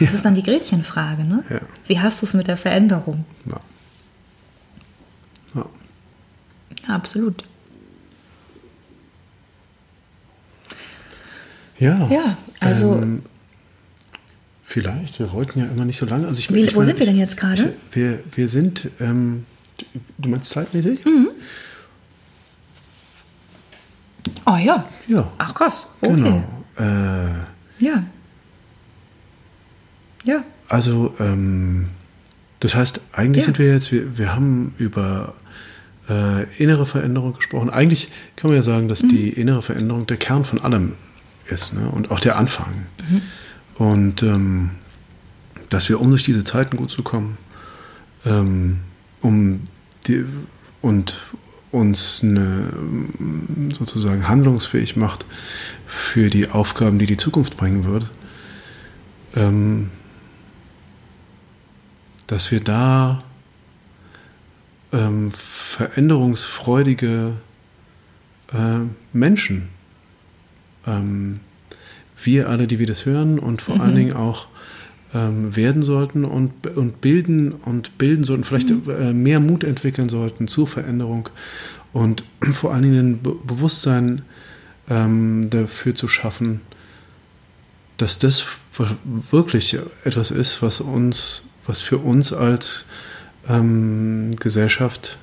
Das 0.00 0.14
ist 0.14 0.24
dann 0.24 0.34
die 0.34 0.42
Gretchenfrage, 0.42 1.24
ne? 1.24 1.42
Ja. 1.50 1.60
Wie 1.86 1.98
hast 2.00 2.22
du 2.22 2.26
es 2.26 2.34
mit 2.34 2.46
der 2.48 2.56
Veränderung? 2.56 3.24
Ja. 3.46 3.58
Ja. 5.54 5.66
Ja, 6.88 6.94
absolut. 6.94 7.44
Ja. 11.78 12.08
Ja, 12.10 12.38
also- 12.60 12.94
Ähm, 13.00 13.22
vielleicht, 14.64 15.18
wir 15.18 15.32
wollten 15.32 15.58
ja 15.58 15.66
immer 15.66 15.84
nicht 15.84 15.96
so 15.98 16.06
lange. 16.06 16.26
Also 16.28 16.38
ich, 16.38 16.52
Wie- 16.52 16.60
ich 16.64 16.74
wo 16.74 16.84
sind 16.84 16.98
wir 16.98 17.06
denn 17.06 17.16
jetzt 17.16 17.36
gerade? 17.36 17.74
Wir, 17.92 18.22
wir 18.32 18.48
sind, 18.48 18.88
ähm, 19.00 19.44
du 20.18 20.28
meinst 20.28 20.50
zeitmäßig? 20.50 21.04
Mhm. 21.04 21.28
Oh 24.46 24.56
ja. 24.56 24.88
Ja. 25.06 25.30
Ach 25.38 25.54
krass. 25.54 25.86
Okay. 26.00 26.14
Genau. 26.14 26.44
Äh, 26.78 27.84
Ja. 27.84 28.04
Ja. 30.24 30.42
also, 30.68 31.14
ähm, 31.20 31.88
das 32.60 32.74
heißt, 32.74 33.00
eigentlich 33.12 33.42
Ja. 33.42 33.46
sind 33.46 33.58
wir 33.58 33.66
jetzt, 33.72 33.92
wir, 33.92 34.16
wir 34.18 34.34
haben 34.34 34.74
über 34.78 35.34
äh, 36.08 36.44
innere 36.62 36.86
Veränderung 36.86 37.34
gesprochen. 37.34 37.70
Eigentlich 37.70 38.08
kann 38.36 38.48
man 38.50 38.56
ja 38.56 38.62
sagen, 38.62 38.84
Mhm. 38.84 38.88
dass 38.88 39.00
die 39.00 39.28
innere 39.30 39.62
Veränderung 39.62 40.06
der 40.06 40.16
Kern 40.18 40.44
von 40.44 40.60
allem 40.60 40.92
ist 41.48 41.74
ne? 41.74 41.88
und 41.90 42.10
auch 42.10 42.20
der 42.20 42.36
Anfang. 42.36 42.72
Mhm. 43.08 43.22
Und 43.76 44.22
ähm, 44.22 44.70
dass 45.68 45.88
wir, 45.88 46.00
um 46.00 46.10
durch 46.10 46.22
diese 46.22 46.44
Zeiten 46.44 46.76
gut 46.76 46.90
zu 46.90 47.02
kommen, 47.02 47.36
ähm, 48.24 48.80
um 49.20 49.60
die, 50.06 50.24
und 50.82 51.16
uns 51.70 52.20
eine, 52.22 52.72
sozusagen 53.72 54.28
handlungsfähig 54.28 54.96
macht 54.96 55.26
für 55.86 56.30
die 56.30 56.48
Aufgaben, 56.50 56.98
die 56.98 57.06
die 57.06 57.16
Zukunft 57.16 57.56
bringen 57.56 57.84
wird, 57.84 58.06
ähm, 59.34 59.90
dass 62.26 62.50
wir 62.50 62.60
da 62.60 63.18
ähm, 64.92 65.32
veränderungsfreudige 65.32 67.32
äh, 68.52 68.78
Menschen, 69.12 69.68
ähm, 70.86 71.40
wir 72.22 72.48
alle, 72.48 72.66
die 72.66 72.78
wir 72.78 72.86
das 72.86 73.04
hören 73.04 73.38
und 73.38 73.62
vor 73.62 73.80
allen 73.80 73.96
Dingen 73.96 74.14
auch 74.14 74.46
ähm, 75.14 75.54
werden 75.54 75.82
sollten 75.82 76.24
und, 76.24 76.66
und 76.66 77.00
bilden 77.00 77.52
und 77.52 77.98
bilden 77.98 78.24
sollten, 78.24 78.44
vielleicht 78.44 78.70
äh, 78.70 79.12
mehr 79.12 79.40
Mut 79.40 79.64
entwickeln 79.64 80.08
sollten 80.08 80.48
zur 80.48 80.66
Veränderung 80.66 81.28
und 81.92 82.24
vor 82.52 82.72
allen 82.72 82.82
Dingen 82.82 82.98
ein 82.98 83.22
Be 83.22 83.34
Bewusstsein 83.46 84.22
ähm, 84.88 85.48
dafür 85.50 85.94
zu 85.94 86.08
schaffen, 86.08 86.60
dass 87.96 88.18
das 88.18 88.44
wirklich 89.30 89.78
etwas 90.04 90.30
ist, 90.30 90.62
was 90.62 90.80
uns, 90.80 91.44
was 91.66 91.80
für 91.80 91.98
uns 91.98 92.32
als 92.32 92.84
ähm, 93.48 94.36
Gesellschaft 94.38 95.18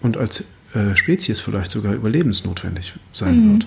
und 0.00 0.16
als 0.16 0.44
äh, 0.74 0.96
Spezies 0.96 1.40
vielleicht 1.40 1.70
sogar 1.70 1.94
überlebensnotwendig 1.94 2.94
sein 3.12 3.52
wird 3.52 3.66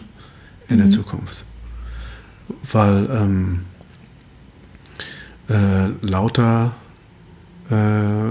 in 0.70 0.78
der 0.78 0.90
Zukunft. 0.90 1.44
Weil 2.72 3.10
ähm, 3.11 3.65
äh, 5.49 5.88
lauter 6.02 6.76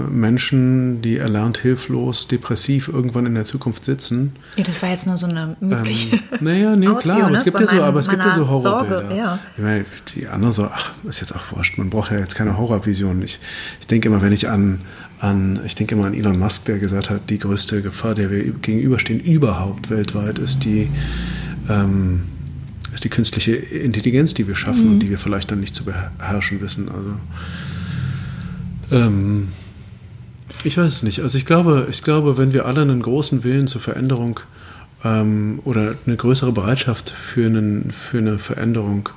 Menschen, 0.09 1.01
die 1.01 1.17
erlernt 1.17 1.57
hilflos, 1.57 2.27
depressiv 2.27 2.87
irgendwann 2.87 3.25
in 3.25 3.35
der 3.35 3.45
Zukunft 3.45 3.85
sitzen. 3.85 4.33
Ja, 4.57 4.63
das 4.63 4.81
war 4.81 4.89
jetzt 4.89 5.05
nur 5.07 5.17
so 5.17 5.25
eine 5.27 5.55
mögliche. 5.59 6.15
Ähm, 6.15 6.21
naja, 6.41 6.75
nee, 6.75 6.87
Audio, 6.87 6.99
klar, 6.99 7.17
aber 7.21 7.29
ne, 7.31 7.37
es 7.37 7.43
gibt 7.43 7.57
von 7.57 7.65
ja 7.65 7.71
so, 7.71 7.81
aber 7.81 7.99
es 7.99 8.09
gibt 8.09 8.23
ja 8.23 8.31
so 8.33 8.47
Horrorbilder. 8.47 9.01
Sorge, 9.01 9.15
ja. 9.17 9.39
Ich 9.57 9.63
meine, 9.63 9.85
die 10.15 10.27
andere 10.27 10.53
so, 10.53 10.65
ach, 10.65 10.91
ist 11.07 11.19
jetzt 11.19 11.35
auch 11.35 11.51
wurscht, 11.51 11.77
man 11.77 11.89
braucht 11.89 12.11
ja 12.11 12.19
jetzt 12.19 12.35
keine 12.35 12.57
Horrorvision. 12.57 13.21
Ich, 13.21 13.39
ich 13.79 13.87
denke 13.87 14.09
immer, 14.09 14.21
wenn 14.21 14.33
ich 14.33 14.49
an, 14.49 14.81
an, 15.19 15.59
ich 15.65 15.75
denke 15.75 15.95
immer 15.95 16.05
an 16.05 16.13
Elon 16.13 16.37
Musk, 16.37 16.65
der 16.65 16.79
gesagt 16.79 17.09
hat, 17.09 17.29
die 17.29 17.39
größte 17.39 17.81
Gefahr, 17.81 18.13
der 18.15 18.29
wir 18.29 18.43
gegenüberstehen 18.51 19.19
überhaupt 19.19 19.89
weltweit, 19.89 20.39
ist 20.39 20.63
die, 20.63 20.89
ähm, 21.69 22.23
ist 22.93 23.03
die 23.03 23.09
künstliche 23.09 23.55
Intelligenz, 23.55 24.33
die 24.33 24.47
wir 24.47 24.55
schaffen 24.55 24.85
Mhm. 24.85 24.93
und 24.93 24.99
die 24.99 25.09
wir 25.09 25.17
vielleicht 25.17 25.49
dann 25.51 25.59
nicht 25.59 25.73
zu 25.75 25.83
beherrschen 25.85 26.61
wissen. 26.61 26.89
Also 26.89 27.13
ähm, 28.93 29.49
ich 30.63 30.77
weiß 30.77 30.91
es 30.91 31.03
nicht. 31.03 31.19
Also 31.21 31.37
ich 31.37 31.45
glaube, 31.45 31.87
ich 31.89 32.03
glaube, 32.03 32.37
wenn 32.37 32.53
wir 32.53 32.65
alle 32.65 32.81
einen 32.81 33.01
großen 33.01 33.43
Willen 33.43 33.67
zur 33.67 33.81
Veränderung 33.81 34.39
ähm, 35.03 35.59
oder 35.65 35.95
eine 36.05 36.15
größere 36.15 36.51
Bereitschaft 36.51 37.09
für, 37.09 37.45
einen, 37.47 37.91
für 37.91 38.19
eine 38.19 38.39
Veränderung 38.39 39.09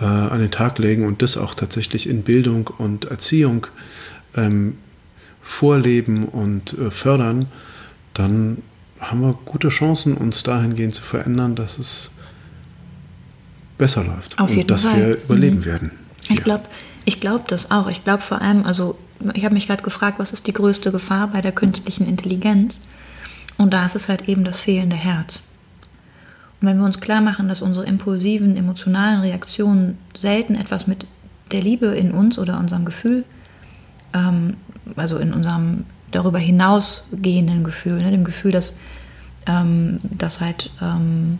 äh, 0.00 0.04
an 0.04 0.38
den 0.40 0.50
Tag 0.50 0.78
legen 0.78 1.04
und 1.06 1.20
das 1.22 1.36
auch 1.36 1.54
tatsächlich 1.54 2.08
in 2.08 2.22
Bildung 2.22 2.68
und 2.78 3.06
Erziehung 3.06 3.66
ähm, 4.36 4.78
vorleben 5.42 6.24
und 6.26 6.74
äh, 6.78 6.90
fördern, 6.90 7.46
dann 8.14 8.58
haben 9.00 9.20
wir 9.20 9.34
gute 9.44 9.68
Chancen, 9.68 10.16
uns 10.16 10.42
dahingehend 10.42 10.94
zu 10.94 11.02
verändern, 11.02 11.54
dass 11.54 11.78
es 11.78 12.10
besser 13.78 14.04
läuft 14.04 14.38
Auf 14.38 14.50
jeden 14.50 14.62
und 14.62 14.70
dass 14.70 14.84
Fall. 14.84 14.96
wir 14.96 15.14
überleben 15.24 15.58
Mhm. 15.58 15.64
werden. 15.64 15.90
Ich 16.22 16.28
hier. 16.30 16.40
glaube 16.42 16.64
ich 17.04 17.20
glaub 17.20 17.48
das 17.48 17.70
auch. 17.70 17.88
Ich 17.88 18.04
glaube 18.04 18.22
vor 18.22 18.42
allem, 18.42 18.64
also 18.64 18.98
ich 19.34 19.44
habe 19.44 19.54
mich 19.54 19.66
gerade 19.66 19.82
gefragt, 19.82 20.18
was 20.18 20.32
ist 20.32 20.46
die 20.46 20.52
größte 20.52 20.92
Gefahr 20.92 21.28
bei 21.28 21.40
der 21.40 21.52
künstlichen 21.52 22.06
Intelligenz? 22.06 22.80
Und 23.56 23.74
da 23.74 23.84
ist 23.84 23.96
es 23.96 24.08
halt 24.08 24.28
eben 24.28 24.44
das 24.44 24.60
fehlende 24.60 24.96
Herz. 24.96 25.42
Und 26.60 26.68
wenn 26.68 26.78
wir 26.78 26.84
uns 26.84 27.00
klar 27.00 27.20
machen, 27.20 27.48
dass 27.48 27.62
unsere 27.62 27.86
impulsiven, 27.86 28.56
emotionalen 28.56 29.20
Reaktionen 29.20 29.98
selten 30.16 30.54
etwas 30.54 30.86
mit 30.86 31.06
der 31.52 31.62
Liebe 31.62 31.86
in 31.86 32.12
uns 32.12 32.38
oder 32.38 32.58
unserem 32.58 32.84
Gefühl, 32.84 33.24
ähm, 34.14 34.56
also 34.96 35.18
in 35.18 35.32
unserem 35.32 35.84
darüber 36.10 36.38
hinausgehenden 36.38 37.64
Gefühl, 37.64 37.98
ne, 37.98 38.10
dem 38.10 38.24
Gefühl, 38.24 38.52
dass 38.52 38.76
ähm, 39.46 40.00
das 40.02 40.40
halt 40.40 40.70
ähm, 40.80 41.38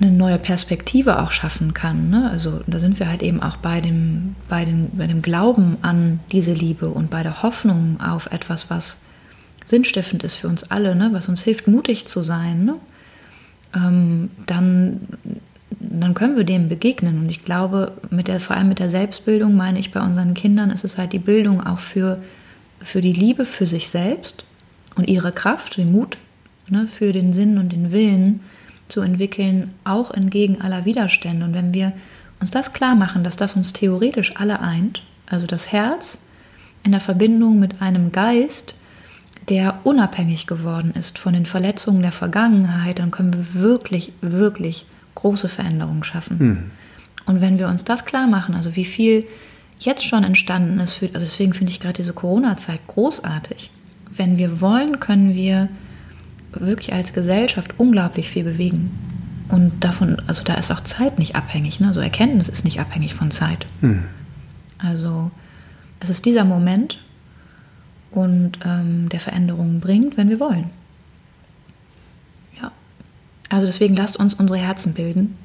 eine 0.00 0.10
neue 0.10 0.38
Perspektive 0.38 1.20
auch 1.20 1.30
schaffen 1.30 1.74
kann. 1.74 2.10
Ne? 2.10 2.30
Also 2.30 2.60
da 2.66 2.78
sind 2.78 2.98
wir 2.98 3.08
halt 3.08 3.22
eben 3.22 3.42
auch 3.42 3.56
bei 3.56 3.80
dem, 3.80 4.34
bei, 4.48 4.64
dem, 4.64 4.88
bei 4.92 5.06
dem 5.06 5.20
Glauben 5.20 5.76
an 5.82 6.20
diese 6.32 6.52
Liebe 6.52 6.88
und 6.88 7.10
bei 7.10 7.22
der 7.22 7.42
Hoffnung 7.42 8.00
auf 8.00 8.26
etwas, 8.32 8.70
was 8.70 8.96
sinnstiftend 9.66 10.24
ist 10.24 10.34
für 10.34 10.48
uns 10.48 10.70
alle, 10.70 10.94
ne? 10.94 11.10
was 11.12 11.28
uns 11.28 11.42
hilft, 11.42 11.68
mutig 11.68 12.06
zu 12.06 12.22
sein. 12.22 12.64
Ne? 12.64 12.76
Ähm, 13.74 14.30
dann, 14.46 15.00
dann 15.78 16.14
können 16.14 16.36
wir 16.36 16.44
dem 16.44 16.68
begegnen. 16.68 17.18
Und 17.18 17.28
ich 17.28 17.44
glaube, 17.44 17.92
mit 18.08 18.28
der, 18.28 18.40
vor 18.40 18.56
allem 18.56 18.68
mit 18.68 18.78
der 18.78 18.90
Selbstbildung 18.90 19.54
meine 19.54 19.78
ich 19.78 19.92
bei 19.92 20.00
unseren 20.00 20.32
Kindern, 20.32 20.70
ist 20.70 20.84
es 20.84 20.96
halt 20.96 21.12
die 21.12 21.18
Bildung 21.18 21.64
auch 21.64 21.78
für, 21.78 22.22
für 22.82 23.02
die 23.02 23.12
Liebe 23.12 23.44
für 23.44 23.66
sich 23.66 23.90
selbst 23.90 24.44
und 24.94 25.08
ihre 25.08 25.32
Kraft, 25.32 25.76
den 25.76 25.92
Mut, 25.92 26.16
ne? 26.70 26.86
für 26.86 27.12
den 27.12 27.34
Sinn 27.34 27.58
und 27.58 27.72
den 27.72 27.92
Willen, 27.92 28.40
zu 28.92 29.00
entwickeln, 29.00 29.70
auch 29.84 30.10
entgegen 30.10 30.60
aller 30.60 30.84
Widerstände. 30.84 31.44
Und 31.44 31.54
wenn 31.54 31.74
wir 31.74 31.92
uns 32.40 32.50
das 32.50 32.72
klar 32.72 32.94
machen, 32.94 33.24
dass 33.24 33.36
das 33.36 33.56
uns 33.56 33.72
theoretisch 33.72 34.36
alle 34.36 34.60
eint, 34.60 35.02
also 35.26 35.46
das 35.46 35.72
Herz 35.72 36.18
in 36.82 36.92
der 36.92 37.00
Verbindung 37.00 37.58
mit 37.58 37.82
einem 37.82 38.12
Geist, 38.12 38.74
der 39.48 39.80
unabhängig 39.84 40.46
geworden 40.46 40.92
ist 40.98 41.18
von 41.18 41.32
den 41.32 41.46
Verletzungen 41.46 42.02
der 42.02 42.12
Vergangenheit, 42.12 42.98
dann 42.98 43.10
können 43.10 43.34
wir 43.34 43.60
wirklich, 43.60 44.12
wirklich 44.20 44.86
große 45.14 45.48
Veränderungen 45.48 46.04
schaffen. 46.04 46.38
Und 47.26 47.40
wenn 47.40 47.58
wir 47.58 47.68
uns 47.68 47.84
das 47.84 48.04
klar 48.04 48.26
machen, 48.26 48.54
also 48.54 48.76
wie 48.76 48.84
viel 48.84 49.26
jetzt 49.78 50.04
schon 50.04 50.24
entstanden 50.24 50.78
ist, 50.80 50.94
für, 50.94 51.06
also 51.06 51.20
deswegen 51.20 51.52
finde 51.52 51.72
ich 51.72 51.80
gerade 51.80 51.94
diese 51.94 52.12
Corona-Zeit 52.12 52.80
großartig. 52.86 53.70
Wenn 54.10 54.38
wir 54.38 54.60
wollen, 54.60 55.00
können 55.00 55.34
wir 55.34 55.68
wirklich 56.52 56.92
als 56.92 57.12
Gesellschaft 57.12 57.74
unglaublich 57.78 58.28
viel 58.28 58.44
bewegen. 58.44 58.90
Und 59.48 59.84
davon, 59.84 60.20
also 60.26 60.42
da 60.44 60.54
ist 60.54 60.70
auch 60.70 60.80
Zeit 60.80 61.18
nicht 61.18 61.34
abhängig. 61.34 61.80
Ne? 61.80 61.88
Also 61.88 62.00
Erkenntnis 62.00 62.48
ist 62.48 62.64
nicht 62.64 62.80
abhängig 62.80 63.14
von 63.14 63.30
Zeit. 63.30 63.66
Also 64.78 65.30
es 65.98 66.08
ist 66.08 66.24
dieser 66.24 66.44
Moment 66.44 66.98
und 68.10 68.58
ähm, 68.64 69.08
der 69.08 69.20
Veränderungen 69.20 69.80
bringt, 69.80 70.16
wenn 70.16 70.28
wir 70.28 70.40
wollen. 70.40 70.70
Ja. 72.60 72.72
Also 73.48 73.66
deswegen 73.66 73.96
lasst 73.96 74.16
uns 74.16 74.34
unsere 74.34 74.58
Herzen 74.58 74.94
bilden 74.94 75.36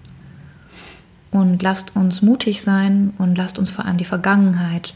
und 1.31 1.61
lasst 1.61 1.95
uns 1.95 2.21
mutig 2.21 2.61
sein 2.61 3.13
und 3.17 3.37
lasst 3.37 3.59
uns 3.59 3.71
vor 3.71 3.85
allem 3.85 3.97
die 3.97 4.05
Vergangenheit 4.05 4.93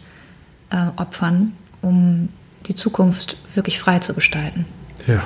äh, 0.70 0.88
opfern, 0.96 1.54
um 1.82 2.30
die 2.68 2.76
Zukunft 2.76 3.38
wirklich 3.56 3.80
frei 3.80 4.00
zu 4.00 4.14
gestalten. 4.14 4.66
Ja. 5.08 5.24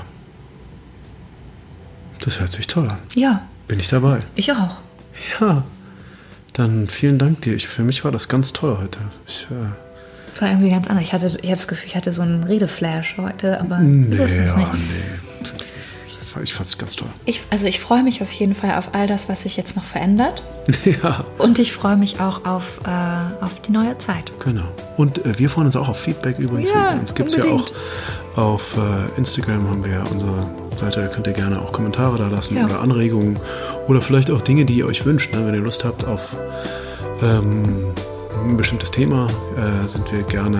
Das 2.24 2.40
hört 2.40 2.52
sich 2.52 2.68
toll 2.68 2.90
an. 2.90 3.00
Ja, 3.16 3.42
Bin 3.68 3.80
ich 3.80 3.90
dabei. 3.90 4.20
ich 4.36 4.52
auch. 4.52 4.78
Ja. 5.42 5.64
Dann 6.54 6.88
vielen 6.88 7.18
Dank 7.18 7.42
dir. 7.42 7.54
Ich, 7.54 7.68
für 7.68 7.84
mich 7.84 8.06
war 8.06 8.12
das 8.12 8.30
ganz 8.30 8.54
toll 8.54 8.78
heute. 8.80 9.00
Ich, 9.28 9.48
äh, 9.52 10.40
War 10.42 10.50
irgendwie 10.50 10.70
ganz 10.70 10.88
anders. 10.88 11.04
Ich 11.04 11.12
hatte, 11.12 11.26
ich 11.26 11.50
habe 11.50 11.58
das 11.58 11.68
Gefühl, 11.68 11.88
ich 11.88 11.96
hatte 11.96 12.14
so 12.14 12.22
einen 12.22 12.44
Redeflash 12.44 13.18
heute, 13.18 13.60
aber 13.60 13.80
nee, 13.80 14.18
wusste 14.18 14.42
es 14.42 14.50
ja, 14.50 14.58
nicht. 14.58 14.74
nee. 14.74 16.44
ich 16.44 16.54
fand 16.54 16.70
es 16.70 16.78
ganz 16.78 16.96
toll. 16.96 17.10
Ich, 17.26 17.42
also 17.50 17.66
ich 17.66 17.80
freue 17.80 18.04
mich 18.04 18.22
auf 18.22 18.32
jeden 18.32 18.56
Fall 18.56 18.76
auf 18.76 18.94
all 18.94 19.08
das, 19.08 19.28
was 19.28 19.42
sich 19.42 19.58
jetzt 19.58 19.76
noch 19.76 19.84
verändert. 19.84 20.44
ja. 20.86 21.26
Und 21.40 21.60
ich 21.60 21.74
freue 21.74 21.98
mich 21.98 22.22
auch 22.22 22.46
auf, 22.46 22.80
äh, 22.86 23.44
auf 23.44 23.62
die 23.64 23.72
neue 23.72 23.98
Zeit. 23.98 24.32
Genau. 24.46 24.64
Und 24.96 25.26
äh, 25.26 25.38
wir 25.40 25.50
freuen 25.50 25.66
uns 25.66 25.76
auch 25.76 25.90
auf 25.90 26.00
Feedback 26.00 26.40
übrigens. 26.40 26.70
Ja, 26.70 26.92
uns 26.92 27.16
gibt 27.16 27.32
es 27.32 27.36
ja 27.36 27.46
auch 27.46 27.66
auf 28.36 28.78
äh, 28.78 29.18
Instagram 29.18 29.68
haben 29.70 29.84
wir 29.84 29.92
ja 29.92 30.04
unsere 30.04 30.63
Seite, 30.78 31.02
da 31.02 31.08
könnt 31.08 31.28
ihr 31.28 31.34
gerne 31.34 31.62
auch 31.62 31.72
Kommentare 31.72 32.18
da 32.18 32.28
lassen 32.28 32.58
Ja. 32.58 32.66
oder 32.66 32.82
Anregungen 32.82 33.38
oder 33.88 34.02
vielleicht 34.02 34.32
auch 34.32 34.42
Dinge, 34.42 34.66
die 34.66 34.76
ihr 34.76 34.86
euch 34.86 35.06
wünscht. 35.06 35.34
Ne? 35.34 35.46
Wenn 35.46 35.54
ihr 35.54 35.62
Lust 35.62 35.84
habt 35.84 36.06
auf 36.06 36.22
ähm, 37.22 37.86
ein 38.44 38.58
bestimmtes 38.58 38.92
Thema, 38.92 39.28
äh, 39.58 39.88
sind 39.88 40.12
wir 40.12 40.24
gerne 40.24 40.60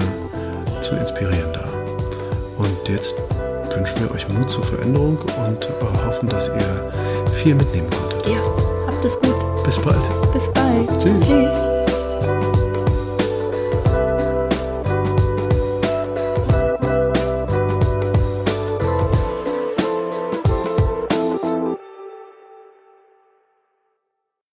zu 0.82 0.96
inspirieren 0.96 1.52
da. 1.54 1.64
Und 2.58 2.88
jetzt 2.90 3.16
wünschen 3.76 3.96
wir 4.00 4.12
euch 4.12 4.28
Mut 4.30 4.50
zur 4.50 4.64
Veränderung 4.64 5.18
und 5.48 5.66
äh, 5.66 6.06
hoffen, 6.08 6.30
dass 6.30 6.48
ihr 6.50 6.92
viel 7.34 7.56
mitnehmen 7.56 7.90
konntet. 7.90 8.28
Ja, 8.28 8.42
habt 8.88 9.04
es 9.04 9.20
gut. 9.20 9.36
Bis 9.66 9.80
bald. 9.80 10.02
Bis 10.34 10.50
bald. 10.54 10.90
Tschüss. 11.02 11.28
Tschüss. 11.28 12.53